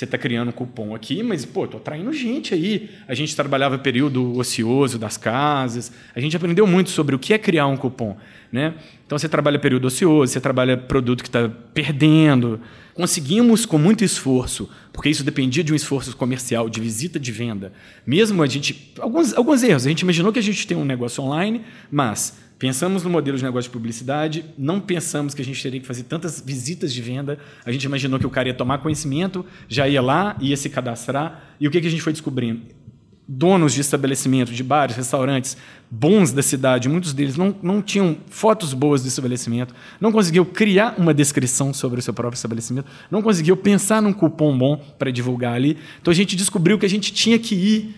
você 0.00 0.06
está 0.06 0.16
criando 0.16 0.48
um 0.48 0.52
cupom 0.52 0.94
aqui, 0.94 1.22
mas, 1.22 1.44
pô, 1.44 1.66
estou 1.66 1.78
atraindo 1.78 2.10
gente 2.10 2.54
aí. 2.54 2.88
A 3.06 3.14
gente 3.14 3.36
trabalhava 3.36 3.76
período 3.76 4.34
ocioso 4.38 4.98
das 4.98 5.18
casas. 5.18 5.92
A 6.14 6.20
gente 6.20 6.34
aprendeu 6.34 6.66
muito 6.66 6.88
sobre 6.88 7.14
o 7.14 7.18
que 7.18 7.34
é 7.34 7.38
criar 7.38 7.66
um 7.66 7.76
cupom. 7.76 8.16
Né? 8.50 8.74
Então, 9.04 9.18
você 9.18 9.28
trabalha 9.28 9.58
período 9.58 9.84
ocioso, 9.84 10.32
você 10.32 10.40
trabalha 10.40 10.74
produto 10.74 11.22
que 11.22 11.28
está 11.28 11.50
perdendo. 11.74 12.58
Conseguimos, 12.94 13.66
com 13.66 13.76
muito 13.76 14.02
esforço, 14.02 14.70
porque 14.90 15.10
isso 15.10 15.22
dependia 15.22 15.62
de 15.62 15.70
um 15.70 15.76
esforço 15.76 16.16
comercial, 16.16 16.70
de 16.70 16.80
visita 16.80 17.20
de 17.20 17.30
venda. 17.30 17.70
Mesmo 18.06 18.42
a 18.42 18.46
gente... 18.46 18.94
Alguns, 18.98 19.34
alguns 19.34 19.62
erros. 19.62 19.84
A 19.84 19.90
gente 19.90 20.00
imaginou 20.00 20.32
que 20.32 20.38
a 20.38 20.42
gente 20.42 20.66
tem 20.66 20.78
um 20.78 20.84
negócio 20.84 21.22
online, 21.22 21.60
mas 21.90 22.38
Pensamos 22.60 23.02
no 23.02 23.08
modelo 23.08 23.38
de 23.38 23.42
negócio 23.42 23.70
de 23.70 23.72
publicidade, 23.72 24.44
não 24.58 24.80
pensamos 24.80 25.32
que 25.32 25.40
a 25.40 25.44
gente 25.44 25.62
teria 25.62 25.80
que 25.80 25.86
fazer 25.86 26.02
tantas 26.02 26.42
visitas 26.44 26.92
de 26.92 27.00
venda. 27.00 27.38
A 27.64 27.72
gente 27.72 27.84
imaginou 27.84 28.20
que 28.20 28.26
o 28.26 28.30
cara 28.30 28.48
ia 28.48 28.54
tomar 28.54 28.76
conhecimento, 28.78 29.46
já 29.66 29.88
ia 29.88 30.02
lá, 30.02 30.36
ia 30.38 30.54
se 30.58 30.68
cadastrar. 30.68 31.54
E 31.58 31.66
o 31.66 31.70
que, 31.70 31.80
que 31.80 31.86
a 31.86 31.90
gente 31.90 32.02
foi 32.02 32.12
descobrindo? 32.12 32.60
Donos 33.26 33.72
de 33.72 33.80
estabelecimentos, 33.80 34.54
de 34.54 34.62
bares, 34.62 34.94
restaurantes 34.94 35.56
bons 35.90 36.32
da 36.32 36.42
cidade, 36.42 36.86
muitos 36.86 37.14
deles 37.14 37.34
não, 37.34 37.56
não 37.62 37.80
tinham 37.80 38.18
fotos 38.28 38.74
boas 38.74 39.00
do 39.00 39.08
estabelecimento, 39.08 39.74
não 39.98 40.12
conseguiu 40.12 40.44
criar 40.44 40.96
uma 40.98 41.14
descrição 41.14 41.72
sobre 41.72 42.00
o 42.00 42.02
seu 42.02 42.12
próprio 42.12 42.36
estabelecimento, 42.36 42.86
não 43.10 43.22
conseguiu 43.22 43.56
pensar 43.56 44.02
num 44.02 44.12
cupom 44.12 44.58
bom 44.58 44.76
para 44.98 45.10
divulgar 45.10 45.54
ali. 45.54 45.78
Então 46.02 46.12
a 46.12 46.14
gente 46.14 46.36
descobriu 46.36 46.78
que 46.78 46.84
a 46.84 46.90
gente 46.90 47.10
tinha 47.10 47.38
que 47.38 47.54
ir 47.54 47.96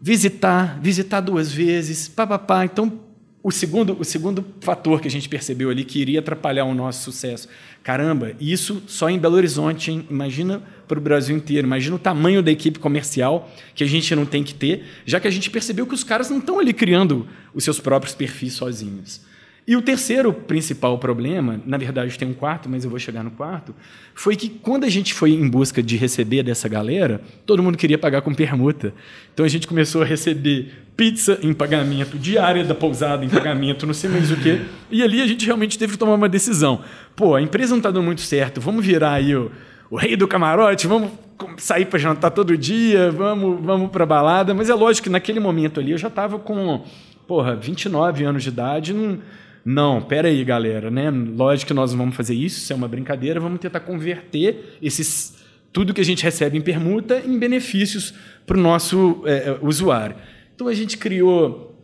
visitar, 0.00 0.80
visitar 0.80 1.20
duas 1.20 1.52
vezes, 1.52 2.08
papapá. 2.08 2.64
Então 2.64 3.03
o 3.44 3.52
segundo, 3.52 3.94
o 4.00 4.04
segundo 4.04 4.42
fator 4.62 5.02
que 5.02 5.06
a 5.06 5.10
gente 5.10 5.28
percebeu 5.28 5.68
ali 5.68 5.84
que 5.84 6.00
iria 6.00 6.20
atrapalhar 6.20 6.64
o 6.64 6.74
nosso 6.74 7.04
sucesso. 7.04 7.46
Caramba, 7.82 8.32
isso 8.40 8.82
só 8.86 9.10
em 9.10 9.18
Belo 9.18 9.36
Horizonte, 9.36 9.90
hein? 9.90 10.06
Imagina 10.08 10.62
para 10.88 10.98
o 10.98 11.02
Brasil 11.02 11.36
inteiro. 11.36 11.66
Imagina 11.66 11.94
o 11.94 11.98
tamanho 11.98 12.42
da 12.42 12.50
equipe 12.50 12.78
comercial 12.78 13.52
que 13.74 13.84
a 13.84 13.86
gente 13.86 14.16
não 14.16 14.24
tem 14.24 14.42
que 14.42 14.54
ter, 14.54 14.84
já 15.04 15.20
que 15.20 15.28
a 15.28 15.30
gente 15.30 15.50
percebeu 15.50 15.86
que 15.86 15.92
os 15.92 16.02
caras 16.02 16.30
não 16.30 16.38
estão 16.38 16.58
ali 16.58 16.72
criando 16.72 17.28
os 17.52 17.62
seus 17.62 17.78
próprios 17.78 18.14
perfis 18.14 18.54
sozinhos. 18.54 19.20
E 19.66 19.76
o 19.76 19.82
terceiro 19.82 20.30
principal 20.30 20.98
problema, 20.98 21.60
na 21.64 21.78
verdade 21.78 22.18
tem 22.18 22.28
um 22.28 22.34
quarto, 22.34 22.68
mas 22.68 22.84
eu 22.84 22.90
vou 22.90 22.98
chegar 22.98 23.22
no 23.22 23.30
quarto, 23.30 23.74
foi 24.14 24.36
que 24.36 24.50
quando 24.50 24.84
a 24.84 24.90
gente 24.90 25.14
foi 25.14 25.32
em 25.32 25.48
busca 25.48 25.82
de 25.82 25.96
receber 25.96 26.42
dessa 26.42 26.68
galera, 26.68 27.22
todo 27.46 27.62
mundo 27.62 27.78
queria 27.78 27.96
pagar 27.96 28.20
com 28.20 28.34
permuta. 28.34 28.92
Então 29.32 29.44
a 29.44 29.48
gente 29.48 29.66
começou 29.66 30.02
a 30.02 30.04
receber 30.04 30.83
pizza 30.96 31.38
em 31.42 31.52
pagamento, 31.52 32.18
diária 32.18 32.64
da 32.64 32.74
pousada 32.74 33.24
em 33.24 33.28
pagamento, 33.28 33.86
não 33.86 33.94
sei 33.94 34.08
mais 34.10 34.30
o 34.30 34.36
quê. 34.36 34.60
E 34.90 35.02
ali 35.02 35.20
a 35.20 35.26
gente 35.26 35.44
realmente 35.44 35.78
teve 35.78 35.92
que 35.94 35.98
tomar 35.98 36.14
uma 36.14 36.28
decisão. 36.28 36.80
Pô, 37.16 37.34
a 37.34 37.42
empresa 37.42 37.70
não 37.70 37.78
está 37.78 37.90
dando 37.90 38.04
muito 38.04 38.20
certo, 38.20 38.60
vamos 38.60 38.84
virar 38.84 39.14
aí 39.14 39.34
o, 39.34 39.50
o 39.90 39.96
rei 39.96 40.16
do 40.16 40.28
camarote, 40.28 40.86
vamos 40.86 41.10
sair 41.56 41.86
para 41.86 41.98
jantar 41.98 42.30
todo 42.30 42.56
dia, 42.56 43.10
vamos, 43.10 43.60
vamos 43.64 43.90
para 43.90 44.06
balada. 44.06 44.54
Mas 44.54 44.70
é 44.70 44.74
lógico 44.74 45.04
que 45.04 45.10
naquele 45.10 45.40
momento 45.40 45.80
ali 45.80 45.90
eu 45.90 45.98
já 45.98 46.08
estava 46.08 46.38
com, 46.38 46.84
porra, 47.26 47.56
29 47.56 48.24
anos 48.24 48.42
de 48.42 48.48
idade, 48.48 48.92
não 48.92 49.18
não, 49.64 50.02
pera 50.02 50.28
aí, 50.28 50.44
galera, 50.44 50.90
né? 50.90 51.10
Lógico 51.10 51.68
que 51.68 51.74
nós 51.74 51.94
vamos 51.94 52.14
fazer 52.14 52.34
isso, 52.34 52.58
isso 52.58 52.72
é 52.72 52.76
uma 52.76 52.86
brincadeira, 52.86 53.40
vamos 53.40 53.58
tentar 53.58 53.80
converter 53.80 54.76
esses 54.82 55.42
tudo 55.72 55.92
que 55.92 56.00
a 56.00 56.04
gente 56.04 56.22
recebe 56.22 56.56
em 56.56 56.60
permuta 56.60 57.20
em 57.26 57.36
benefícios 57.36 58.14
para 58.46 58.56
o 58.56 58.60
nosso 58.60 59.22
é, 59.26 59.32
é, 59.32 59.58
usuário. 59.60 60.14
Então 60.54 60.68
a 60.68 60.74
gente 60.74 60.96
criou 60.96 61.74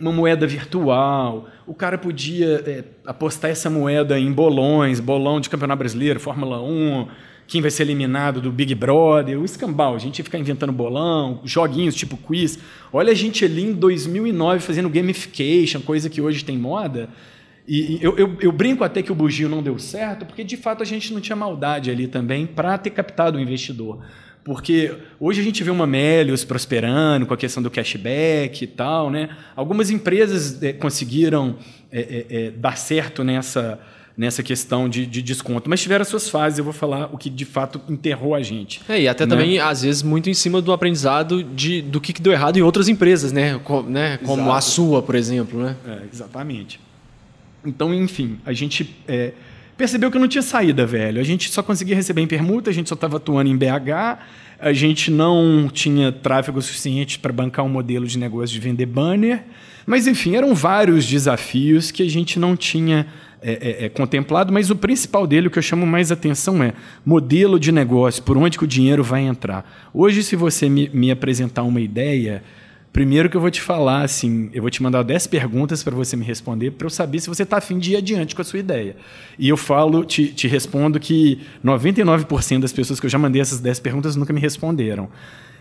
uma 0.00 0.12
moeda 0.12 0.46
virtual, 0.46 1.48
o 1.66 1.74
cara 1.74 1.96
podia 1.96 2.62
é, 2.66 2.84
apostar 3.06 3.50
essa 3.50 3.70
moeda 3.70 4.18
em 4.18 4.32
bolões, 4.32 4.98
bolão 4.98 5.40
de 5.40 5.48
campeonato 5.48 5.78
brasileiro, 5.78 6.18
Fórmula 6.18 6.60
1, 6.60 7.06
quem 7.46 7.60
vai 7.60 7.70
ser 7.70 7.82
eliminado 7.82 8.40
do 8.40 8.50
Big 8.50 8.74
Brother, 8.74 9.38
o 9.38 9.44
escambau, 9.44 9.94
a 9.94 9.98
gente 9.98 10.18
ia 10.18 10.24
ficar 10.24 10.38
inventando 10.38 10.72
bolão, 10.72 11.40
joguinhos 11.44 11.94
tipo 11.94 12.16
quiz. 12.16 12.58
Olha 12.92 13.12
a 13.12 13.14
gente 13.14 13.44
ali 13.44 13.62
em 13.62 13.72
2009 13.72 14.60
fazendo 14.60 14.88
gamification, 14.88 15.80
coisa 15.80 16.08
que 16.08 16.20
hoje 16.20 16.44
tem 16.44 16.56
moda. 16.56 17.08
E 17.66 17.98
eu, 18.02 18.16
eu, 18.18 18.36
eu 18.40 18.52
brinco 18.52 18.84
até 18.84 19.02
que 19.02 19.12
o 19.12 19.14
bugio 19.14 19.48
não 19.48 19.62
deu 19.62 19.78
certo, 19.78 20.26
porque 20.26 20.44
de 20.44 20.56
fato 20.56 20.82
a 20.82 20.86
gente 20.86 21.12
não 21.12 21.20
tinha 21.20 21.36
maldade 21.36 21.90
ali 21.90 22.06
também 22.06 22.46
para 22.46 22.76
ter 22.76 22.90
captado 22.90 23.38
o 23.38 23.40
investidor. 23.40 24.00
Porque 24.44 24.94
hoje 25.18 25.40
a 25.40 25.44
gente 25.44 25.64
vê 25.64 25.70
uma 25.70 25.86
Melios 25.86 26.44
prosperando 26.44 27.24
com 27.24 27.32
a 27.32 27.36
questão 27.36 27.62
do 27.62 27.70
cashback 27.70 28.62
e 28.62 28.66
tal. 28.66 29.10
Né? 29.10 29.30
Algumas 29.56 29.90
empresas 29.90 30.62
é, 30.62 30.72
conseguiram 30.72 31.56
é, 31.90 32.26
é, 32.28 32.50
dar 32.50 32.76
certo 32.76 33.24
nessa, 33.24 33.80
nessa 34.14 34.42
questão 34.42 34.86
de, 34.86 35.06
de, 35.06 35.22
desconto. 35.22 35.70
Mas 35.70 35.80
tiveram 35.80 36.04
suas 36.04 36.28
fases, 36.28 36.58
eu 36.58 36.64
vou 36.64 36.74
falar 36.74 37.08
o 37.10 37.16
que 37.16 37.30
de 37.30 37.46
fato 37.46 37.80
enterrou 37.88 38.34
a 38.34 38.42
gente. 38.42 38.82
É, 38.86 39.00
e 39.00 39.08
até 39.08 39.24
né? 39.24 39.30
também, 39.30 39.58
às 39.58 39.80
vezes, 39.80 40.02
muito 40.02 40.28
em 40.28 40.34
cima 40.34 40.60
do 40.60 40.72
aprendizado 40.72 41.42
de, 41.42 41.80
do 41.80 41.98
que 41.98 42.12
deu 42.20 42.32
errado 42.32 42.58
em 42.58 42.62
outras 42.62 42.86
empresas, 42.86 43.32
né? 43.32 43.58
Né? 43.88 44.18
Como 44.18 44.42
Exato. 44.42 44.52
a 44.52 44.60
sua, 44.60 45.02
por 45.02 45.14
exemplo. 45.14 45.58
Né? 45.62 45.76
É, 45.86 45.98
exatamente. 46.12 46.78
Então, 47.64 47.94
enfim, 47.94 48.38
a 48.44 48.52
gente 48.52 48.94
é, 49.08 49.32
percebeu 49.76 50.10
que 50.10 50.18
não 50.18 50.28
tinha 50.28 50.42
saída, 50.42 50.86
velho. 50.86 51.20
A 51.20 51.24
gente 51.24 51.50
só 51.50 51.62
conseguia 51.62 51.94
receber 51.94 52.22
em 52.22 52.26
permuta, 52.26 52.70
a 52.70 52.72
gente 52.72 52.88
só 52.88 52.94
estava 52.94 53.16
atuando 53.16 53.50
em 53.50 53.56
BH, 53.56 54.18
a 54.58 54.72
gente 54.72 55.10
não 55.10 55.68
tinha 55.72 56.12
tráfego 56.12 56.60
suficiente 56.62 57.18
para 57.18 57.32
bancar 57.32 57.64
um 57.64 57.68
modelo 57.68 58.06
de 58.06 58.18
negócio 58.18 58.54
de 58.54 58.60
vender 58.60 58.86
banner. 58.86 59.42
Mas, 59.86 60.06
enfim, 60.06 60.34
eram 60.36 60.54
vários 60.54 61.06
desafios 61.06 61.90
que 61.90 62.02
a 62.02 62.08
gente 62.08 62.38
não 62.38 62.56
tinha 62.56 63.06
é, 63.42 63.52
é, 63.52 63.84
é, 63.84 63.88
contemplado, 63.90 64.50
mas 64.50 64.70
o 64.70 64.76
principal 64.76 65.26
dele, 65.26 65.48
o 65.48 65.50
que 65.50 65.58
eu 65.58 65.62
chamo 65.62 65.84
mais 65.84 66.10
atenção 66.10 66.62
é 66.62 66.72
modelo 67.04 67.60
de 67.60 67.70
negócio, 67.70 68.22
por 68.22 68.38
onde 68.38 68.56
que 68.56 68.64
o 68.64 68.66
dinheiro 68.66 69.04
vai 69.04 69.20
entrar. 69.20 69.70
Hoje, 69.92 70.22
se 70.22 70.34
você 70.34 70.66
me, 70.66 70.88
me 70.94 71.10
apresentar 71.10 71.62
uma 71.62 71.80
ideia, 71.80 72.42
primeiro 72.94 73.28
que 73.28 73.36
eu 73.36 73.40
vou 73.40 73.50
te 73.50 73.60
falar, 73.60 74.02
assim, 74.02 74.48
eu 74.54 74.62
vou 74.62 74.70
te 74.70 74.80
mandar 74.80 75.02
10 75.02 75.26
perguntas 75.26 75.82
para 75.82 75.96
você 75.96 76.16
me 76.16 76.24
responder, 76.24 76.70
para 76.70 76.86
eu 76.86 76.90
saber 76.90 77.18
se 77.18 77.28
você 77.28 77.42
está 77.42 77.56
afim 77.56 77.76
de 77.76 77.92
ir 77.92 77.96
adiante 77.96 78.36
com 78.36 78.40
a 78.40 78.44
sua 78.44 78.60
ideia. 78.60 78.94
E 79.36 79.48
eu 79.48 79.56
falo, 79.56 80.04
te, 80.04 80.28
te 80.28 80.46
respondo 80.46 81.00
que 81.00 81.40
99% 81.64 82.60
das 82.60 82.72
pessoas 82.72 83.00
que 83.00 83.06
eu 83.06 83.10
já 83.10 83.18
mandei 83.18 83.42
essas 83.42 83.58
10 83.58 83.80
perguntas 83.80 84.14
nunca 84.14 84.32
me 84.32 84.40
responderam. 84.40 85.08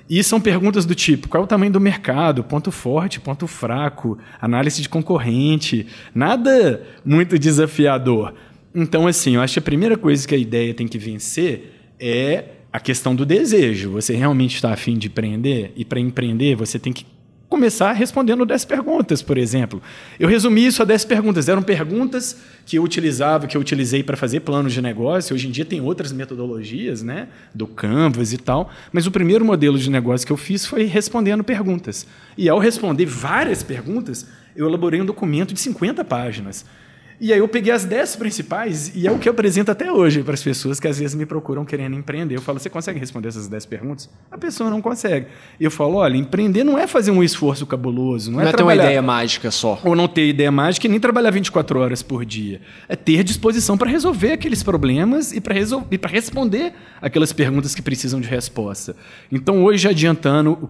E 0.08 0.24
são 0.24 0.40
perguntas 0.40 0.86
do 0.86 0.94
tipo: 0.94 1.28
qual 1.28 1.42
é 1.42 1.44
o 1.44 1.48
tamanho 1.48 1.72
do 1.72 1.82
mercado, 1.82 2.44
ponto 2.44 2.72
forte, 2.72 3.20
ponto 3.20 3.48
fraco, 3.48 4.20
análise 4.40 4.80
de 4.80 4.88
concorrente, 4.88 5.88
nada 6.14 6.84
muito 7.04 7.40
desafiador. 7.40 8.36
Então, 8.76 9.08
assim, 9.08 9.36
eu 9.36 9.42
acho 9.42 9.54
que 9.54 9.60
a 9.60 9.64
primeira 9.64 9.98
coisa 9.98 10.28
que 10.28 10.36
a 10.36 10.38
ideia 10.38 10.72
tem 10.72 10.88
que 10.88 11.00
vencer 11.00 11.94
é 12.00 12.46
a 12.72 12.80
questão 12.80 13.16
do 13.16 13.26
desejo. 13.26 13.90
Você 13.94 14.14
realmente 14.14 14.54
está 14.54 14.72
afim 14.72 15.00
de 15.00 15.08
empreender? 15.08 15.72
E 15.76 15.84
para 15.84 16.00
empreender, 16.00 16.56
você 16.56 16.78
tem 16.78 16.94
que 16.94 17.06
começar 17.54 17.92
respondendo 17.92 18.48
10 18.48 18.66
perguntas, 18.66 19.22
por 19.22 19.38
exemplo. 19.38 19.80
Eu 20.20 20.28
resumi 20.28 20.66
isso 20.66 20.82
a 20.82 20.86
10 20.86 21.06
perguntas. 21.06 21.48
Eram 21.48 21.62
perguntas 21.62 22.36
que 22.66 22.80
eu 22.80 22.84
utilizava, 22.84 23.46
que 23.46 23.56
eu 23.56 23.62
utilizei 23.62 24.02
para 24.02 24.18
fazer 24.18 24.40
planos 24.40 24.74
de 24.74 24.82
negócio. 24.82 25.36
Hoje 25.36 25.48
em 25.48 25.52
dia 25.52 25.64
tem 25.64 25.80
outras 25.80 26.12
metodologias, 26.12 27.04
né, 27.04 27.28
do 27.54 27.68
Canvas 27.68 28.34
e 28.34 28.40
tal, 28.40 28.72
mas 28.92 29.06
o 29.06 29.12
primeiro 29.12 29.46
modelo 29.46 29.78
de 29.78 29.88
negócio 29.88 30.26
que 30.26 30.34
eu 30.34 30.38
fiz 30.38 30.66
foi 30.66 30.86
respondendo 30.86 31.44
perguntas. 31.44 32.08
E 32.36 32.50
ao 32.50 32.58
responder 32.58 33.06
várias 33.06 33.62
perguntas, 33.62 34.26
eu 34.56 34.68
elaborei 34.68 35.00
um 35.00 35.06
documento 35.06 35.54
de 35.54 35.60
50 35.60 36.04
páginas. 36.04 36.66
E 37.20 37.32
aí 37.32 37.40
eu 37.40 37.48
peguei 37.48 37.72
as 37.72 37.86
10 37.86 38.16
principais 38.16 38.92
e 38.96 39.08
é 39.08 39.12
o 39.12 39.18
que 39.18 39.30
eu 39.30 39.34
apresento 39.34 39.72
até 39.72 39.92
hoje 39.92 40.24
para 40.24 40.34
as 40.34 40.44
pessoas 40.44 40.80
que 40.80 40.88
às 40.88 41.00
vezes 41.00 41.16
me 41.16 41.26
procuram 41.26 41.64
querendo 41.64 41.96
empreender. 41.96 42.36
Eu 42.36 42.42
falo, 42.42 42.60
você 42.60 42.70
consegue 42.70 43.00
responder 43.00 43.30
essas 43.30 43.48
10 43.48 43.66
perguntas? 43.66 44.10
A 44.32 44.38
pessoa 44.38 44.70
não 44.70 44.82
consegue. 44.82 45.28
Eu 45.60 45.72
falo, 45.72 45.96
olha, 45.96 46.18
empreender 46.18 46.64
não 46.64 46.78
é 46.78 46.88
fazer 46.88 47.12
um 47.12 47.24
esforço 47.24 47.66
cabuloso. 47.66 48.32
Não, 48.32 48.40
não 48.40 48.46
é, 48.46 48.50
é 48.50 48.54
ter 48.54 48.64
uma 48.64 48.76
ideia 48.76 49.02
mágica 49.02 49.52
só. 49.52 49.80
Ou 49.84 49.96
não 49.96 50.08
ter 50.08 50.28
ideia 50.28 50.52
mágica 50.52 50.88
e 50.88 50.90
nem 50.90 51.00
trabalhar 51.00 51.32
24 51.32 51.80
horas 51.80 52.02
por 52.02 52.26
dia. 52.26 52.62
É 52.90 52.96
ter 52.96 53.24
disposição 53.24 53.78
para 53.78 53.90
resolver 53.90 54.32
aqueles 54.34 54.64
problemas 54.64 55.32
e 55.32 55.40
para 55.40 55.56
responder 56.10 56.74
aquelas 57.02 57.32
perguntas 57.32 57.76
que 57.76 57.82
precisam 57.82 58.20
de 58.20 58.28
resposta. 58.28 58.96
Então, 59.32 59.64
hoje, 59.64 59.88
adiantando, 59.88 60.70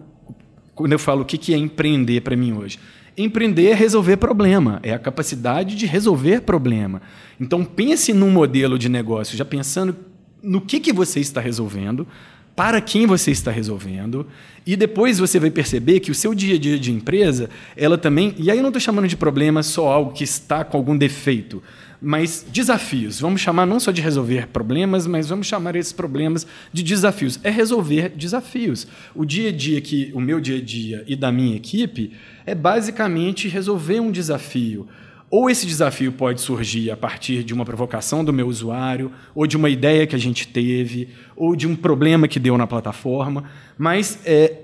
quando 0.75 0.91
eu 0.91 0.99
falo 0.99 1.21
o 1.21 1.25
que 1.25 1.53
é 1.53 1.57
empreender 1.57 2.21
para 2.21 2.35
mim 2.35 2.53
hoje, 2.53 2.79
Empreender 3.15 3.67
é 3.67 3.73
resolver 3.73 4.17
problema, 4.17 4.79
é 4.81 4.93
a 4.93 4.99
capacidade 4.99 5.75
de 5.75 5.85
resolver 5.85 6.41
problema. 6.41 7.01
Então 7.39 7.63
pense 7.63 8.11
num 8.13 8.31
modelo 8.31 8.77
de 8.77 8.89
negócio, 8.89 9.37
já 9.37 9.45
pensando 9.45 9.95
no 10.41 10.59
que, 10.59 10.79
que 10.79 10.91
você 10.91 11.19
está 11.19 11.39
resolvendo, 11.39 12.07
para 12.55 12.79
quem 12.81 13.05
você 13.05 13.31
está 13.31 13.51
resolvendo, 13.51 14.27
e 14.65 14.75
depois 14.75 15.19
você 15.19 15.39
vai 15.39 15.49
perceber 15.49 15.99
que 15.99 16.11
o 16.11 16.15
seu 16.15 16.33
dia 16.33 16.55
a 16.55 16.59
dia 16.59 16.77
de 16.77 16.91
empresa, 16.91 17.49
ela 17.75 17.97
também. 17.97 18.35
E 18.37 18.51
aí 18.51 18.57
eu 18.57 18.61
não 18.61 18.69
estou 18.69 18.81
chamando 18.81 19.07
de 19.07 19.17
problema 19.17 19.63
só 19.63 19.91
algo 19.91 20.13
que 20.13 20.23
está 20.23 20.63
com 20.63 20.77
algum 20.77 20.97
defeito, 20.97 21.63
mas 22.05 22.45
desafios. 22.51 23.21
Vamos 23.21 23.39
chamar 23.39 23.65
não 23.65 23.79
só 23.79 23.89
de 23.89 24.01
resolver 24.01 24.47
problemas, 24.47 25.07
mas 25.07 25.29
vamos 25.29 25.47
chamar 25.47 25.73
esses 25.77 25.93
problemas 25.93 26.45
de 26.73 26.83
desafios. 26.83 27.39
É 27.41 27.49
resolver 27.49 28.09
desafios. 28.09 28.85
O 29.15 29.23
dia 29.23 29.47
a 29.47 29.51
dia 29.53 29.79
que 29.79 30.11
o 30.13 30.19
meu 30.19 30.41
dia 30.41 30.57
a 30.57 30.61
dia 30.61 31.05
e 31.07 31.15
da 31.15 31.31
minha 31.31 31.55
equipe 31.55 32.11
é 32.45 32.53
basicamente 32.53 33.47
resolver 33.47 34.01
um 34.01 34.11
desafio. 34.11 34.85
Ou 35.29 35.49
esse 35.49 35.65
desafio 35.65 36.11
pode 36.11 36.41
surgir 36.41 36.91
a 36.91 36.97
partir 36.97 37.41
de 37.41 37.53
uma 37.53 37.63
provocação 37.63 38.23
do 38.23 38.33
meu 38.33 38.47
usuário, 38.47 39.09
ou 39.33 39.47
de 39.47 39.55
uma 39.55 39.69
ideia 39.69 40.05
que 40.05 40.15
a 40.15 40.19
gente 40.19 40.45
teve, 40.49 41.07
ou 41.37 41.55
de 41.55 41.65
um 41.65 41.75
problema 41.75 42.27
que 42.27 42.37
deu 42.37 42.57
na 42.57 42.67
plataforma. 42.67 43.45
Mas 43.77 44.19
é, 44.25 44.57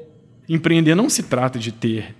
empreender 0.47 0.93
não 0.93 1.09
se 1.09 1.23
trata 1.23 1.57
de 1.57 1.71
ter 1.71 2.15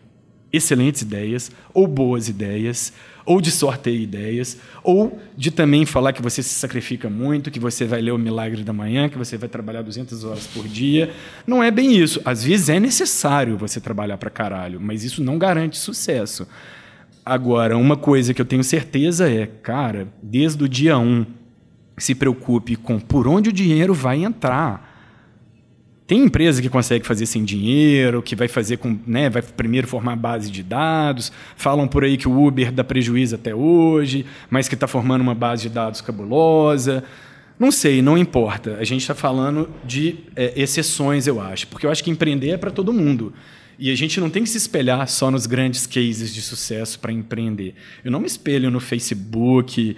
excelentes 0.52 1.02
ideias 1.02 1.52
ou 1.74 1.86
boas 1.86 2.28
ideias 2.28 2.94
ou 3.30 3.40
de 3.40 3.52
sortear 3.52 3.96
ideias, 3.96 4.58
ou 4.84 5.22
de 5.38 5.52
também 5.52 5.86
falar 5.86 6.14
que 6.14 6.22
você 6.22 6.42
se 6.42 6.56
sacrifica 6.56 7.12
muito, 7.12 7.52
que 7.52 7.60
você 7.60 7.86
vai 7.86 8.02
ler 8.02 8.10
o 8.10 8.18
Milagre 8.18 8.64
da 8.64 8.74
Manhã, 8.74 9.08
que 9.08 9.20
você 9.20 9.38
vai 9.38 9.48
trabalhar 9.48 9.84
200 9.84 10.24
horas 10.24 10.48
por 10.48 10.68
dia. 10.68 11.14
Não 11.46 11.62
é 11.62 11.70
bem 11.70 11.96
isso. 11.96 12.20
Às 12.26 12.44
vezes 12.44 12.70
é 12.70 12.80
necessário 12.80 13.56
você 13.56 13.80
trabalhar 13.80 14.18
para 14.18 14.32
caralho, 14.32 14.82
mas 14.82 15.04
isso 15.04 15.24
não 15.24 15.38
garante 15.38 15.78
sucesso. 15.78 16.48
Agora, 17.24 17.78
uma 17.78 17.96
coisa 17.96 18.34
que 18.34 18.42
eu 18.42 18.46
tenho 18.46 18.64
certeza 18.64 19.30
é, 19.30 19.46
cara, 19.46 20.08
desde 20.24 20.64
o 20.64 20.68
dia 20.68 20.98
1, 20.98 21.08
um, 21.08 21.26
se 22.00 22.16
preocupe 22.16 22.76
com 22.76 23.00
por 23.00 23.28
onde 23.28 23.50
o 23.50 23.54
dinheiro 23.54 23.94
vai 23.94 24.24
entrar. 24.24 24.89
Tem 26.10 26.24
empresa 26.24 26.60
que 26.60 26.70
consegue 26.70 27.06
fazer 27.06 27.28
sem 27.28 27.44
dinheiro, 27.44 28.24
que 28.24 28.36
vai 28.36 28.48
fazer 28.48 28.78
com, 28.78 28.98
né, 29.06 29.30
vai 29.30 29.44
primeiro 29.44 29.86
formar 29.86 30.16
base 30.16 30.50
de 30.50 30.64
dados. 30.64 31.32
Falam 31.56 31.88
por 31.88 32.04
aí 32.04 32.18
que 32.18 32.28
o 32.28 32.48
Uber 32.48 32.72
dá 32.72 32.84
prejuízo 32.84 33.36
até 33.36 33.54
hoje, 33.54 34.26
mas 34.50 34.68
que 34.68 34.74
está 34.74 34.88
formando 34.88 35.22
uma 35.22 35.36
base 35.36 35.62
de 35.62 35.70
dados 35.70 36.02
cabulosa. 36.02 37.04
Não 37.60 37.72
sei, 37.72 38.02
não 38.02 38.18
importa. 38.18 38.78
A 38.80 38.84
gente 38.84 39.02
está 39.02 39.14
falando 39.14 39.70
de 39.86 40.16
é, 40.36 40.52
exceções, 40.60 41.28
eu 41.28 41.40
acho, 41.40 41.68
porque 41.68 41.86
eu 41.86 41.92
acho 41.92 42.04
que 42.04 42.10
empreender 42.10 42.50
é 42.50 42.58
para 42.58 42.72
todo 42.72 42.92
mundo. 42.92 43.32
E 43.78 43.92
a 43.92 43.96
gente 43.96 44.20
não 44.20 44.32
tem 44.32 44.42
que 44.42 44.50
se 44.50 44.58
espelhar 44.58 45.08
só 45.08 45.30
nos 45.30 45.46
grandes 45.46 45.86
cases 45.86 46.34
de 46.34 46.42
sucesso 46.42 47.00
para 47.00 47.12
empreender. 47.12 47.76
Eu 48.04 48.10
não 48.10 48.20
me 48.20 48.26
espelho 48.26 48.72
no 48.72 48.80
Facebook, 48.80 49.96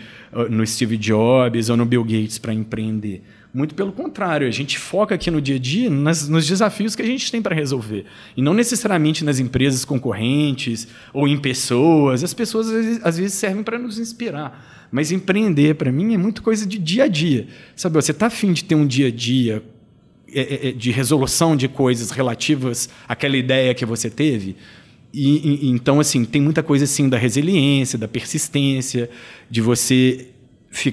no 0.49 0.67
Steve 0.67 0.97
Jobs 0.97 1.69
ou 1.69 1.77
no 1.77 1.85
Bill 1.85 2.03
Gates 2.03 2.37
para 2.37 2.53
empreender. 2.53 3.23
Muito 3.53 3.75
pelo 3.75 3.91
contrário, 3.91 4.47
a 4.47 4.51
gente 4.51 4.79
foca 4.79 5.15
aqui 5.15 5.29
no 5.29 5.41
dia 5.41 5.57
a 5.57 5.59
dia 5.59 5.89
nas, 5.89 6.29
nos 6.29 6.47
desafios 6.47 6.95
que 6.95 7.01
a 7.01 7.05
gente 7.05 7.29
tem 7.29 7.41
para 7.41 7.53
resolver. 7.53 8.05
E 8.35 8.41
não 8.41 8.53
necessariamente 8.53 9.25
nas 9.25 9.39
empresas 9.39 9.83
concorrentes 9.83 10.87
ou 11.13 11.27
em 11.27 11.37
pessoas. 11.37 12.23
As 12.23 12.33
pessoas 12.33 12.67
às 12.67 12.73
vezes, 12.73 12.99
às 13.03 13.17
vezes 13.17 13.33
servem 13.33 13.61
para 13.61 13.77
nos 13.77 13.99
inspirar. 13.99 14.87
Mas 14.89 15.11
empreender, 15.11 15.75
para 15.75 15.91
mim, 15.91 16.13
é 16.13 16.17
muito 16.17 16.41
coisa 16.41 16.65
de 16.65 16.77
dia 16.77 17.03
a 17.03 17.07
dia. 17.07 17.47
Sabe, 17.75 17.95
você 17.95 18.11
está 18.11 18.27
afim 18.27 18.53
de 18.53 18.63
ter 18.63 18.75
um 18.75 18.87
dia 18.87 19.07
a 19.07 19.11
dia 19.11 19.61
é, 20.33 20.39
é, 20.39 20.69
é, 20.69 20.71
de 20.71 20.89
resolução 20.91 21.57
de 21.57 21.67
coisas 21.67 22.09
relativas 22.09 22.87
àquela 23.05 23.35
ideia 23.35 23.73
que 23.73 23.85
você 23.85 24.09
teve? 24.09 24.55
E, 25.13 25.65
e, 25.65 25.69
então, 25.69 25.99
assim, 25.99 26.23
tem 26.23 26.41
muita 26.41 26.63
coisa 26.63 26.85
assim 26.85 27.09
da 27.09 27.17
resiliência, 27.17 27.99
da 27.99 28.07
persistência, 28.07 29.09
de 29.49 29.59
você 29.59 30.29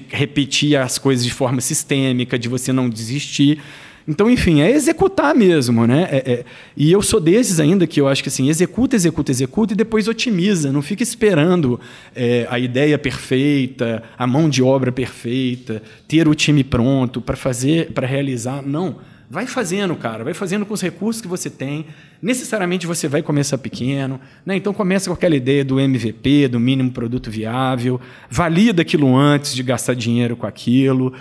repetir 0.09 0.77
as 0.77 0.97
coisas 0.97 1.23
de 1.23 1.31
forma 1.31 1.61
sistêmica, 1.61 2.37
de 2.37 2.49
você 2.49 2.73
não 2.73 2.89
desistir. 2.89 3.61
Então, 4.07 4.29
enfim, 4.29 4.61
é 4.61 4.71
executar 4.71 5.35
mesmo, 5.35 5.85
né? 5.85 6.07
É, 6.11 6.31
é, 6.31 6.45
e 6.75 6.91
eu 6.91 6.99
sou 6.99 7.19
desses 7.19 7.59
ainda 7.59 7.85
que 7.85 8.01
eu 8.01 8.07
acho 8.07 8.23
que 8.23 8.29
assim, 8.29 8.49
executa, 8.49 8.95
executa, 8.95 9.31
executa 9.31 9.73
e 9.73 9.77
depois 9.77 10.07
otimiza. 10.07 10.71
Não 10.71 10.81
fica 10.81 11.03
esperando 11.03 11.79
é, 12.15 12.47
a 12.49 12.57
ideia 12.57 12.97
perfeita, 12.97 14.01
a 14.17 14.25
mão 14.25 14.49
de 14.49 14.63
obra 14.63 14.91
perfeita, 14.91 15.83
ter 16.07 16.27
o 16.27 16.33
time 16.33 16.63
pronto 16.63 17.21
para 17.21 17.35
fazer, 17.35 17.91
para 17.91 18.07
realizar. 18.07 18.63
Não. 18.63 18.97
Vai 19.31 19.45
fazendo, 19.45 19.95
cara, 19.95 20.23
vai 20.23 20.33
fazendo 20.33 20.65
com 20.65 20.73
os 20.73 20.81
recursos 20.81 21.21
que 21.21 21.27
você 21.27 21.51
tem. 21.51 21.85
Necessariamente 22.19 22.87
você 22.87 23.07
vai 23.07 23.21
começar 23.21 23.59
pequeno, 23.59 24.19
né? 24.43 24.55
Então 24.55 24.73
começa 24.73 25.07
com 25.07 25.13
aquela 25.13 25.35
ideia 25.35 25.63
do 25.63 25.79
MVP, 25.79 26.47
do 26.47 26.59
mínimo 26.59 26.91
produto 26.91 27.29
viável, 27.29 28.01
valida 28.27 28.81
aquilo 28.81 29.15
antes 29.15 29.53
de 29.53 29.61
gastar 29.61 29.93
dinheiro 29.93 30.35
com 30.35 30.47
aquilo. 30.47 31.13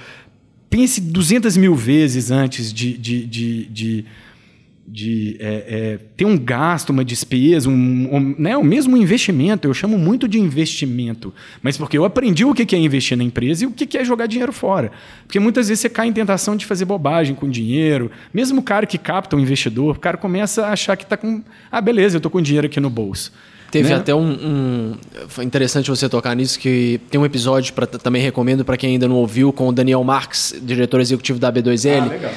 Pense 0.71 1.03
200 1.03 1.59
mil 1.59 1.75
vezes 1.75 2.31
antes 2.31 2.73
de, 2.73 2.97
de, 2.97 3.27
de, 3.27 3.67
de 3.67 4.05
de 4.91 5.37
é, 5.39 5.65
é, 5.69 5.99
ter 6.17 6.25
um 6.25 6.37
gasto, 6.37 6.91
uma 6.91 7.05
despesa, 7.05 7.69
um, 7.69 7.73
um, 7.73 8.35
né, 8.39 8.57
o 8.57 8.65
mesmo 8.65 8.97
investimento. 8.97 9.69
Eu 9.69 9.75
chamo 9.75 9.99
muito 9.99 10.27
de 10.27 10.39
investimento, 10.39 11.33
mas 11.63 11.77
porque 11.77 11.99
eu 11.99 12.05
aprendi 12.05 12.45
o 12.45 12.55
que 12.55 12.75
é 12.75 12.79
investir 12.79 13.17
na 13.17 13.23
empresa 13.23 13.65
e 13.65 13.67
o 13.67 13.71
que 13.71 13.99
é 13.99 14.05
jogar 14.05 14.27
dinheiro 14.27 14.53
fora. 14.53 14.91
Porque 15.27 15.39
muitas 15.39 15.69
vezes 15.69 15.83
você 15.83 15.91
cai 15.91 16.09
em 16.09 16.13
tentação 16.13 16.57
de 16.57 16.65
fazer 16.65 16.87
bobagem 16.87 17.35
com 17.35 17.49
dinheiro. 17.49 18.11
Mesmo 18.33 18.61
o 18.61 18.63
cara 18.63 18.87
que 18.87 18.97
capta 18.97 19.37
um 19.37 19.41
investidor, 19.41 19.97
o 19.97 20.01
cara 20.01 20.17
começa 20.17 20.67
a 20.67 20.73
achar 20.73 20.97
que 20.97 21.05
está 21.05 21.17
com. 21.17 21.43
Ah, 21.71 21.81
beleza, 21.81 22.17
eu 22.17 22.19
estou 22.19 22.31
com 22.31 22.41
dinheiro 22.41 22.67
aqui 22.67 22.81
no 22.81 22.89
bolso. 22.89 23.33
Teve 23.71 23.91
né? 23.91 23.97
até 23.97 24.15
um, 24.15 24.31
um, 24.31 24.95
Foi 25.29 25.45
interessante 25.45 25.91
você 25.91 26.09
tocar 26.09 26.35
nisso, 26.35 26.59
que 26.59 26.99
tem 27.11 27.21
um 27.21 27.25
episódio, 27.27 27.75
pra, 27.75 27.87
também 27.87 28.23
recomendo 28.23 28.65
para 28.65 28.79
quem 28.79 28.93
ainda 28.93 29.07
não 29.07 29.17
ouviu, 29.17 29.53
com 29.53 29.69
o 29.69 29.73
Daniel 29.73 30.03
Marques, 30.03 30.59
diretor 30.63 31.01
executivo 31.01 31.39
da 31.39 31.53
B2L. 31.53 32.01
Ah, 32.01 32.05
legal 32.07 32.33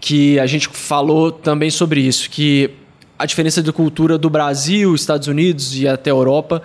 que 0.00 0.38
a 0.38 0.46
gente 0.46 0.68
falou 0.68 1.32
também 1.32 1.70
sobre 1.70 2.00
isso, 2.00 2.30
que 2.30 2.70
a 3.18 3.24
diferença 3.24 3.62
de 3.62 3.72
cultura 3.72 4.18
do 4.18 4.28
Brasil, 4.28 4.94
Estados 4.94 5.26
Unidos 5.26 5.76
e 5.78 5.88
até 5.88 6.10
Europa, 6.10 6.62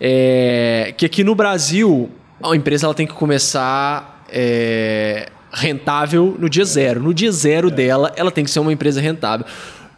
é 0.00 0.94
que 0.96 1.06
aqui 1.06 1.24
no 1.24 1.34
Brasil 1.34 2.10
a 2.42 2.54
empresa 2.54 2.86
ela 2.86 2.94
tem 2.94 3.06
que 3.06 3.14
começar 3.14 4.24
é, 4.28 5.30
rentável 5.52 6.36
no 6.38 6.48
dia 6.48 6.64
zero. 6.64 7.02
No 7.02 7.14
dia 7.14 7.32
zero 7.32 7.68
é. 7.68 7.70
dela, 7.70 8.12
ela 8.16 8.30
tem 8.30 8.44
que 8.44 8.50
ser 8.50 8.60
uma 8.60 8.72
empresa 8.72 9.00
rentável 9.00 9.46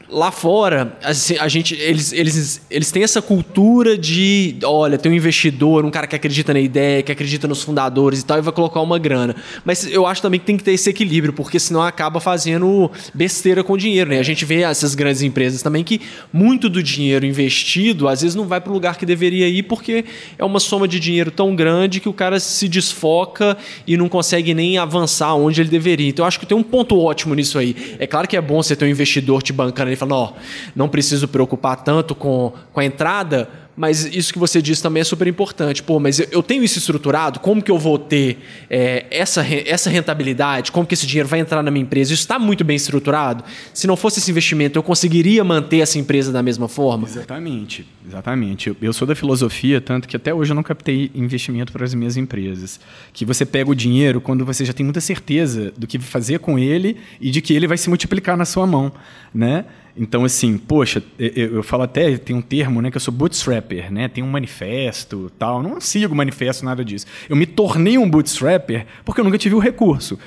lá 0.08 0.30
fora, 0.30 0.96
assim, 1.02 1.36
a 1.38 1.48
gente, 1.48 1.74
eles, 1.74 2.12
eles, 2.12 2.60
eles 2.70 2.90
têm 2.90 3.02
essa 3.02 3.20
cultura 3.20 3.98
de, 3.98 4.56
olha, 4.64 4.96
tem 4.98 5.10
um 5.10 5.14
investidor, 5.14 5.84
um 5.84 5.90
cara 5.90 6.06
que 6.06 6.14
acredita 6.14 6.52
na 6.52 6.60
ideia, 6.60 7.02
que 7.02 7.10
acredita 7.10 7.48
nos 7.48 7.62
fundadores 7.62 8.20
e 8.20 8.24
tal, 8.24 8.38
e 8.38 8.40
vai 8.40 8.52
colocar 8.52 8.80
uma 8.80 8.98
grana. 8.98 9.34
Mas 9.64 9.86
eu 9.90 10.06
acho 10.06 10.22
também 10.22 10.38
que 10.38 10.46
tem 10.46 10.56
que 10.56 10.62
ter 10.62 10.72
esse 10.72 10.88
equilíbrio, 10.88 11.32
porque 11.32 11.58
senão 11.58 11.82
acaba 11.82 12.20
fazendo 12.20 12.90
besteira 13.12 13.64
com 13.64 13.76
dinheiro, 13.76 14.10
né? 14.10 14.18
A 14.18 14.22
gente 14.22 14.44
vê 14.44 14.62
essas 14.62 14.94
grandes 14.94 15.22
empresas 15.22 15.62
também 15.62 15.82
que 15.82 16.00
muito 16.32 16.68
do 16.68 16.82
dinheiro 16.82 17.26
investido, 17.26 18.08
às 18.08 18.22
vezes 18.22 18.34
não 18.34 18.46
vai 18.46 18.60
para 18.60 18.70
o 18.70 18.74
lugar 18.74 18.96
que 18.96 19.04
deveria 19.04 19.48
ir, 19.48 19.64
porque 19.64 20.04
é 20.38 20.44
uma 20.44 20.60
soma 20.60 20.86
de 20.86 21.00
dinheiro 21.00 21.30
tão 21.30 21.54
grande 21.56 22.00
que 22.00 22.08
o 22.08 22.12
cara 22.12 22.38
se 22.38 22.68
desfoca 22.68 23.56
e 23.86 23.96
não 23.96 24.08
consegue 24.08 24.54
nem 24.54 24.78
avançar 24.78 25.34
onde 25.34 25.60
ele 25.60 25.68
deveria. 25.68 26.08
Então 26.08 26.24
eu 26.24 26.28
acho 26.28 26.38
que 26.38 26.46
tem 26.46 26.56
um 26.56 26.62
ponto 26.62 26.98
ótimo 26.98 27.34
nisso 27.34 27.58
aí. 27.58 27.96
É 27.98 28.06
claro 28.06 28.28
que 28.28 28.36
é 28.36 28.40
bom 28.40 28.62
você 28.62 28.76
ter 28.76 28.84
um 28.84 28.88
investidor 28.88 29.42
te 29.42 29.52
bancando 29.52 29.95
ele 29.96 30.00
fala, 30.00 30.14
ó, 30.14 30.32
não 30.74 30.88
preciso 30.88 31.26
preocupar 31.26 31.76
tanto 31.82 32.14
com, 32.14 32.52
com 32.72 32.80
a 32.80 32.84
entrada, 32.84 33.48
mas 33.76 34.06
isso 34.06 34.32
que 34.32 34.38
você 34.38 34.62
disse 34.62 34.82
também 34.82 35.02
é 35.02 35.04
super 35.04 35.28
importante. 35.28 35.82
Pô, 35.82 36.00
mas 36.00 36.18
eu, 36.18 36.42
tenho 36.42 36.64
isso 36.64 36.78
estruturado, 36.78 37.38
como 37.40 37.62
que 37.62 37.70
eu 37.70 37.78
vou 37.78 37.98
ter 37.98 38.38
é, 38.70 39.06
essa, 39.10 39.44
essa 39.44 39.90
rentabilidade? 39.90 40.72
Como 40.72 40.86
que 40.86 40.94
esse 40.94 41.06
dinheiro 41.06 41.28
vai 41.28 41.40
entrar 41.40 41.62
na 41.62 41.70
minha 41.70 41.82
empresa? 41.82 42.12
Isso 42.12 42.22
está 42.22 42.38
muito 42.38 42.64
bem 42.64 42.76
estruturado? 42.76 43.44
Se 43.74 43.86
não 43.86 43.96
fosse 43.96 44.18
esse 44.18 44.30
investimento, 44.30 44.78
eu 44.78 44.82
conseguiria 44.82 45.44
manter 45.44 45.80
essa 45.80 45.98
empresa 45.98 46.32
da 46.32 46.42
mesma 46.42 46.68
forma? 46.68 47.06
Exatamente, 47.06 47.86
exatamente. 48.06 48.68
Eu, 48.70 48.76
eu 48.80 48.92
sou 48.94 49.06
da 49.06 49.14
filosofia, 49.14 49.80
tanto 49.80 50.08
que 50.08 50.16
até 50.16 50.32
hoje 50.32 50.52
eu 50.52 50.54
não 50.54 50.62
captei 50.62 51.10
investimento 51.14 51.70
para 51.70 51.84
as 51.84 51.92
minhas 51.92 52.16
empresas. 52.16 52.80
Que 53.12 53.26
você 53.26 53.44
pega 53.44 53.70
o 53.70 53.74
dinheiro 53.74 54.22
quando 54.22 54.44
você 54.44 54.64
já 54.64 54.72
tem 54.72 54.84
muita 54.84 55.02
certeza 55.02 55.72
do 55.76 55.86
que 55.86 55.98
fazer 55.98 56.38
com 56.38 56.58
ele 56.58 56.96
e 57.20 57.30
de 57.30 57.42
que 57.42 57.52
ele 57.52 57.66
vai 57.66 57.76
se 57.76 57.90
multiplicar 57.90 58.36
na 58.38 58.46
sua 58.46 58.66
mão, 58.66 58.90
né? 59.34 59.66
Então, 59.96 60.24
assim, 60.24 60.58
poxa, 60.58 61.02
eu, 61.18 61.54
eu, 61.54 61.62
falo 61.62 61.84
até, 61.84 62.18
tem 62.18 62.36
um 62.36 62.42
termo, 62.42 62.82
né, 62.82 62.90
que 62.90 62.96
eu 62.98 63.00
sou 63.00 63.14
bootstrapper, 63.14 63.90
né? 63.90 64.08
Tem 64.08 64.22
um 64.22 64.28
manifesto 64.28 65.32
tal. 65.38 65.62
Não 65.62 65.80
sigo 65.80 66.14
manifesto, 66.14 66.64
nada 66.64 66.84
disso. 66.84 67.06
Eu 67.28 67.36
me 67.36 67.46
tornei 67.46 67.96
um 67.96 68.08
bootstrapper 68.08 68.86
porque 69.04 69.20
eu 69.20 69.24
nunca 69.24 69.38
tive 69.38 69.54
o 69.54 69.58
recurso. 69.58 70.18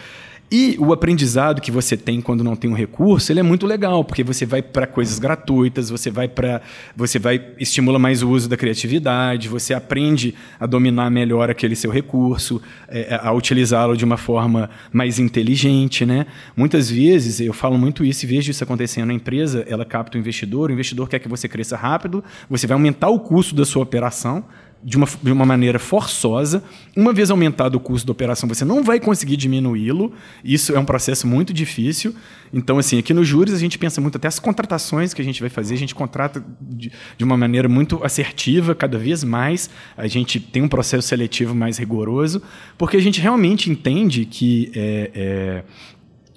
E 0.52 0.76
o 0.80 0.91
aprendizado 0.91 1.62
que 1.62 1.72
você 1.72 1.95
tem 1.95 2.20
quando 2.22 2.43
não 2.43 2.56
tem 2.56 2.70
um 2.70 2.74
recurso, 2.74 3.32
ele 3.32 3.39
é 3.39 3.43
muito 3.43 3.68
legal, 3.68 4.04
porque 4.04 4.24
você 4.24 4.47
vai 4.47 4.64
para 4.64 4.88
coisas 4.88 5.20
gratuitas, 5.20 5.91
você 5.91 6.10
vai 6.10 6.28
para 6.28 6.62
você 6.95 7.20
vai 7.20 7.39
estimula 7.60 8.00
mais 8.00 8.24
o 8.24 8.30
uso 8.32 8.50
da 8.50 8.58
criatividade, 8.58 9.47
você 9.47 9.76
aprende 9.76 10.34
a 10.60 10.66
dominar 10.66 11.12
melhor 11.12 11.52
aquele 11.52 11.76
seu 11.76 11.91
recurso, 11.91 12.60
é, 12.88 13.14
é 13.14 13.20
a 13.22 13.32
utilizá-lo 13.32 13.95
de 13.95 14.04
uma 14.04 14.18
forma 14.18 14.72
mais 14.91 15.20
inteligente, 15.20 16.04
né? 16.04 16.26
Muitas 16.58 16.89
vezes 16.89 17.39
eu 17.39 17.54
falo 17.54 17.78
muito 17.78 18.04
isso 18.04 18.26
e 18.26 18.28
vejo 18.28 18.50
isso 18.50 18.64
acontecendo 18.64 19.08
na 19.08 19.14
empresa, 19.14 19.64
ela 19.68 19.86
capta 19.86 20.18
o 20.18 20.20
investidor, 20.20 20.72
o 20.72 20.74
investidor 20.74 21.08
quer 21.08 21.20
que 21.20 21.28
você 21.28 21.47
cresça 21.47 21.78
rápido, 21.78 22.24
você 22.50 22.66
vai 22.66 22.74
aumentar 22.74 23.10
o 23.10 23.20
custo 23.20 23.54
da 23.54 23.66
sua 23.66 23.84
operação, 23.84 24.43
de 24.84 24.98
uma, 24.98 25.08
de 25.22 25.32
uma 25.32 25.46
maneira 25.46 25.78
forçosa. 25.78 26.64
Uma 26.96 27.12
vez 27.14 27.30
aumentado 27.30 27.76
o 27.76 27.80
custo 27.80 28.08
da 28.08 28.12
operação, 28.12 28.48
você 28.48 28.64
não 28.64 28.84
vai 28.84 29.00
conseguir 29.00 29.38
diminuí-lo. 29.38 30.14
Isso 30.44 30.74
é 30.74 30.80
um 30.80 30.86
processo 30.86 31.28
muito 31.28 31.54
difícil. 31.54 32.16
Então, 32.54 32.78
assim, 32.78 32.98
aqui 32.98 33.14
no 33.14 33.24
Juros 33.24 33.54
a 33.54 33.58
gente 33.58 33.78
pensa 33.78 34.02
muito 34.02 34.18
até 34.18 34.28
as 34.28 34.40
contratações 34.40 35.14
que 35.14 35.22
a 35.22 35.26
gente 35.26 35.42
vai 35.42 35.50
fazer. 35.50 35.74
A 35.74 35.78
gente 35.78 35.94
contrata 35.94 36.44
de, 36.62 36.92
de 37.18 37.24
uma 37.24 37.38
maneira 37.38 37.68
muito 37.68 38.04
assertiva, 38.04 38.74
cada 38.74 38.98
vez 38.98 39.24
mais. 39.24 39.70
A 39.98 40.08
gente 40.08 40.40
tem 40.40 40.62
um 40.62 40.70
processo 40.70 41.08
seletivo 41.08 41.54
mais 41.54 41.78
rigoroso, 41.78 42.42
porque 42.78 42.98
a 42.98 43.02
gente 43.02 43.20
realmente 43.20 43.70
entende 43.70 44.26
que 44.26 44.72
é, 44.76 45.12
é, 45.14 45.64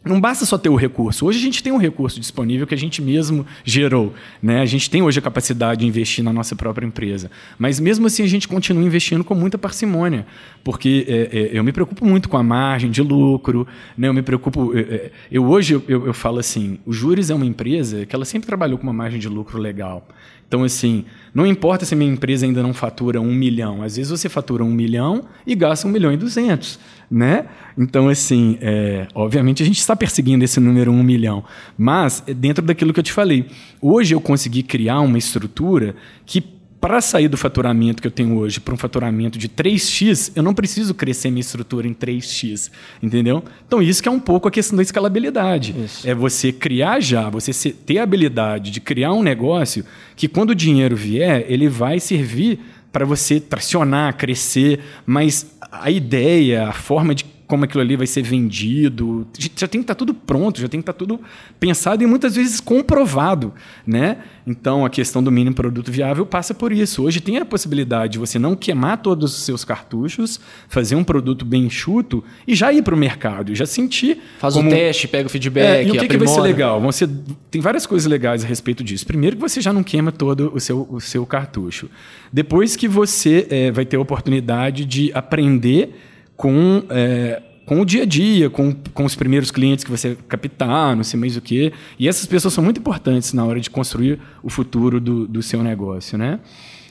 não 0.05 0.21
basta 0.21 0.45
só 0.45 0.59
ter 0.59 0.69
o 0.69 0.75
recurso. 0.75 1.27
Hoje 1.27 1.39
a 1.39 1.43
gente 1.43 1.63
tem 1.63 1.73
um 1.73 1.77
recurso 1.77 2.19
disponível 2.19 2.67
que 2.67 2.75
a 2.75 2.79
gente 2.79 3.01
mesmo 3.01 3.47
gerou. 3.65 4.13
Né? 4.43 4.61
A 4.61 4.67
gente 4.67 4.91
tem 4.91 5.01
hoje 5.01 5.19
a 5.19 5.23
capacidade 5.23 5.81
de 5.81 5.87
investir 5.87 6.25
na 6.25 6.33
nossa 6.33 6.57
própria 6.57 6.85
empresa. 6.85 7.31
Mas 7.59 7.79
mesmo 7.79 8.07
assim 8.07 8.23
a 8.23 8.27
gente 8.27 8.49
continua 8.49 8.83
investindo 8.83 9.23
com 9.23 9.35
muita 9.35 9.57
parcimônia. 9.57 10.27
Porque 10.65 11.07
é, 11.09 11.15
é, 11.15 11.51
eu 11.59 11.63
me 11.63 11.73
preocupo 11.73 12.05
muito 12.05 12.29
com 12.29 12.37
a 12.37 12.43
margem 12.43 12.91
de 12.91 13.01
lucro. 13.01 13.67
Né? 13.97 14.09
Eu 14.09 14.15
me 14.15 14.23
preocupo. 14.23 14.77
Eu, 14.77 15.11
eu 15.31 15.45
hoje 15.45 15.75
eu, 15.75 16.07
eu, 16.07 16.15
falo 16.15 16.39
assim: 16.39 16.79
o 16.85 16.93
Júris 16.93 17.31
é 17.31 17.35
uma 17.35 17.47
empresa 17.47 18.05
que 18.05 18.15
ela 18.15 18.25
sempre 18.25 18.47
trabalhou 18.47 18.79
com 18.79 18.85
uma 18.85 18.93
margem 18.93 19.21
de 19.21 19.29
lucro 19.29 19.59
legal. 19.59 20.07
Então, 20.53 20.65
assim, 20.65 21.07
não 21.35 21.47
importa 21.47 21.87
se 21.87 21.95
a 21.95 21.97
minha 21.97 22.13
empresa 22.13 22.45
ainda 22.45 22.63
não 22.63 22.75
fatura 22.75 23.19
um 23.19 23.33
milhão. 23.33 23.83
Às 23.83 23.97
vezes 23.97 24.11
você 24.11 24.29
fatura 24.29 24.63
um 24.63 24.71
milhão 24.71 25.25
e 25.47 25.55
gasta 25.55 25.89
um 25.89 25.91
milhão 25.91 26.13
e 26.13 26.17
duzentos, 26.19 26.79
né? 27.13 27.45
Então, 27.77 28.09
assim, 28.09 28.57
é, 28.63 29.07
obviamente 29.15 29.63
a 29.63 29.67
gente 29.67 29.79
está 29.79 29.95
perseguindo 29.95 30.43
esse 30.43 30.59
número 30.59 30.91
um 30.91 31.03
milhão. 31.03 31.45
Mas, 31.77 32.23
é 32.27 32.33
dentro 32.33 32.65
daquilo 32.65 32.93
que 32.93 33.01
eu 33.01 33.05
te 33.05 33.13
falei, 33.13 33.47
hoje 33.81 34.15
eu 34.15 34.21
consegui 34.21 34.63
criar 34.63 35.01
uma 35.01 35.19
estrutura 35.19 35.95
que 36.25 36.43
para 36.81 37.01
sair 37.01 37.29
do 37.29 37.37
faturamento 37.37 38.03
que 38.03 38.09
eu 38.09 38.11
tenho 38.11 38.37
hoje 38.37 38.59
para 38.59 38.75
um 38.75 38.77
faturamento 38.77 39.39
de 39.39 39.49
3x, 39.49 40.33
eu 40.35 40.43
não 40.43 40.53
preciso 40.53 40.93
crescer 40.93 41.31
minha 41.31 41.41
estrutura 41.41 41.87
em 41.87 41.95
3x, 41.95 42.73
entendeu? 43.01 43.45
Então 43.65 43.81
isso 43.81 44.03
que 44.03 44.09
é 44.09 44.11
um 44.11 44.19
pouco 44.19 44.49
a 44.49 44.51
questão 44.51 44.77
da 44.77 44.83
escalabilidade. 44.83 45.77
Isso. 45.85 46.09
É 46.09 46.13
você 46.13 46.51
criar 46.51 46.99
já, 46.99 47.31
você 47.31 47.71
ter 47.71 47.99
a 47.99 48.03
habilidade 48.03 48.73
de 48.73 48.81
criar 48.81 49.13
um 49.13 49.23
negócio 49.23 49.85
que 50.17 50.27
quando 50.27 50.51
o 50.51 50.55
dinheiro 50.57 50.97
vier, 50.97 51.45
ele 51.47 51.69
vai 51.69 52.01
servir 52.01 52.59
para 52.93 53.05
você 53.07 53.41
tracionar, 53.41 54.17
crescer, 54.17 54.81
mas 55.07 55.57
a 55.61 55.91
ideia, 55.91 56.69
a 56.69 56.73
forma 56.73 57.15
de 57.15 57.25
como 57.53 57.65
aquilo 57.65 57.83
ali 57.83 57.97
vai 57.97 58.07
ser 58.07 58.23
vendido, 58.23 59.27
já 59.55 59.69
tem 59.69 59.83
que 59.83 59.85
estar 59.85 59.95
tá 59.95 59.99
tudo 59.99 60.15
pronto, 60.15 60.59
já 60.59 60.69
tem 60.69 60.81
que 60.81 60.85
estar 60.85 60.95
tá 60.95 60.99
tudo 60.99 61.21
pensado 61.61 62.03
e 62.03 62.07
muitas 62.07 62.35
vezes 62.35 62.61
comprovado, 62.61 63.53
né? 63.87 64.21
Então 64.47 64.87
a 64.87 64.89
questão 64.89 65.23
do 65.23 65.31
mínimo 65.31 65.55
produto 65.55 65.93
viável 65.93 66.25
passa 66.25 66.55
por 66.55 66.73
isso. 66.73 67.03
Hoje 67.03 67.21
tem 67.21 67.37
a 67.37 67.45
possibilidade 67.45 68.15
de 68.15 68.19
você 68.19 68.39
não 68.39 68.57
queimar 68.57 69.03
todos 69.03 69.37
os 69.37 69.43
seus 69.43 69.67
cartuchos, 69.67 70.41
fazer 70.67 70.95
um 70.95 71.05
produto 71.05 71.45
bem 71.45 71.65
enxuto 71.65 72.25
e 72.49 72.55
já 72.55 72.73
ir 72.73 72.81
para 72.81 72.95
o 72.95 72.97
mercado, 72.97 73.55
já 73.55 73.67
sentir. 73.67 74.19
Faz 74.39 74.55
como... 74.55 74.71
um 74.71 74.73
teste, 74.73 75.07
pega 75.07 75.27
o 75.27 75.31
feedback. 75.31 75.67
É, 75.67 75.85
e 75.85 75.91
o 75.91 75.93
que, 75.93 76.09
que 76.09 76.17
vai 76.17 76.29
ser 76.29 76.41
legal? 76.41 76.81
Você 76.81 77.07
tem 77.51 77.61
várias 77.61 77.85
coisas 77.85 78.11
legais 78.11 78.43
a 78.43 78.47
respeito 78.47 78.83
disso. 78.83 79.07
Primeiro 79.07 79.37
que 79.37 79.43
você 79.43 79.61
já 79.61 79.75
não 79.75 79.85
queima 79.85 80.11
todo 80.11 80.51
o 80.55 80.59
seu, 80.59 80.89
o 80.91 81.03
seu 81.03 81.27
cartucho. 81.27 81.91
Depois 82.33 82.77
que 82.77 82.89
você 82.89 83.47
é, 83.51 83.71
vai 83.71 83.85
ter 83.85 83.99
a 83.99 84.01
oportunidade 84.01 84.87
de 84.87 85.13
aprender 85.13 85.95
com. 86.43 86.83
É, 86.91 87.41
com 87.65 87.81
o 87.81 87.85
dia 87.87 88.03
a 88.03 88.05
dia, 88.05 88.51
com, 88.51 88.75
com 88.93 89.05
os 89.05 89.15
primeiros 89.15 89.53
clientes 89.53 89.85
que 89.85 89.91
você 89.91 90.19
captar, 90.29 90.97
não 90.97 91.05
sei 91.05 91.19
mais 91.19 91.37
o 91.37 91.41
quê. 91.41 91.73
E 91.97 92.09
essas 92.09 92.27
pessoas 92.27 92.53
são 92.53 92.63
muito 92.63 92.81
importantes 92.81 93.33
na 93.33 93.45
hora 93.45 93.61
de 93.61 93.71
construir 93.71 94.19
o 94.43 94.51
futuro 94.51 95.01
do, 95.01 95.29
do 95.29 95.41
seu 95.41 95.63
negócio, 95.63 96.19
né? 96.19 96.41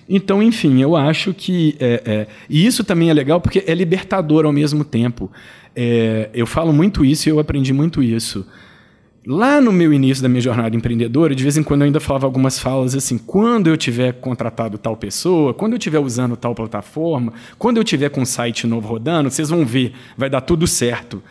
Então, 0.08 0.42
enfim, 0.42 0.82
eu 0.82 0.96
acho 0.96 1.34
que. 1.34 1.76
É, 1.78 2.02
é, 2.06 2.28
e 2.50 2.66
isso 2.66 2.86
também 2.86 3.10
é 3.10 3.14
legal 3.14 3.42
porque 3.42 3.66
é 3.68 3.76
libertador 3.76 4.46
ao 4.46 4.54
mesmo 4.54 4.86
tempo. 4.86 5.30
É, 5.76 6.30
eu 6.34 6.48
falo 6.48 6.72
muito 6.72 7.04
isso 7.04 7.28
e 7.28 7.30
eu 7.30 7.38
aprendi 7.38 7.74
muito 7.74 8.02
isso. 8.02 8.48
Lá 9.26 9.62
no 9.62 9.72
meu 9.72 9.94
início 9.94 10.24
da 10.24 10.28
minha 10.28 10.42
jornada 10.42 10.76
empreendedora, 10.76 11.36
de 11.36 11.44
vez 11.44 11.56
em 11.56 11.62
quando 11.62 11.82
eu 11.82 11.86
ainda 11.86 12.00
falava 12.00 12.26
algumas 12.26 12.58
falas 12.58 12.96
assim: 12.96 13.20
quando 13.20 13.68
eu 13.68 13.78
tiver 13.78 14.14
contratado 14.14 14.80
tal 14.80 14.98
pessoa, 14.98 15.54
quando 15.54 15.74
eu 15.74 15.78
estiver 15.78 16.00
usando 16.00 16.36
tal 16.36 16.56
plataforma, 16.56 17.32
quando 17.60 17.78
eu 17.78 17.84
tiver 17.84 18.10
com 18.10 18.22
um 18.22 18.26
site 18.26 18.66
novo 18.66 18.88
rodando, 18.88 19.30
vocês 19.30 19.50
vão 19.50 19.64
ver, 19.64 19.94
vai 20.18 20.28
dar 20.28 20.42
tudo 20.42 20.66
certo. 20.66 21.22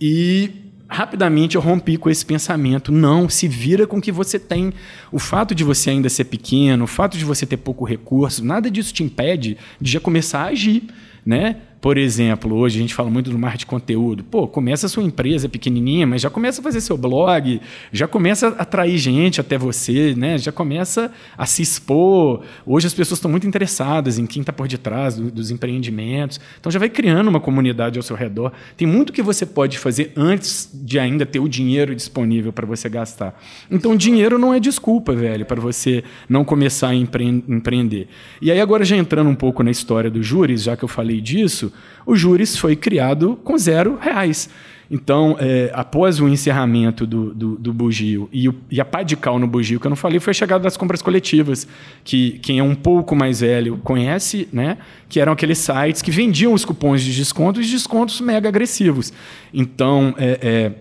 E 0.00 0.50
rapidamente 0.88 1.54
eu 1.54 1.62
rompi 1.62 1.96
com 1.96 2.10
esse 2.10 2.26
pensamento. 2.26 2.90
Não, 2.90 3.28
se 3.28 3.46
vira 3.46 3.86
com 3.86 3.98
o 3.98 4.02
que 4.02 4.10
você 4.10 4.40
tem. 4.40 4.72
O 5.12 5.18
fato 5.20 5.54
de 5.54 5.62
você 5.62 5.90
ainda 5.90 6.08
ser 6.08 6.24
pequeno, 6.24 6.82
o 6.82 6.88
fato 6.88 7.16
de 7.16 7.24
você 7.24 7.46
ter 7.46 7.58
pouco 7.58 7.84
recurso, 7.84 8.44
nada 8.44 8.68
disso 8.68 8.92
te 8.92 9.04
impede 9.04 9.56
de 9.80 9.92
já 9.92 10.00
começar 10.00 10.42
a 10.42 10.46
agir. 10.46 10.82
Né? 11.24 11.56
Por 11.86 11.98
exemplo, 11.98 12.52
hoje 12.56 12.78
a 12.78 12.82
gente 12.82 12.92
fala 12.92 13.08
muito 13.08 13.30
do 13.30 13.38
marketing 13.38 13.60
de 13.60 13.66
conteúdo. 13.66 14.24
Pô, 14.24 14.48
começa 14.48 14.86
a 14.86 14.88
sua 14.88 15.04
empresa 15.04 15.48
pequenininha, 15.48 16.04
mas 16.04 16.20
já 16.20 16.28
começa 16.28 16.60
a 16.60 16.64
fazer 16.64 16.80
seu 16.80 16.96
blog, 16.96 17.60
já 17.92 18.08
começa 18.08 18.48
a 18.48 18.62
atrair 18.62 18.98
gente 18.98 19.40
até 19.40 19.56
você, 19.56 20.12
né? 20.16 20.36
Já 20.36 20.50
começa 20.50 21.12
a 21.38 21.46
se 21.46 21.62
expor. 21.62 22.42
Hoje 22.66 22.88
as 22.88 22.92
pessoas 22.92 23.18
estão 23.18 23.30
muito 23.30 23.46
interessadas 23.46 24.18
em 24.18 24.26
quem 24.26 24.40
está 24.40 24.52
por 24.52 24.66
detrás 24.66 25.14
do, 25.14 25.30
dos 25.30 25.52
empreendimentos. 25.52 26.40
Então 26.58 26.72
já 26.72 26.80
vai 26.80 26.88
criando 26.88 27.28
uma 27.28 27.38
comunidade 27.38 28.00
ao 28.00 28.02
seu 28.02 28.16
redor. 28.16 28.50
Tem 28.76 28.84
muito 28.84 29.12
que 29.12 29.22
você 29.22 29.46
pode 29.46 29.78
fazer 29.78 30.12
antes 30.16 30.68
de 30.74 30.98
ainda 30.98 31.24
ter 31.24 31.38
o 31.38 31.48
dinheiro 31.48 31.94
disponível 31.94 32.52
para 32.52 32.66
você 32.66 32.88
gastar. 32.88 33.40
Então 33.70 33.94
dinheiro 33.94 34.40
não 34.40 34.52
é 34.52 34.58
desculpa, 34.58 35.14
velho, 35.14 35.46
para 35.46 35.60
você 35.60 36.02
não 36.28 36.44
começar 36.44 36.88
a 36.88 36.94
empre 36.96 37.24
empreender. 37.24 38.08
E 38.42 38.50
aí 38.50 38.60
agora 38.60 38.84
já 38.84 38.96
entrando 38.96 39.30
um 39.30 39.36
pouco 39.36 39.62
na 39.62 39.70
história 39.70 40.10
dos 40.10 40.26
júris, 40.26 40.64
já 40.64 40.76
que 40.76 40.82
eu 40.82 40.88
falei 40.88 41.20
disso, 41.20 41.72
o 42.04 42.14
Júris 42.16 42.56
foi 42.56 42.76
criado 42.76 43.38
com 43.42 43.56
zero 43.58 43.98
reais. 44.00 44.48
Então, 44.90 45.36
é, 45.40 45.70
após 45.74 46.20
o 46.20 46.28
encerramento 46.28 47.06
do, 47.06 47.34
do, 47.34 47.56
do 47.56 47.72
bugio 47.72 48.28
e, 48.32 48.48
o, 48.48 48.54
e, 48.70 48.80
a 48.80 48.84
pá 48.84 49.02
de 49.02 49.16
cal 49.16 49.38
no 49.38 49.46
bugio, 49.46 49.80
que 49.80 49.86
eu 49.86 49.90
não 49.90 49.96
falei, 49.96 50.20
foi 50.20 50.30
a 50.30 50.34
chegada 50.34 50.62
das 50.62 50.76
compras 50.76 51.02
coletivas, 51.02 51.66
que 52.04 52.38
quem 52.38 52.60
é 52.60 52.62
um 52.62 52.74
pouco 52.74 53.16
mais 53.16 53.40
velho 53.40 53.78
conhece, 53.78 54.48
né? 54.52 54.78
que 55.08 55.18
eram 55.18 55.32
aqueles 55.32 55.58
sites 55.58 56.02
que 56.02 56.10
vendiam 56.10 56.52
os 56.52 56.64
cupons 56.64 57.02
de 57.02 57.14
desconto 57.14 57.60
e 57.60 57.66
descontos 57.66 58.20
mega 58.20 58.48
agressivos. 58.48 59.12
Então, 59.52 60.14
é, 60.18 60.38
é, 60.40 60.72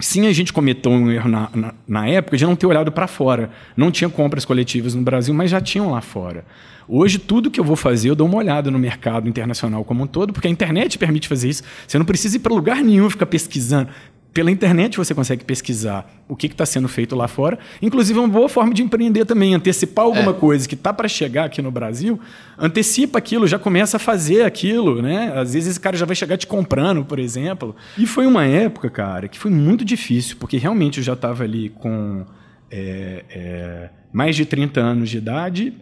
sim, 0.00 0.26
a 0.26 0.32
gente 0.32 0.52
cometeu 0.52 0.90
um 0.90 1.10
erro 1.10 1.28
na, 1.28 1.50
na, 1.54 1.74
na 1.86 2.08
época 2.08 2.36
de 2.36 2.44
não 2.44 2.56
ter 2.56 2.66
olhado 2.66 2.92
para 2.92 3.06
fora. 3.06 3.50
Não 3.76 3.90
tinha 3.90 4.08
compras 4.08 4.44
coletivas 4.44 4.94
no 4.94 5.02
Brasil, 5.02 5.34
mas 5.34 5.50
já 5.50 5.60
tinham 5.60 5.90
lá 5.90 6.00
fora. 6.00 6.44
Hoje, 6.88 7.18
tudo 7.18 7.50
que 7.50 7.60
eu 7.60 7.64
vou 7.64 7.76
fazer, 7.76 8.08
eu 8.08 8.14
dou 8.14 8.26
uma 8.26 8.38
olhada 8.38 8.70
no 8.70 8.78
mercado 8.78 9.28
internacional 9.28 9.84
como 9.84 10.04
um 10.04 10.06
todo, 10.06 10.32
porque 10.32 10.48
a 10.48 10.50
internet 10.50 10.96
permite 10.96 11.28
fazer 11.28 11.50
isso. 11.50 11.62
Você 11.86 11.98
não 11.98 12.06
precisa 12.06 12.36
ir 12.36 12.40
para 12.40 12.54
lugar 12.54 12.82
nenhum 12.82 13.10
ficar 13.10 13.26
pesquisando. 13.26 13.90
Pela 14.38 14.52
internet 14.52 14.96
você 14.96 15.16
consegue 15.16 15.44
pesquisar 15.44 16.08
o 16.28 16.36
que 16.36 16.46
está 16.46 16.64
sendo 16.64 16.86
feito 16.86 17.16
lá 17.16 17.26
fora. 17.26 17.58
Inclusive, 17.82 18.20
é 18.20 18.22
uma 18.22 18.28
boa 18.28 18.48
forma 18.48 18.72
de 18.72 18.84
empreender 18.84 19.24
também. 19.24 19.52
Antecipar 19.52 20.04
alguma 20.04 20.30
é. 20.30 20.34
coisa 20.34 20.68
que 20.68 20.76
está 20.76 20.92
para 20.92 21.08
chegar 21.08 21.46
aqui 21.46 21.60
no 21.60 21.72
Brasil, 21.72 22.20
antecipa 22.56 23.18
aquilo, 23.18 23.48
já 23.48 23.58
começa 23.58 23.96
a 23.96 23.98
fazer 23.98 24.44
aquilo. 24.44 25.02
Né? 25.02 25.32
Às 25.34 25.54
vezes 25.54 25.70
esse 25.70 25.80
cara 25.80 25.96
já 25.96 26.06
vai 26.06 26.14
chegar 26.14 26.36
te 26.36 26.46
comprando, 26.46 27.04
por 27.04 27.18
exemplo. 27.18 27.74
E 27.98 28.06
foi 28.06 28.26
uma 28.26 28.44
época, 28.44 28.88
cara, 28.88 29.26
que 29.26 29.36
foi 29.36 29.50
muito 29.50 29.84
difícil, 29.84 30.36
porque 30.38 30.56
realmente 30.56 30.98
eu 30.98 31.02
já 31.02 31.14
estava 31.14 31.42
ali 31.42 31.70
com 31.70 32.24
é, 32.70 33.24
é, 33.28 33.90
mais 34.12 34.36
de 34.36 34.46
30 34.46 34.78
anos 34.78 35.10
de 35.10 35.18
idade 35.18 35.74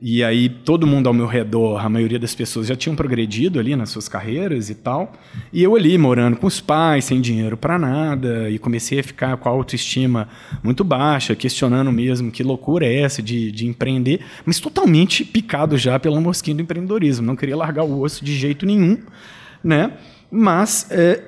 e 0.00 0.22
aí 0.22 0.48
todo 0.48 0.86
mundo 0.86 1.08
ao 1.08 1.12
meu 1.12 1.26
redor, 1.26 1.84
a 1.84 1.88
maioria 1.88 2.20
das 2.20 2.32
pessoas 2.32 2.68
já 2.68 2.76
tinham 2.76 2.94
progredido 2.94 3.58
ali 3.58 3.74
nas 3.74 3.90
suas 3.90 4.08
carreiras 4.08 4.70
e 4.70 4.74
tal. 4.76 5.12
E 5.52 5.60
eu 5.60 5.74
ali 5.74 5.98
morando 5.98 6.36
com 6.36 6.46
os 6.46 6.60
pais, 6.60 7.04
sem 7.04 7.20
dinheiro 7.20 7.56
para 7.56 7.76
nada, 7.76 8.48
e 8.48 8.60
comecei 8.60 9.00
a 9.00 9.02
ficar 9.02 9.36
com 9.38 9.48
a 9.48 9.52
autoestima 9.52 10.28
muito 10.62 10.84
baixa, 10.84 11.34
questionando 11.34 11.90
mesmo 11.90 12.30
que 12.30 12.44
loucura 12.44 12.86
é 12.86 13.00
essa 13.00 13.20
de, 13.20 13.50
de 13.50 13.66
empreender, 13.66 14.20
mas 14.46 14.60
totalmente 14.60 15.24
picado 15.24 15.76
já 15.76 15.98
pela 15.98 16.20
mosquinha 16.20 16.54
do 16.54 16.62
empreendedorismo. 16.62 17.26
Não 17.26 17.34
queria 17.34 17.56
largar 17.56 17.82
o 17.82 18.00
osso 18.00 18.24
de 18.24 18.36
jeito 18.36 18.64
nenhum, 18.64 18.98
né? 19.64 19.94
Mas 20.30 20.86
é, 20.92 21.24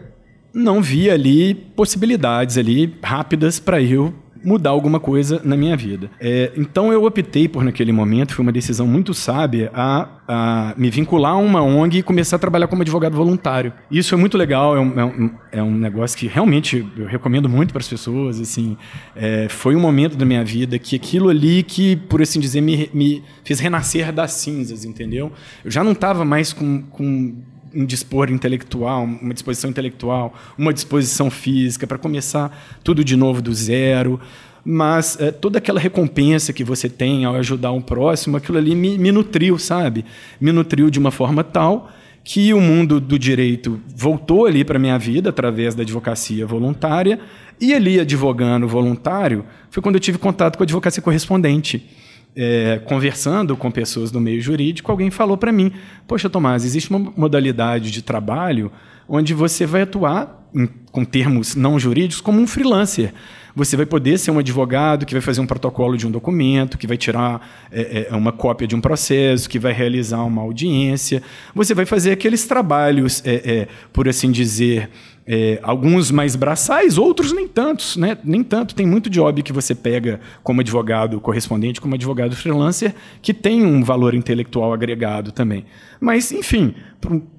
não 0.55 0.81
via 0.81 1.15
ali 1.15 1.55
possibilidades 1.55 2.57
ali 2.57 2.95
rápidas 3.03 3.59
para 3.59 3.83
eu 3.83 4.15
mudar 4.43 4.71
alguma 4.71 4.99
coisa 4.99 5.41
na 5.45 5.57
minha 5.57 5.77
vida. 5.77 6.11
É, 6.21 6.53
então 6.57 6.93
eu 6.93 7.05
optei 7.05 7.49
por 7.49 7.65
naquele 7.65 7.93
momento, 7.93 8.35
foi 8.35 8.43
uma 8.43 8.53
decisão 8.53 8.87
muito 8.87 9.13
sábia, 9.13 9.71
a, 9.75 10.09
a, 10.27 10.75
me 10.77 10.91
vincular 10.91 11.33
a 11.33 11.37
uma 11.37 11.63
ONG 11.63 11.99
e 11.99 12.03
começar 12.03 12.37
a 12.37 12.39
trabalhar 12.39 12.67
como 12.67 12.83
advogado 12.83 13.17
voluntário. 13.17 13.73
Isso 13.91 14.15
é 14.15 14.19
muito 14.19 14.39
legal, 14.39 14.77
é 14.77 14.81
um, 14.81 15.01
é 15.01 15.05
um, 15.05 15.31
é 15.53 15.63
um 15.63 15.75
negócio 15.75 16.17
que 16.19 16.27
realmente 16.27 16.87
eu 16.97 17.07
recomendo 17.07 17.49
muito 17.49 17.73
para 17.73 17.81
as 17.81 17.89
pessoas. 17.89 18.41
Assim, 18.41 18.77
é, 19.15 19.49
foi 19.49 19.77
um 19.77 19.81
momento 19.81 20.17
da 20.17 20.25
minha 20.25 20.45
vida 20.45 20.79
que 20.79 20.97
aquilo 20.97 21.29
ali 21.29 21.63
que, 21.63 21.97
por 21.97 22.23
assim 22.23 22.41
dizer, 22.41 22.61
me, 22.61 22.91
me 22.93 23.23
fez 23.45 23.61
renascer 23.61 24.13
das 24.13 24.33
cinzas, 24.33 24.85
entendeu? 24.85 25.33
Eu 25.65 25.71
já 25.71 25.85
não 25.85 25.93
estava 25.93 26.25
mais 26.25 26.53
com, 26.53 26.83
com 26.83 27.37
um 27.75 27.85
dispor 27.85 28.31
intelectual, 28.31 29.05
uma 29.05 29.35
disposição 29.35 29.71
intelectual, 29.71 30.35
uma 30.57 30.73
disposição 30.73 31.31
física 31.31 31.87
para 31.87 31.99
começar 31.99 32.79
tudo 32.83 33.05
de 33.05 33.17
novo 33.17 33.41
do 33.41 33.53
zero. 33.55 34.21
Mas 34.65 35.19
é, 35.21 35.31
toda 35.31 35.59
aquela 35.59 35.81
recompensa 35.81 36.53
que 36.53 36.63
você 36.63 36.89
tem 36.89 37.25
ao 37.25 37.35
ajudar 37.37 37.73
um 37.73 37.81
próximo, 37.81 38.37
aquilo 38.37 38.59
ali 38.59 38.75
me, 38.75 38.99
me 38.99 39.11
nutriu, 39.11 39.59
sabe? 39.59 40.05
Me 40.41 40.53
nutriu 40.53 40.91
de 40.91 40.99
uma 40.99 41.11
forma 41.11 41.43
tal 41.43 41.91
que 42.23 42.53
o 42.53 42.61
mundo 42.61 43.01
do 43.01 43.19
direito 43.19 43.81
voltou 43.97 44.47
ali 44.47 44.65
para 44.65 44.79
minha 44.79 44.99
vida 44.99 45.31
através 45.31 45.75
da 45.75 45.83
advocacia 45.83 46.47
voluntária 46.47 47.19
e 47.61 47.73
ali 47.75 47.99
advogando 47.99 48.69
voluntário 48.69 49.45
foi 49.71 49.83
quando 49.83 49.97
eu 49.97 50.01
tive 50.01 50.19
contato 50.19 50.57
com 50.57 50.63
a 50.63 50.67
advocacia 50.67 51.03
correspondente 51.03 51.89
é, 52.37 52.81
conversando 52.85 53.57
com 53.57 53.71
pessoas 53.71 54.11
do 54.11 54.21
meio 54.21 54.41
jurídico, 54.41 54.91
alguém 54.91 55.11
falou 55.11 55.37
para 55.37 55.53
mim: 55.53 55.73
Poxa, 56.07 56.31
Tomás, 56.31 56.65
existe 56.65 56.91
uma 56.91 57.13
modalidade 57.17 57.91
de 57.91 58.03
trabalho 58.03 58.71
onde 59.09 59.35
você 59.35 59.67
vai 59.67 59.83
atuar, 59.83 60.49
em, 60.55 60.69
com 60.93 61.05
termos 61.05 61.55
não 61.57 61.79
jurídicos, 61.79 62.21
como 62.21 62.41
um 62.41 62.47
freelancer. 62.47 63.13
Você 63.55 63.77
vai 63.77 63.85
poder 63.85 64.17
ser 64.19 64.31
um 64.31 64.39
advogado 64.39 65.05
que 65.05 65.13
vai 65.13 65.21
fazer 65.21 65.41
um 65.41 65.47
protocolo 65.47 65.97
de 65.97 66.07
um 66.07 66.11
documento, 66.11 66.79
que 66.79 66.87
vai 66.87 66.97
tirar 66.97 67.67
é, 67.73 68.07
é, 68.09 68.15
uma 68.15 68.31
cópia 68.31 68.67
de 68.67 68.77
um 68.77 68.81
processo, 68.81 69.49
que 69.49 69.59
vai 69.59 69.73
realizar 69.73 70.23
uma 70.23 70.43
audiência. 70.43 71.23
Você 71.55 71.75
vai 71.75 71.85
fazer 71.85 72.13
aqueles 72.13 72.47
trabalhos, 72.47 73.23
é, 73.27 73.35
é 73.35 73.69
por 73.93 74.09
assim 74.09 74.31
dizer, 74.31 74.89
é, 75.33 75.61
alguns 75.63 76.11
mais 76.11 76.35
braçais, 76.35 76.99
outros 76.99 77.33
nem 77.33 77.47
tantos, 77.47 77.97
né? 77.97 78.19
Nem 78.25 78.43
tanto. 78.43 78.75
Tem 78.75 78.85
muito 78.85 79.09
job 79.09 79.45
que 79.45 79.53
você 79.53 79.77
pega 79.77 80.19
como 80.43 80.61
advogado 80.61 81.21
correspondente, 81.21 81.81
como 81.81 81.95
advogado 81.95 82.35
freelancer, 82.35 82.93
que 83.23 83.33
tem 83.33 83.65
um 83.65 83.85
valor 83.85 84.13
intelectual 84.13 84.73
agregado 84.73 85.31
também. 85.31 85.65
Mas, 86.01 86.33
enfim, 86.33 86.75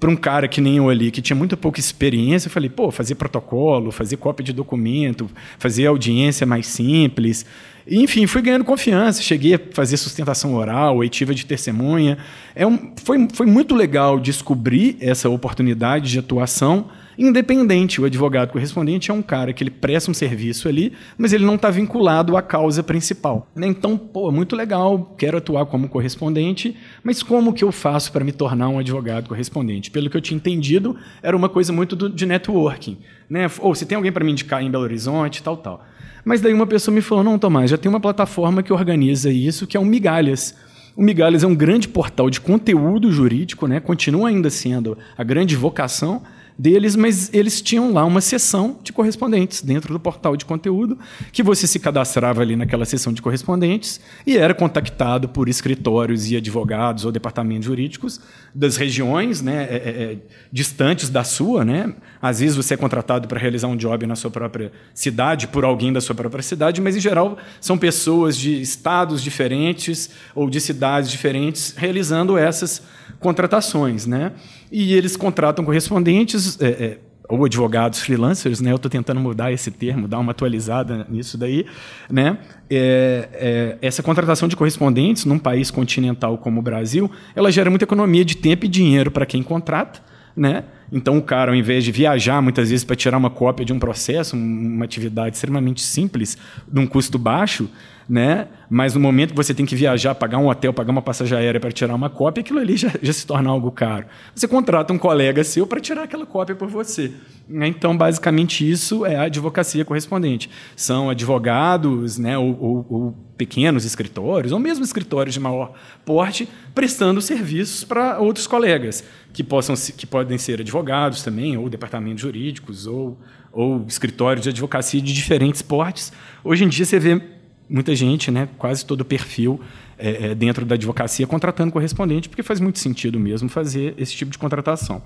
para 0.00 0.08
um 0.08 0.16
cara 0.16 0.48
que 0.48 0.58
nem 0.58 0.78
eu 0.78 0.88
ali, 0.88 1.10
que 1.10 1.20
tinha 1.20 1.36
muito 1.36 1.54
pouca 1.54 1.80
experiência, 1.80 2.48
eu 2.48 2.50
falei, 2.50 2.70
pô, 2.70 2.90
fazer 2.90 3.16
protocolo, 3.16 3.92
fazer 3.92 4.16
cópia 4.16 4.42
de 4.42 4.54
documento, 4.54 5.28
fazer 5.58 5.84
audiência 5.84 6.46
mais 6.46 6.66
simples. 6.68 7.44
Enfim, 7.86 8.26
fui 8.26 8.40
ganhando 8.40 8.64
confiança, 8.64 9.20
cheguei 9.20 9.56
a 9.56 9.60
fazer 9.70 9.98
sustentação 9.98 10.54
oral, 10.54 10.96
oitiva 10.96 11.34
de 11.34 11.44
testemunha. 11.44 12.16
É 12.54 12.66
um, 12.66 12.94
foi, 13.04 13.28
foi 13.34 13.44
muito 13.44 13.74
legal 13.74 14.18
descobrir 14.18 14.96
essa 14.98 15.28
oportunidade 15.28 16.10
de 16.10 16.18
atuação 16.18 16.86
independente. 17.18 18.00
O 18.00 18.04
advogado 18.04 18.50
correspondente 18.50 19.10
é 19.10 19.14
um 19.14 19.22
cara 19.22 19.52
que 19.52 19.62
ele 19.62 19.70
presta 19.70 20.10
um 20.10 20.14
serviço 20.14 20.68
ali, 20.68 20.92
mas 21.16 21.32
ele 21.32 21.44
não 21.44 21.56
está 21.56 21.70
vinculado 21.70 22.36
à 22.36 22.42
causa 22.42 22.82
principal. 22.82 23.48
Né? 23.54 23.66
Então, 23.66 23.96
pô, 23.96 24.30
muito 24.30 24.56
legal, 24.56 25.14
quero 25.16 25.38
atuar 25.38 25.66
como 25.66 25.88
correspondente, 25.88 26.76
mas 27.02 27.22
como 27.22 27.52
que 27.52 27.64
eu 27.64 27.72
faço 27.72 28.12
para 28.12 28.24
me 28.24 28.32
tornar 28.32 28.68
um 28.68 28.78
advogado 28.78 29.28
correspondente? 29.28 29.90
Pelo 29.90 30.08
que 30.08 30.16
eu 30.16 30.20
tinha 30.20 30.36
entendido, 30.36 30.96
era 31.22 31.36
uma 31.36 31.48
coisa 31.48 31.72
muito 31.72 31.94
do, 31.94 32.08
de 32.08 32.26
networking. 32.26 32.98
Né? 33.28 33.50
Ou 33.60 33.74
se 33.74 33.86
tem 33.86 33.96
alguém 33.96 34.12
para 34.12 34.24
me 34.24 34.32
indicar 34.32 34.62
em 34.62 34.70
Belo 34.70 34.84
Horizonte, 34.84 35.42
tal, 35.42 35.56
tal. 35.56 35.84
Mas 36.24 36.40
daí 36.40 36.52
uma 36.52 36.66
pessoa 36.66 36.94
me 36.94 37.00
falou: 37.00 37.24
não, 37.24 37.38
Tomás, 37.38 37.70
já 37.70 37.78
tem 37.78 37.88
uma 37.88 38.00
plataforma 38.00 38.62
que 38.62 38.72
organiza 38.72 39.30
isso, 39.30 39.66
que 39.66 39.76
é 39.76 39.80
o 39.80 39.84
Migalhas. 39.84 40.54
O 40.94 41.02
Migalhas 41.02 41.42
é 41.42 41.46
um 41.46 41.54
grande 41.54 41.88
portal 41.88 42.28
de 42.28 42.40
conteúdo 42.40 43.10
jurídico, 43.10 43.66
né? 43.66 43.80
continua 43.80 44.28
ainda 44.28 44.50
sendo 44.50 44.98
a 45.16 45.24
grande 45.24 45.56
vocação, 45.56 46.22
deles, 46.58 46.96
mas 46.96 47.32
eles 47.32 47.60
tinham 47.60 47.92
lá 47.92 48.04
uma 48.04 48.20
seção 48.20 48.78
de 48.82 48.92
correspondentes 48.92 49.62
dentro 49.62 49.92
do 49.92 50.00
portal 50.00 50.36
de 50.36 50.44
conteúdo, 50.44 50.98
que 51.32 51.42
você 51.42 51.66
se 51.66 51.78
cadastrava 51.78 52.42
ali 52.42 52.56
naquela 52.56 52.84
seção 52.84 53.12
de 53.12 53.22
correspondentes 53.22 54.00
e 54.26 54.36
era 54.36 54.54
contactado 54.54 55.28
por 55.28 55.48
escritórios 55.48 56.30
e 56.30 56.36
advogados 56.36 57.04
ou 57.04 57.12
departamentos 57.12 57.66
jurídicos 57.66 58.20
das 58.54 58.76
regiões 58.76 59.40
né, 59.40 59.64
é, 59.64 59.76
é, 59.76 60.02
é 60.12 60.18
distantes 60.52 61.08
da 61.08 61.24
sua. 61.24 61.64
Né? 61.64 61.94
Às 62.20 62.40
vezes 62.40 62.56
você 62.56 62.74
é 62.74 62.76
contratado 62.76 63.26
para 63.26 63.38
realizar 63.38 63.68
um 63.68 63.76
job 63.76 64.06
na 64.06 64.16
sua 64.16 64.30
própria 64.30 64.72
cidade, 64.94 65.48
por 65.48 65.64
alguém 65.64 65.92
da 65.92 66.00
sua 66.00 66.14
própria 66.14 66.42
cidade, 66.42 66.80
mas 66.80 66.96
em 66.96 67.00
geral 67.00 67.38
são 67.60 67.78
pessoas 67.78 68.36
de 68.36 68.60
estados 68.60 69.22
diferentes 69.22 70.10
ou 70.34 70.48
de 70.48 70.60
cidades 70.60 71.10
diferentes 71.10 71.74
realizando 71.76 72.36
essas 72.36 72.82
contratações. 73.22 74.06
Né? 74.06 74.32
E 74.70 74.92
eles 74.92 75.16
contratam 75.16 75.64
correspondentes, 75.64 76.60
é, 76.60 76.68
é, 76.68 76.98
ou 77.28 77.44
advogados 77.44 78.00
freelancers, 78.00 78.60
né? 78.60 78.72
Eu 78.72 78.76
estou 78.76 78.90
tentando 78.90 79.18
mudar 79.18 79.50
esse 79.50 79.70
termo, 79.70 80.06
dar 80.06 80.18
uma 80.18 80.32
atualizada 80.32 81.06
nisso 81.08 81.38
daí, 81.38 81.64
né? 82.10 82.38
É, 82.68 83.28
é, 83.32 83.78
essa 83.80 84.02
contratação 84.02 84.48
de 84.48 84.54
correspondentes 84.54 85.24
num 85.24 85.38
país 85.38 85.70
continental 85.70 86.36
como 86.36 86.60
o 86.60 86.62
Brasil, 86.62 87.10
ela 87.34 87.50
gera 87.50 87.70
muita 87.70 87.86
economia 87.86 88.24
de 88.24 88.36
tempo 88.36 88.66
e 88.66 88.68
dinheiro 88.68 89.10
para 89.10 89.24
quem 89.24 89.42
contrata, 89.42 90.00
né? 90.36 90.64
Então 90.92 91.16
o 91.16 91.22
cara, 91.22 91.50
ao 91.50 91.54
invés 91.54 91.82
de 91.82 91.90
viajar 91.90 92.42
muitas 92.42 92.68
vezes 92.68 92.84
para 92.84 92.94
tirar 92.94 93.16
uma 93.16 93.30
cópia 93.30 93.64
de 93.64 93.72
um 93.72 93.78
processo, 93.78 94.36
uma 94.36 94.84
atividade 94.84 95.36
extremamente 95.36 95.80
simples, 95.80 96.36
de 96.70 96.78
um 96.78 96.86
custo 96.86 97.18
baixo, 97.18 97.68
né? 98.06 98.48
Mas 98.68 98.94
no 98.94 99.00
momento 99.00 99.30
que 99.30 99.36
você 99.36 99.54
tem 99.54 99.64
que 99.64 99.74
viajar, 99.74 100.14
pagar 100.14 100.36
um 100.36 100.48
hotel, 100.48 100.72
pagar 100.72 100.90
uma 100.90 101.00
passagem 101.00 101.36
aérea 101.36 101.60
para 101.60 101.72
tirar 101.72 101.94
uma 101.94 102.10
cópia, 102.10 102.42
aquilo 102.42 102.58
ali 102.58 102.76
já, 102.76 102.90
já, 103.00 103.12
se 103.12 103.26
torna 103.26 103.48
algo 103.48 103.70
caro. 103.70 104.06
Você 104.34 104.46
contrata 104.46 104.92
um 104.92 104.98
colega 104.98 105.42
seu 105.44 105.66
para 105.66 105.80
tirar 105.80 106.02
aquela 106.02 106.26
cópia 106.26 106.54
por 106.54 106.68
você. 106.68 107.12
Então, 107.48 107.96
basicamente, 107.96 108.68
isso 108.68 109.06
é 109.06 109.16
a 109.16 109.22
advocacia 109.22 109.84
correspondente. 109.84 110.50
São 110.76 111.08
advogados, 111.08 112.18
né, 112.18 112.36
ou, 112.36 112.58
ou, 112.60 112.86
ou 112.88 113.16
pequenos 113.36 113.84
escritórios, 113.84 114.52
ou 114.52 114.58
mesmo 114.58 114.84
escritórios 114.84 115.34
de 115.34 115.40
maior 115.40 115.72
porte, 116.04 116.48
prestando 116.74 117.20
serviços 117.20 117.84
para 117.84 118.18
outros 118.18 118.46
colegas, 118.46 119.04
que, 119.32 119.42
possam, 119.42 119.74
que 119.96 120.06
podem 120.06 120.38
ser 120.38 120.60
advogados 120.60 120.81
também, 121.22 121.56
ou 121.56 121.68
departamentos 121.68 122.22
jurídicos, 122.22 122.86
ou, 122.86 123.18
ou 123.52 123.84
escritórios 123.86 124.42
de 124.42 124.50
advocacia 124.50 125.00
de 125.00 125.12
diferentes 125.12 125.62
portes. 125.62 126.12
Hoje 126.42 126.64
em 126.64 126.68
dia, 126.68 126.84
você 126.84 126.98
vê 126.98 127.20
muita 127.68 127.94
gente, 127.94 128.30
né, 128.30 128.48
quase 128.58 128.84
todo 128.84 129.00
o 129.00 129.04
perfil 129.04 129.60
é, 129.98 130.30
é, 130.30 130.34
dentro 130.34 130.66
da 130.66 130.74
advocacia 130.74 131.26
contratando 131.26 131.72
correspondente, 131.72 132.28
porque 132.28 132.42
faz 132.42 132.60
muito 132.60 132.78
sentido 132.78 133.18
mesmo 133.20 133.48
fazer 133.48 133.94
esse 133.96 134.12
tipo 134.14 134.30
de 134.30 134.36
contratação. 134.36 135.02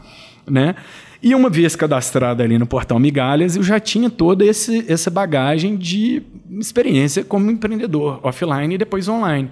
Né? 0.48 0.74
E 1.22 1.34
uma 1.34 1.50
vez 1.50 1.76
cadastrado 1.76 2.42
ali 2.42 2.58
no 2.58 2.66
portal 2.66 2.98
Migalhas, 2.98 3.56
eu 3.56 3.62
já 3.62 3.78
tinha 3.78 4.10
toda 4.10 4.44
esse, 4.44 4.90
essa 4.90 5.10
bagagem 5.10 5.76
de 5.76 6.22
experiência 6.58 7.22
como 7.22 7.50
empreendedor, 7.50 8.20
offline 8.22 8.74
e 8.74 8.78
depois 8.78 9.06
online. 9.06 9.50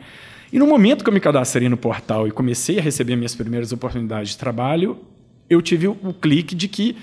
E 0.52 0.58
no 0.58 0.66
momento 0.66 1.02
que 1.02 1.10
eu 1.10 1.14
me 1.14 1.20
cadastrei 1.20 1.68
no 1.68 1.76
portal 1.76 2.26
e 2.26 2.30
comecei 2.30 2.78
a 2.78 2.82
receber 2.82 3.16
minhas 3.16 3.34
primeiras 3.34 3.72
oportunidades 3.72 4.30
de 4.30 4.38
trabalho, 4.38 4.98
eu 5.48 5.60
tive 5.60 5.88
o, 5.88 6.14
clique 6.14 6.54
de 6.54 6.68
que 6.68 6.96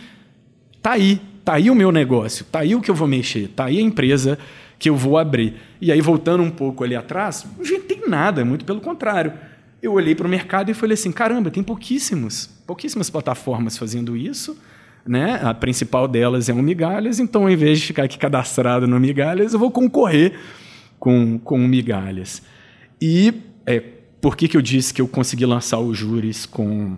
tá 0.81 0.91
aí, 0.91 1.22
tá 1.45 1.53
aí 1.53 1.69
o 1.69 1.76
meu 1.76 1.91
negócio, 1.91 2.45
tá 2.45 2.59
aí 2.59 2.76
o 2.76 2.81
que 2.81 2.89
eu 2.89 2.95
vou 2.95 3.07
mexer, 3.07 3.47
tá 3.49 3.65
aí 3.65 3.77
a 3.77 3.81
empresa 3.81 4.38
que 4.80 4.89
eu 4.89 4.95
vou 4.95 5.18
abrir. 5.18 5.55
E 5.80 5.91
aí, 5.91 6.01
voltando 6.01 6.41
um 6.41 6.49
pouco 6.49 6.84
ali 6.84 6.95
atrás, 6.95 7.45
não 7.55 7.63
inventei 7.63 8.01
nada, 8.07 8.43
muito 8.43 8.65
pelo 8.65 8.81
contrário. 8.81 9.34
Eu 9.81 9.93
olhei 9.93 10.15
para 10.15 10.26
o 10.26 10.30
mercado 10.30 10.72
e 10.72 10.73
falei 10.73 10.95
assim: 10.95 11.11
caramba, 11.11 11.51
tem 11.51 11.61
pouquíssimos, 11.61 12.49
pouquíssimas 12.65 13.09
plataformas 13.09 13.77
fazendo 13.77 14.18
isso. 14.18 14.57
Né? 15.05 15.39
A 15.41 15.53
principal 15.53 16.07
delas 16.07 16.47
é 16.47 16.53
o 16.53 16.61
Migalhas, 16.61 17.19
então, 17.19 17.43
ao 17.43 17.49
invés 17.49 17.80
de 17.80 17.88
ficar 17.88 18.03
aqui 18.03 18.19
cadastrado 18.19 18.88
no 18.88 18.99
Migalhas, 18.99 19.53
eu 19.53 19.59
vou 19.59 19.72
concorrer 19.72 20.34
com, 20.99 21.39
com 21.39 21.55
o 21.55 21.68
Migalhas. 21.68 22.43
E 23.01 23.34
é, 23.65 23.80
por 24.22 24.38
que, 24.38 24.47
que 24.47 24.55
eu 24.55 24.61
disse 24.61 24.93
que 24.93 25.01
eu 25.01 25.07
consegui 25.07 25.45
lançar 25.45 25.80
o 25.80 25.93
Júris 25.93 26.45
com 26.45 26.97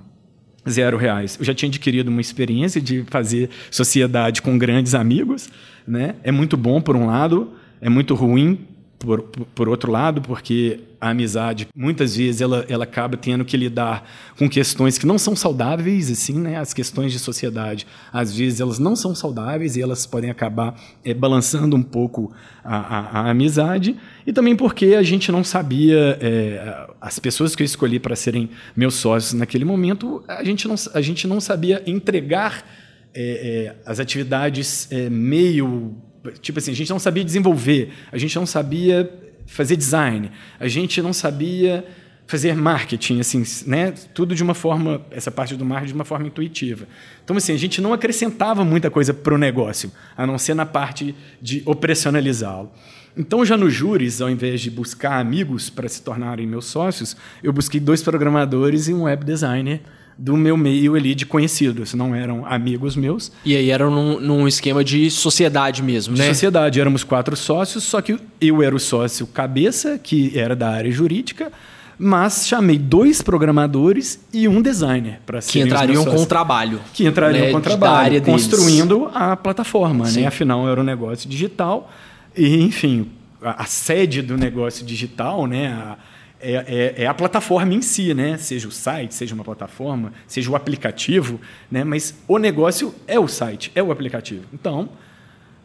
zero 0.69 0.97
reais? 0.97 1.37
Eu 1.39 1.45
já 1.45 1.53
tinha 1.53 1.69
adquirido 1.69 2.07
uma 2.07 2.21
experiência 2.21 2.81
de 2.81 3.03
fazer 3.09 3.49
sociedade 3.69 4.41
com 4.41 4.57
grandes 4.57 4.95
amigos. 4.95 5.49
Né? 5.87 6.15
É 6.23 6.31
muito 6.31 6.55
bom, 6.55 6.81
por 6.81 6.95
um 6.95 7.07
lado, 7.07 7.51
é 7.81 7.89
muito 7.89 8.15
ruim 8.15 8.59
por, 9.03 9.21
por, 9.53 9.67
outro 9.67 9.91
lado, 9.91 10.21
porque 10.21 10.79
a 10.99 11.09
amizade, 11.09 11.67
muitas 11.75 12.15
vezes, 12.15 12.39
ela, 12.39 12.65
ela 12.69 12.85
acaba 12.85 13.17
tendo 13.17 13.43
que 13.43 13.57
lidar 13.57 14.09
com 14.37 14.49
questões 14.49 14.97
que 14.97 15.05
não 15.05 15.19
são 15.19 15.35
saudáveis, 15.35 16.09
assim, 16.09 16.39
né? 16.39 16.57
As 16.57 16.73
questões 16.73 17.11
de 17.11 17.19
sociedade, 17.19 17.85
às 18.13 18.33
vezes, 18.33 18.61
elas 18.61 18.79
não 18.79 18.95
são 18.95 19.13
saudáveis 19.13 19.75
e 19.75 19.81
elas 19.81 20.05
podem 20.05 20.29
acabar 20.29 20.79
é, 21.03 21.13
balançando 21.13 21.75
um 21.75 21.83
pouco 21.83 22.33
a, 22.63 22.77
a, 22.77 22.99
a, 23.19 23.29
amizade. 23.29 23.97
E 24.25 24.31
também 24.31 24.55
porque 24.55 24.95
a 24.95 25.03
gente 25.03 25.33
não 25.33 25.43
sabia, 25.43 26.17
é, 26.21 26.87
as 27.01 27.19
pessoas 27.19 27.57
que 27.57 27.61
eu 27.61 27.65
escolhi 27.65 27.99
para 27.99 28.15
serem 28.15 28.49
meus 28.73 28.93
sócios 28.95 29.33
naquele 29.33 29.65
momento, 29.65 30.23
a 30.29 30.45
gente 30.45 30.65
não, 30.65 30.75
a 30.93 31.01
gente 31.01 31.27
não 31.27 31.41
sabia 31.41 31.83
entregar 31.85 32.65
é, 33.13 33.75
as 33.85 33.99
atividades 33.99 34.87
meio 35.11 35.93
tipo 36.41 36.59
assim, 36.59 36.71
a 36.71 36.75
gente 36.75 36.89
não 36.89 36.99
sabia 36.99 37.23
desenvolver, 37.23 37.91
a 38.11 38.17
gente 38.17 38.35
não 38.35 38.45
sabia 38.45 39.11
fazer 39.45 39.75
design, 39.75 40.31
a 40.59 40.67
gente 40.67 41.01
não 41.01 41.13
sabia 41.13 41.85
fazer 42.25 42.55
marketing, 42.55 43.19
assim, 43.19 43.43
né? 43.67 43.91
Tudo 44.13 44.33
de 44.33 44.41
uma 44.41 44.53
forma, 44.53 45.05
essa 45.11 45.29
parte 45.29 45.55
do 45.55 45.65
marketing 45.65 45.91
de 45.91 45.95
uma 45.95 46.05
forma 46.05 46.25
intuitiva. 46.25 46.87
Então, 47.23 47.35
assim, 47.35 47.53
a 47.53 47.57
gente 47.57 47.81
não 47.81 47.93
acrescentava 47.93 48.63
muita 48.63 48.89
coisa 48.89 49.13
para 49.13 49.33
o 49.33 49.37
negócio, 49.37 49.91
a 50.15 50.25
não 50.25 50.37
ser 50.37 50.53
na 50.53 50.65
parte 50.65 51.13
de 51.41 51.61
operacionalizá-lo. 51.65 52.71
Então, 53.15 53.45
já 53.45 53.55
no 53.55 53.69
Júris, 53.69 54.21
ao 54.21 54.29
invés 54.29 54.61
de 54.61 54.71
buscar 54.71 55.19
amigos 55.19 55.69
para 55.69 55.87
se 55.87 56.01
tornarem 56.01 56.47
meus 56.47 56.65
sócios, 56.65 57.15
eu 57.43 57.53
busquei 57.53 57.79
dois 57.79 58.01
programadores 58.01 58.87
e 58.87 58.93
um 58.93 59.03
web 59.03 59.23
designer 59.23 59.81
do 60.17 60.37
meu 60.37 60.55
meio 60.55 60.95
ali 60.95 61.15
de 61.15 61.25
conhecidos, 61.25 61.93
não 61.93 62.13
eram 62.13 62.45
amigos 62.45 62.95
meus. 62.95 63.31
E 63.43 63.55
aí 63.55 63.69
eram 63.69 63.89
num, 63.89 64.19
num 64.19 64.47
esquema 64.47 64.83
de 64.83 65.09
sociedade 65.09 65.81
mesmo, 65.81 66.15
né? 66.15 66.27
Sociedade, 66.27 66.79
éramos 66.79 67.03
quatro 67.03 67.35
sócios, 67.35 67.83
só 67.83 68.01
que 68.01 68.17
eu 68.39 68.61
era 68.61 68.75
o 68.75 68.79
sócio 68.79 69.25
cabeça, 69.27 69.97
que 69.97 70.37
era 70.37 70.55
da 70.55 70.69
área 70.69 70.91
jurídica, 70.91 71.51
mas 71.97 72.47
chamei 72.47 72.77
dois 72.77 73.21
programadores 73.21 74.19
e 74.33 74.47
um 74.47 74.61
designer 74.61 75.19
para 75.25 75.39
que 75.39 75.59
entrariam 75.59 76.03
com 76.05 76.21
o 76.21 76.25
trabalho, 76.25 76.79
que 76.93 77.05
entrariam 77.05 77.45
né, 77.45 77.51
com 77.51 77.57
o 77.57 77.61
trabalho, 77.61 78.21
construindo 78.21 79.09
a 79.13 79.35
plataforma, 79.35 80.09
né? 80.09 80.25
Afinal 80.25 80.67
era 80.69 80.79
um 80.79 80.83
negócio 80.83 81.29
digital 81.29 81.91
e, 82.35 82.61
enfim, 82.61 83.09
a, 83.41 83.63
a 83.63 83.65
sede 83.65 84.21
do 84.21 84.37
negócio 84.37 84.85
digital, 84.85 85.45
né? 85.47 85.67
A, 85.67 85.97
é, 86.43 86.65
é, 86.67 87.03
é, 87.03 87.07
a 87.07 87.13
plataforma 87.13 87.73
em 87.73 87.81
si, 87.81 88.13
né? 88.13 88.37
Seja 88.37 88.67
o 88.67 88.71
site, 88.71 89.13
seja 89.13 89.33
uma 89.33 89.45
plataforma, 89.45 90.11
seja 90.27 90.51
o 90.51 90.55
aplicativo, 90.55 91.39
né? 91.71 91.85
Mas 91.85 92.13
o 92.27 92.37
negócio 92.37 92.93
é 93.07 93.17
o 93.17 93.27
site, 93.27 93.71
é 93.73 93.81
o 93.81 93.91
aplicativo. 93.91 94.43
Então, 94.53 94.89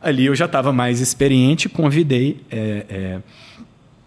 ali 0.00 0.26
eu 0.26 0.34
já 0.36 0.44
estava 0.44 0.72
mais 0.72 1.00
experiente, 1.00 1.68
convidei 1.68 2.40
é, 2.48 2.86
é, 2.88 3.18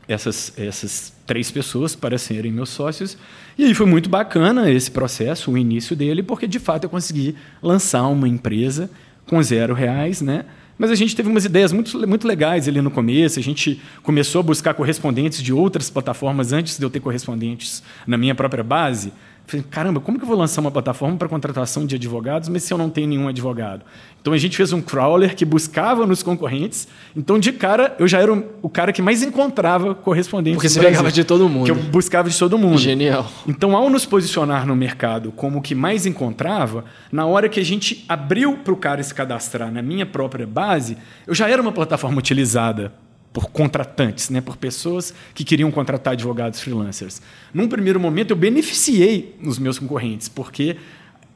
essas, 0.07 0.53
essas 0.57 1.14
três 1.27 1.52
pessoas 1.52 1.93
para 1.93 2.18
serem 2.18 2.53
meus 2.53 2.69
sócios. 2.69 3.18
E 3.57 3.65
aí 3.65 3.73
foi 3.73 3.85
muito 3.85 4.10
bacana 4.10 4.72
esse 4.72 4.89
processo, 4.89 5.52
o 5.52 5.57
início 5.57 5.93
dele, 5.93 6.23
porque 6.23 6.48
de 6.48 6.60
fato 6.60 6.85
eu 6.85 6.89
consegui 6.89 7.35
lançar 7.61 8.07
uma 8.07 8.30
empresa 8.30 8.89
com 9.26 9.43
zero 9.43 9.73
reais, 9.73 10.22
né? 10.22 10.45
Mas 10.82 10.90
a 10.90 10.95
gente 10.95 11.16
teve 11.16 11.30
umas 11.30 11.45
ideias 11.45 11.72
muito, 11.72 12.08
muito 12.08 12.28
legais 12.28 12.68
ali 12.68 12.82
no 12.82 12.90
começo. 12.90 13.38
A 13.38 13.44
gente 13.44 13.80
começou 14.02 14.40
a 14.40 14.44
buscar 14.44 14.74
correspondentes 14.74 15.44
de 15.44 15.53
outras 15.53 15.91
plataformas 15.91 16.53
antes 16.53 16.80
de 16.80 16.84
eu 16.84 16.90
ter 16.90 16.99
correspondentes 16.99 17.84
na 18.08 18.18
minha 18.18 18.34
própria 18.34 18.64
base. 18.64 19.14
Falei, 19.47 19.65
caramba, 19.69 19.99
como 19.99 20.18
que 20.18 20.23
eu 20.23 20.27
vou 20.27 20.38
lançar 20.38 20.61
uma 20.61 20.72
plataforma 20.72 21.18
para 21.18 21.27
contratação 21.27 21.85
de 21.85 21.95
advogados, 21.95 22.47
mas 22.47 22.63
se 22.63 22.73
eu 22.73 22.77
não 22.77 22.89
tenho 22.89 23.07
nenhum 23.07 23.27
advogado? 23.27 23.84
Então 24.22 24.31
a 24.31 24.38
gente 24.38 24.55
fez 24.55 24.72
um 24.72 24.81
crawler 24.81 25.35
que 25.35 25.43
buscava 25.43 26.05
nos 26.05 26.23
concorrentes. 26.23 26.88
Então, 27.15 27.38
de 27.38 27.51
cara, 27.51 27.95
eu 27.99 28.07
já 28.07 28.19
era 28.19 28.31
o 28.61 28.69
cara 28.69 28.93
que 28.93 29.01
mais 29.01 29.23
encontrava 29.23 29.93
correspondentes. 29.95 30.55
Porque 30.55 30.69
você 30.69 30.80
pegava 30.80 31.11
de 31.11 31.23
todo 31.23 31.49
mundo. 31.49 31.65
Que 31.65 31.72
eu 31.72 31.76
buscava 31.76 32.30
de 32.30 32.38
todo 32.38 32.57
mundo. 32.57 32.77
Genial. 32.77 33.30
Então, 33.47 33.76
ao 33.76 33.89
nos 33.89 34.05
posicionar 34.05 34.65
no 34.65 34.76
mercado 34.76 35.31
como 35.31 35.57
o 35.57 35.61
que 35.61 35.76
mais 35.76 36.05
encontrava, 36.05 36.85
na 37.11 37.26
hora 37.26 37.49
que 37.49 37.59
a 37.59 37.65
gente 37.65 38.05
abriu 38.07 38.57
para 38.57 38.73
o 38.73 38.77
cara 38.77 39.01
se 39.03 39.13
cadastrar 39.13 39.72
na 39.72 39.81
minha 39.81 40.05
própria 40.05 40.45
base, 40.45 40.97
eu 41.26 41.34
já 41.34 41.49
era 41.49 41.61
uma 41.61 41.72
plataforma 41.72 42.19
utilizada 42.19 42.93
por 43.34 43.49
contratantes, 43.49 44.30
né, 44.30 44.41
por 44.41 44.58
pessoas 44.58 45.14
que 45.34 45.44
queriam 45.44 45.72
contratar 45.72 46.14
advogados 46.14 46.60
freelancers. 46.60 47.22
Num 47.53 47.68
primeiro 47.68 47.99
momento, 47.99 48.32
eu 48.32 48.36
beneficiei 48.36 49.36
os 49.44 49.58
meus 49.58 49.80
concorrentes, 49.80 50.28
porque 50.28 50.76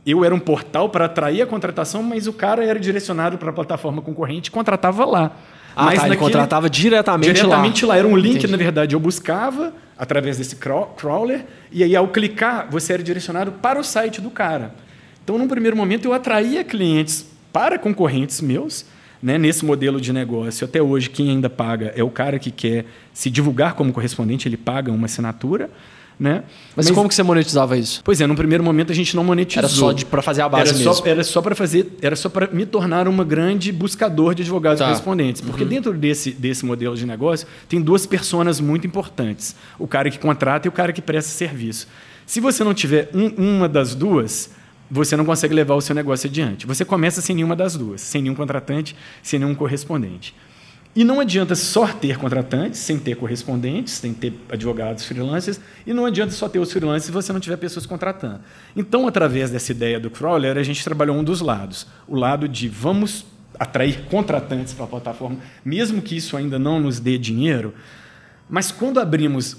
eu 0.05 0.23
era 0.25 0.35
um 0.35 0.39
portal 0.39 0.89
para 0.89 1.05
atrair 1.05 1.41
a 1.41 1.45
contratação, 1.47 2.03
mas 2.03 2.27
o 2.27 2.33
cara 2.33 2.63
era 2.63 2.79
direcionado 2.79 3.37
para 3.37 3.49
a 3.49 3.53
plataforma 3.53 4.01
concorrente 4.01 4.49
e 4.49 4.51
contratava 4.51 5.05
lá. 5.05 5.37
Ah, 5.75 5.85
mas 5.85 5.99
tá, 5.99 6.07
ele 6.07 6.15
contratava 6.17 6.69
diretamente, 6.69 7.33
diretamente 7.33 7.85
lá. 7.85 7.93
lá. 7.93 7.99
Era 7.99 8.07
um 8.07 8.15
link, 8.15 8.37
Entendi. 8.37 8.51
na 8.51 8.57
verdade, 8.57 8.95
eu 8.95 8.99
buscava 8.99 9.73
através 9.97 10.37
desse 10.37 10.57
craw- 10.57 10.93
crawler, 10.97 11.45
e 11.71 11.83
aí 11.83 11.95
ao 11.95 12.07
clicar, 12.09 12.67
você 12.69 12.93
era 12.93 13.03
direcionado 13.03 13.53
para 13.53 13.79
o 13.79 13.83
site 13.83 14.21
do 14.21 14.29
cara. 14.29 14.73
Então, 15.23 15.37
num 15.37 15.47
primeiro 15.47 15.75
momento, 15.75 16.05
eu 16.05 16.13
atraía 16.13 16.63
clientes 16.63 17.25
para 17.51 17.79
concorrentes 17.79 18.41
meus, 18.41 18.85
né, 19.25 19.39
nesse 19.39 19.65
modelo 19.65 19.99
de 19.99 20.13
negócio. 20.13 20.65
Até 20.65 20.79
hoje, 20.81 21.09
quem 21.09 21.31
ainda 21.31 21.49
paga 21.49 21.91
é 21.95 22.03
o 22.03 22.09
cara 22.11 22.37
que 22.37 22.51
quer 22.51 22.85
se 23.11 23.27
divulgar 23.31 23.73
como 23.73 23.91
correspondente, 23.91 24.47
ele 24.47 24.55
paga 24.55 24.91
uma 24.91 25.05
assinatura. 25.05 25.69
Né? 26.17 26.43
Mas, 26.77 26.89
como 26.91 27.09
que 27.09 27.15
você 27.15 27.23
monetizava 27.23 27.75
isso? 27.77 28.01
Pois 28.01 28.21
é, 28.21 28.25
no 28.27 28.35
primeiro 28.37 28.63
momento 28.63 28.89
a 28.89 28.95
gente 28.95 29.13
não 29.17 29.23
monetizou. 29.23 29.89
Era 29.89 29.99
só 29.99 30.05
pra 30.09 30.21
fazer 30.21 30.43
a 30.43 30.47
base 30.47 30.69
era 30.69 30.77
mesmo. 30.77 30.93
Só, 30.93 31.05
era 31.05 31.23
só 31.25 31.41
para 31.41 31.53
fazer, 31.55 31.91
era 32.01 32.15
só 32.15 32.29
para 32.29 32.47
me 32.53 32.65
tornar 32.65 33.05
uma 33.09 33.25
grande 33.25 33.69
buscador 33.69 34.33
de 34.33 34.41
advogados 34.43 34.79
Tá. 34.79 34.85
correspondentes, 34.85 35.41
porque 35.41 35.65
dentro 35.65 35.91
desse, 35.93 36.31
desse 36.31 36.65
modelo 36.65 36.95
de 36.95 37.05
negócio 37.05 37.45
tem 37.67 37.81
duas 37.81 38.05
personas 38.05 38.61
muito 38.61 38.87
importantes: 38.87 39.57
o 39.77 39.87
cara 39.87 40.09
que 40.09 40.17
contrata 40.17 40.65
e 40.65 40.69
o 40.69 40.71
cara 40.71 40.93
que 40.93 41.01
presta 41.01 41.31
serviço. 41.31 41.85
Se 42.25 42.39
você 42.39 42.63
não 42.63 42.73
tiver 42.73 43.09
um- 43.13 43.57
uma 43.57 43.67
das 43.67 43.93
duas, 43.93 44.51
você 44.89 45.15
não 45.15 45.25
consegue 45.25 45.53
levar 45.53 45.75
o 45.75 45.81
seu 45.81 45.95
negócio 45.95 46.29
adiante. 46.29 46.65
Você 46.65 46.85
começa 46.85 47.21
sem 47.21 47.35
nenhuma 47.35 47.55
das 47.55 47.75
duas, 47.75 48.01
sem 48.01 48.21
nenhum 48.21 48.35
contratante, 48.35 48.95
sem 49.21 49.39
nenhum 49.39 49.55
correspondente. 49.55 50.35
E 50.95 51.03
não 51.03 51.19
adianta 51.19 51.55
só 51.55 51.87
ter 51.87 52.17
contratantes, 52.17 52.79
sem 52.79 52.97
ter 52.97 53.17
correspondentes, 53.17 53.95
sem 53.95 54.13
ter 54.13 54.33
advogados 54.49 55.03
freelancers, 55.03 55.59
e 55.85 55.93
não 55.93 56.05
adianta 56.05 56.31
só 56.31 56.47
ter 56.47 56.59
os 56.59 56.71
freelancers 56.71 57.05
se 57.05 57.11
você 57.11 57.33
não 57.33 57.39
tiver 57.41 57.57
pessoas 57.57 57.85
contratando. 57.85 58.39
Então, 58.73 59.05
através 59.05 59.51
dessa 59.51 59.73
ideia 59.73 59.99
do 59.99 60.09
crawler, 60.09 60.57
a 60.57 60.63
gente 60.63 60.81
trabalhou 60.83 61.17
um 61.17 61.23
dos 61.23 61.41
lados. 61.41 61.85
O 62.07 62.15
lado 62.15 62.47
de 62.47 62.69
vamos 62.69 63.25
atrair 63.59 64.05
contratantes 64.09 64.73
para 64.73 64.85
a 64.85 64.87
plataforma, 64.87 65.37
mesmo 65.65 66.01
que 66.01 66.15
isso 66.15 66.37
ainda 66.37 66.57
não 66.57 66.79
nos 66.79 66.97
dê 66.97 67.17
dinheiro, 67.17 67.73
mas 68.49 68.71
quando 68.71 68.99
abrimos 68.99 69.57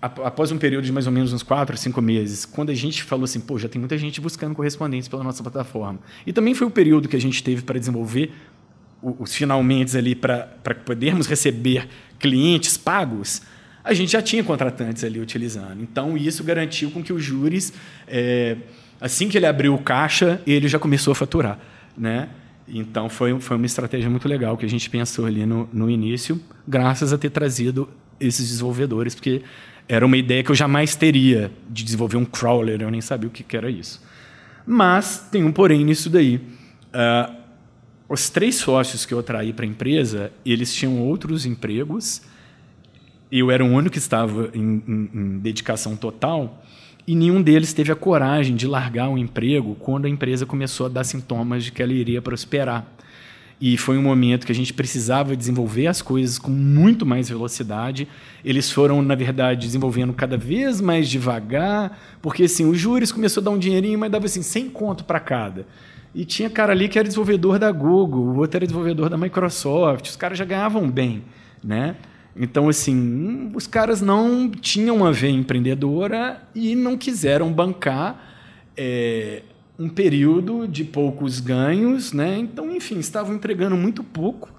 após 0.00 0.52
um 0.52 0.58
período 0.58 0.84
de 0.84 0.92
mais 0.92 1.06
ou 1.06 1.12
menos 1.12 1.32
uns 1.32 1.42
quatro, 1.42 1.76
cinco 1.76 2.00
meses, 2.00 2.44
quando 2.44 2.70
a 2.70 2.74
gente 2.74 3.02
falou 3.02 3.24
assim, 3.24 3.40
pô, 3.40 3.58
já 3.58 3.68
tem 3.68 3.80
muita 3.80 3.98
gente 3.98 4.20
buscando 4.20 4.54
correspondentes 4.54 5.08
pela 5.08 5.24
nossa 5.24 5.42
plataforma. 5.42 5.98
E 6.26 6.32
também 6.32 6.54
foi 6.54 6.66
o 6.66 6.70
período 6.70 7.08
que 7.08 7.16
a 7.16 7.20
gente 7.20 7.42
teve 7.42 7.62
para 7.62 7.78
desenvolver 7.78 8.32
o- 9.02 9.16
os 9.20 9.34
finalmente 9.34 9.96
ali 9.96 10.14
para 10.14 10.46
podermos 10.84 11.26
receber 11.26 11.88
clientes 12.18 12.76
pagos, 12.76 13.42
a 13.82 13.94
gente 13.94 14.12
já 14.12 14.20
tinha 14.20 14.44
contratantes 14.44 15.02
ali 15.02 15.18
utilizando. 15.20 15.80
Então, 15.82 16.16
isso 16.16 16.44
garantiu 16.44 16.90
com 16.90 17.02
que 17.02 17.12
os 17.12 17.22
júris, 17.22 17.72
é, 18.06 18.56
assim 19.00 19.28
que 19.28 19.38
ele 19.38 19.46
abriu 19.46 19.74
o 19.74 19.78
caixa, 19.78 20.40
ele 20.46 20.68
já 20.68 20.78
começou 20.78 21.12
a 21.12 21.14
faturar. 21.14 21.58
Né? 21.96 22.28
Então, 22.68 23.08
foi, 23.08 23.38
foi 23.40 23.56
uma 23.56 23.66
estratégia 23.66 24.10
muito 24.10 24.28
legal 24.28 24.56
que 24.56 24.66
a 24.66 24.68
gente 24.68 24.90
pensou 24.90 25.26
ali 25.26 25.46
no, 25.46 25.68
no 25.72 25.88
início, 25.90 26.40
graças 26.66 27.12
a 27.12 27.18
ter 27.18 27.30
trazido 27.30 27.88
esses 28.20 28.48
desenvolvedores, 28.48 29.14
porque 29.14 29.42
era 29.88 30.04
uma 30.04 30.16
ideia 30.16 30.42
que 30.42 30.50
eu 30.50 30.54
jamais 30.54 30.94
teria 30.94 31.50
de 31.68 31.82
desenvolver 31.82 32.16
um 32.16 32.24
crawler, 32.24 32.80
eu 32.82 32.90
nem 32.90 33.00
sabia 33.00 33.28
o 33.28 33.32
que 33.32 33.42
que 33.42 33.56
era 33.56 33.70
isso. 33.70 34.02
Mas 34.66 35.26
tem 35.32 35.42
um 35.44 35.50
porém 35.52 35.84
nisso 35.84 36.10
daí. 36.10 36.40
Ah, 36.92 37.34
os 38.08 38.28
três 38.30 38.56
sócios 38.56 39.06
que 39.06 39.14
eu 39.14 39.18
atraí 39.18 39.52
para 39.52 39.64
a 39.64 39.68
empresa, 39.68 40.30
eles 40.44 40.74
tinham 40.74 40.98
outros 41.00 41.46
empregos. 41.46 42.22
Eu 43.30 43.50
era 43.50 43.64
o 43.64 43.68
único 43.68 43.92
que 43.92 43.98
estava 43.98 44.50
em, 44.54 44.82
em- 44.86 45.10
em 45.14 45.38
dedicação 45.38 45.96
total. 45.96 46.62
E 47.06 47.14
nenhum 47.14 47.40
deles 47.40 47.72
teve 47.72 47.90
a 47.90 47.96
coragem 47.96 48.54
de 48.54 48.66
largar 48.66 49.08
o 49.08 49.16
emprego 49.16 49.74
quando 49.76 50.04
a 50.04 50.08
empresa 50.08 50.44
começou 50.44 50.86
a 50.86 50.88
dar 50.90 51.04
sintomas 51.04 51.64
de 51.64 51.72
que 51.72 51.82
ela 51.82 51.92
iria 51.92 52.20
prosperar. 52.20 52.86
E 53.60 53.76
foi 53.76 53.98
um 53.98 54.02
momento 54.02 54.46
que 54.46 54.52
a 54.52 54.54
gente 54.54 54.72
precisava 54.72 55.36
desenvolver 55.36 55.88
as 55.88 56.00
coisas 56.00 56.38
com 56.38 56.50
muito 56.50 57.04
mais 57.04 57.28
velocidade. 57.28 58.06
Eles 58.44 58.70
foram, 58.70 59.02
na 59.02 59.16
verdade, 59.16 59.66
desenvolvendo 59.66 60.12
cada 60.12 60.36
vez 60.36 60.80
mais 60.80 61.08
devagar, 61.08 61.98
porque 62.22 62.44
assim, 62.44 62.64
o 62.64 62.74
Júris 62.74 63.10
começou 63.10 63.40
a 63.40 63.44
dar 63.44 63.50
um 63.50 63.58
dinheirinho, 63.58 63.98
mas 63.98 64.12
dava 64.12 64.26
assim, 64.26 64.42
100 64.42 64.70
conto 64.70 65.04
para 65.04 65.18
cada. 65.18 65.66
E 66.14 66.24
tinha 66.24 66.48
cara 66.48 66.72
ali 66.72 66.88
que 66.88 66.98
era 66.98 67.06
desenvolvedor 67.06 67.58
da 67.58 67.70
Google, 67.72 68.24
o 68.24 68.36
outro 68.38 68.58
era 68.58 68.66
desenvolvedor 68.66 69.10
da 69.10 69.18
Microsoft, 69.18 70.06
os 70.06 70.16
caras 70.16 70.38
já 70.38 70.44
ganhavam 70.44 70.88
bem, 70.88 71.24
né? 71.62 71.96
Então, 72.36 72.68
assim, 72.68 73.50
os 73.54 73.66
caras 73.66 74.00
não 74.00 74.48
tinham 74.48 74.96
uma 74.96 75.12
veia 75.12 75.32
empreendedora 75.32 76.40
e 76.54 76.76
não 76.76 76.96
quiseram 76.96 77.52
bancar 77.52 78.36
é, 78.76 79.42
um 79.78 79.88
período 79.88 80.66
de 80.66 80.84
poucos 80.84 81.38
ganhos, 81.40 82.12
né? 82.12 82.38
Então, 82.38 82.74
enfim, 82.74 82.98
estavam 82.98 83.34
entregando 83.34 83.76
muito 83.76 84.02
pouco. 84.02 84.50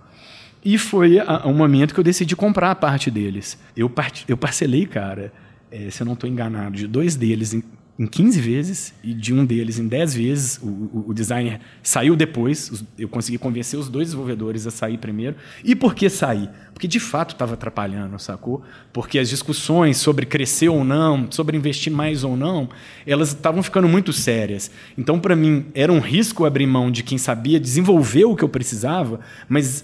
E 0.64 0.78
foi 0.78 1.20
a- 1.20 1.44
um 1.46 1.54
momento 1.54 1.94
que 1.94 2.00
eu 2.00 2.04
decidi 2.04 2.36
comprar 2.36 2.72
a 2.72 2.76
parte 2.76 3.10
deles. 3.12 3.58
Eu, 3.76 3.90
part- 3.90 4.24
eu 4.28 4.38
parcelei, 4.38 4.86
cara, 4.86 5.32
eh, 5.72 5.90
se 5.90 6.02
eu 6.02 6.06
não 6.06 6.14
estou 6.14 6.30
enganado, 6.30 6.76
de 6.76 6.88
dois 6.88 7.16
deles 7.16 7.54
em, 8.00 8.04
em 8.04 8.08
15 8.08 8.40
vezes 8.40 8.94
e 9.04 9.14
de 9.14 9.34
um 9.34 9.46
deles 9.46 9.78
em 9.78 9.88
10 9.88 10.14
vezes. 10.14 10.58
O, 10.62 10.68
o- 10.68 11.06
o 11.10 11.14
designer 11.14 11.60
saiu 11.84 12.16
depois, 12.16 12.84
eu 12.98 13.10
consegui 13.10 13.38
convencer 13.38 13.78
os 13.80 13.90
dois 13.90 14.08
desenvolvedores 14.08 14.66
a 14.66 14.72
sair 14.72 14.98
primeiro. 14.98 15.36
E 15.64 15.76
por 15.76 15.94
que 15.94 16.10
sair? 16.10 16.50
Porque 16.74 16.88
de 16.88 17.00
fato 17.00 17.34
estava 17.34 17.56
atrapalhando, 17.56 18.18
sacou? 18.18 18.64
Porque 18.94 19.20
as 19.20 19.28
discussões 19.30 19.98
sobre 19.98 20.26
crescer 20.26 20.70
ou 20.70 20.84
não, 20.84 21.28
sobre 21.30 21.58
investir 21.58 21.92
mais 21.92 22.24
ou 22.24 22.38
não, 22.38 22.70
elas 23.06 23.30
estavam 23.30 23.62
ficando 23.62 23.88
muito 23.88 24.14
sérias. 24.14 24.72
Então, 24.98 25.20
para 25.20 25.36
mim, 25.36 25.66
era 25.74 25.92
um 25.92 26.00
risco 26.00 26.46
abrir 26.46 26.66
mão 26.68 26.90
de 26.90 27.04
quem 27.04 27.18
sabia 27.18 27.60
desenvolver 27.60 28.24
o 28.26 28.36
que 28.36 28.44
eu 28.44 28.50
precisava, 28.50 29.20
mas 29.50 29.84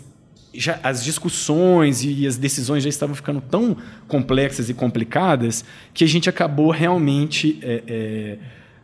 já 0.58 0.80
as 0.84 1.04
discussões 1.04 2.04
e 2.04 2.26
as 2.26 2.38
decisões 2.38 2.84
já 2.84 2.90
estavam 2.90 3.16
ficando 3.16 3.42
tão 3.42 3.78
complexas 4.08 4.70
e 4.70 4.74
complicadas 4.74 5.64
que 5.94 6.04
a 6.04 6.08
gente 6.08 6.30
acabou 6.30 6.72
realmente 6.72 7.60
é, 7.62 7.84
é, 7.88 8.38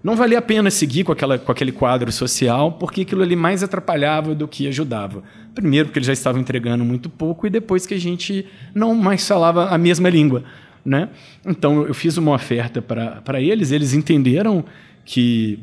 não 0.03 0.15
valia 0.15 0.39
a 0.39 0.41
pena 0.41 0.71
seguir 0.71 1.03
com, 1.03 1.11
aquela, 1.11 1.37
com 1.37 1.51
aquele 1.51 1.71
quadro 1.71 2.11
social 2.11 2.73
porque 2.73 3.01
aquilo 3.01 3.21
ali 3.21 3.35
mais 3.35 3.63
atrapalhava 3.63 4.33
do 4.33 4.47
que 4.47 4.67
ajudava. 4.67 5.23
Primeiro 5.53 5.87
porque 5.87 5.99
eles 5.99 6.07
já 6.07 6.13
estavam 6.13 6.41
entregando 6.41 6.83
muito 6.83 7.09
pouco 7.09 7.45
e 7.45 7.49
depois 7.49 7.85
que 7.85 7.93
a 7.93 7.99
gente 7.99 8.45
não 8.73 8.95
mais 8.95 9.27
falava 9.27 9.69
a 9.69 9.77
mesma 9.77 10.09
língua. 10.09 10.43
Né? 10.83 11.09
Então 11.45 11.85
eu 11.85 11.93
fiz 11.93 12.17
uma 12.17 12.33
oferta 12.33 12.81
para 12.81 13.39
eles, 13.39 13.71
eles 13.71 13.93
entenderam 13.93 14.65
que 15.05 15.59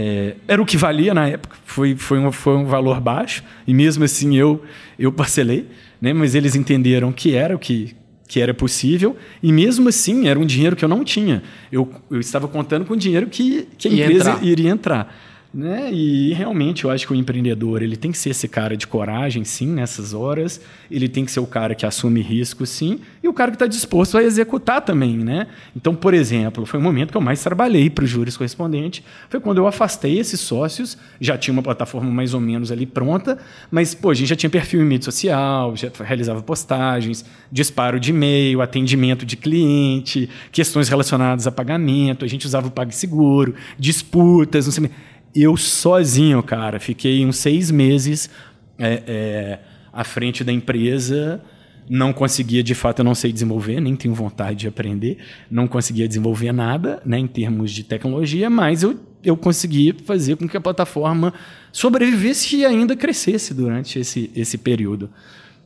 é, 0.00 0.36
era 0.46 0.62
o 0.62 0.64
que 0.64 0.76
valia 0.76 1.12
na 1.12 1.26
época, 1.26 1.56
foi, 1.64 1.96
foi, 1.96 2.20
um, 2.20 2.30
foi 2.30 2.54
um 2.54 2.64
valor 2.64 3.00
baixo, 3.00 3.42
e 3.66 3.74
mesmo 3.74 4.04
assim 4.04 4.36
eu, 4.36 4.62
eu 4.96 5.10
parcelei, 5.10 5.66
né? 6.00 6.12
mas 6.12 6.36
eles 6.36 6.54
entenderam 6.54 7.10
que 7.10 7.34
era 7.34 7.56
o 7.56 7.58
que, 7.58 7.96
que 8.28 8.40
era 8.40 8.54
possível, 8.54 9.16
e 9.42 9.52
mesmo 9.52 9.88
assim 9.88 10.28
era 10.28 10.38
um 10.38 10.46
dinheiro 10.46 10.76
que 10.76 10.84
eu 10.84 10.88
não 10.88 11.02
tinha. 11.02 11.42
Eu, 11.72 11.92
eu 12.08 12.20
estava 12.20 12.46
contando 12.46 12.84
com 12.84 12.94
o 12.94 12.96
dinheiro 12.96 13.26
que, 13.26 13.66
que 13.76 13.88
a 13.88 13.90
Ia 13.90 14.04
empresa 14.04 14.30
entrar. 14.30 14.44
iria 14.46 14.70
entrar. 14.70 15.16
Né? 15.52 15.90
E 15.90 16.34
realmente 16.34 16.84
eu 16.84 16.90
acho 16.90 17.06
que 17.06 17.12
o 17.12 17.16
empreendedor 17.16 17.82
ele 17.82 17.96
tem 17.96 18.12
que 18.12 18.18
ser 18.18 18.30
esse 18.30 18.46
cara 18.46 18.76
de 18.76 18.86
coragem, 18.86 19.44
sim, 19.44 19.66
nessas 19.66 20.12
horas. 20.12 20.60
Ele 20.90 21.08
tem 21.08 21.24
que 21.24 21.30
ser 21.30 21.40
o 21.40 21.46
cara 21.46 21.74
que 21.74 21.86
assume 21.86 22.20
risco, 22.20 22.66
sim, 22.66 23.00
e 23.22 23.28
o 23.28 23.32
cara 23.32 23.50
que 23.50 23.54
está 23.54 23.66
disposto 23.66 24.18
a 24.18 24.22
executar 24.22 24.82
também, 24.82 25.16
né? 25.16 25.46
Então, 25.74 25.94
por 25.94 26.12
exemplo, 26.12 26.66
foi 26.66 26.78
o 26.78 26.82
momento 26.82 27.12
que 27.12 27.16
eu 27.16 27.22
mais 27.22 27.42
trabalhei 27.42 27.88
para 27.88 28.04
o 28.04 28.06
Júris 28.06 28.36
Correspondente. 28.36 29.02
Foi 29.30 29.40
quando 29.40 29.56
eu 29.58 29.66
afastei 29.66 30.18
esses 30.18 30.38
sócios, 30.38 30.98
já 31.18 31.38
tinha 31.38 31.52
uma 31.52 31.62
plataforma 31.62 32.10
mais 32.10 32.34
ou 32.34 32.40
menos 32.40 32.70
ali 32.70 32.84
pronta, 32.84 33.38
mas 33.70 33.94
pô, 33.94 34.10
a 34.10 34.14
gente 34.14 34.28
já 34.28 34.36
tinha 34.36 34.50
perfil 34.50 34.82
em 34.82 34.84
mídia 34.84 35.06
social, 35.06 35.74
já 35.74 35.90
realizava 36.04 36.42
postagens, 36.42 37.24
disparo 37.50 37.98
de 37.98 38.10
e-mail, 38.10 38.60
atendimento 38.60 39.24
de 39.24 39.36
cliente, 39.36 40.28
questões 40.52 40.90
relacionadas 40.90 41.46
a 41.46 41.50
pagamento, 41.50 42.24
a 42.24 42.28
gente 42.28 42.44
usava 42.44 42.68
o 42.68 42.70
PagSeguro, 42.70 43.54
disputas, 43.78 44.66
não 44.66 44.72
sei. 44.72 44.90
Eu 45.34 45.56
sozinho, 45.56 46.42
cara, 46.42 46.80
fiquei 46.80 47.24
uns 47.24 47.36
seis 47.36 47.70
meses 47.70 48.30
é, 48.78 49.02
é, 49.06 49.58
à 49.92 50.04
frente 50.04 50.42
da 50.42 50.52
empresa, 50.52 51.40
não 51.88 52.12
conseguia, 52.12 52.62
de 52.62 52.74
fato, 52.74 53.00
eu 53.00 53.04
não 53.04 53.14
sei 53.14 53.32
desenvolver, 53.32 53.80
nem 53.80 53.96
tenho 53.96 54.14
vontade 54.14 54.60
de 54.60 54.68
aprender, 54.68 55.18
não 55.50 55.66
conseguia 55.66 56.06
desenvolver 56.06 56.52
nada 56.52 57.02
né, 57.04 57.18
em 57.18 57.26
termos 57.26 57.72
de 57.72 57.82
tecnologia, 57.82 58.50
mas 58.50 58.82
eu, 58.82 58.98
eu 59.24 59.36
consegui 59.36 59.94
fazer 60.04 60.36
com 60.36 60.48
que 60.48 60.56
a 60.56 60.60
plataforma 60.60 61.32
sobrevivesse 61.72 62.56
e 62.56 62.66
ainda 62.66 62.94
crescesse 62.94 63.54
durante 63.54 63.98
esse, 63.98 64.30
esse 64.34 64.58
período. 64.58 65.10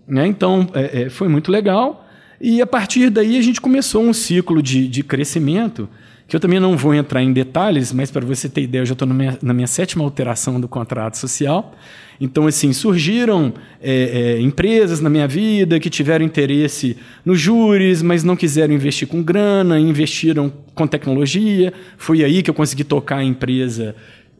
Né? 0.07 0.27
Então, 0.27 0.69
é, 0.75 1.03
é, 1.03 1.11
foi 1.11 1.29
muito 1.29 1.51
legal. 1.51 2.09
E 2.41 2.61
a 2.61 2.67
partir 2.67 3.09
daí 3.09 3.39
a 3.39 3.43
gente 3.43 3.61
começou 3.61 4.03
um 4.03 4.13
ciclo 4.13 4.63
de, 4.63 4.89
de 4.89 5.03
crescimento 5.03 5.89
que 6.33 6.37
eu 6.37 6.41
também 6.41 6.59
não 6.59 6.79
vou 6.79 6.95
entrar 6.95 7.23
em 7.23 7.31
detalhes, 7.31 7.93
mas 7.93 8.11
para 8.11 8.25
você 8.25 8.49
ter 8.49 8.63
ideia, 8.63 8.81
eu 8.81 8.87
já 8.87 8.95
estou 8.95 9.07
na 9.07 9.53
minha 9.53 9.67
sétima 9.67 10.03
alteração 10.03 10.59
do 10.59 10.67
contrato 10.67 11.19
social. 11.19 11.75
Então, 12.19 12.47
assim, 12.47 12.73
surgiram 12.73 13.53
é, 13.83 14.37
é, 14.39 14.41
empresas 14.41 14.99
na 14.99 15.11
minha 15.11 15.29
vida 15.29 15.79
que 15.79 15.91
tiveram 15.91 16.25
interesse 16.25 16.97
nos 17.23 17.39
júris, 17.39 18.01
mas 18.01 18.25
não 18.25 18.35
quiseram 18.35 18.73
investir 18.73 19.07
com 19.07 19.23
grana, 19.23 19.79
investiram 19.79 20.51
com 20.75 20.87
tecnologia. 20.87 21.71
Foi 21.99 22.25
aí 22.25 22.43
que 22.43 22.49
eu 22.49 22.55
consegui 22.55 22.85
tocar 22.85 23.19
a 23.19 23.25
empresa 23.25 23.95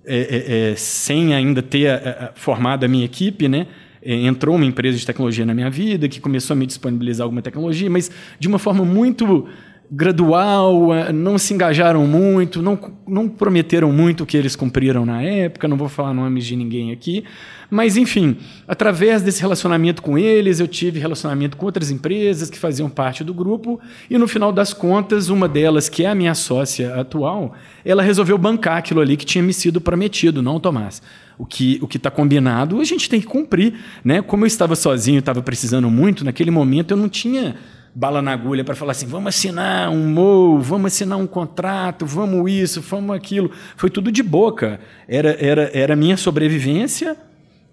é, 0.07 0.17
é, 0.17 0.71
é 0.71 0.75
sem 0.77 1.35
ainda 1.35 1.61
ter 1.61 1.89
a, 1.89 1.97
a, 1.97 2.31
formado 2.35 2.85
a 2.85 2.89
minha 2.89 3.05
equipe, 3.05 3.49
né? 3.49 3.67
É, 4.03 4.15
entrou 4.15 4.57
uma 4.57 4.65
empresa 4.65 4.97
de 4.97 5.05
tecnologia 5.05 5.45
na 5.45 5.53
minha 5.53 5.69
vida 5.69 6.09
que 6.09 6.21
começou 6.21 6.55
a 6.55 6.57
me 6.57 6.65
disponibilizar 6.65 7.27
alguma 7.27 7.43
tecnologia, 7.43 7.91
mas 7.91 8.11
de 8.41 8.49
uma 8.49 8.59
forma 8.59 8.83
muito 8.83 9.47
gradual, 9.95 10.95
é, 10.95 11.13
não 11.13 11.37
se 11.37 11.53
engajaram 11.53 12.07
muito, 12.07 12.63
não, 12.63 12.79
não 13.07 13.29
prometeram 13.29 13.93
muito 13.93 14.23
o 14.23 14.27
que 14.27 14.39
eles 14.39 14.57
cumpriram 14.57 15.05
na 15.05 15.21
época, 15.23 15.69
não 15.69 15.77
vou 15.77 15.87
falar 15.87 16.15
nomes 16.15 16.47
de 16.47 16.57
ninguém 16.57 16.93
aqui, 16.93 17.25
mas 17.71 17.99
enfim, 17.99 18.39
através 18.67 19.21
desse 19.21 19.43
relacionamento 19.43 20.01
com 20.01 20.17
eles, 20.17 20.61
eu 20.61 20.67
tive 20.67 20.99
relacionamento 20.99 21.59
com 21.59 21.67
outras 21.67 21.91
empresas 21.91 22.49
que 22.49 22.59
faziam 22.59 22.89
parte 22.89 23.23
do 23.23 23.35
grupo, 23.35 23.79
e 24.09 24.17
no 24.17 24.27
final 24.27 24.51
das 24.51 24.73
contas, 24.73 25.29
uma 25.29 25.47
delas, 25.47 25.91
que 25.91 26.07
é 26.07 26.09
a 26.09 26.15
minha 26.15 26.35
sócia 26.35 26.95
atual, 26.95 27.53
ela 27.85 28.03
resolveu 28.03 28.39
bancar 28.39 28.79
aquilo 28.79 29.03
ali 29.03 29.15
que 29.15 29.27
tinha 29.27 29.45
me 29.45 29.53
sido 29.53 29.79
prometido, 29.79 30.41
não, 30.41 30.59
Tomás? 30.59 31.03
O 31.37 31.45
que 31.45 31.79
o 31.83 31.89
está 31.95 32.11
combinado, 32.11 32.81
a 32.81 32.85
gente 32.85 33.11
tem 33.11 33.21
que 33.21 33.27
cumprir. 33.27 33.75
Né? 34.05 34.23
Como 34.23 34.45
eu 34.45 34.47
estava 34.47 34.77
sozinho, 34.77 35.19
estava 35.19 35.43
precisando 35.43 35.91
muito, 35.91 36.25
naquele 36.25 36.51
momento 36.51 36.93
eu 36.93 36.97
não 36.97 37.09
tinha 37.09 37.57
bala 37.95 38.23
na 38.23 38.33
agulha 38.33 38.65
para 38.65 38.75
falar 38.75 38.93
assim, 38.93 39.07
vamos 39.07 39.35
assinar 39.35 39.91
um 39.91 40.09
MOU, 40.09 40.61
vamos 40.61 40.93
assinar 40.93 41.19
um 41.19 41.27
contrato, 41.27 42.07
vamos 42.07 42.51
isso, 42.51 42.81
vamos 42.81 43.15
aquilo. 43.15 43.51
Foi 43.77 43.91
tudo 43.91 44.11
de 44.11 44.23
boca. 44.23 44.81
Era, 45.07 45.37
era, 45.39 45.71
era 45.75 45.97
minha 45.97 46.17
sobrevivência 46.17 47.17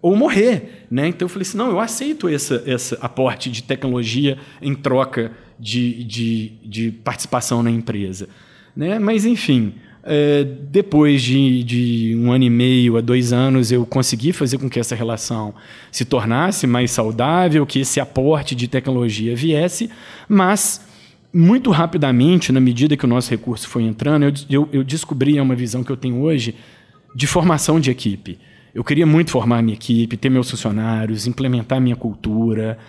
ou 0.02 0.16
morrer. 0.16 0.86
Né? 0.92 1.08
Então 1.08 1.26
eu 1.26 1.30
falei 1.30 1.48
assim, 1.48 1.58
não, 1.58 1.70
eu 1.70 1.80
aceito 1.80 2.30
esse, 2.30 2.62
esse 2.66 2.98
aporte 3.02 3.50
de 3.50 3.64
tecnologia 3.64 4.38
em 4.62 4.76
troca 4.76 5.32
de, 5.60 6.04
de, 6.04 6.54
de 6.64 6.92
participação 6.92 7.64
na 7.64 7.72
empresa. 7.72 8.28
Né? 8.76 9.00
Mas, 9.00 9.26
enfim, 9.26 9.74
é, 10.12 10.44
depois 10.44 11.22
de, 11.22 11.64
de, 11.64 12.16
um 12.18 12.32
ano 12.32 12.44
e 12.44 12.50
meio 12.50 12.98
a 12.98 13.02
dois 13.02 13.32
anos, 13.32 13.72
eu 13.72 13.86
consegui 13.86 14.34
fazer 14.34 14.58
com 14.58 14.68
que 14.68 14.80
essa 14.80 14.96
relação 14.96 15.54
se 15.92 16.04
tornasse 16.04 16.66
mais 16.66 16.90
saudável, 16.90 17.64
que 17.64 17.82
esse 17.82 18.00
aporte 18.00 18.56
de 18.56 18.68
tecnologia 18.68 19.36
viesse, 19.36 19.88
mas 20.28 20.84
muito 21.32 21.70
rapidamente, 21.70 22.52
na 22.52 22.60
medida 22.60 22.98
que 22.98 23.06
o 23.06 23.08
nosso 23.08 23.30
recurso 23.30 23.70
foi 23.70 23.84
entrando, 23.84 24.24
eu, 24.24 24.34
eu, 24.50 24.70
eu 24.72 24.84
descobri 24.84 25.40
uma 25.40 25.54
visão 25.54 25.84
que 25.84 25.92
eu 25.92 25.98
tenho 25.98 26.20
hoje 26.22 26.56
de 27.14 27.28
formação 27.28 27.80
de 27.80 27.92
equipe. 27.92 28.40
Eu 28.74 28.84
queria 28.84 29.06
muito 29.06 29.30
formar 29.30 29.62
minha 29.62 29.76
equipe, 29.76 30.18
ter 30.18 30.30
meus 30.30 30.50
funcionários, 30.50 31.28
implementar 31.28 31.80
minha 31.80 31.96
cultura, 31.96 32.80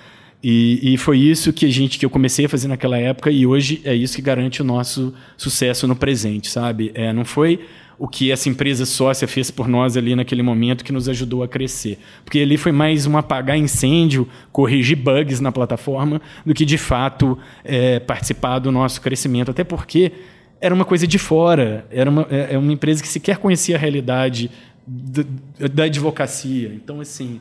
e, 0.42 0.94
e, 0.94 0.96
foi 0.96 1.18
isso 1.18 1.52
que 1.52 1.66
a 1.66 1.70
gente 1.70 1.98
que 1.98 2.06
eu 2.06 2.08
comecei 2.08 2.46
a 2.46 2.48
fazer 2.48 2.66
naquela 2.66 2.96
época 2.96 3.30
e 3.30 3.46
hoje 3.46 3.82
é 3.84 3.94
isso 3.94 4.16
que 4.16 4.22
garante 4.22 4.62
o 4.62 4.64
nosso 4.64 5.12
sucesso 5.36 5.86
no 5.86 5.94
presente, 5.94 6.48
sabe? 6.48 6.90
É, 6.94 7.12
não 7.12 7.26
foi 7.26 7.60
o 7.98 8.08
que 8.08 8.32
essa 8.32 8.48
empresa 8.48 8.86
sócia 8.86 9.28
fez 9.28 9.50
por 9.50 9.68
nós 9.68 9.98
ali 9.98 10.16
naquele 10.16 10.42
momento 10.42 10.82
que 10.82 10.90
nos 10.90 11.06
ajudou 11.10 11.42
a 11.42 11.48
crescer, 11.48 11.98
porque 12.24 12.38
ali 12.38 12.56
foi 12.56 12.72
mais 12.72 13.04
um 13.06 13.18
apagar 13.18 13.58
incêndio, 13.58 14.26
corrigir 14.50 14.96
bugs 14.96 15.38
na 15.40 15.52
plataforma, 15.52 16.22
do 16.46 16.54
que 16.54 16.64
de 16.64 16.78
fato 16.78 17.38
é, 17.62 18.00
participar 18.00 18.58
do 18.60 18.72
nosso 18.72 19.02
crescimento, 19.02 19.50
até 19.50 19.62
porque 19.62 20.12
era 20.58 20.74
uma 20.74 20.86
coisa 20.86 21.06
de 21.06 21.18
fora, 21.18 21.86
era 21.90 22.08
uma, 22.08 22.26
é, 22.30 22.54
é 22.54 22.58
uma 22.58 22.72
empresa 22.72 23.02
que 23.02 23.08
sequer 23.08 23.36
conhecia 23.36 23.76
a 23.76 23.78
realidade 23.78 24.50
da 25.70 25.84
advocacia, 25.84 26.72
então 26.74 27.02
assim 27.02 27.38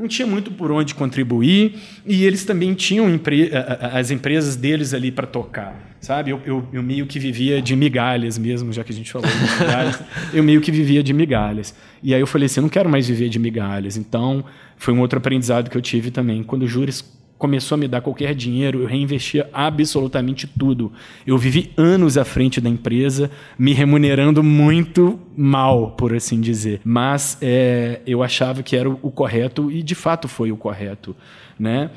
não 0.00 0.08
tinha 0.08 0.26
muito 0.26 0.50
por 0.50 0.72
onde 0.72 0.94
contribuir 0.94 1.74
e 2.06 2.24
eles 2.24 2.42
também 2.44 2.72
tinham 2.72 3.08
empre 3.10 3.50
as 3.92 4.10
empresas 4.10 4.56
deles 4.56 4.94
ali 4.94 5.12
para 5.12 5.26
tocar, 5.26 5.94
sabe? 6.00 6.30
Eu, 6.30 6.40
eu, 6.46 6.66
eu, 6.72 6.82
meio 6.82 7.06
que 7.06 7.18
vivia 7.18 7.60
de 7.60 7.76
migalhas 7.76 8.38
mesmo, 8.38 8.72
já 8.72 8.82
que 8.82 8.92
a 8.92 8.94
gente 8.94 9.12
falou 9.12 9.28
de 9.28 9.62
migalhas, 9.62 10.02
eu 10.32 10.42
meio 10.42 10.62
que 10.62 10.72
vivia 10.72 11.02
de 11.02 11.12
migalhas. 11.12 11.74
E 12.02 12.14
aí 12.14 12.20
eu 12.20 12.26
falei 12.26 12.46
assim, 12.46 12.60
eu 12.60 12.62
não 12.62 12.70
quero 12.70 12.88
mais 12.88 13.06
viver 13.06 13.28
de 13.28 13.38
migalhas. 13.38 13.98
Então, 13.98 14.42
foi 14.74 14.94
um 14.94 15.00
outro 15.00 15.18
aprendizado 15.18 15.68
que 15.68 15.76
eu 15.76 15.82
tive 15.82 16.10
também. 16.10 16.42
Quando 16.42 16.62
o 16.62 16.66
Júris 16.66 17.04
começou 17.40 17.74
a 17.74 17.78
me 17.78 17.88
dar 17.88 18.02
qualquer 18.02 18.34
dinheiro, 18.34 18.82
eu 18.82 18.86
reinvestia 18.86 19.48
absolutamente 19.50 20.46
tudo. 20.46 20.92
Eu 21.26 21.38
vivi 21.38 21.72
anos 21.74 22.18
à 22.18 22.24
frente 22.24 22.60
da 22.60 22.68
empresa, 22.68 23.30
me 23.58 23.72
remunerando 23.72 24.42
muito 24.42 25.18
mal, 25.34 25.92
por 25.92 26.14
assim 26.14 26.38
dizer. 26.38 26.82
Mas 26.84 27.38
é, 27.40 28.02
eu 28.06 28.22
achava 28.22 28.62
que 28.62 28.76
era 28.76 28.90
o 28.90 29.10
correto 29.10 29.72
e 29.72 29.82
de 29.82 29.94
fato 29.94 30.28
foi 30.28 30.52
o 30.52 30.56
correto. 30.56 31.16
Né? 31.58 31.90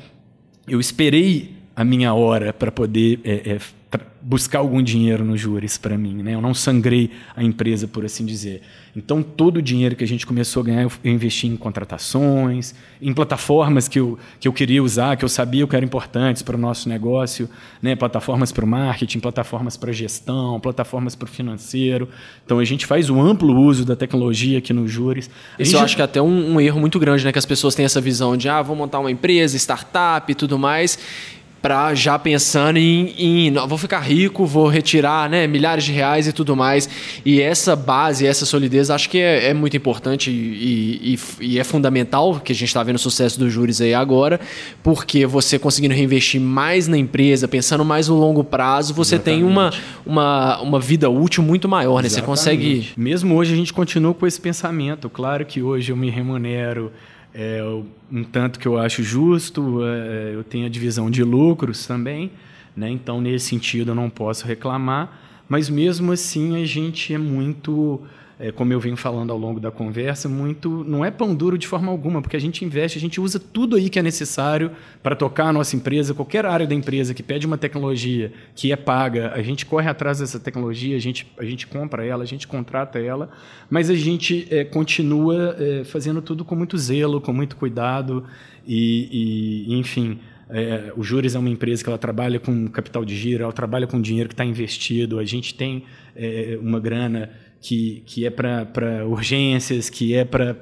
Eu 0.66 0.80
esperei 0.80 1.53
a 1.76 1.84
minha 1.84 2.14
hora 2.14 2.52
para 2.52 2.70
poder 2.70 3.20
é, 3.24 3.52
é, 3.54 3.58
buscar 4.20 4.60
algum 4.60 4.82
dinheiro 4.82 5.24
nos 5.24 5.40
júris 5.40 5.76
para 5.76 5.98
mim. 5.98 6.22
Né? 6.22 6.34
Eu 6.34 6.40
não 6.40 6.54
sangrei 6.54 7.10
a 7.36 7.42
empresa, 7.42 7.86
por 7.86 8.04
assim 8.04 8.24
dizer. 8.24 8.62
Então, 8.96 9.22
todo 9.22 9.58
o 9.58 9.62
dinheiro 9.62 9.94
que 9.94 10.02
a 10.02 10.06
gente 10.06 10.26
começou 10.26 10.62
a 10.62 10.64
ganhar, 10.64 10.82
eu 10.82 10.90
investi 11.04 11.46
em 11.46 11.56
contratações, 11.56 12.74
em 13.02 13.12
plataformas 13.12 13.86
que 13.86 14.00
eu, 14.00 14.18
que 14.40 14.48
eu 14.48 14.52
queria 14.52 14.82
usar, 14.82 15.16
que 15.16 15.24
eu 15.24 15.28
sabia 15.28 15.66
que 15.66 15.76
eram 15.76 15.84
importantes 15.84 16.42
para 16.42 16.56
o 16.56 16.58
nosso 16.58 16.88
negócio, 16.88 17.50
né? 17.82 17.94
plataformas 17.94 18.50
para 18.50 18.64
o 18.64 18.68
marketing, 18.68 19.20
plataformas 19.20 19.76
para 19.76 19.92
gestão, 19.92 20.58
plataformas 20.58 21.14
para 21.14 21.26
o 21.26 21.28
financeiro. 21.28 22.08
Então, 22.44 22.58
a 22.58 22.64
gente 22.64 22.86
faz 22.86 23.10
o 23.10 23.20
amplo 23.20 23.54
uso 23.60 23.84
da 23.84 23.94
tecnologia 23.94 24.58
aqui 24.58 24.72
nos 24.72 24.90
júris. 24.90 25.28
Isso 25.58 25.76
eu 25.76 25.80
acho 25.80 25.96
que 25.96 26.02
é 26.02 26.04
até 26.04 26.22
um, 26.22 26.54
um 26.54 26.60
erro 26.60 26.80
muito 26.80 26.98
grande, 26.98 27.24
né? 27.24 27.32
que 27.32 27.38
as 27.38 27.46
pessoas 27.46 27.74
têm 27.74 27.84
essa 27.84 28.00
visão 28.00 28.36
de, 28.36 28.48
ah, 28.48 28.62
vou 28.62 28.74
montar 28.74 29.00
uma 29.00 29.10
empresa, 29.10 29.56
startup 29.56 30.30
e 30.30 30.34
tudo 30.34 30.58
mais, 30.58 30.98
para 31.64 31.94
já 31.94 32.18
pensando 32.18 32.76
em, 32.76 33.14
em 33.16 33.54
vou 33.66 33.78
ficar 33.78 34.00
rico, 34.00 34.44
vou 34.44 34.68
retirar 34.68 35.30
né, 35.30 35.46
milhares 35.46 35.84
de 35.84 35.92
reais 35.92 36.28
e 36.28 36.32
tudo 36.32 36.54
mais. 36.54 36.90
E 37.24 37.40
essa 37.40 37.74
base, 37.74 38.26
essa 38.26 38.44
solidez, 38.44 38.90
acho 38.90 39.08
que 39.08 39.16
é, 39.16 39.46
é 39.46 39.54
muito 39.54 39.74
importante 39.74 40.30
e, 40.30 41.14
e, 41.14 41.18
e, 41.40 41.58
é 41.58 41.64
fundamental 41.64 42.38
que 42.38 42.52
a 42.52 42.54
gente 42.54 42.68
está 42.68 42.82
vendo 42.82 42.96
o 42.96 42.98
sucesso 42.98 43.38
dos 43.38 43.50
juros 43.50 43.80
aí 43.80 43.94
agora, 43.94 44.38
porque 44.82 45.24
você 45.24 45.58
conseguindo 45.58 45.94
reinvestir 45.94 46.38
mais 46.38 46.86
na 46.86 46.98
empresa, 46.98 47.48
pensando 47.48 47.82
mais 47.82 48.08
no 48.08 48.16
longo 48.16 48.44
prazo, 48.44 48.92
você 48.92 49.14
Exatamente. 49.14 49.40
tem 49.40 49.50
uma, 49.50 49.72
uma, 50.04 50.60
uma 50.60 50.78
vida 50.78 51.08
útil 51.08 51.42
muito 51.42 51.66
maior, 51.66 52.02
né? 52.02 52.10
Você 52.10 52.20
consegue. 52.20 52.90
Mesmo 52.94 53.34
hoje 53.36 53.54
a 53.54 53.56
gente 53.56 53.72
continua 53.72 54.12
com 54.12 54.26
esse 54.26 54.38
pensamento. 54.38 55.08
Claro 55.08 55.46
que 55.46 55.62
hoje 55.62 55.90
eu 55.90 55.96
me 55.96 56.10
remunero 56.10 56.92
é, 57.34 57.60
um 58.12 58.22
tanto 58.22 58.60
que 58.60 58.66
eu 58.66 58.78
acho 58.78 59.02
justo, 59.02 59.84
é, 59.84 60.32
eu 60.34 60.44
tenho 60.44 60.66
a 60.66 60.68
divisão 60.68 61.10
de 61.10 61.24
lucros 61.24 61.86
também, 61.86 62.30
né? 62.76 62.88
então 62.88 63.20
nesse 63.20 63.46
sentido 63.46 63.90
eu 63.90 63.94
não 63.94 64.08
posso 64.08 64.46
reclamar, 64.46 65.20
mas 65.48 65.68
mesmo 65.68 66.12
assim 66.12 66.62
a 66.62 66.64
gente 66.64 67.12
é 67.12 67.18
muito 67.18 68.00
é, 68.38 68.50
como 68.50 68.72
eu 68.72 68.80
venho 68.80 68.96
falando 68.96 69.30
ao 69.30 69.38
longo 69.38 69.60
da 69.60 69.70
conversa, 69.70 70.28
muito 70.28 70.84
não 70.84 71.04
é 71.04 71.10
pão 71.10 71.34
duro 71.34 71.56
de 71.56 71.66
forma 71.66 71.90
alguma, 71.90 72.20
porque 72.20 72.36
a 72.36 72.40
gente 72.40 72.64
investe, 72.64 72.98
a 72.98 73.00
gente 73.00 73.20
usa 73.20 73.38
tudo 73.38 73.76
aí 73.76 73.88
que 73.88 73.98
é 73.98 74.02
necessário 74.02 74.72
para 75.02 75.14
tocar 75.14 75.46
a 75.46 75.52
nossa 75.52 75.76
empresa, 75.76 76.14
qualquer 76.14 76.44
área 76.44 76.66
da 76.66 76.74
empresa 76.74 77.14
que 77.14 77.22
pede 77.22 77.46
uma 77.46 77.56
tecnologia 77.56 78.32
que 78.54 78.72
é 78.72 78.76
paga, 78.76 79.32
a 79.34 79.42
gente 79.42 79.64
corre 79.64 79.88
atrás 79.88 80.18
dessa 80.18 80.40
tecnologia, 80.40 80.96
a 80.96 81.00
gente, 81.00 81.26
a 81.38 81.44
gente 81.44 81.66
compra 81.66 82.04
ela, 82.04 82.24
a 82.24 82.26
gente 82.26 82.46
contrata 82.48 82.98
ela, 82.98 83.30
mas 83.70 83.88
a 83.88 83.94
gente 83.94 84.46
é, 84.50 84.64
continua 84.64 85.56
é, 85.58 85.84
fazendo 85.84 86.20
tudo 86.20 86.44
com 86.44 86.56
muito 86.56 86.76
zelo, 86.76 87.20
com 87.20 87.32
muito 87.32 87.56
cuidado 87.56 88.24
e, 88.66 89.66
e 89.68 89.74
enfim. 89.78 90.18
É, 90.48 90.92
o 90.94 91.02
Juris 91.02 91.34
é 91.34 91.38
uma 91.38 91.48
empresa 91.48 91.82
que 91.82 91.88
ela 91.88 91.98
trabalha 91.98 92.38
com 92.38 92.68
capital 92.68 93.04
de 93.04 93.16
giro, 93.16 93.44
ela 93.44 93.52
trabalha 93.52 93.86
com 93.86 94.00
dinheiro 94.00 94.28
que 94.28 94.34
está 94.34 94.44
investido. 94.44 95.18
A 95.18 95.24
gente 95.24 95.54
tem 95.54 95.84
é, 96.14 96.58
uma 96.60 96.78
grana 96.78 97.30
que, 97.64 98.02
que 98.04 98.26
é 98.26 98.30
para 98.30 99.06
urgências, 99.06 99.88
que 99.88 100.14
é 100.14 100.22
para 100.22 100.54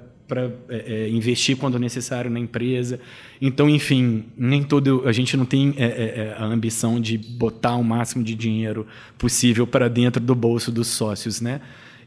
é, 0.69 0.85
é, 0.87 1.09
investir 1.09 1.57
quando 1.57 1.77
necessário 1.77 2.31
na 2.31 2.39
empresa. 2.39 3.01
Então, 3.41 3.69
enfim, 3.69 4.27
nem 4.39 4.62
todo 4.62 5.03
a 5.05 5.11
gente 5.11 5.37
não 5.37 5.45
tem 5.45 5.74
é, 5.77 5.85
é, 5.85 5.89
é 5.89 6.37
a 6.39 6.45
ambição 6.45 7.01
de 7.01 7.19
botar 7.19 7.74
o 7.74 7.83
máximo 7.83 8.23
de 8.23 8.37
dinheiro 8.37 8.87
possível 9.19 9.66
para 9.66 9.89
dentro 9.89 10.23
do 10.23 10.33
bolso 10.33 10.70
dos 10.70 10.87
sócios, 10.87 11.41
né? 11.41 11.61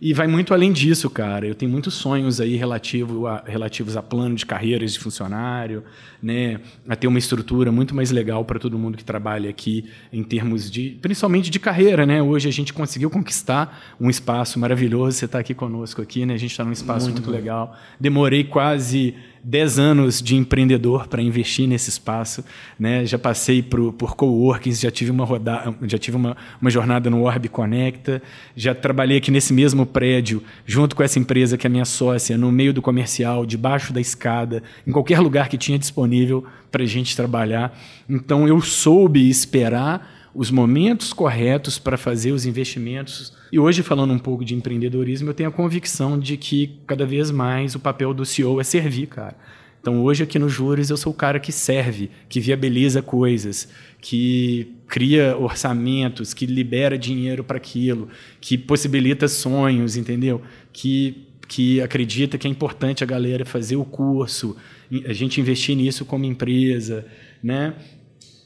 E 0.05 0.13
vai 0.13 0.27
muito 0.27 0.53
além 0.53 0.71
disso, 0.71 1.09
cara. 1.09 1.47
Eu 1.47 1.55
tenho 1.55 1.71
muitos 1.71 1.95
sonhos 1.95 2.39
aí 2.39 2.55
relativo 2.55 3.25
a, 3.25 3.43
relativos 3.43 3.97
a 3.97 4.03
plano 4.03 4.35
de 4.35 4.45
carreiras 4.45 4.93
de 4.93 4.99
funcionário, 4.99 5.83
né? 6.21 6.59
A 6.87 6.95
ter 6.95 7.07
uma 7.07 7.17
estrutura 7.17 7.71
muito 7.71 7.95
mais 7.95 8.11
legal 8.11 8.45
para 8.45 8.59
todo 8.59 8.77
mundo 8.77 8.99
que 8.99 9.03
trabalha 9.03 9.49
aqui 9.49 9.89
em 10.13 10.21
termos 10.21 10.69
de, 10.69 10.91
principalmente 11.01 11.49
de 11.49 11.59
carreira, 11.59 12.05
né? 12.05 12.21
Hoje 12.21 12.47
a 12.47 12.51
gente 12.51 12.71
conseguiu 12.71 13.09
conquistar 13.09 13.95
um 13.99 14.07
espaço 14.07 14.59
maravilhoso. 14.59 15.17
Você 15.17 15.25
está 15.25 15.39
aqui 15.39 15.55
conosco 15.55 16.03
aqui, 16.03 16.23
né? 16.23 16.35
A 16.35 16.37
gente 16.37 16.51
está 16.51 16.63
num 16.63 16.71
espaço 16.71 17.07
muito, 17.07 17.23
muito 17.23 17.31
legal. 17.31 17.75
Demorei 17.99 18.43
quase 18.43 19.15
10 19.47 19.77
anos 19.77 20.23
de 20.23 20.35
empreendedor 20.35 21.07
para 21.07 21.21
investir 21.21 21.67
nesse 21.67 21.91
espaço, 21.91 22.43
né? 22.79 23.05
Já 23.05 23.19
passei 23.19 23.61
por, 23.61 23.93
por 23.93 24.15
coworkings, 24.15 24.81
já 24.81 24.89
tive 24.89 25.11
uma 25.11 25.23
rodada, 25.23 25.71
já 25.83 25.99
tive 25.99 26.17
uma, 26.17 26.35
uma 26.59 26.71
jornada 26.71 27.11
no 27.11 27.21
Orb 27.21 27.47
Conecta, 27.49 28.23
já 28.55 28.73
trabalhei 28.73 29.19
aqui 29.19 29.29
nesse 29.29 29.53
mesmo 29.53 29.85
prédio 29.85 30.41
junto 30.65 30.95
com 30.95 31.03
essa 31.03 31.19
empresa 31.19 31.59
que 31.59 31.67
é 31.67 31.69
minha 31.69 31.85
sócia, 31.85 32.35
no 32.35 32.51
meio 32.51 32.73
do 32.73 32.81
comercial, 32.81 33.45
debaixo 33.45 33.93
da 33.93 34.01
escada, 34.01 34.63
em 34.85 34.91
qualquer 34.91 35.19
lugar 35.19 35.47
que 35.47 35.59
tinha 35.59 35.77
disponível 35.77 36.43
para 36.71 36.81
a 36.81 36.87
gente 36.87 37.15
trabalhar. 37.15 37.77
Então 38.09 38.47
eu 38.47 38.59
soube 38.61 39.29
esperar 39.29 40.14
os 40.35 40.51
momentos 40.51 41.13
corretos 41.13 41.79
para 41.79 41.97
fazer 41.97 42.33
os 42.33 42.45
investimentos. 42.45 43.31
E 43.51 43.57
hoje, 43.57 43.81
falando 43.81 44.13
um 44.13 44.19
pouco 44.19 44.43
de 44.43 44.53
empreendedorismo, 44.53 45.29
eu 45.29 45.33
tenho 45.33 45.47
a 45.47 45.51
convicção 45.51 46.19
de 46.19 46.35
que 46.35 46.77
cada 46.85 47.05
vez 47.05 47.31
mais 47.31 47.73
o 47.73 47.79
papel 47.79 48.13
do 48.13 48.25
CEO 48.25 48.59
é 48.59 48.63
servir, 48.63 49.07
cara. 49.07 49.35
Então, 49.79 50.03
hoje 50.03 50.23
aqui 50.23 50.37
no 50.37 50.49
Juros, 50.49 50.89
eu 50.89 50.97
sou 50.97 51.13
o 51.13 51.15
cara 51.15 51.39
que 51.39 51.51
serve, 51.51 52.09
que 52.27 52.39
viabiliza 52.39 53.01
coisas, 53.01 53.69
que 54.01 54.73
cria 54.87 55.37
orçamentos, 55.37 56.33
que 56.33 56.45
libera 56.45 56.97
dinheiro 56.97 57.43
para 57.43 57.57
aquilo, 57.57 58.09
que 58.41 58.57
possibilita 58.57 59.27
sonhos, 59.27 59.95
entendeu? 59.95 60.41
Que, 60.73 61.27
que 61.47 61.79
acredita 61.81 62.37
que 62.37 62.47
é 62.47 62.49
importante 62.49 63.03
a 63.03 63.07
galera 63.07 63.45
fazer 63.45 63.75
o 63.75 63.85
curso, 63.85 64.57
a 65.05 65.13
gente 65.13 65.39
investir 65.39 65.77
nisso 65.77 66.03
como 66.03 66.25
empresa, 66.25 67.05
né? 67.41 67.75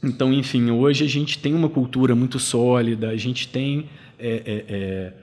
Então, 0.02 0.34
enfim, 0.34 0.72
hoje 0.72 1.04
a 1.04 1.08
gente 1.08 1.38
tem 1.38 1.54
uma 1.54 1.70
cultura 1.70 2.16
muito 2.16 2.40
sólida, 2.40 3.10
a 3.10 3.18
gente 3.18 3.48
tem 3.48 3.86
é, 4.18 4.30
é, 4.46 4.66
é, 4.70 5.14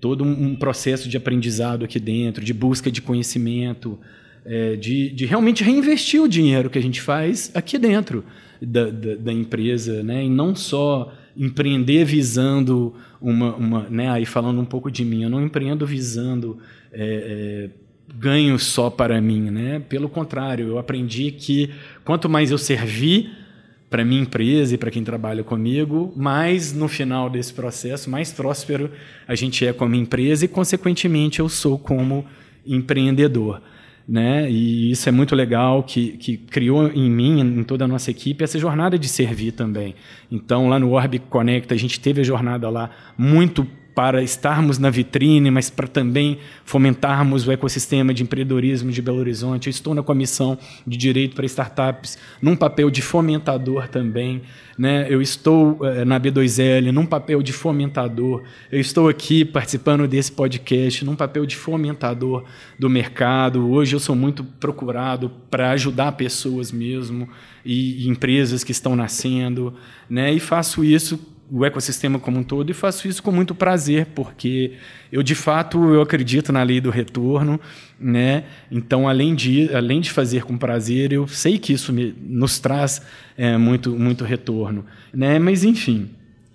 todo 0.00 0.24
um 0.24 0.54
processo 0.54 1.08
de 1.08 1.16
aprendizado 1.16 1.84
aqui 1.84 1.98
dentro, 1.98 2.44
de 2.44 2.52
busca 2.52 2.90
de 2.90 3.00
conhecimento, 3.00 3.98
é, 4.44 4.76
de, 4.76 5.10
de, 5.10 5.26
realmente 5.26 5.64
reinvestir 5.64 6.22
o 6.22 6.28
dinheiro 6.28 6.70
que 6.70 6.78
a 6.78 6.82
gente 6.82 7.00
faz 7.00 7.50
aqui 7.54 7.78
dentro 7.78 8.24
da, 8.62 8.88
da, 8.90 9.16
da 9.16 9.32
empresa, 9.32 10.02
né? 10.02 10.24
e 10.24 10.30
não 10.30 10.54
só 10.54 11.12
empreender 11.36 12.04
visando 12.04 12.94
uma, 13.20 13.56
uma 13.56 13.88
né? 13.90 14.08
aí 14.08 14.24
falando 14.24 14.60
um 14.60 14.64
pouco 14.64 14.90
de 14.90 15.04
mim, 15.04 15.24
eu 15.24 15.30
não 15.30 15.42
empreendo 15.42 15.84
visando 15.84 16.58
é, 16.92 17.68
é, 17.68 17.70
ganho 18.16 18.58
só 18.58 18.88
para 18.88 19.20
mim, 19.20 19.50
né? 19.50 19.82
pelo 19.88 20.08
contrário, 20.08 20.68
eu 20.68 20.78
aprendi 20.78 21.32
que 21.32 21.70
quanto 22.04 22.28
mais 22.28 22.50
eu 22.50 22.58
servir 22.58 23.45
para 23.88 24.04
minha 24.04 24.22
empresa 24.22 24.74
e 24.74 24.78
para 24.78 24.90
quem 24.90 25.04
trabalha 25.04 25.44
comigo, 25.44 26.12
mais 26.16 26.72
no 26.72 26.88
final 26.88 27.30
desse 27.30 27.52
processo, 27.52 28.10
mais 28.10 28.32
próspero 28.32 28.90
a 29.26 29.34
gente 29.34 29.64
é 29.64 29.72
como 29.72 29.94
empresa 29.94 30.44
e, 30.44 30.48
consequentemente, 30.48 31.40
eu 31.40 31.48
sou 31.48 31.78
como 31.78 32.24
empreendedor. 32.66 33.62
Né? 34.08 34.50
E 34.50 34.90
isso 34.90 35.08
é 35.08 35.12
muito 35.12 35.34
legal, 35.34 35.82
que, 35.82 36.12
que 36.12 36.36
criou 36.36 36.88
em 36.88 37.10
mim, 37.10 37.40
em 37.40 37.64
toda 37.64 37.84
a 37.84 37.88
nossa 37.88 38.10
equipe, 38.10 38.42
essa 38.42 38.58
jornada 38.58 38.98
de 38.98 39.08
servir 39.08 39.52
também. 39.52 39.94
Então, 40.30 40.68
lá 40.68 40.78
no 40.78 40.90
Orb 40.90 41.18
Connect, 41.18 41.72
a 41.72 41.76
gente 41.76 41.98
teve 41.98 42.20
a 42.20 42.24
jornada 42.24 42.68
lá 42.70 42.90
muito 43.18 43.66
para 43.96 44.22
estarmos 44.22 44.78
na 44.78 44.90
vitrine, 44.90 45.50
mas 45.50 45.70
para 45.70 45.88
também 45.88 46.38
fomentarmos 46.66 47.48
o 47.48 47.50
ecossistema 47.50 48.12
de 48.12 48.22
empreendedorismo 48.22 48.90
de 48.90 49.00
Belo 49.00 49.16
Horizonte. 49.16 49.68
Eu 49.68 49.70
estou 49.70 49.94
na 49.94 50.02
comissão 50.02 50.58
de 50.86 50.98
direito 50.98 51.34
para 51.34 51.46
startups, 51.46 52.18
num 52.42 52.54
papel 52.54 52.90
de 52.90 53.00
fomentador 53.00 53.88
também. 53.88 54.42
Né? 54.78 55.06
Eu 55.08 55.22
estou 55.22 55.78
eh, 55.82 56.04
na 56.04 56.20
B2L, 56.20 56.92
num 56.92 57.06
papel 57.06 57.42
de 57.42 57.54
fomentador. 57.54 58.42
Eu 58.70 58.78
estou 58.78 59.08
aqui 59.08 59.46
participando 59.46 60.06
desse 60.06 60.30
podcast, 60.30 61.02
num 61.02 61.16
papel 61.16 61.46
de 61.46 61.56
fomentador 61.56 62.44
do 62.78 62.90
mercado. 62.90 63.66
Hoje 63.70 63.96
eu 63.96 64.00
sou 64.00 64.14
muito 64.14 64.44
procurado 64.44 65.32
para 65.50 65.70
ajudar 65.70 66.12
pessoas 66.12 66.70
mesmo 66.70 67.26
e, 67.64 68.04
e 68.04 68.08
empresas 68.10 68.62
que 68.62 68.72
estão 68.72 68.94
nascendo. 68.94 69.72
Né? 70.06 70.34
E 70.34 70.38
faço 70.38 70.84
isso 70.84 71.34
o 71.50 71.64
ecossistema 71.64 72.18
como 72.18 72.38
um 72.38 72.42
todo 72.42 72.70
e 72.70 72.74
faço 72.74 73.06
isso 73.06 73.22
com 73.22 73.30
muito 73.30 73.54
prazer, 73.54 74.06
porque 74.14 74.72
eu 75.12 75.22
de 75.22 75.34
fato 75.34 75.94
eu 75.94 76.00
acredito 76.00 76.52
na 76.52 76.62
lei 76.62 76.80
do 76.80 76.90
retorno, 76.90 77.60
né? 77.98 78.44
Então 78.70 79.08
além 79.08 79.34
de 79.34 79.72
além 79.74 80.00
de 80.00 80.10
fazer 80.10 80.44
com 80.44 80.58
prazer, 80.58 81.12
eu 81.12 81.26
sei 81.28 81.58
que 81.58 81.72
isso 81.72 81.92
me, 81.92 82.14
nos 82.20 82.58
traz 82.58 83.00
é, 83.36 83.56
muito 83.56 83.96
muito 83.96 84.24
retorno, 84.24 84.84
né? 85.14 85.38
Mas 85.38 85.62
enfim, 85.62 86.10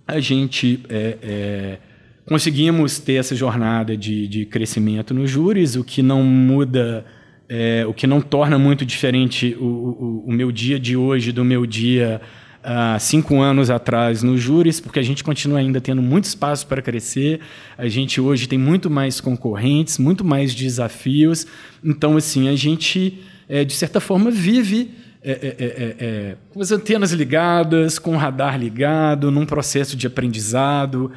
a 0.07 0.19
gente 0.19 0.81
é, 0.89 1.18
é, 1.22 1.77
conseguimos 2.26 2.99
ter 2.99 3.13
essa 3.13 3.35
jornada 3.35 3.95
de, 3.95 4.27
de 4.27 4.45
crescimento 4.45 5.13
nos 5.13 5.30
juros, 5.30 5.76
o 5.76 5.84
que 5.84 6.01
não 6.01 6.23
muda 6.23 7.05
é, 7.47 7.85
o 7.85 7.93
que 7.93 8.07
não 8.07 8.22
torna 8.22 8.57
muito 8.57 8.85
diferente 8.85 9.55
o, 9.59 9.65
o, 9.65 10.23
o 10.27 10.31
meu 10.31 10.51
dia 10.51 10.80
de 10.80 10.95
hoje 10.95 11.31
do 11.31 11.43
meu 11.43 11.65
dia 11.65 12.22
há 12.63 12.97
cinco 12.99 13.41
anos 13.41 13.69
atrás 13.69 14.23
nos 14.23 14.41
júris, 14.41 14.79
porque 14.79 14.99
a 14.99 15.03
gente 15.03 15.23
continua 15.23 15.59
ainda 15.59 15.81
tendo 15.81 16.01
muito 16.01 16.25
espaço 16.25 16.67
para 16.67 16.81
crescer. 16.81 17.39
A 17.77 17.88
gente 17.88 18.21
hoje 18.21 18.47
tem 18.47 18.59
muito 18.59 18.89
mais 18.89 19.19
concorrentes, 19.19 19.97
muito 19.97 20.23
mais 20.23 20.53
desafios. 20.53 21.45
Então, 21.83 22.17
assim, 22.17 22.47
a 22.49 22.55
gente, 22.55 23.19
é, 23.49 23.63
de 23.63 23.73
certa 23.73 23.99
forma, 23.99 24.29
vive 24.29 24.91
é 25.23 25.31
é, 25.31 25.35
é, 25.35 25.65
é, 25.65 25.95
é, 25.99 26.35
com 26.52 26.61
as 26.61 26.72
antenas 26.72 27.11
ligadas, 27.11 27.99
com 27.99 28.15
o 28.15 28.18
radar 28.18 28.57
ligado, 28.57 29.30
num 29.30 29.45
processo 29.45 29.95
de 29.95 30.07
aprendizado, 30.07 31.11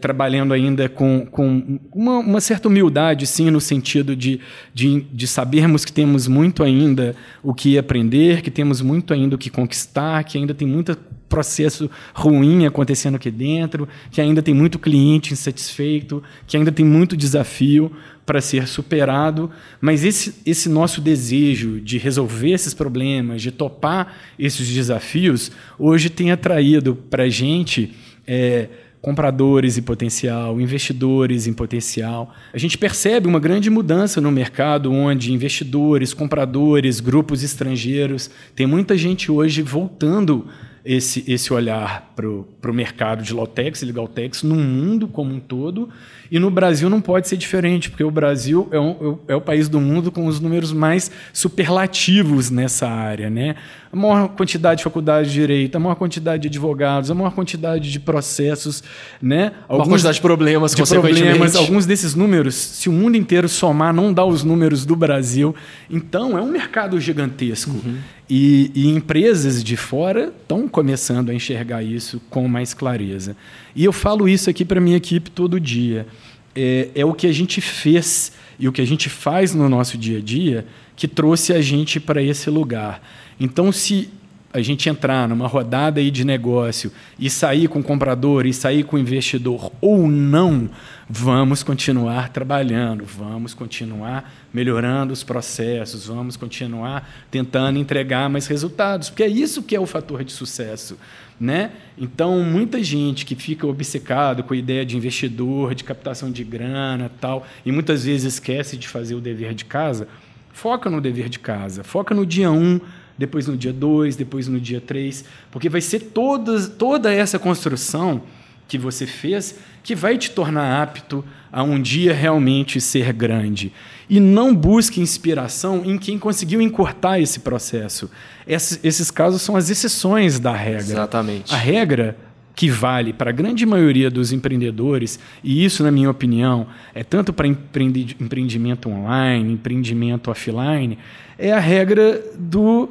trabalhando 0.00 0.54
ainda 0.54 0.88
com, 0.88 1.26
com 1.26 1.80
uma, 1.92 2.18
uma, 2.18 2.40
certa 2.40 2.68
humildade, 2.68 3.26
sim, 3.26 3.50
no 3.50 3.60
sentido 3.60 4.14
de, 4.14 4.40
de, 4.72 5.00
de, 5.12 5.26
sabermos 5.26 5.84
que 5.84 5.92
temos 5.92 6.28
muito 6.28 6.62
ainda 6.62 7.16
o 7.42 7.52
que 7.52 7.76
aprender, 7.76 8.42
que 8.42 8.50
temos 8.50 8.80
muito 8.80 9.12
ainda 9.12 9.34
o 9.34 9.38
que 9.38 9.50
conquistar, 9.50 10.22
que 10.22 10.38
ainda 10.38 10.54
tem 10.54 10.68
muito 10.68 10.96
processo 11.28 11.90
ruim 12.14 12.66
acontecendo 12.66 13.16
aqui 13.16 13.30
dentro, 13.30 13.88
que 14.10 14.20
ainda 14.20 14.42
tem 14.42 14.54
muito 14.54 14.78
cliente 14.78 15.32
insatisfeito, 15.32 16.22
que 16.46 16.56
ainda 16.56 16.72
tem 16.72 16.84
muito 16.84 17.16
desafio, 17.16 17.92
para 18.28 18.42
ser 18.42 18.68
superado, 18.68 19.50
mas 19.80 20.04
esse, 20.04 20.34
esse 20.44 20.68
nosso 20.68 21.00
desejo 21.00 21.80
de 21.80 21.96
resolver 21.96 22.50
esses 22.50 22.74
problemas, 22.74 23.40
de 23.40 23.50
topar 23.50 24.18
esses 24.38 24.68
desafios, 24.68 25.50
hoje 25.78 26.10
tem 26.10 26.30
atraído 26.30 26.94
para 27.08 27.22
a 27.22 27.28
gente 27.30 27.94
é, 28.26 28.68
compradores 29.00 29.78
em 29.78 29.82
potencial, 29.82 30.60
investidores 30.60 31.46
em 31.46 31.54
potencial. 31.54 32.34
A 32.52 32.58
gente 32.58 32.76
percebe 32.76 33.26
uma 33.26 33.40
grande 33.40 33.70
mudança 33.70 34.20
no 34.20 34.30
mercado, 34.30 34.92
onde 34.92 35.32
investidores, 35.32 36.12
compradores, 36.12 37.00
grupos 37.00 37.42
estrangeiros, 37.42 38.30
tem 38.54 38.66
muita 38.66 38.94
gente 38.94 39.32
hoje 39.32 39.62
voltando 39.62 40.46
esse, 40.84 41.24
esse 41.30 41.52
olhar 41.52 42.12
para 42.14 42.26
o 42.26 42.74
mercado 42.74 43.22
de 43.22 43.32
Lotex 43.32 43.82
e 43.82 43.86
Legaltex 43.86 44.42
no 44.42 44.54
mundo 44.54 45.08
como 45.08 45.34
um 45.34 45.40
todo. 45.40 45.88
E 46.30 46.38
no 46.38 46.50
Brasil 46.50 46.90
não 46.90 47.00
pode 47.00 47.28
ser 47.28 47.36
diferente, 47.36 47.90
porque 47.90 48.04
o 48.04 48.10
Brasil 48.10 48.68
é, 48.70 48.78
um, 48.78 49.18
é 49.26 49.34
o 49.34 49.40
país 49.40 49.68
do 49.68 49.80
mundo 49.80 50.12
com 50.12 50.26
os 50.26 50.40
números 50.40 50.72
mais 50.72 51.10
superlativos 51.32 52.50
nessa 52.50 52.86
área. 52.86 53.30
Né? 53.30 53.56
A 53.92 53.96
maior 53.96 54.28
quantidade 54.28 54.78
de 54.78 54.84
faculdade 54.84 55.28
de 55.28 55.34
direito, 55.34 55.76
a 55.76 55.78
maior 55.78 55.94
quantidade 55.94 56.42
de 56.42 56.48
advogados, 56.48 57.10
a 57.10 57.14
maior 57.14 57.32
quantidade 57.32 57.90
de 57.90 57.98
processos. 57.98 58.82
Né? 59.22 59.52
Alguns, 59.66 59.68
a 59.68 59.72
maior 59.72 59.88
quantidade 59.88 60.14
de 60.16 60.22
problemas, 60.22 60.74
de 60.74 60.84
problemas. 60.84 61.56
Alguns 61.56 61.86
desses 61.86 62.14
números, 62.14 62.54
se 62.54 62.88
o 62.88 62.92
mundo 62.92 63.16
inteiro 63.16 63.48
somar, 63.48 63.94
não 63.94 64.12
dá 64.12 64.24
os 64.24 64.44
números 64.44 64.84
do 64.84 64.94
Brasil. 64.94 65.54
Então, 65.90 66.36
é 66.36 66.42
um 66.42 66.50
mercado 66.50 67.00
gigantesco. 67.00 67.70
Uhum. 67.70 67.98
E, 68.30 68.70
e, 68.74 68.88
empresas 68.88 69.64
de 69.64 69.74
fora 69.74 70.30
estão 70.38 70.68
começando 70.68 71.30
a 71.30 71.34
enxergar 71.34 71.82
isso 71.82 72.20
com 72.28 72.46
mais 72.46 72.74
clareza. 72.74 73.34
E 73.74 73.84
eu 73.84 73.92
falo 73.92 74.28
isso 74.28 74.48
aqui 74.50 74.64
para 74.64 74.80
minha 74.80 74.96
equipe 74.96 75.30
todo 75.30 75.60
dia. 75.60 76.06
É, 76.54 76.88
é, 76.94 77.04
o 77.04 77.14
que 77.14 77.26
a 77.26 77.32
gente 77.32 77.60
fez 77.60 78.32
e 78.58 78.66
o 78.66 78.72
que 78.72 78.80
a 78.80 78.86
gente 78.86 79.08
faz 79.08 79.54
no 79.54 79.68
nosso 79.68 79.96
dia 79.96 80.18
a 80.18 80.20
dia 80.20 80.66
que 80.96 81.06
trouxe 81.06 81.52
a 81.52 81.60
gente 81.60 82.00
para 82.00 82.20
esse 82.20 82.50
lugar. 82.50 83.00
Então, 83.38 83.70
se 83.70 84.10
a 84.52 84.60
gente 84.60 84.88
entrar 84.88 85.28
numa 85.28 85.46
rodada 85.46 86.00
aí 86.00 86.10
de 86.10 86.24
negócio 86.24 86.90
e 87.18 87.28
sair 87.28 87.68
com 87.68 87.80
o 87.80 87.82
comprador 87.82 88.46
e 88.46 88.52
sair 88.52 88.82
com 88.82 88.96
o 88.96 88.98
investidor 88.98 89.70
ou 89.80 90.08
não, 90.08 90.70
vamos 91.08 91.62
continuar 91.62 92.30
trabalhando, 92.30 93.04
vamos 93.04 93.52
continuar 93.52 94.32
melhorando 94.52 95.12
os 95.12 95.22
processos, 95.22 96.06
vamos 96.06 96.36
continuar 96.36 97.08
tentando 97.30 97.78
entregar 97.78 98.28
mais 98.30 98.46
resultados, 98.46 99.10
porque 99.10 99.22
é 99.22 99.28
isso 99.28 99.62
que 99.62 99.76
é 99.76 99.80
o 99.80 99.86
fator 99.86 100.24
de 100.24 100.32
sucesso. 100.32 100.96
Né? 101.40 101.70
Então, 101.96 102.42
muita 102.42 102.82
gente 102.82 103.24
que 103.24 103.36
fica 103.36 103.64
obcecado 103.64 104.42
com 104.42 104.54
a 104.54 104.56
ideia 104.56 104.84
de 104.84 104.96
investidor, 104.96 105.72
de 105.72 105.84
captação 105.84 106.32
de 106.32 106.42
grana 106.42 107.10
tal, 107.20 107.46
e 107.64 107.70
muitas 107.70 108.04
vezes 108.04 108.34
esquece 108.34 108.76
de 108.76 108.88
fazer 108.88 109.14
o 109.14 109.20
dever 109.20 109.54
de 109.54 109.64
casa, 109.64 110.08
foca 110.52 110.90
no 110.90 111.00
dever 111.00 111.28
de 111.28 111.38
casa, 111.38 111.84
foca 111.84 112.12
no 112.12 112.26
dia 112.26 112.50
1, 112.50 112.56
um, 112.56 112.80
depois 113.16 113.46
no 113.46 113.56
dia 113.56 113.72
2, 113.72 114.16
depois 114.16 114.48
no 114.48 114.60
dia 114.60 114.80
3, 114.80 115.24
porque 115.50 115.68
vai 115.68 115.80
ser 115.80 116.00
toda, 116.00 116.68
toda 116.68 117.12
essa 117.12 117.38
construção 117.38 118.22
que 118.68 118.78
você 118.78 119.06
fez 119.06 119.56
que 119.82 119.94
vai 119.94 120.18
te 120.18 120.30
tornar 120.30 120.82
apto 120.82 121.24
a 121.50 121.62
um 121.62 121.80
dia 121.80 122.12
realmente 122.12 122.80
ser 122.80 123.12
grande. 123.12 123.72
E 124.08 124.20
não 124.20 124.54
busque 124.54 125.00
inspiração 125.00 125.82
em 125.84 125.96
quem 125.96 126.18
conseguiu 126.18 126.60
encurtar 126.60 127.18
esse 127.18 127.40
processo. 127.40 128.10
Esses, 128.46 128.78
esses 128.84 129.10
casos 129.10 129.40
são 129.40 129.56
as 129.56 129.70
exceções 129.70 130.38
da 130.38 130.52
regra. 130.52 130.80
Exatamente. 130.82 131.54
A 131.54 131.56
regra 131.56 132.16
que 132.54 132.68
vale 132.68 133.12
para 133.12 133.30
a 133.30 133.32
grande 133.32 133.64
maioria 133.64 134.10
dos 134.10 134.32
empreendedores, 134.32 135.18
e 135.44 135.64
isso, 135.64 135.82
na 135.82 135.92
minha 135.92 136.10
opinião, 136.10 136.66
é 136.92 137.04
tanto 137.04 137.32
para 137.32 137.46
empreendimento 137.46 138.90
online, 138.90 139.52
empreendimento 139.52 140.30
offline, 140.30 140.98
é 141.38 141.52
a 141.52 141.60
regra 141.60 142.20
do 142.36 142.90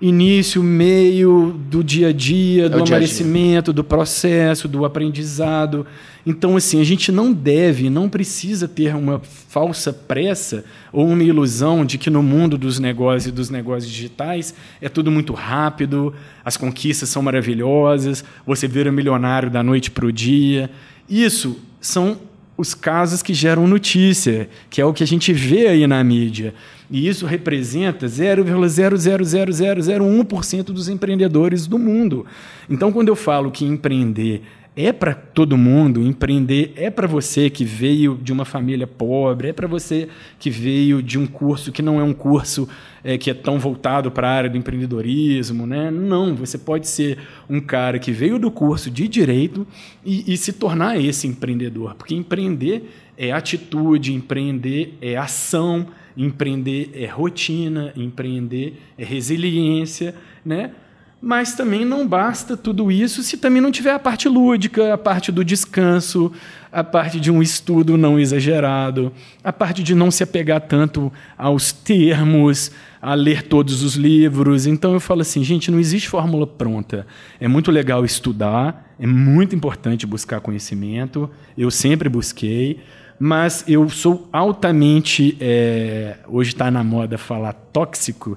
início, 0.00 0.62
meio, 0.62 1.58
do 1.70 1.82
dia 1.82 2.08
a 2.08 2.12
dia, 2.12 2.68
do 2.68 2.74
é 2.74 2.76
amadurecimento, 2.76 3.72
do 3.72 3.82
processo, 3.82 4.68
do 4.68 4.84
aprendizado. 4.84 5.86
Então, 6.24 6.56
assim, 6.56 6.80
a 6.80 6.84
gente 6.84 7.10
não 7.10 7.32
deve, 7.32 7.88
não 7.88 8.08
precisa 8.08 8.68
ter 8.68 8.94
uma 8.94 9.20
falsa 9.20 9.92
pressa 9.92 10.64
ou 10.92 11.06
uma 11.06 11.22
ilusão 11.22 11.84
de 11.84 11.96
que 11.96 12.10
no 12.10 12.22
mundo 12.22 12.58
dos 12.58 12.78
negócios 12.78 13.26
e 13.26 13.32
dos 13.32 13.48
negócios 13.48 13.90
digitais 13.90 14.52
é 14.80 14.88
tudo 14.88 15.10
muito 15.10 15.32
rápido, 15.32 16.12
as 16.44 16.56
conquistas 16.56 17.08
são 17.08 17.22
maravilhosas, 17.22 18.24
você 18.44 18.68
vira 18.68 18.92
milionário 18.92 19.48
da 19.48 19.62
noite 19.62 19.90
para 19.90 20.04
o 20.04 20.12
dia. 20.12 20.68
Isso 21.08 21.56
são 21.80 22.18
os 22.56 22.74
casos 22.74 23.22
que 23.22 23.34
geram 23.34 23.66
notícia, 23.66 24.48
que 24.70 24.80
é 24.80 24.84
o 24.84 24.92
que 24.92 25.02
a 25.02 25.06
gente 25.06 25.32
vê 25.32 25.66
aí 25.68 25.86
na 25.86 26.02
mídia. 26.02 26.54
E 26.90 27.06
isso 27.06 27.26
representa 27.26 28.06
0,00001% 28.06 30.64
dos 30.64 30.88
empreendedores 30.88 31.66
do 31.66 31.78
mundo. 31.78 32.24
Então, 32.70 32.90
quando 32.92 33.08
eu 33.08 33.16
falo 33.16 33.50
que 33.50 33.64
empreender 33.64 34.42
é 34.76 34.92
para 34.92 35.14
todo 35.14 35.56
mundo, 35.56 36.06
empreender 36.06 36.74
é 36.76 36.90
para 36.90 37.06
você 37.06 37.48
que 37.48 37.64
veio 37.64 38.18
de 38.22 38.30
uma 38.30 38.44
família 38.44 38.86
pobre, 38.86 39.48
é 39.48 39.52
para 39.52 39.66
você 39.66 40.06
que 40.38 40.50
veio 40.50 41.02
de 41.02 41.18
um 41.18 41.26
curso 41.26 41.72
que 41.72 41.80
não 41.80 41.98
é 41.98 42.04
um 42.04 42.12
curso 42.12 42.68
é, 43.02 43.16
que 43.16 43.30
é 43.30 43.34
tão 43.34 43.58
voltado 43.58 44.10
para 44.10 44.28
a 44.28 44.32
área 44.32 44.50
do 44.50 44.58
empreendedorismo, 44.58 45.66
né? 45.66 45.90
Não, 45.90 46.36
você 46.36 46.58
pode 46.58 46.88
ser 46.88 47.16
um 47.48 47.58
cara 47.58 47.98
que 47.98 48.12
veio 48.12 48.38
do 48.38 48.50
curso 48.50 48.90
de 48.90 49.08
direito 49.08 49.66
e, 50.04 50.30
e 50.30 50.36
se 50.36 50.52
tornar 50.52 51.00
esse 51.00 51.26
empreendedor, 51.26 51.94
porque 51.94 52.14
empreender 52.14 52.90
é 53.16 53.32
atitude, 53.32 54.12
empreender 54.12 54.98
é 55.00 55.16
ação, 55.16 55.86
empreender 56.14 56.90
é 56.92 57.06
rotina, 57.06 57.94
empreender 57.96 58.74
é 58.98 59.04
resiliência, 59.04 60.14
né? 60.44 60.72
Mas 61.20 61.54
também 61.54 61.84
não 61.84 62.06
basta 62.06 62.56
tudo 62.56 62.92
isso 62.92 63.22
se 63.22 63.38
também 63.38 63.62
não 63.62 63.72
tiver 63.72 63.92
a 63.92 63.98
parte 63.98 64.28
lúdica, 64.28 64.92
a 64.92 64.98
parte 64.98 65.32
do 65.32 65.44
descanso, 65.44 66.30
a 66.70 66.84
parte 66.84 67.18
de 67.18 67.30
um 67.30 67.40
estudo 67.40 67.96
não 67.96 68.20
exagerado, 68.20 69.10
a 69.42 69.50
parte 69.50 69.82
de 69.82 69.94
não 69.94 70.10
se 70.10 70.22
apegar 70.22 70.60
tanto 70.60 71.10
aos 71.36 71.72
termos, 71.72 72.70
a 73.00 73.14
ler 73.14 73.42
todos 73.44 73.82
os 73.82 73.94
livros. 73.94 74.66
Então 74.66 74.92
eu 74.92 75.00
falo 75.00 75.22
assim, 75.22 75.42
gente, 75.42 75.70
não 75.70 75.80
existe 75.80 76.08
fórmula 76.08 76.46
pronta. 76.46 77.06
É 77.40 77.48
muito 77.48 77.70
legal 77.70 78.04
estudar, 78.04 78.94
é 79.00 79.06
muito 79.06 79.56
importante 79.56 80.06
buscar 80.06 80.40
conhecimento. 80.40 81.30
Eu 81.56 81.70
sempre 81.70 82.10
busquei, 82.10 82.80
mas 83.18 83.64
eu 83.66 83.88
sou 83.88 84.28
altamente. 84.30 85.34
É, 85.40 86.18
hoje 86.28 86.50
está 86.50 86.70
na 86.70 86.84
moda 86.84 87.16
falar 87.16 87.54
tóxico 87.54 88.36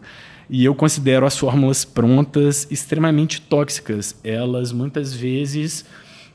e 0.50 0.66
eu 0.66 0.74
considero 0.74 1.26
as 1.26 1.38
fórmulas 1.38 1.86
prontas 1.86 2.68
extremamente 2.72 3.40
tóxicas. 3.40 4.16
Elas 4.24 4.72
muitas 4.72 5.14
vezes 5.14 5.86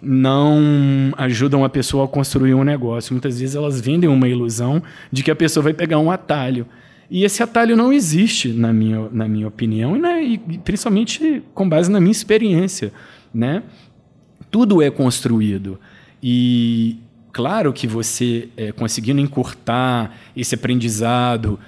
não 0.00 1.12
ajudam 1.16 1.64
a 1.64 1.68
pessoa 1.68 2.04
a 2.04 2.08
construir 2.08 2.54
um 2.54 2.62
negócio. 2.62 3.12
Muitas 3.12 3.40
vezes 3.40 3.56
elas 3.56 3.80
vendem 3.80 4.08
uma 4.08 4.28
ilusão 4.28 4.82
de 5.10 5.22
que 5.22 5.30
a 5.30 5.36
pessoa 5.36 5.64
vai 5.64 5.74
pegar 5.74 5.98
um 5.98 6.10
atalho. 6.10 6.66
E 7.10 7.24
esse 7.24 7.42
atalho 7.42 7.76
não 7.76 7.92
existe, 7.92 8.48
na 8.48 8.72
minha, 8.72 9.08
na 9.10 9.28
minha 9.28 9.48
opinião, 9.48 9.96
e, 9.96 10.00
né, 10.00 10.22
e 10.22 10.38
principalmente 10.58 11.42
com 11.52 11.68
base 11.68 11.90
na 11.90 12.00
minha 12.00 12.12
experiência. 12.12 12.92
Né? 13.32 13.62
Tudo 14.50 14.80
é 14.80 14.90
construído. 14.90 15.78
E 16.22 16.98
claro 17.32 17.72
que 17.72 17.86
você, 17.86 18.48
é, 18.56 18.70
conseguindo 18.70 19.20
encurtar 19.20 20.16
esse 20.36 20.54
aprendizado, 20.54 21.58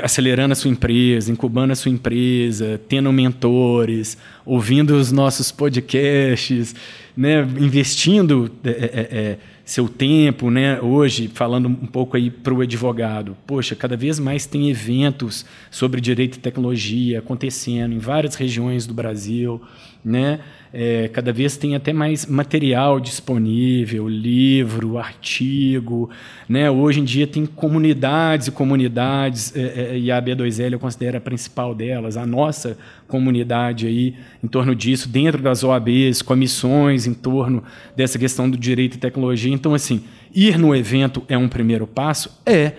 acelerando 0.00 0.52
a 0.52 0.54
sua 0.54 0.70
empresa, 0.70 1.30
incubando 1.30 1.72
a 1.72 1.76
sua 1.76 1.90
empresa, 1.90 2.80
tendo 2.88 3.12
mentores, 3.12 4.16
ouvindo 4.44 4.94
os 4.94 5.10
nossos 5.10 5.50
podcasts, 5.50 6.74
né, 7.16 7.42
investindo 7.58 8.50
é, 8.64 8.70
é, 8.70 9.18
é, 9.18 9.38
seu 9.64 9.88
tempo, 9.88 10.50
né, 10.50 10.80
hoje 10.80 11.30
falando 11.32 11.68
um 11.68 11.86
pouco 11.86 12.16
aí 12.16 12.30
para 12.30 12.54
o 12.54 12.60
advogado, 12.60 13.36
poxa, 13.46 13.74
cada 13.74 13.96
vez 13.96 14.18
mais 14.18 14.46
tem 14.46 14.70
eventos 14.70 15.44
sobre 15.70 16.00
direito 16.00 16.36
e 16.36 16.40
tecnologia 16.40 17.18
acontecendo 17.18 17.94
em 17.94 17.98
várias 17.98 18.34
regiões 18.34 18.86
do 18.86 18.94
Brasil, 18.94 19.60
né? 20.04 20.40
É, 20.74 21.08
cada 21.08 21.32
vez 21.32 21.56
tem 21.56 21.74
até 21.74 21.92
mais 21.92 22.24
material 22.24 22.98
disponível, 22.98 24.08
livro, 24.08 24.96
artigo. 24.96 26.08
Né? 26.48 26.70
Hoje 26.70 27.00
em 27.00 27.04
dia 27.04 27.26
tem 27.26 27.44
comunidades 27.44 28.46
e 28.46 28.50
comunidades, 28.50 29.54
é, 29.54 29.60
é, 29.60 29.98
e 29.98 30.10
a 30.10 30.20
B2L 30.20 30.72
eu 30.72 30.78
considero 30.80 31.18
a 31.18 31.20
principal 31.20 31.74
delas, 31.74 32.16
a 32.16 32.24
nossa 32.24 32.78
comunidade 33.06 33.86
aí 33.86 34.14
em 34.42 34.48
torno 34.48 34.74
disso, 34.74 35.08
dentro 35.08 35.42
das 35.42 35.62
OABs, 35.62 36.22
comissões 36.22 37.06
em 37.06 37.12
torno 37.12 37.62
dessa 37.94 38.18
questão 38.18 38.48
do 38.48 38.56
direito 38.56 38.94
e 38.94 38.98
tecnologia. 38.98 39.52
Então, 39.52 39.74
assim, 39.74 40.02
ir 40.34 40.58
no 40.58 40.74
evento 40.74 41.22
é 41.28 41.36
um 41.36 41.48
primeiro 41.48 41.86
passo? 41.86 42.40
É 42.46 42.72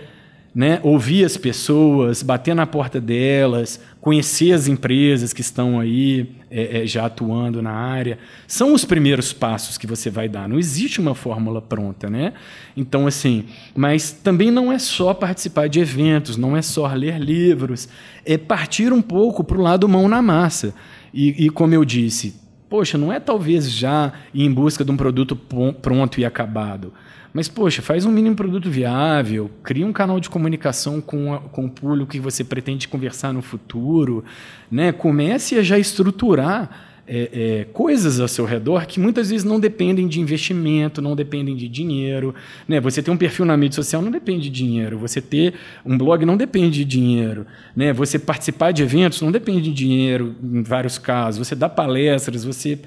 né, 0.54 0.78
ouvir 0.84 1.24
as 1.24 1.36
pessoas, 1.36 2.22
bater 2.22 2.54
na 2.54 2.64
porta 2.64 3.00
delas, 3.00 3.80
conhecer 4.04 4.52
as 4.52 4.68
empresas 4.68 5.32
que 5.32 5.40
estão 5.40 5.80
aí 5.80 6.28
é, 6.50 6.82
é, 6.82 6.86
já 6.86 7.06
atuando 7.06 7.62
na 7.62 7.72
área, 7.72 8.18
são 8.46 8.74
os 8.74 8.84
primeiros 8.84 9.32
passos 9.32 9.78
que 9.78 9.86
você 9.86 10.10
vai 10.10 10.28
dar. 10.28 10.46
Não 10.46 10.58
existe 10.58 11.00
uma 11.00 11.14
fórmula 11.14 11.62
pronta, 11.62 12.10
né? 12.10 12.34
Então, 12.76 13.06
assim, 13.06 13.46
mas 13.74 14.10
também 14.10 14.50
não 14.50 14.70
é 14.70 14.78
só 14.78 15.14
participar 15.14 15.70
de 15.70 15.80
eventos, 15.80 16.36
não 16.36 16.54
é 16.54 16.60
só 16.60 16.86
ler 16.88 17.18
livros, 17.18 17.88
é 18.26 18.36
partir 18.36 18.92
um 18.92 19.00
pouco 19.00 19.42
para 19.42 19.56
o 19.56 19.62
lado 19.62 19.88
mão 19.88 20.06
na 20.06 20.20
massa. 20.20 20.74
E, 21.14 21.46
e 21.46 21.48
como 21.48 21.72
eu 21.72 21.82
disse, 21.82 22.34
poxa, 22.68 22.98
não 22.98 23.10
é 23.10 23.18
talvez 23.18 23.72
já 23.72 24.12
ir 24.34 24.44
em 24.44 24.52
busca 24.52 24.84
de 24.84 24.90
um 24.90 24.98
produto 24.98 25.34
pronto 25.80 26.20
e 26.20 26.26
acabado 26.26 26.92
mas, 27.34 27.48
poxa, 27.48 27.82
faz 27.82 28.06
um 28.06 28.12
mínimo 28.12 28.36
produto 28.36 28.70
viável, 28.70 29.50
cria 29.64 29.84
um 29.84 29.92
canal 29.92 30.20
de 30.20 30.30
comunicação 30.30 31.00
com, 31.00 31.34
a, 31.34 31.40
com 31.40 31.64
o 31.64 31.70
público 31.70 32.12
que 32.12 32.20
você 32.20 32.44
pretende 32.44 32.86
conversar 32.86 33.32
no 33.32 33.42
futuro, 33.42 34.24
né? 34.70 34.92
comece 34.92 35.58
a 35.58 35.62
já 35.62 35.76
estruturar 35.76 36.93
é, 37.06 37.28
é, 37.32 37.64
coisas 37.72 38.18
ao 38.18 38.26
seu 38.26 38.44
redor 38.44 38.86
que 38.86 38.98
muitas 38.98 39.28
vezes 39.30 39.44
não 39.44 39.60
dependem 39.60 40.08
de 40.08 40.20
investimento, 40.20 41.02
não 41.02 41.14
dependem 41.14 41.54
de 41.54 41.68
dinheiro. 41.68 42.34
Né? 42.66 42.80
Você 42.80 43.02
ter 43.02 43.10
um 43.10 43.16
perfil 43.16 43.44
na 43.44 43.56
mídia 43.56 43.76
social 43.76 44.00
não 44.00 44.10
depende 44.10 44.48
de 44.48 44.50
dinheiro. 44.50 44.98
Você 44.98 45.20
ter 45.20 45.54
um 45.84 45.98
blog 45.98 46.24
não 46.24 46.36
depende 46.36 46.78
de 46.78 46.84
dinheiro. 46.84 47.46
Né? 47.76 47.92
Você 47.92 48.18
participar 48.18 48.72
de 48.72 48.82
eventos 48.82 49.20
não 49.20 49.30
depende 49.30 49.62
de 49.62 49.72
dinheiro, 49.72 50.34
em 50.42 50.62
vários 50.62 50.96
casos. 50.96 51.46
Você 51.46 51.54
dar 51.54 51.68
palestras, 51.68 52.44
você 52.44 52.78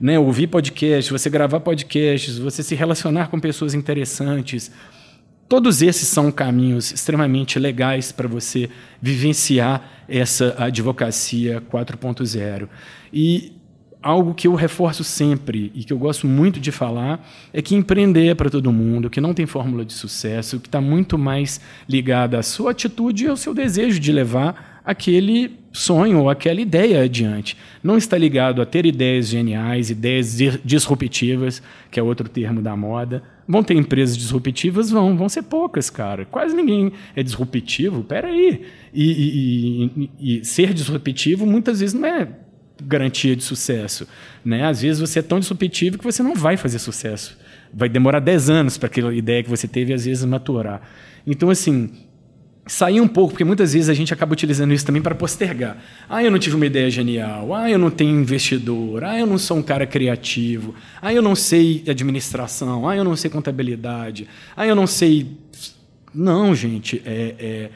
né, 0.00 0.18
ouvir 0.18 0.46
podcasts, 0.46 1.10
você 1.10 1.28
gravar 1.28 1.60
podcasts, 1.60 2.38
você 2.38 2.62
se 2.62 2.74
relacionar 2.74 3.28
com 3.28 3.38
pessoas 3.38 3.74
interessantes. 3.74 4.70
Todos 5.48 5.80
esses 5.80 6.08
são 6.08 6.32
caminhos 6.32 6.90
extremamente 6.90 7.58
legais 7.58 8.10
para 8.10 8.26
você 8.26 8.68
vivenciar 9.00 10.04
essa 10.08 10.54
advocacia 10.58 11.62
4.0. 11.70 12.68
E 13.12 13.55
algo 14.06 14.34
que 14.34 14.46
eu 14.46 14.54
reforço 14.54 15.02
sempre 15.02 15.72
e 15.74 15.82
que 15.82 15.92
eu 15.92 15.98
gosto 15.98 16.28
muito 16.28 16.60
de 16.60 16.70
falar 16.70 17.28
é 17.52 17.60
que 17.60 17.74
empreender 17.74 18.28
é 18.28 18.34
para 18.34 18.48
todo 18.48 18.70
mundo, 18.70 19.10
que 19.10 19.20
não 19.20 19.34
tem 19.34 19.46
fórmula 19.46 19.84
de 19.84 19.92
sucesso, 19.92 20.60
que 20.60 20.68
está 20.68 20.80
muito 20.80 21.18
mais 21.18 21.60
ligada 21.88 22.38
à 22.38 22.42
sua 22.42 22.70
atitude 22.70 23.24
e 23.24 23.28
ao 23.28 23.36
seu 23.36 23.52
desejo 23.52 23.98
de 23.98 24.12
levar 24.12 24.80
aquele 24.84 25.58
sonho 25.72 26.20
ou 26.20 26.30
aquela 26.30 26.60
ideia 26.60 27.02
adiante. 27.02 27.56
Não 27.82 27.98
está 27.98 28.16
ligado 28.16 28.62
a 28.62 28.66
ter 28.66 28.86
ideias 28.86 29.26
geniais, 29.26 29.90
ideias 29.90 30.38
disruptivas, 30.64 31.60
que 31.90 31.98
é 31.98 32.02
outro 32.02 32.28
termo 32.28 32.62
da 32.62 32.76
moda. 32.76 33.24
Vão 33.48 33.64
ter 33.64 33.74
empresas 33.74 34.16
disruptivas? 34.16 34.88
Vão, 34.88 35.16
vão 35.16 35.28
ser 35.28 35.42
poucas, 35.42 35.90
cara. 35.90 36.24
Quase 36.24 36.54
ninguém 36.54 36.92
é 37.16 37.22
disruptivo. 37.24 38.04
Peraí. 38.04 38.62
E, 38.94 39.04
e, 39.04 40.08
e, 40.20 40.38
e 40.38 40.44
ser 40.44 40.72
disruptivo 40.72 41.44
muitas 41.44 41.80
vezes 41.80 41.94
não 41.94 42.06
é 42.06 42.28
garantia 42.82 43.34
de 43.34 43.42
sucesso. 43.42 44.06
Né? 44.44 44.64
Às 44.64 44.82
vezes 44.82 45.00
você 45.00 45.20
é 45.20 45.22
tão 45.22 45.40
disruptivo 45.40 45.98
que 45.98 46.04
você 46.04 46.22
não 46.22 46.34
vai 46.34 46.56
fazer 46.56 46.78
sucesso. 46.78 47.36
Vai 47.72 47.88
demorar 47.88 48.20
10 48.20 48.50
anos 48.50 48.78
para 48.78 48.86
aquela 48.86 49.14
ideia 49.14 49.42
que 49.42 49.50
você 49.50 49.66
teve, 49.66 49.92
às 49.92 50.04
vezes, 50.04 50.24
maturar. 50.24 50.80
Então, 51.26 51.50
assim, 51.50 51.90
sair 52.66 53.00
um 53.00 53.06
pouco, 53.08 53.30
porque 53.30 53.44
muitas 53.44 53.72
vezes 53.72 53.88
a 53.88 53.94
gente 53.94 54.12
acaba 54.12 54.32
utilizando 54.32 54.72
isso 54.72 54.84
também 54.84 55.00
para 55.00 55.14
postergar. 55.14 55.78
Ah, 56.08 56.22
eu 56.22 56.30
não 56.30 56.38
tive 56.38 56.56
uma 56.56 56.66
ideia 56.66 56.90
genial. 56.90 57.54
Ah, 57.54 57.70
eu 57.70 57.78
não 57.78 57.90
tenho 57.90 58.18
investidor. 58.18 59.04
Ah, 59.04 59.18
eu 59.18 59.26
não 59.26 59.38
sou 59.38 59.56
um 59.56 59.62
cara 59.62 59.86
criativo. 59.86 60.74
Ah, 61.00 61.12
eu 61.14 61.22
não 61.22 61.36
sei 61.36 61.84
administração. 61.88 62.88
Ah, 62.88 62.96
eu 62.96 63.04
não 63.04 63.14
sei 63.14 63.30
contabilidade. 63.30 64.26
Ah, 64.56 64.66
eu 64.66 64.74
não 64.74 64.86
sei. 64.86 65.26
Não, 66.12 66.54
gente. 66.54 67.00
É, 67.04 67.34
é... 67.38 67.70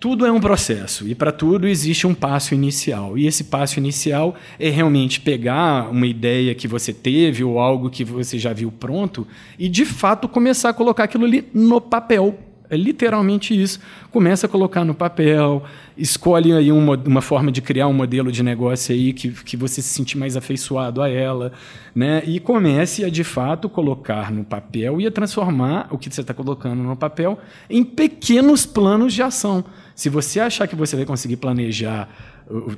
Tudo 0.00 0.24
é 0.24 0.30
um 0.30 0.38
processo 0.38 1.08
e 1.08 1.14
para 1.14 1.32
tudo 1.32 1.66
existe 1.66 2.06
um 2.06 2.14
passo 2.14 2.54
inicial. 2.54 3.18
E 3.18 3.26
esse 3.26 3.44
passo 3.44 3.80
inicial 3.80 4.36
é 4.58 4.70
realmente 4.70 5.20
pegar 5.20 5.90
uma 5.90 6.06
ideia 6.06 6.54
que 6.54 6.68
você 6.68 6.92
teve 6.92 7.42
ou 7.42 7.58
algo 7.58 7.90
que 7.90 8.04
você 8.04 8.38
já 8.38 8.52
viu 8.52 8.70
pronto 8.70 9.26
e 9.58 9.68
de 9.68 9.84
fato 9.84 10.28
começar 10.28 10.68
a 10.68 10.72
colocar 10.72 11.04
aquilo 11.04 11.24
ali 11.24 11.48
no 11.52 11.80
papel 11.80 12.38
é 12.70 12.76
literalmente 12.76 13.58
isso. 13.58 13.80
Começa 14.10 14.46
a 14.46 14.48
colocar 14.48 14.84
no 14.84 14.94
papel, 14.94 15.62
escolhe 15.96 16.52
aí 16.52 16.70
uma, 16.70 16.96
uma 16.96 17.22
forma 17.22 17.50
de 17.50 17.62
criar 17.62 17.86
um 17.86 17.92
modelo 17.92 18.30
de 18.30 18.42
negócio 18.42 18.94
aí 18.94 19.12
que, 19.12 19.30
que 19.30 19.56
você 19.56 19.80
se 19.80 19.88
sentir 19.88 20.18
mais 20.18 20.36
afeiçoado 20.36 21.00
a 21.00 21.08
ela, 21.08 21.52
né? 21.94 22.22
E 22.26 22.38
comece 22.38 23.04
a 23.04 23.08
de 23.08 23.24
fato 23.24 23.68
colocar 23.68 24.30
no 24.30 24.44
papel 24.44 25.00
e 25.00 25.06
a 25.06 25.10
transformar 25.10 25.88
o 25.90 25.96
que 25.96 26.12
você 26.12 26.20
está 26.20 26.34
colocando 26.34 26.82
no 26.82 26.96
papel 26.96 27.38
em 27.70 27.82
pequenos 27.82 28.66
planos 28.66 29.14
de 29.14 29.22
ação. 29.22 29.64
Se 29.98 30.08
você 30.08 30.38
achar 30.38 30.68
que 30.68 30.76
você 30.76 30.94
vai 30.94 31.04
conseguir 31.04 31.38
planejar 31.38 32.08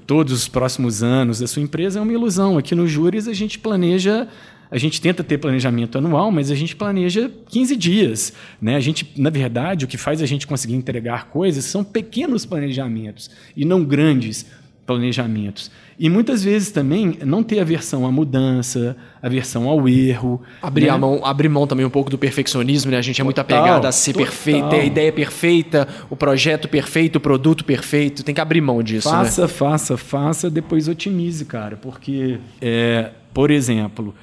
todos 0.07 0.33
os 0.33 0.49
próximos 0.49 1.03
anos 1.03 1.39
da 1.39 1.47
sua 1.47 1.61
empresa, 1.61 1.99
é 1.99 2.03
uma 2.03 2.15
ilusão. 2.15 2.57
Aqui 2.57 2.75
no 2.75 2.87
Júris 2.87 3.29
a 3.29 3.35
gente 3.35 3.59
planeja 3.59 4.27
a 4.71 4.79
gente 4.79 5.03
tenta 5.03 5.23
ter 5.23 5.37
planejamento 5.37 5.99
anual, 5.99 6.33
mas 6.33 6.51
a 6.51 6.55
gente 6.55 6.75
planeja 6.75 7.31
15 7.51 7.77
dias. 7.77 8.33
Né? 8.59 8.75
A 8.75 8.81
gente, 8.81 9.13
na 9.17 9.29
verdade, 9.29 9.85
o 9.85 9.89
que 9.89 9.99
faz 9.99 10.23
a 10.23 10.27
gente 10.27 10.47
conseguir 10.47 10.75
entregar 10.75 11.27
coisas 11.27 11.63
são 11.67 11.85
pequenos 11.85 12.47
planejamentos 12.47 13.31
e 13.55 13.67
não 13.67 13.85
grandes 13.85 14.47
planejamentos. 14.87 15.71
E 16.01 16.09
muitas 16.09 16.43
vezes 16.43 16.71
também 16.71 17.19
não 17.27 17.43
ter 17.43 17.61
aversão 17.61 18.07
à 18.07 18.11
mudança, 18.11 18.97
aversão 19.23 19.69
ao 19.69 19.87
erro. 19.87 20.41
Abrir, 20.63 20.87
né? 20.91 20.97
mão, 20.97 21.21
abrir 21.23 21.51
mão 21.51 21.67
também 21.67 21.85
um 21.85 21.91
pouco 21.91 22.09
do 22.09 22.17
perfeccionismo, 22.17 22.91
né? 22.91 22.97
A 22.97 23.03
gente 23.03 23.21
é 23.21 23.25
muito 23.25 23.39
apegado 23.39 23.85
a 23.85 23.93
ser 23.93 24.15
total. 24.15 24.27
perfeito, 24.27 24.69
ter 24.71 24.81
a 24.81 24.85
ideia 24.85 25.13
perfeita, 25.13 25.87
o 26.09 26.17
projeto 26.17 26.69
perfeito, 26.69 27.17
o 27.17 27.21
produto 27.21 27.67
perfeito. 27.67 28.23
Tem 28.25 28.35
que 28.35 28.41
abrir 28.41 28.63
mão 28.63 28.83
disso. 28.83 29.11
Né? 29.11 29.15
Faça, 29.15 29.43
né? 29.43 29.49
faça, 29.49 29.97
faça, 29.99 30.49
depois 30.49 30.89
otimize, 30.89 31.45
cara. 31.45 31.77
Porque, 31.77 32.39
é, 32.63 33.11
por 33.35 33.51
exemplo, 33.51 34.15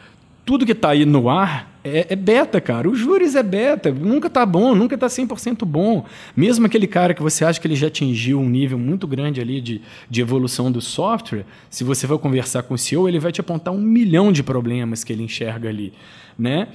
tudo 0.44 0.66
que 0.66 0.72
está 0.72 0.90
aí 0.90 1.06
no 1.06 1.30
ar 1.30 1.77
é, 1.88 2.06
é, 2.10 2.16
beta, 2.16 2.60
cara. 2.60 2.90
O 2.90 2.96
Júris 2.96 3.36
é 3.36 3.44
beta. 3.44 3.92
Nunca 3.92 4.28
está 4.28 4.46
bom, 4.46 4.76
nunca 4.76 4.96
está 4.96 5.08
100% 5.08 5.66
bom. 5.66 6.06
Mesmo 6.36 6.66
aquele 6.66 6.88
cara 6.88 7.14
que 7.14 7.22
você 7.22 7.46
acha 7.46 7.60
que 7.60 7.68
ele 7.68 7.76
já 7.76 7.88
atingiu 7.88 8.40
um 8.40 8.50
nível 8.50 8.78
muito 8.78 9.08
grande 9.08 9.42
ali 9.42 9.62
de, 9.62 9.82
de 10.10 10.22
evolução 10.22 10.72
do 10.72 10.82
software, 10.82 11.46
se 11.70 11.84
você 11.84 12.08
for 12.08 12.20
conversar 12.20 12.64
com 12.64 12.74
o 12.74 12.78
CEO, 12.78 13.08
ele 13.08 13.20
vai 13.20 13.32
te 13.32 13.42
apontar 13.42 13.74
um 13.74 13.82
milhão 13.82 14.32
de 14.32 14.44
problemas 14.44 15.04
que 15.04 15.14
ele 15.14 15.24
enxerga 15.24 15.70
ali, 15.70 15.94
né? 16.38 16.68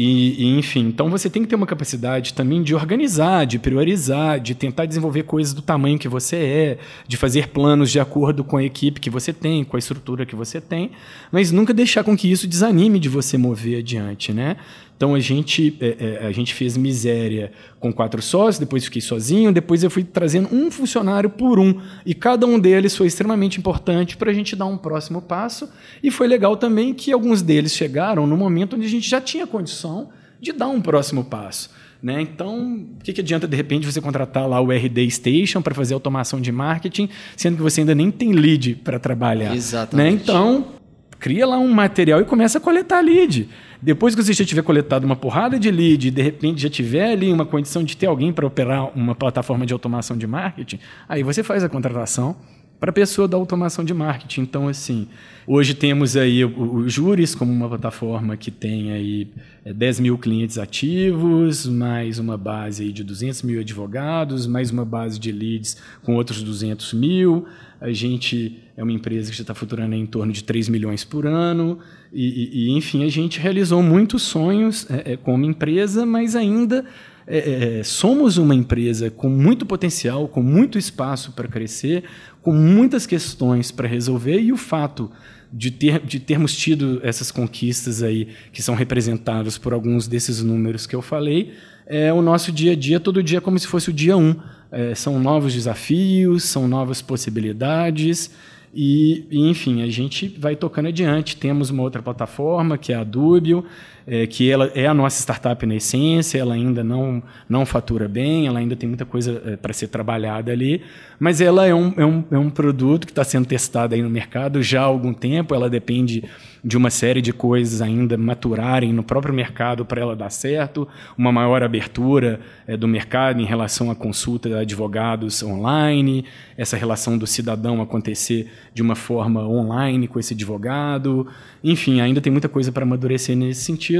E, 0.00 0.44
e, 0.44 0.56
enfim, 0.56 0.86
então 0.86 1.10
você 1.10 1.28
tem 1.28 1.42
que 1.42 1.48
ter 1.48 1.56
uma 1.56 1.66
capacidade 1.66 2.32
também 2.32 2.62
de 2.62 2.72
organizar, 2.72 3.44
de 3.44 3.58
priorizar, 3.58 4.38
de 4.38 4.54
tentar 4.54 4.86
desenvolver 4.86 5.24
coisas 5.24 5.52
do 5.52 5.60
tamanho 5.60 5.98
que 5.98 6.06
você 6.06 6.36
é, 6.36 6.78
de 7.08 7.16
fazer 7.16 7.48
planos 7.48 7.90
de 7.90 7.98
acordo 7.98 8.44
com 8.44 8.56
a 8.56 8.62
equipe 8.62 9.00
que 9.00 9.10
você 9.10 9.32
tem, 9.32 9.64
com 9.64 9.74
a 9.74 9.78
estrutura 9.80 10.24
que 10.24 10.36
você 10.36 10.60
tem, 10.60 10.92
mas 11.32 11.50
nunca 11.50 11.74
deixar 11.74 12.04
com 12.04 12.16
que 12.16 12.30
isso 12.30 12.46
desanime 12.46 13.00
de 13.00 13.08
você 13.08 13.36
mover 13.36 13.80
adiante, 13.80 14.32
né? 14.32 14.56
Então 14.98 15.14
a 15.14 15.20
gente, 15.20 15.76
é, 15.80 16.18
é, 16.22 16.26
a 16.26 16.32
gente 16.32 16.52
fez 16.52 16.76
miséria 16.76 17.52
com 17.78 17.92
quatro 17.92 18.20
sócios, 18.20 18.58
depois 18.58 18.84
fiquei 18.84 19.00
sozinho, 19.00 19.52
depois 19.52 19.84
eu 19.84 19.90
fui 19.90 20.02
trazendo 20.02 20.52
um 20.52 20.72
funcionário 20.72 21.30
por 21.30 21.60
um. 21.60 21.80
E 22.04 22.12
cada 22.12 22.44
um 22.44 22.58
deles 22.58 22.96
foi 22.96 23.06
extremamente 23.06 23.60
importante 23.60 24.16
para 24.16 24.32
a 24.32 24.34
gente 24.34 24.56
dar 24.56 24.66
um 24.66 24.76
próximo 24.76 25.22
passo. 25.22 25.70
E 26.02 26.10
foi 26.10 26.26
legal 26.26 26.56
também 26.56 26.92
que 26.92 27.12
alguns 27.12 27.42
deles 27.42 27.76
chegaram 27.76 28.26
no 28.26 28.36
momento 28.36 28.74
onde 28.74 28.86
a 28.86 28.88
gente 28.88 29.08
já 29.08 29.20
tinha 29.20 29.46
condição 29.46 30.08
de 30.40 30.52
dar 30.52 30.66
um 30.66 30.80
próximo 30.80 31.22
passo. 31.24 31.70
Né? 32.02 32.20
Então, 32.20 32.86
o 32.98 33.04
que, 33.04 33.12
que 33.12 33.20
adianta 33.20 33.46
de 33.46 33.56
repente 33.56 33.86
você 33.86 34.00
contratar 34.00 34.48
lá 34.48 34.60
o 34.60 34.72
RD 34.72 35.08
Station 35.12 35.62
para 35.62 35.74
fazer 35.76 35.94
automação 35.94 36.40
de 36.40 36.50
marketing, 36.50 37.08
sendo 37.36 37.56
que 37.56 37.62
você 37.62 37.82
ainda 37.82 37.94
nem 37.94 38.10
tem 38.10 38.32
lead 38.32 38.76
para 38.82 38.98
trabalhar? 38.98 39.54
Exatamente. 39.54 40.16
Né? 40.16 40.20
Então, 40.20 40.77
cria 41.18 41.46
lá 41.46 41.58
um 41.58 41.72
material 41.72 42.20
e 42.20 42.24
começa 42.24 42.58
a 42.58 42.60
coletar 42.60 43.00
lead. 43.00 43.48
Depois 43.80 44.14
que 44.14 44.22
você 44.22 44.32
já 44.32 44.44
tiver 44.44 44.62
coletado 44.62 45.04
uma 45.04 45.16
porrada 45.16 45.58
de 45.58 45.70
lead 45.70 46.08
e 46.08 46.10
de 46.10 46.22
repente 46.22 46.62
já 46.62 46.68
tiver 46.68 47.12
ali 47.12 47.32
uma 47.32 47.46
condição 47.46 47.84
de 47.84 47.96
ter 47.96 48.06
alguém 48.06 48.32
para 48.32 48.46
operar 48.46 48.90
uma 48.96 49.14
plataforma 49.14 49.64
de 49.64 49.72
automação 49.72 50.16
de 50.16 50.26
marketing, 50.26 50.80
aí 51.08 51.22
você 51.22 51.42
faz 51.42 51.62
a 51.62 51.68
contratação 51.68 52.36
para 52.80 52.90
a 52.90 52.92
pessoa 52.92 53.26
da 53.26 53.36
automação 53.36 53.84
de 53.84 53.92
marketing. 53.92 54.42
Então, 54.42 54.68
assim, 54.68 55.08
hoje 55.46 55.74
temos 55.74 56.16
aí 56.16 56.44
o, 56.44 56.74
o 56.74 56.88
Juris 56.88 57.34
como 57.34 57.52
uma 57.52 57.68
plataforma 57.68 58.36
que 58.36 58.50
tem 58.50 58.92
aí 58.92 59.28
10 59.64 59.98
é, 59.98 60.02
mil 60.02 60.16
clientes 60.16 60.58
ativos, 60.58 61.66
mais 61.66 62.18
uma 62.18 62.36
base 62.36 62.84
aí 62.84 62.92
de 62.92 63.02
200 63.02 63.42
mil 63.42 63.60
advogados, 63.60 64.46
mais 64.46 64.70
uma 64.70 64.84
base 64.84 65.18
de 65.18 65.32
leads 65.32 65.76
com 66.02 66.14
outros 66.14 66.42
200 66.42 66.92
mil. 66.94 67.46
A 67.80 67.92
gente 67.92 68.62
é 68.78 68.82
uma 68.84 68.92
empresa 68.92 69.28
que 69.28 69.36
já 69.36 69.42
está 69.42 69.54
faturando 69.54 69.96
em 69.96 70.06
torno 70.06 70.32
de 70.32 70.44
3 70.44 70.68
milhões 70.68 71.02
por 71.02 71.26
ano. 71.26 71.80
E, 72.12 72.68
e 72.68 72.70
enfim, 72.70 73.04
a 73.04 73.08
gente 73.08 73.40
realizou 73.40 73.82
muitos 73.82 74.22
sonhos 74.22 74.88
é, 74.88 75.14
é, 75.14 75.16
como 75.16 75.44
empresa, 75.44 76.06
mas 76.06 76.36
ainda 76.36 76.84
é, 77.26 77.80
é, 77.80 77.82
somos 77.82 78.38
uma 78.38 78.54
empresa 78.54 79.10
com 79.10 79.28
muito 79.28 79.66
potencial, 79.66 80.28
com 80.28 80.40
muito 80.40 80.78
espaço 80.78 81.32
para 81.32 81.48
crescer, 81.48 82.04
com 82.40 82.52
muitas 82.52 83.04
questões 83.04 83.72
para 83.72 83.88
resolver. 83.88 84.40
E 84.40 84.52
o 84.52 84.56
fato 84.56 85.10
de, 85.52 85.72
ter, 85.72 85.98
de 85.98 86.20
termos 86.20 86.56
tido 86.56 87.00
essas 87.02 87.32
conquistas 87.32 88.00
aí, 88.00 88.28
que 88.52 88.62
são 88.62 88.76
representadas 88.76 89.58
por 89.58 89.72
alguns 89.72 90.06
desses 90.06 90.40
números 90.40 90.86
que 90.86 90.94
eu 90.94 91.02
falei, 91.02 91.52
é 91.84 92.12
o 92.12 92.22
nosso 92.22 92.52
dia 92.52 92.72
a 92.72 92.76
dia, 92.76 93.00
todo 93.00 93.24
dia 93.24 93.40
como 93.40 93.58
se 93.58 93.66
fosse 93.66 93.90
o 93.90 93.92
dia 93.92 94.16
um. 94.16 94.36
É, 94.70 94.94
são 94.94 95.18
novos 95.18 95.52
desafios, 95.52 96.44
são 96.44 96.68
novas 96.68 97.02
possibilidades. 97.02 98.30
E, 98.74 99.26
e, 99.30 99.48
enfim, 99.48 99.82
a 99.82 99.88
gente 99.88 100.28
vai 100.28 100.56
tocando 100.56 100.88
adiante. 100.88 101.36
Temos 101.36 101.70
uma 101.70 101.82
outra 101.82 102.02
plataforma, 102.02 102.78
que 102.78 102.92
é 102.92 102.96
a 102.96 103.04
Dubio, 103.04 103.64
é, 104.08 104.26
que 104.26 104.50
ela 104.50 104.72
é 104.74 104.86
a 104.86 104.94
nossa 104.94 105.20
startup 105.20 105.64
na 105.66 105.74
essência, 105.74 106.38
ela 106.38 106.54
ainda 106.54 106.82
não, 106.82 107.22
não 107.46 107.66
fatura 107.66 108.08
bem, 108.08 108.46
ela 108.46 108.58
ainda 108.58 108.74
tem 108.74 108.88
muita 108.88 109.04
coisa 109.04 109.42
é, 109.44 109.56
para 109.56 109.72
ser 109.74 109.88
trabalhada 109.88 110.50
ali, 110.50 110.82
mas 111.20 111.42
ela 111.42 111.66
é 111.66 111.74
um, 111.74 111.92
é 111.96 112.06
um, 112.06 112.24
é 112.30 112.38
um 112.38 112.48
produto 112.48 113.06
que 113.06 113.12
está 113.12 113.22
sendo 113.22 113.46
testado 113.46 113.94
aí 113.94 114.00
no 114.00 114.08
mercado 114.08 114.62
já 114.62 114.80
há 114.80 114.84
algum 114.84 115.12
tempo, 115.12 115.54
ela 115.54 115.68
depende 115.68 116.24
de 116.64 116.76
uma 116.76 116.90
série 116.90 117.20
de 117.20 117.32
coisas 117.32 117.80
ainda 117.80 118.16
maturarem 118.16 118.92
no 118.92 119.02
próprio 119.02 119.32
mercado 119.32 119.84
para 119.84 120.00
ela 120.00 120.16
dar 120.16 120.30
certo, 120.30 120.88
uma 121.16 121.30
maior 121.30 121.62
abertura 121.62 122.40
é, 122.66 122.76
do 122.76 122.88
mercado 122.88 123.40
em 123.40 123.44
relação 123.44 123.90
à 123.90 123.94
consulta 123.94 124.48
de 124.48 124.54
advogados 124.54 125.42
online, 125.42 126.24
essa 126.56 126.76
relação 126.76 127.16
do 127.16 127.26
cidadão 127.26 127.80
acontecer 127.80 128.50
de 128.74 128.82
uma 128.82 128.94
forma 128.94 129.46
online 129.46 130.08
com 130.08 130.18
esse 130.18 130.34
advogado, 130.34 131.26
enfim, 131.62 132.00
ainda 132.00 132.20
tem 132.20 132.32
muita 132.32 132.48
coisa 132.48 132.70
para 132.72 132.84
amadurecer 132.84 133.36
nesse 133.36 133.62
sentido, 133.62 133.97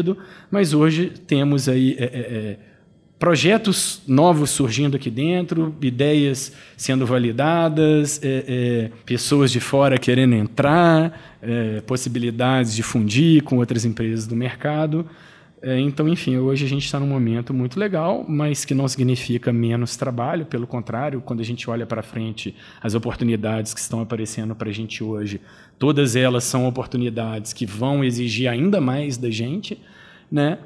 mas 0.50 0.74
hoje 0.74 1.12
temos 1.26 1.68
aí 1.68 1.96
é, 1.98 2.04
é, 2.04 2.06
é, 2.06 2.58
projetos 3.18 4.00
novos 4.06 4.50
surgindo 4.50 4.96
aqui 4.96 5.10
dentro, 5.10 5.74
ideias 5.82 6.52
sendo 6.76 7.04
validadas, 7.04 8.20
é, 8.22 8.44
é, 8.46 8.90
pessoas 9.04 9.50
de 9.50 9.60
fora 9.60 9.98
querendo 9.98 10.34
entrar, 10.34 11.38
é, 11.42 11.80
possibilidades 11.80 12.74
de 12.74 12.82
fundir 12.82 13.42
com 13.42 13.58
outras 13.58 13.84
empresas 13.84 14.26
do 14.26 14.36
mercado. 14.36 15.06
É, 15.60 15.78
então, 15.80 16.09
enfim, 16.09 16.36
hoje 16.36 16.64
a 16.64 16.68
gente 16.68 16.85
está 16.85 17.01
num 17.01 17.06
momento 17.06 17.52
muito 17.52 17.80
legal, 17.80 18.24
mas 18.28 18.64
que 18.64 18.74
não 18.74 18.86
significa 18.86 19.52
menos 19.52 19.97
trabalho, 19.97 20.47
pelo 20.47 20.66
contrário, 20.66 21.20
quando 21.20 21.40
a 21.40 21.44
gente 21.44 21.68
olha 21.68 21.85
para 21.85 22.02
frente, 22.02 22.55
as 22.80 22.94
oportunidades 22.94 23.74
que 23.74 23.80
estão 23.80 24.01
aparecendo 24.01 24.55
para 24.55 24.68
a 24.68 24.72
gente 24.72 25.02
hoje, 25.02 25.40
todas 25.78 26.14
elas 26.14 26.44
são 26.44 26.66
oportunidades 26.66 27.52
que 27.52 27.66
vão 27.66 28.05
exigir 28.05 28.48
ainda 28.48 28.80
mais 28.80 29.16
da 29.16 29.30
gente, 29.30 29.80
né? 30.30 30.59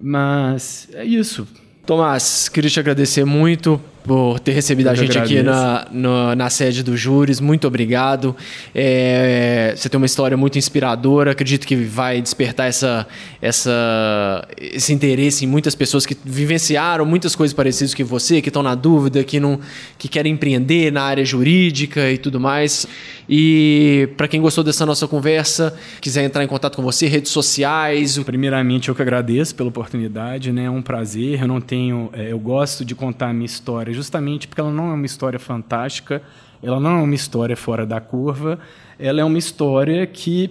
Mas 0.00 0.88
é 0.92 1.04
isso. 1.04 1.46
Tomás, 1.86 2.48
queria 2.48 2.68
te 2.68 2.80
agradecer 2.80 3.24
muito 3.24 3.80
por 4.06 4.38
ter 4.40 4.52
recebido 4.52 4.86
Eu 4.86 4.92
a 4.92 4.94
gente 4.94 5.18
aqui 5.18 5.38
agradeço. 5.38 5.44
na, 5.64 5.86
no- 5.90 6.34
na 6.36 6.48
sede 6.50 6.82
do 6.82 6.96
Júris. 6.96 7.40
Muito 7.40 7.66
obrigado. 7.66 8.36
É, 8.74 9.74
você 9.76 9.88
tem 9.88 9.96
uma 9.98 10.06
história 10.06 10.36
muito 10.36 10.56
inspiradora. 10.58 11.32
Acredito 11.32 11.66
que 11.66 11.74
vai 11.74 12.22
despertar 12.22 12.66
essa, 12.68 13.06
essa, 13.42 14.46
esse 14.60 14.92
interesse 14.92 15.44
em 15.44 15.48
muitas 15.48 15.74
pessoas 15.74 16.06
que 16.06 16.16
vivenciaram 16.24 17.04
muitas 17.04 17.34
coisas 17.34 17.54
parecidas 17.54 17.94
que 17.94 18.04
você, 18.04 18.40
que 18.40 18.48
estão 18.48 18.62
na 18.62 18.74
dúvida, 18.74 19.24
que, 19.24 19.40
não, 19.40 19.58
que 19.98 20.08
querem 20.08 20.32
empreender 20.32 20.92
na 20.92 21.02
área 21.02 21.24
jurídica 21.24 22.10
e 22.10 22.18
tudo 22.18 22.38
mais. 22.38 22.86
E 23.28 24.08
para 24.16 24.28
quem 24.28 24.40
gostou 24.40 24.62
dessa 24.62 24.86
nossa 24.86 25.08
conversa, 25.08 25.74
quiser 26.00 26.24
entrar 26.24 26.44
em 26.44 26.46
contato 26.46 26.76
com 26.76 26.82
você, 26.82 27.06
redes 27.06 27.32
sociais, 27.32 28.16
Primeiramente, 28.26 28.88
eu 28.88 28.94
que 28.94 29.02
agradeço 29.02 29.54
pela 29.54 29.68
oportunidade, 29.68 30.52
né? 30.52 30.64
É 30.64 30.70
um 30.70 30.82
prazer. 30.82 31.40
Eu 31.42 31.48
não 31.48 31.60
tenho, 31.60 32.10
é, 32.12 32.32
eu 32.32 32.38
gosto 32.38 32.84
de 32.84 32.94
contar 32.94 33.30
a 33.30 33.32
minha 33.32 33.46
história, 33.46 33.92
justamente 33.96 34.46
porque 34.46 34.60
ela 34.60 34.70
não 34.70 34.90
é 34.90 34.94
uma 34.94 35.06
história 35.06 35.38
fantástica, 35.38 36.22
ela 36.62 36.78
não 36.78 36.98
é 36.98 37.02
uma 37.02 37.14
história 37.14 37.56
fora 37.56 37.84
da 37.84 38.00
curva, 38.00 38.58
ela 38.98 39.20
é 39.20 39.24
uma 39.24 39.38
história 39.38 40.06
que 40.06 40.50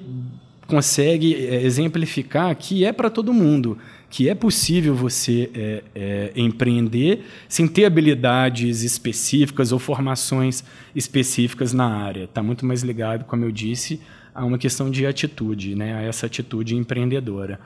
consegue 0.67 1.35
é, 1.35 1.63
exemplificar 1.63 2.55
que 2.55 2.83
é 2.83 2.91
para 2.91 3.09
todo 3.09 3.31
mundo, 3.31 3.77
que 4.09 4.29
é 4.29 4.35
possível 4.35 4.95
você 4.95 5.49
é, 5.53 5.83
é, 5.93 6.31
empreender 6.35 7.25
sem 7.47 7.67
ter 7.67 7.85
habilidades 7.85 8.81
específicas 8.81 9.71
ou 9.71 9.79
formações 9.79 10.63
específicas 10.95 11.73
na 11.73 11.85
área. 11.85 12.23
Está 12.23 12.41
muito 12.41 12.65
mais 12.65 12.81
ligado, 12.81 13.25
como 13.25 13.45
eu 13.45 13.51
disse, 13.51 14.01
a 14.35 14.43
uma 14.43 14.57
questão 14.57 14.91
de 14.91 15.05
atitude, 15.05 15.75
né? 15.75 15.95
a 15.95 16.01
essa 16.01 16.25
atitude 16.25 16.75
empreendedora. 16.75 17.57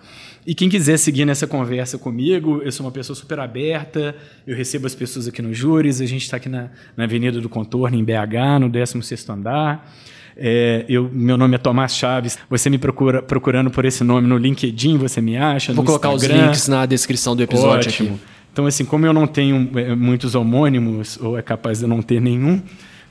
E 0.45 0.53
quem 0.53 0.69
quiser 0.69 0.97
seguir 0.97 1.25
nessa 1.25 1.47
conversa 1.47 1.97
comigo, 1.97 2.61
eu 2.63 2.71
sou 2.71 2.85
uma 2.85 2.91
pessoa 2.91 3.15
super 3.15 3.39
aberta, 3.39 4.15
eu 4.45 4.55
recebo 4.55 4.85
as 4.85 4.93
pessoas 4.93 5.27
aqui 5.27 5.41
no 5.41 5.51
Júris, 5.51 5.99
a 5.99 6.05
gente 6.05 6.21
está 6.21 6.37
aqui 6.37 6.47
na, 6.47 6.69
na 6.95 7.05
Avenida 7.05 7.41
do 7.41 7.49
Contorno, 7.49 7.97
em 7.97 8.03
BH, 8.03 8.59
no 8.61 8.69
16º 8.69 9.33
andar. 9.33 9.91
É, 10.37 10.85
eu, 10.87 11.09
meu 11.11 11.37
nome 11.37 11.55
é 11.55 11.57
Tomás 11.57 11.95
Chaves. 11.95 12.37
Você 12.47 12.69
me 12.69 12.77
procura 12.77 13.23
procurando 13.23 13.71
por 13.71 13.83
esse 13.83 14.03
nome 14.03 14.27
no 14.27 14.37
LinkedIn, 14.37 14.97
você 14.97 15.19
me 15.19 15.35
acha. 15.37 15.73
Vou 15.73 15.83
colocar 15.83 16.11
os 16.11 16.21
Instagram. 16.21 16.45
links 16.45 16.67
na 16.67 16.85
descrição 16.85 17.35
do 17.35 17.41
episódio 17.41 17.89
Ótimo. 17.89 18.09
aqui. 18.09 18.19
Então, 18.53 18.65
assim, 18.65 18.85
como 18.85 19.05
eu 19.05 19.13
não 19.13 19.25
tenho 19.25 19.69
é, 19.75 19.95
muitos 19.95 20.35
homônimos, 20.35 21.17
ou 21.19 21.37
é 21.37 21.41
capaz 21.41 21.79
de 21.79 21.85
eu 21.85 21.89
não 21.89 22.01
ter 22.01 22.21
nenhum, 22.21 22.61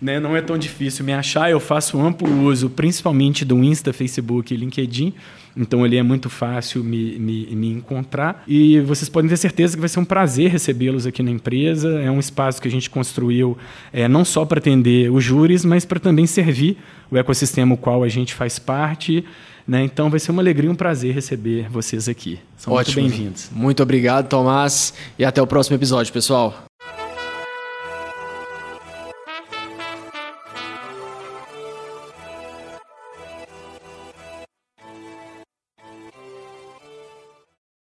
né, 0.01 0.21
não 0.21 0.37
é 0.37 0.41
tão 0.41 0.57
difícil 0.57 1.05
me 1.05 1.13
achar. 1.13 1.51
Eu 1.51 1.61
faço 1.61 2.01
amplo 2.01 2.45
uso, 2.45 2.71
principalmente 2.71 3.45
do 3.45 3.63
Insta, 3.63 3.93
Facebook 3.93 4.53
e 4.53 4.57
LinkedIn. 4.57 5.13
Então, 5.57 5.83
ali 5.83 5.97
é 5.97 6.03
muito 6.03 6.31
fácil 6.31 6.85
me, 6.85 7.19
me, 7.19 7.47
me 7.47 7.73
encontrar. 7.73 8.45
E 8.47 8.81
vocês 8.81 9.09
podem 9.09 9.29
ter 9.29 9.37
certeza 9.37 9.77
que 9.77 9.81
vai 9.81 9.89
ser 9.89 9.99
um 9.99 10.05
prazer 10.05 10.51
recebê-los 10.51 11.05
aqui 11.05 11.21
na 11.23 11.33
empresa. 11.33 12.01
É 12.01 12.11
um 12.11 12.21
espaço 12.21 12.63
que 12.63 12.69
a 12.69 12.71
gente 12.71 12.89
construiu 12.89 13.59
é, 13.93 14.07
não 14.07 14.25
só 14.25 14.45
para 14.45 14.59
atender 14.59 15.11
os 15.11 15.25
júris, 15.25 15.65
mas 15.65 15.85
para 15.85 15.99
também 15.99 16.27
servir 16.27 16.79
o 17.11 17.17
ecossistema 17.17 17.75
o 17.75 17.77
qual 17.77 18.05
a 18.05 18.09
gente 18.09 18.35
faz 18.35 18.59
parte. 18.59 19.25
Né? 19.67 19.83
Então, 19.83 20.09
vai 20.09 20.21
ser 20.21 20.31
uma 20.31 20.41
alegria 20.41 20.71
e 20.71 20.73
um 20.73 20.77
prazer 20.77 21.13
receber 21.13 21.69
vocês 21.69 22.09
aqui. 22.09 22.39
São 22.57 22.73
Ótimo. 22.73 23.03
muito 23.03 23.17
bem-vindos. 23.17 23.51
Muito 23.53 23.83
obrigado, 23.83 24.29
Tomás. 24.29 24.95
E 25.19 25.25
até 25.25 25.43
o 25.43 25.47
próximo 25.47 25.75
episódio, 25.75 26.13
pessoal. 26.13 26.69